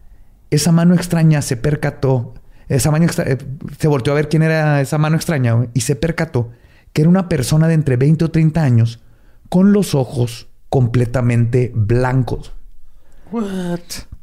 esa 0.54 0.72
mano 0.72 0.94
extraña 0.94 1.42
se 1.42 1.56
percató, 1.56 2.34
esa 2.68 2.90
mano 2.90 3.04
extra- 3.04 3.24
eh, 3.30 3.38
se 3.78 3.88
volteó 3.88 4.12
a 4.12 4.16
ver 4.16 4.28
quién 4.28 4.42
era 4.42 4.80
esa 4.80 4.98
mano 4.98 5.16
extraña 5.16 5.66
y 5.74 5.80
se 5.80 5.96
percató 5.96 6.50
que 6.92 7.02
era 7.02 7.08
una 7.10 7.28
persona 7.28 7.68
de 7.68 7.74
entre 7.74 7.96
20 7.96 8.24
o 8.26 8.30
30 8.30 8.62
años 8.62 9.00
con 9.48 9.72
los 9.72 9.94
ojos 9.94 10.48
completamente 10.68 11.72
blancos. 11.74 12.52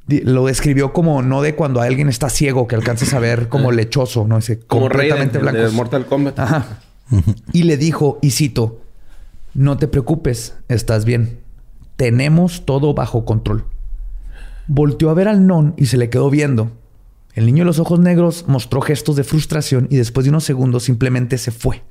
Di- 0.07 0.21
Lo 0.21 0.45
describió 0.45 0.93
como 0.93 1.21
no 1.21 1.41
de 1.41 1.55
cuando 1.55 1.81
alguien 1.81 2.09
está 2.09 2.29
ciego 2.29 2.67
que 2.67 2.75
alcances 2.75 3.13
a 3.13 3.19
ver 3.19 3.47
como 3.49 3.71
lechoso, 3.71 4.25
no 4.27 4.37
ese 4.37 4.59
Como 4.59 4.83
completamente 4.83 5.37
el 5.39 5.45
de 5.45 5.51
blancos. 5.51 5.73
Mortal 5.73 6.05
Kombat. 6.05 6.39
Ajá. 6.39 6.65
Y 7.53 7.63
le 7.63 7.77
dijo, 7.77 8.19
y 8.21 8.31
cito, 8.31 8.81
no 9.55 9.77
te 9.77 9.87
preocupes, 9.87 10.55
estás 10.67 11.05
bien. 11.05 11.39
Tenemos 11.95 12.65
todo 12.65 12.93
bajo 12.93 13.25
control. 13.25 13.65
Volteó 14.71 15.09
a 15.09 15.15
ver 15.15 15.27
al 15.27 15.47
non 15.47 15.73
y 15.77 15.87
se 15.87 15.97
le 15.97 16.11
quedó 16.11 16.29
viendo. 16.29 16.71
El 17.33 17.47
niño 17.47 17.63
de 17.63 17.65
los 17.65 17.79
ojos 17.79 17.99
negros 17.99 18.45
mostró 18.47 18.81
gestos 18.81 19.15
de 19.15 19.23
frustración 19.23 19.87
y 19.89 19.97
después 19.97 20.25
de 20.25 20.29
unos 20.29 20.43
segundos 20.43 20.83
simplemente 20.83 21.39
se 21.39 21.49
fue. 21.49 21.81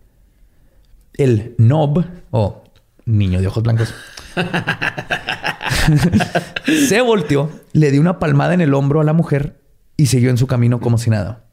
El 1.15 1.57
nob, 1.59 2.05
o 2.31 2.63
niño 3.05 3.41
de 3.41 3.49
ojos 3.49 3.65
blancos, 3.65 3.93
se 6.89 7.01
volteó, 7.01 7.51
le 7.73 7.91
dio 7.91 8.01
una 8.01 8.21
palmada 8.21 8.55
en 8.55 8.61
el 8.61 8.75
hombro 8.75 9.01
a 9.01 9.05
la 9.05 9.13
mujer 9.13 9.61
y 9.97 10.07
siguió 10.07 10.31
en 10.31 10.39
su 10.39 10.47
camino 10.47 10.79
como 10.79 10.99
si 10.99 11.11
nada. 11.11 11.47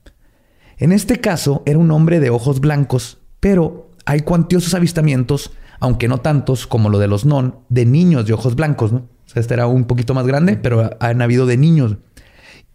En 0.78 0.92
este 0.92 1.20
caso 1.20 1.64
era 1.66 1.80
un 1.80 1.90
hombre 1.90 2.20
de 2.20 2.30
ojos 2.30 2.60
blancos, 2.60 3.18
pero 3.40 3.90
hay 4.06 4.22
cuantiosos 4.22 4.76
avistamientos, 4.76 5.54
aunque 5.80 6.08
no 6.08 6.20
tantos 6.20 6.68
como 6.68 6.90
lo 6.90 7.00
de 7.00 7.08
los 7.08 7.26
non, 7.26 7.62
de 7.70 7.88
niños 7.88 8.28
de 8.28 8.34
ojos 8.34 8.56
blancos, 8.56 8.92
¿no? 8.92 9.15
Sea, 9.36 9.42
este 9.42 9.54
era 9.54 9.68
un 9.68 9.84
poquito 9.84 10.14
más 10.14 10.26
grande, 10.26 10.56
pero 10.56 10.92
han 11.00 11.22
habido 11.22 11.46
de 11.46 11.58
niños. 11.58 11.98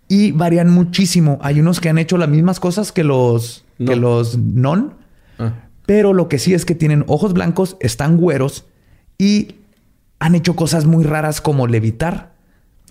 Y 0.08 0.32
varían 0.32 0.68
muchísimo. 0.70 1.38
Hay 1.42 1.58
unos 1.60 1.80
que 1.80 1.88
han 1.88 1.96
hecho 1.98 2.18
las 2.18 2.28
mismas 2.28 2.60
cosas 2.60 2.92
que 2.92 3.02
los, 3.04 3.64
que 3.78 3.96
los 3.96 4.36
non, 4.38 4.94
Ah. 5.38 5.54
pero 5.86 6.12
lo 6.12 6.28
que 6.28 6.38
sí 6.38 6.52
es 6.52 6.66
que 6.66 6.74
tienen 6.74 7.04
ojos 7.06 7.32
blancos, 7.32 7.78
están 7.80 8.18
güeros 8.18 8.66
y 9.16 9.54
han 10.18 10.34
hecho 10.34 10.54
cosas 10.54 10.84
muy 10.84 11.02
raras 11.04 11.40
como 11.40 11.66
levitar 11.66 12.34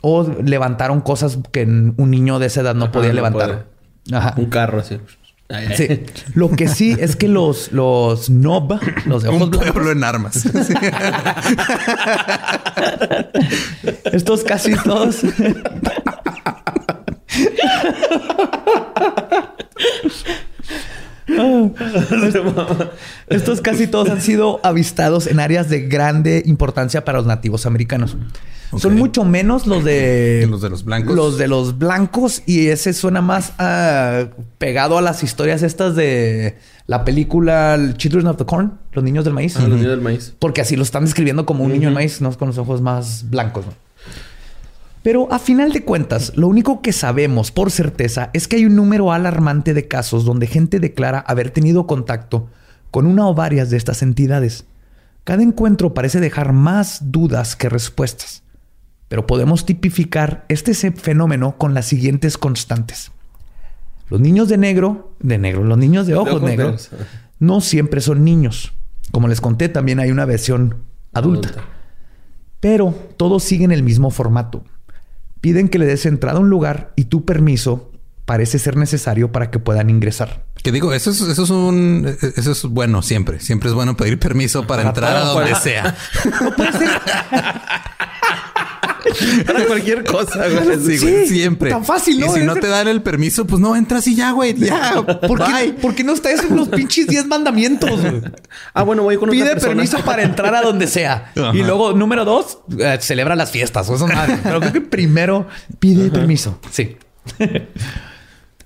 o 0.01 0.23
levantaron 0.43 1.01
cosas 1.01 1.37
que 1.51 1.63
un 1.65 2.09
niño 2.09 2.39
de 2.39 2.47
esa 2.47 2.61
edad 2.61 2.73
no 2.73 2.85
Ajá, 2.85 2.91
podía 2.93 3.09
no 3.09 3.15
levantar. 3.15 3.67
Ajá. 4.11 4.33
Un 4.37 4.45
carro 4.47 4.79
así. 4.79 4.97
Sí. 5.76 6.03
Lo 6.35 6.51
que 6.51 6.67
sí 6.67 6.95
es 6.99 7.15
que 7.15 7.27
los, 7.27 7.71
los 7.71 8.30
nob, 8.30 8.80
los 9.07 9.23
de 9.23 9.30
ojos 9.30 9.41
Un 9.41 9.49
blancos, 9.49 9.71
pueblo 9.71 9.91
en 9.91 10.03
armas. 10.03 10.43
Sí. 10.67 10.73
estos 14.11 14.43
casi 14.43 14.76
todos. 14.76 15.21
Estos 23.27 23.61
casi 23.61 23.88
todos 23.88 24.10
han 24.10 24.22
sido 24.22 24.60
avistados 24.64 25.27
en 25.27 25.39
áreas 25.39 25.69
de 25.69 25.81
grande 25.81 26.43
importancia 26.45 27.06
para 27.06 27.19
los 27.19 27.27
nativos 27.27 27.65
americanos. 27.65 28.18
Son 28.77 28.95
mucho 28.95 29.26
menos 29.26 29.65
los 29.65 29.84
de 29.84 30.47
Los 30.49 30.61
de 30.61 30.69
los 30.69 30.84
blancos. 30.84 31.15
Los 31.15 31.38
de 31.38 31.47
los 31.47 31.77
blancos 31.80 32.43
y 32.45 32.68
ese 32.68 32.93
suena 32.93 33.22
más 33.22 33.53
ah, 33.57 34.26
pegado 34.60 34.97
a 34.97 35.01
las 35.01 35.23
historias 35.23 35.64
estas 35.64 35.95
de 35.95 36.57
la 36.85 37.03
película 37.03 37.80
Children 37.97 38.27
of 38.27 38.38
the 38.38 38.45
Corn, 38.45 38.80
los 38.91 39.03
niños 39.03 39.26
del 39.26 39.34
maíz. 39.34 39.57
Ah, 39.57 39.61
los 39.61 39.77
niños 39.77 39.91
del 39.91 40.01
maíz. 40.01 40.35
Porque 40.38 40.61
así 40.61 40.76
lo 40.76 40.84
están 40.84 41.06
describiendo 41.06 41.45
como 41.45 41.64
un 41.64 41.72
niño 41.72 41.89
de 41.89 41.95
maíz, 41.95 42.22
no 42.22 42.31
con 42.38 42.49
los 42.49 42.57
ojos 42.60 42.81
más 42.81 43.30
blancos. 43.30 43.65
¿no? 43.65 43.88
Pero 45.01 45.31
a 45.31 45.39
final 45.39 45.71
de 45.71 45.85
cuentas, 45.85 46.34
lo 46.35 46.47
único 46.47 46.81
que 46.81 46.91
sabemos 46.91 47.51
por 47.51 47.71
certeza 47.71 48.30
es 48.34 48.47
que 48.47 48.57
hay 48.57 48.65
un 48.65 48.76
número 48.76 49.13
alarmante 49.13 49.73
de 49.73 49.88
casos 49.88 50.26
donde 50.26 50.47
gente 50.47 50.80
declara 50.80 51.19
haber 51.19 51.51
tenido 51.51 51.88
contacto 51.88 52.49
con 52.91 53.05
una 53.05 53.27
o 53.27 53.34
varias 53.34 53.69
de 53.69 53.77
estas 53.77 54.01
entidades. 54.01 54.65
Cada 55.23 55.43
encuentro 55.43 55.93
parece 55.93 56.19
dejar 56.19 56.51
más 56.53 57.11
dudas 57.11 57.55
que 57.55 57.69
respuestas, 57.69 58.43
pero 59.07 59.26
podemos 59.26 59.65
tipificar 59.65 60.45
este 60.49 60.73
fenómeno 60.73 61.57
con 61.57 61.73
las 61.73 61.85
siguientes 61.85 62.38
constantes. 62.38 63.11
Los 64.09 64.19
niños 64.19 64.49
de 64.49 64.57
negro, 64.57 65.13
de 65.19 65.38
negro, 65.38 65.63
los 65.63 65.77
niños 65.77 66.07
de 66.07 66.15
ojos, 66.15 66.30
ojos 66.30 66.41
negros, 66.41 66.89
negros. 66.91 67.09
no 67.39 67.61
siempre 67.61 68.01
son 68.01 68.26
niños. 68.26 68.73
Como 69.11 69.27
les 69.27 69.39
conté, 69.39 69.69
también 69.69 69.99
hay 69.99 70.11
una 70.11 70.26
versión 70.26 70.84
adulta. 71.13 71.49
Adulta. 71.49 71.63
Pero 72.59 72.93
todos 73.15 73.43
siguen 73.43 73.71
el 73.71 73.84
mismo 73.84 74.09
formato. 74.09 74.63
Piden 75.41 75.69
que 75.69 75.79
le 75.79 75.85
des 75.85 76.05
entrada 76.05 76.37
a 76.37 76.41
un 76.41 76.49
lugar 76.49 76.91
y 76.95 77.05
tu 77.05 77.25
permiso 77.25 77.91
parece 78.25 78.59
ser 78.59 78.77
necesario 78.77 79.31
para 79.31 79.49
que 79.49 79.57
puedan 79.57 79.89
ingresar. 79.89 80.45
Que 80.61 80.71
digo, 80.71 80.93
eso 80.93 81.09
es, 81.09 81.21
eso 81.21 81.43
es 81.43 81.49
un, 81.49 82.15
eso 82.35 82.51
es 82.51 82.63
bueno 82.65 83.01
siempre. 83.01 83.39
Siempre 83.39 83.69
es 83.69 83.75
bueno 83.75 83.97
pedir 83.97 84.19
permiso 84.19 84.67
para 84.67 84.83
entrar 84.83 85.15
a 85.15 85.23
donde 85.25 85.55
sea. 85.55 85.95
No 86.41 86.55
puede 86.55 86.73
ser. 86.73 86.89
Para 89.45 89.65
cualquier 89.65 90.03
cosa, 90.03 90.45
güey. 90.47 90.77
Sí, 90.80 90.97
güey, 91.05 91.26
Sí, 91.27 91.27
siempre. 91.27 91.69
tan 91.69 91.85
fácil, 91.85 92.19
¿no? 92.19 92.26
Y 92.27 92.39
si 92.39 92.45
no 92.45 92.55
te 92.55 92.67
dan 92.67 92.88
el 92.88 93.01
permiso, 93.01 93.45
pues 93.47 93.61
no 93.61 93.76
entras 93.76 94.05
y 94.07 94.15
ya, 94.15 94.31
güey. 94.31 94.53
Ya. 94.55 95.03
¿Por 95.03 95.39
qué, 95.45 95.73
por 95.81 95.95
qué 95.95 96.03
no 96.03 96.13
está 96.13 96.31
eso 96.31 96.43
en 96.47 96.55
los 96.57 96.67
pinches 96.69 97.07
10 97.07 97.27
mandamientos? 97.27 97.89
güey? 98.01 98.21
Ah, 98.73 98.84
bueno, 98.84 99.03
voy 99.03 99.15
con 99.17 99.30
otra 99.30 99.39
Pide 99.39 99.51
persona. 99.51 99.73
permiso 99.76 99.97
para 100.03 100.23
entrar 100.23 100.53
a 100.55 100.61
donde 100.61 100.88
sea. 100.88 101.31
Ajá. 101.35 101.51
Y 101.55 101.63
luego, 101.63 101.93
número 101.93 102.26
dos, 102.26 102.59
eh, 102.77 102.97
celebra 103.01 103.35
las 103.35 103.51
fiestas. 103.51 103.89
o 103.89 103.95
esas 103.95 104.13
madres. 104.13 104.39
Pero 104.43 104.59
creo 104.59 104.73
que 104.73 104.81
primero 104.81 105.47
pide 105.80 106.09
permiso. 106.11 106.59
Sí. 106.71 106.97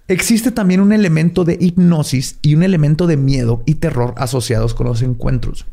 Existe 0.07 0.51
también 0.51 0.81
un 0.81 0.91
elemento 0.91 1.43
de 1.45 1.57
hipnosis 1.59 2.37
y 2.41 2.55
un 2.55 2.63
elemento 2.63 3.07
de 3.07 3.17
miedo 3.17 3.63
y 3.65 3.75
terror 3.75 4.13
asociados 4.17 4.73
con 4.73 4.87
los 4.87 5.01
encuentros. 5.01 5.65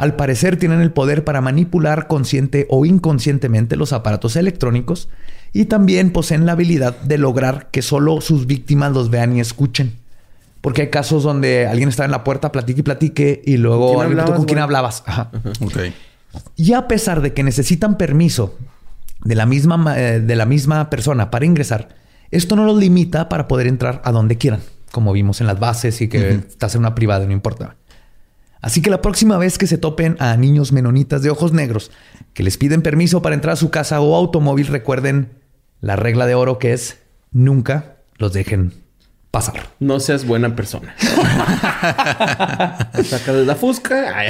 Al 0.00 0.16
parecer 0.16 0.56
tienen 0.56 0.80
el 0.80 0.92
poder 0.92 1.24
para 1.24 1.42
manipular 1.42 2.06
consciente 2.06 2.66
o 2.70 2.86
inconscientemente 2.86 3.76
los 3.76 3.92
aparatos 3.92 4.34
electrónicos 4.34 5.10
y 5.52 5.66
también 5.66 6.10
poseen 6.10 6.46
la 6.46 6.52
habilidad 6.52 6.96
de 7.02 7.18
lograr 7.18 7.68
que 7.70 7.82
solo 7.82 8.22
sus 8.22 8.46
víctimas 8.46 8.92
los 8.92 9.10
vean 9.10 9.36
y 9.36 9.40
escuchen. 9.40 9.92
Porque 10.62 10.82
hay 10.82 10.88
casos 10.88 11.22
donde 11.22 11.66
alguien 11.66 11.90
está 11.90 12.06
en 12.06 12.12
la 12.12 12.24
puerta, 12.24 12.50
platique 12.50 12.80
y 12.80 12.82
platique 12.82 13.42
y 13.44 13.58
luego 13.58 13.94
¿Con 13.94 14.06
quién 14.06 14.10
hablabas, 14.10 14.36
con 14.38 14.44
quién 14.46 14.58
hablabas. 14.60 15.02
Ajá. 15.06 15.30
Y 16.56 16.72
a 16.72 16.88
pesar 16.88 17.20
de 17.20 17.34
que 17.34 17.42
necesitan 17.42 17.98
permiso 17.98 18.56
de 19.22 19.34
la 19.34 19.44
misma, 19.44 19.76
ma- 19.76 20.00
eh, 20.00 20.20
de 20.20 20.36
la 20.36 20.46
misma 20.46 20.88
persona 20.88 21.30
para 21.30 21.44
ingresar, 21.44 21.88
esto 22.30 22.56
no 22.56 22.64
los 22.64 22.78
limita 22.78 23.28
para 23.28 23.48
poder 23.48 23.66
entrar 23.66 24.00
a 24.04 24.12
donde 24.12 24.38
quieran, 24.38 24.60
como 24.92 25.12
vimos 25.12 25.42
en 25.42 25.46
las 25.46 25.58
bases 25.60 26.00
y 26.00 26.08
que 26.08 26.30
estás 26.48 26.74
en 26.74 26.80
una 26.80 26.94
privada, 26.94 27.26
no 27.26 27.32
importa. 27.32 27.76
Así 28.62 28.82
que 28.82 28.90
la 28.90 29.00
próxima 29.00 29.38
vez 29.38 29.56
que 29.58 29.66
se 29.66 29.78
topen 29.78 30.16
a 30.20 30.36
niños 30.36 30.72
menonitas 30.72 31.22
de 31.22 31.30
ojos 31.30 31.52
negros 31.52 31.90
que 32.34 32.42
les 32.42 32.58
piden 32.58 32.82
permiso 32.82 33.22
para 33.22 33.34
entrar 33.34 33.54
a 33.54 33.56
su 33.56 33.70
casa 33.70 34.00
o 34.00 34.14
automóvil, 34.16 34.66
recuerden 34.66 35.30
la 35.80 35.96
regla 35.96 36.26
de 36.26 36.34
oro 36.34 36.58
que 36.58 36.72
es 36.74 36.98
nunca 37.32 37.96
los 38.18 38.32
dejen 38.34 38.74
pasar. 39.30 39.68
No 39.78 39.98
seas 40.00 40.26
buena 40.26 40.54
persona. 40.56 40.94
Sácale 43.04 43.44
la 43.46 43.54
fusca. 43.54 44.10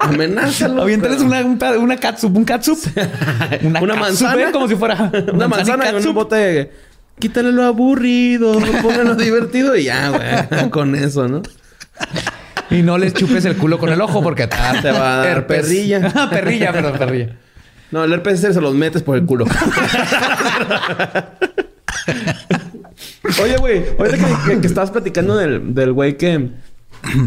Amenázalo. 0.00 0.82
Aviéntales 0.82 1.20
una, 1.20 1.40
un, 1.44 1.58
pe- 1.58 1.76
una 1.76 1.96
catsup, 1.98 2.34
un 2.36 2.44
catsup. 2.44 2.78
Una 3.62 3.94
manzana. 3.96 4.48
¿eh? 4.48 4.52
Como 4.52 4.68
si 4.68 4.76
fuera 4.76 5.10
Una 5.32 5.48
manzana 5.48 5.88
en 5.88 5.94
un 5.96 6.00
catsup. 6.00 6.14
bote 6.14 6.36
de... 6.36 6.72
Quítale 7.18 7.52
lo 7.52 7.64
aburrido, 7.64 8.58
póngalo 8.80 9.14
divertido 9.14 9.76
y 9.76 9.84
ya, 9.84 10.08
güey. 10.08 10.70
Con 10.70 10.94
eso, 10.94 11.28
¿no? 11.28 11.42
Y 12.70 12.82
no 12.82 12.98
les 12.98 13.12
chupes 13.14 13.44
el 13.44 13.56
culo 13.56 13.78
con 13.78 13.88
el 13.90 14.00
ojo 14.00 14.22
porque 14.22 14.46
te, 14.46 14.56
Te 14.82 14.90
va 14.92 15.22
a 15.22 15.24
dar 15.26 15.46
perrilla. 15.48 16.12
Ah, 16.14 16.28
perrilla, 16.30 16.72
perdón, 16.72 16.98
perrilla. 16.98 17.36
No, 17.90 18.04
el 18.04 18.12
herpes 18.12 18.40
se 18.40 18.60
los 18.60 18.74
metes 18.74 19.02
por 19.02 19.16
el 19.16 19.24
culo. 19.26 19.46
Oye, 23.42 23.56
güey, 23.58 23.84
ahorita 23.98 24.16
que, 24.16 24.52
que- 24.54 24.60
que 24.60 24.66
estabas 24.66 24.90
platicando 24.90 25.36
del 25.36 25.74
del 25.74 25.92
güey 25.92 26.16
que, 26.16 26.50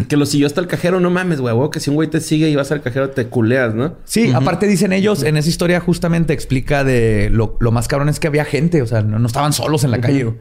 que 0.07 0.17
lo 0.17 0.25
siguió 0.25 0.47
hasta 0.47 0.61
el 0.61 0.67
cajero, 0.67 0.99
no 0.99 1.09
mames, 1.09 1.39
güey, 1.41 1.55
que 1.71 1.79
si 1.79 1.89
un 1.89 1.95
güey 1.95 2.09
te 2.09 2.19
sigue 2.21 2.49
y 2.49 2.55
vas 2.55 2.71
al 2.71 2.81
cajero 2.81 3.09
te 3.09 3.27
culeas, 3.27 3.73
¿no? 3.73 3.95
Sí, 4.05 4.31
aparte 4.33 4.67
dicen 4.67 4.93
ellos, 4.93 5.23
en 5.23 5.37
esa 5.37 5.49
historia 5.49 5.79
justamente 5.79 6.33
explica 6.33 6.83
de 6.83 7.29
lo, 7.31 7.57
lo 7.59 7.71
más 7.71 7.87
cabrón 7.87 8.09
es 8.09 8.19
que 8.19 8.27
había 8.27 8.45
gente, 8.45 8.81
o 8.81 8.85
sea, 8.87 9.01
no, 9.01 9.19
no 9.19 9.27
estaban 9.27 9.53
solos 9.53 9.83
en 9.83 9.91
la 9.91 9.99
calle. 10.01 10.33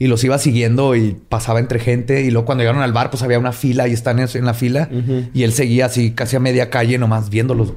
Y 0.00 0.08
los 0.08 0.24
iba 0.24 0.38
siguiendo 0.38 0.96
y 0.96 1.16
pasaba 1.28 1.60
entre 1.60 1.78
gente. 1.78 2.22
Y 2.22 2.32
luego 2.32 2.46
cuando 2.46 2.62
llegaron 2.62 2.82
al 2.82 2.92
bar, 2.92 3.10
pues 3.10 3.22
había 3.22 3.38
una 3.38 3.52
fila 3.52 3.86
y 3.86 3.92
están 3.92 4.18
en, 4.18 4.44
la 4.44 4.54
fila. 4.54 4.88
Y 5.32 5.44
él 5.44 5.52
seguía 5.52 5.86
así 5.86 6.10
casi 6.10 6.34
a 6.34 6.40
media 6.40 6.70
calle 6.70 6.98
nomás 6.98 7.30
viéndolos. 7.30 7.74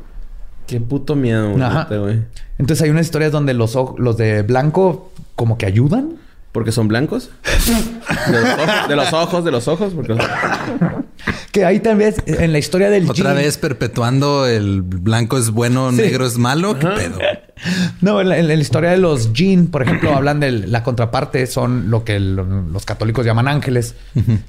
Qué 0.65 0.79
puto 0.79 1.15
miedo, 1.15 1.51
güey. 1.51 2.21
Entonces 2.57 2.81
hay 2.81 2.89
unas 2.89 3.05
historias 3.05 3.31
donde 3.31 3.53
los, 3.53 3.77
los 3.97 4.17
de 4.17 4.41
blanco 4.41 5.11
como 5.35 5.57
que 5.57 5.65
ayudan. 5.65 6.15
¿Porque 6.53 6.71
son 6.71 6.87
blancos? 6.87 7.29
De 8.29 8.39
los 8.39 8.47
ojos, 8.59 8.87
de 8.87 8.95
los 8.95 9.13
ojos, 9.13 9.43
de 9.45 9.51
los 9.51 9.67
ojos, 9.67 9.93
porque... 9.93 10.15
Que 11.51 11.65
ahí 11.65 11.79
también 11.79 12.13
en 12.25 12.51
la 12.51 12.59
historia 12.59 12.89
del 12.89 13.09
Otra 13.09 13.31
jean- 13.31 13.35
vez 13.37 13.57
perpetuando 13.57 14.45
el 14.47 14.81
blanco 14.81 15.37
es 15.37 15.49
bueno, 15.51 15.91
negro 15.91 16.25
es 16.25 16.37
malo. 16.37 16.77
¿Qué 16.79 16.87
pedo? 16.87 17.17
No, 18.01 18.21
en 18.21 18.29
la, 18.29 18.37
en 18.39 18.47
la 18.47 18.53
historia 18.55 18.89
de 18.91 18.97
los 18.97 19.31
Jin, 19.33 19.67
por 19.67 19.81
ejemplo, 19.83 20.13
hablan 20.15 20.39
de 20.39 20.51
la 20.51 20.83
contraparte, 20.83 21.45
son 21.47 21.89
lo 21.89 22.03
que 22.03 22.15
el- 22.17 22.35
los 22.35 22.85
católicos 22.85 23.25
llaman 23.25 23.47
ángeles, 23.47 23.95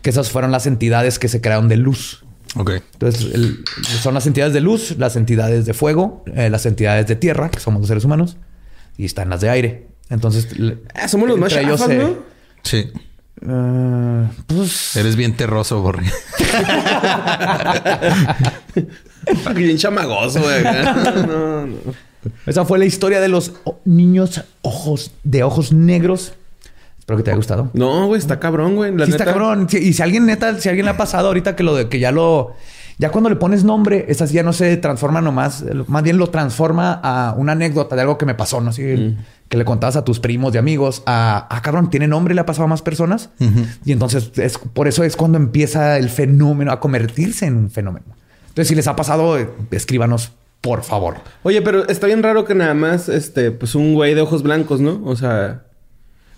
que 0.02 0.10
esas 0.10 0.30
fueron 0.30 0.50
las 0.52 0.66
entidades 0.66 1.18
que 1.18 1.28
se 1.28 1.40
crearon 1.40 1.68
de 1.68 1.76
luz. 1.78 2.24
Ok. 2.56 2.72
Entonces, 2.94 3.34
el- 3.34 3.64
son 4.02 4.14
las 4.14 4.26
entidades 4.26 4.52
de 4.54 4.60
luz, 4.60 4.96
las 4.98 5.16
entidades 5.16 5.64
de 5.66 5.74
fuego, 5.74 6.22
eh, 6.34 6.50
las 6.50 6.66
entidades 6.66 7.06
de 7.06 7.16
tierra, 7.16 7.50
que 7.50 7.60
somos 7.60 7.80
los 7.80 7.88
seres 7.88 8.04
humanos, 8.04 8.36
y 8.98 9.04
están 9.06 9.28
las 9.30 9.40
de 9.40 9.50
aire. 9.50 9.88
Entonces, 10.10 10.48
Ah, 10.94 11.08
somos 11.08 11.28
los 11.28 11.38
más 11.38 11.52
chafas, 11.52 11.80
se- 11.86 11.98
¿no? 11.98 12.16
Sí. 12.62 12.90
Eh, 13.46 14.28
pues 14.46 14.96
Eres 14.96 15.16
bien 15.16 15.36
terroso, 15.36 15.80
Borre. 15.80 16.04
Bien 19.54 19.76
chamagoso, 19.76 20.40
güey. 20.40 20.62
No, 20.64 21.66
no. 21.66 21.76
esa 22.46 22.64
fue 22.64 22.78
la 22.78 22.86
historia 22.86 23.20
de 23.20 23.28
los 23.28 23.52
niños 23.84 24.42
ojos 24.62 25.10
de 25.24 25.42
ojos 25.42 25.72
negros. 25.72 26.32
Espero 27.04 27.18
que 27.18 27.22
te 27.22 27.30
haya 27.32 27.36
gustado. 27.36 27.68
No, 27.74 28.06
güey, 28.06 28.18
está 28.18 28.40
cabrón, 28.40 28.76
güey. 28.76 28.96
La 28.96 29.04
Sí, 29.04 29.10
está 29.12 29.26
cabrón. 29.26 29.68
Y 29.70 29.92
si 29.92 30.02
alguien 30.02 30.24
neta, 30.24 30.58
si 30.58 30.70
alguien 30.70 30.86
le 30.86 30.92
ha 30.92 30.96
pasado 30.96 31.28
ahorita 31.28 31.54
que 31.54 31.62
lo 31.62 31.74
de 31.74 31.88
que 31.90 31.98
ya 31.98 32.10
lo. 32.10 32.54
Ya 32.96 33.10
cuando 33.10 33.28
le 33.28 33.36
pones 33.36 33.62
nombre, 33.62 34.06
esa 34.08 34.26
sí 34.26 34.34
ya 34.34 34.42
no 34.42 34.54
se 34.54 34.76
transforma 34.78 35.20
nomás, 35.20 35.64
más 35.88 36.02
bien 36.02 36.16
lo 36.16 36.28
transforma 36.28 36.92
a 37.02 37.34
una 37.36 37.52
anécdota 37.52 37.94
de 37.94 38.02
algo 38.02 38.16
que 38.16 38.24
me 38.24 38.34
pasó, 38.34 38.60
¿no? 38.62 38.70
Así 38.70 38.82
Mm. 38.82 39.16
que 39.50 39.56
le 39.58 39.64
contabas 39.66 39.96
a 39.96 40.04
tus 40.04 40.18
primos 40.18 40.54
y 40.54 40.58
amigos, 40.58 41.02
a, 41.04 41.46
ah, 41.50 41.60
cabrón, 41.60 41.90
tiene 41.90 42.06
nombre 42.08 42.32
y 42.32 42.36
le 42.36 42.40
ha 42.40 42.46
pasado 42.46 42.64
a 42.64 42.68
más 42.68 42.80
personas. 42.80 43.28
Y 43.84 43.92
entonces 43.92 44.30
es 44.36 44.56
por 44.58 44.88
eso 44.88 45.04
es 45.04 45.16
cuando 45.16 45.36
empieza 45.36 45.98
el 45.98 46.08
fenómeno 46.08 46.72
a 46.72 46.80
convertirse 46.80 47.44
en 47.46 47.56
un 47.56 47.70
fenómeno. 47.70 48.06
Entonces, 48.48 48.68
si 48.68 48.74
les 48.76 48.86
ha 48.86 48.96
pasado, 48.96 49.38
eh, 49.38 49.50
escríbanos, 49.72 50.32
por 50.62 50.84
favor. 50.84 51.16
Oye, 51.42 51.60
pero 51.60 51.86
está 51.88 52.06
bien 52.06 52.22
raro 52.22 52.44
que 52.46 52.54
nada 52.54 52.72
más, 52.72 53.08
este, 53.10 53.50
pues 53.50 53.74
un 53.74 53.92
güey 53.94 54.14
de 54.14 54.22
ojos 54.22 54.42
blancos, 54.42 54.80
¿no? 54.80 55.02
O 55.04 55.16
sea, 55.16 55.64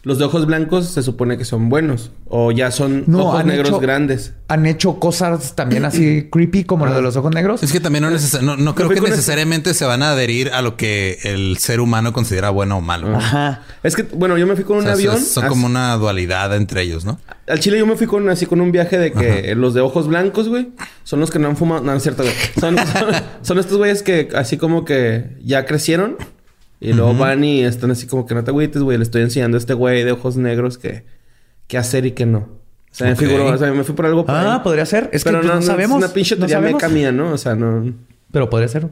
los 0.07 0.19
de 0.21 0.25
ojos 0.25 0.47
blancos 0.47 0.87
se 0.87 1.03
supone 1.03 1.37
que 1.37 1.45
son 1.45 1.69
buenos. 1.69 2.13
O 2.29 2.53
ya 2.53 2.71
son 2.71 3.03
No, 3.09 3.25
ojos 3.27 3.45
negros 3.45 3.71
hecho- 3.71 3.81
grandes. 3.81 4.35
Han 4.47 4.65
hecho 4.67 5.01
cosas 5.01 5.57
también 5.57 5.85
así 5.85 6.29
creepy 6.33 6.63
como 6.63 6.87
lo 6.87 6.95
de 6.95 7.03
los 7.03 7.17
ojos 7.17 7.35
negros. 7.35 7.65
Es 7.65 7.73
que 7.73 7.81
también 7.81 8.05
no, 8.05 8.11
neces- 8.13 8.41
no, 8.41 8.57
no 8.57 8.77
creo 8.77 8.89
que 8.89 9.01
necesariamente 9.01 9.75
se 9.75 9.85
van 9.85 10.05
a 10.05 10.13
adherir 10.13 10.53
a 10.53 10.63
lo 10.63 10.77
que 10.77 11.19
el 11.25 11.59
ser 11.59 11.81
humano 11.81 12.13
considera 12.13 12.51
bueno 12.51 12.79
o 12.79 12.81
malo. 12.81 13.17
Ajá. 13.17 13.63
Es 13.83 13.97
que, 13.97 14.05
bueno, 14.05 14.39
yo 14.39 14.47
me 14.47 14.55
fui 14.55 14.63
con 14.63 14.77
O 14.77 14.79
un 14.79 14.85
sea, 14.85 14.93
avión. 14.93 15.21
son 15.21 15.49
como 15.49 15.67
una 15.67 15.97
dualidad 15.97 16.55
entre 16.55 16.83
ellos, 16.83 17.05
¿no? 17.05 17.19
Al 17.49 17.59
Chile 17.59 17.77
yo 17.77 17.87
me 17.87 17.97
fui 17.97 18.07
con 18.07 18.29
así 18.29 18.47
con 18.47 18.61
un 18.61 18.71
viaje 18.71 18.99
de 18.99 19.11
que 19.11 19.57
los 19.57 19.75
de 19.75 19.81
ojos 19.81 20.07
blancos, 20.07 20.49
güey, 20.49 20.69
son 21.03 21.19
los 21.19 21.33
que 21.33 21.41
no 21.41 21.49
han 21.49 21.57
fumado. 21.57 21.81
No, 21.83 21.91
no 21.91 21.97
es 21.97 22.05
cierto, 22.05 22.23
güey. 22.23 22.35
Son, 22.61 22.77
son, 22.93 23.07
son 23.43 23.59
estos 23.59 23.77
güeyes 23.77 24.05
que 24.05 24.29
así 24.37 24.57
como 24.57 24.85
que 24.85 25.37
ya 25.45 25.67
crecieron. 25.67 26.17
Y 26.81 26.93
luego 26.93 27.15
van 27.15 27.43
y 27.43 27.63
están 27.63 27.91
así 27.91 28.07
como 28.07 28.27
que 28.27 28.35
no 28.35 28.45
te 28.45 28.51
agüites, 28.51 28.83
güey. 28.83 28.99
Le 28.99 29.05
estoy 29.05 29.23
enseñando 29.23 29.57
a 29.57 29.59
este 29.61 29.75
güey 29.75 30.05
de 30.05 30.13
ojos 30.13 30.37
negros 30.37 30.79
que... 30.79 31.05
Qué 31.67 31.79
hacer 31.79 32.07
y 32.07 32.13
qué 32.13 32.27
no. 32.27 32.39
O 32.39 32.49
sea, 32.93 33.13
Ok. 33.13 33.21
me 33.21 33.27
figuró... 33.27 33.47
O 33.47 33.59
sea, 33.59 33.73
me 33.73 33.83
fui 33.83 33.95
por 33.95 34.07
algo 34.07 34.25
por 34.25 34.35
Ah, 34.35 34.55
ahí. 34.57 34.61
podría 34.63 34.87
ser. 34.87 35.09
Es 35.13 35.25
pero 35.25 35.41
que 35.41 35.49
pues, 35.49 35.61
no, 35.61 35.63
sabemos. 35.63 35.99
Es 35.99 36.05
una 36.05 36.15
pinche 36.15 36.37
no 36.37 36.47
teoría 36.47 36.73
meca 36.73 36.89
mía, 36.89 37.13
¿no? 37.13 37.33
O 37.33 37.39
sea, 37.39 37.55
no... 37.55 37.93
Pero 38.31 38.49
podría 38.51 38.69
ser. 38.69 38.89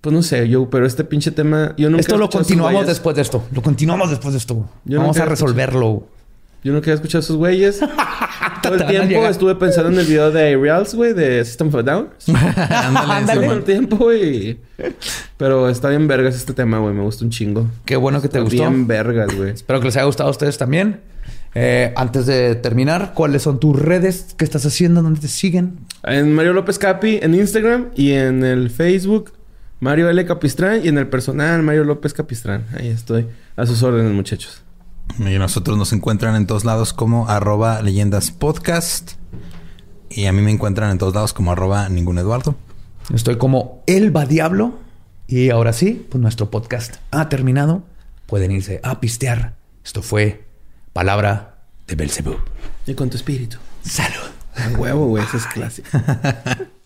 Pues 0.00 0.14
no 0.14 0.22
sé, 0.22 0.48
yo... 0.48 0.70
Pero 0.70 0.86
este 0.86 1.04
pinche 1.04 1.30
tema... 1.32 1.74
Yo 1.76 1.90
nunca 1.90 2.00
Esto 2.00 2.16
lo 2.16 2.30
continuamos 2.30 2.86
después 2.86 3.16
de 3.16 3.22
esto. 3.22 3.44
Lo 3.52 3.62
continuamos 3.62 4.10
después 4.10 4.32
de 4.32 4.38
esto. 4.38 4.68
Yo 4.84 5.00
Vamos 5.00 5.18
a 5.18 5.24
resolverlo. 5.24 6.06
Yo 6.64 6.72
nunca 6.72 6.86
había 6.86 6.94
escuchado 6.94 7.20
a 7.20 7.24
esos 7.24 7.36
güeyes. 7.36 7.80
Todo 8.62 8.74
el 8.74 8.86
tiempo 8.86 9.26
estuve 9.26 9.54
pensando 9.54 9.90
en 9.90 9.98
el 9.98 10.06
video 10.06 10.30
de 10.32 10.56
Reals, 10.56 10.94
güey, 10.94 11.12
de 11.12 11.44
System 11.44 11.68
of 11.68 11.84
Down. 11.84 12.08
Ándale, 12.28 13.12
Ándale. 13.12 13.46
Todo 13.46 13.56
el 13.56 13.64
tiempo, 13.64 13.96
güey. 13.96 14.58
Pero 15.36 15.68
está 15.68 15.88
bien 15.88 16.08
vergas 16.08 16.34
este 16.34 16.52
tema, 16.52 16.78
güey. 16.78 16.92
Me 16.94 17.02
gusta 17.02 17.24
un 17.24 17.30
chingo. 17.30 17.68
Qué 17.84 17.96
bueno 17.96 18.20
que 18.20 18.28
te 18.28 18.38
Está 18.38 18.40
gustó. 18.40 18.56
Bien 18.56 18.86
vergas, 18.86 19.34
güey. 19.36 19.50
Espero 19.50 19.78
que 19.78 19.86
les 19.86 19.96
haya 19.96 20.06
gustado 20.06 20.28
a 20.28 20.32
ustedes 20.32 20.58
también. 20.58 21.00
Eh, 21.54 21.92
antes 21.96 22.26
de 22.26 22.56
terminar, 22.56 23.12
¿cuáles 23.14 23.42
son 23.42 23.58
tus 23.60 23.80
redes? 23.80 24.34
¿Qué 24.36 24.44
estás 24.44 24.66
haciendo? 24.66 25.02
¿Dónde 25.02 25.20
te 25.20 25.28
siguen? 25.28 25.78
En 26.02 26.32
Mario 26.34 26.52
López 26.52 26.78
Capi, 26.78 27.20
en 27.22 27.34
Instagram 27.34 27.86
y 27.96 28.12
en 28.12 28.44
el 28.44 28.70
Facebook, 28.70 29.32
Mario 29.80 30.10
L. 30.10 30.26
Capistrán. 30.26 30.84
Y 30.84 30.88
en 30.88 30.98
el 30.98 31.06
personal, 31.06 31.62
Mario 31.62 31.84
López 31.84 32.12
Capistrán. 32.12 32.66
Ahí 32.76 32.88
estoy. 32.88 33.26
A 33.56 33.64
sus 33.64 33.82
órdenes, 33.82 34.12
muchachos. 34.12 34.62
Y 35.18 35.38
nosotros 35.38 35.76
nos 35.76 35.92
encuentran 35.92 36.36
en 36.36 36.46
todos 36.46 36.64
lados 36.64 36.92
como 36.92 37.28
arroba 37.28 37.82
leyendas 37.82 38.30
podcast. 38.30 39.12
Y 40.10 40.26
a 40.26 40.32
mí 40.32 40.42
me 40.42 40.50
encuentran 40.50 40.90
en 40.90 40.98
todos 40.98 41.14
lados 41.14 41.32
como 41.32 41.52
arroba 41.52 41.88
ningún 41.88 42.18
Eduardo. 42.18 42.54
Estoy 43.12 43.36
como 43.36 43.82
Elba 43.86 44.26
Diablo. 44.26 44.78
Y 45.26 45.50
ahora 45.50 45.72
sí, 45.72 46.06
pues 46.08 46.22
nuestro 46.22 46.50
podcast 46.50 46.96
ha 47.10 47.28
terminado. 47.28 47.82
Pueden 48.26 48.50
irse 48.50 48.80
a 48.82 49.00
pistear. 49.00 49.56
Esto 49.84 50.02
fue 50.02 50.46
Palabra 50.92 51.58
de 51.86 51.94
Belzebub. 51.94 52.38
Y 52.86 52.94
con 52.94 53.10
tu 53.10 53.16
espíritu. 53.16 53.58
Salud. 53.82 54.30
A 54.54 54.78
huevo, 54.78 55.06
güey. 55.06 55.24
Eso 55.24 55.36
es 55.36 55.46
clásico. 55.46 55.88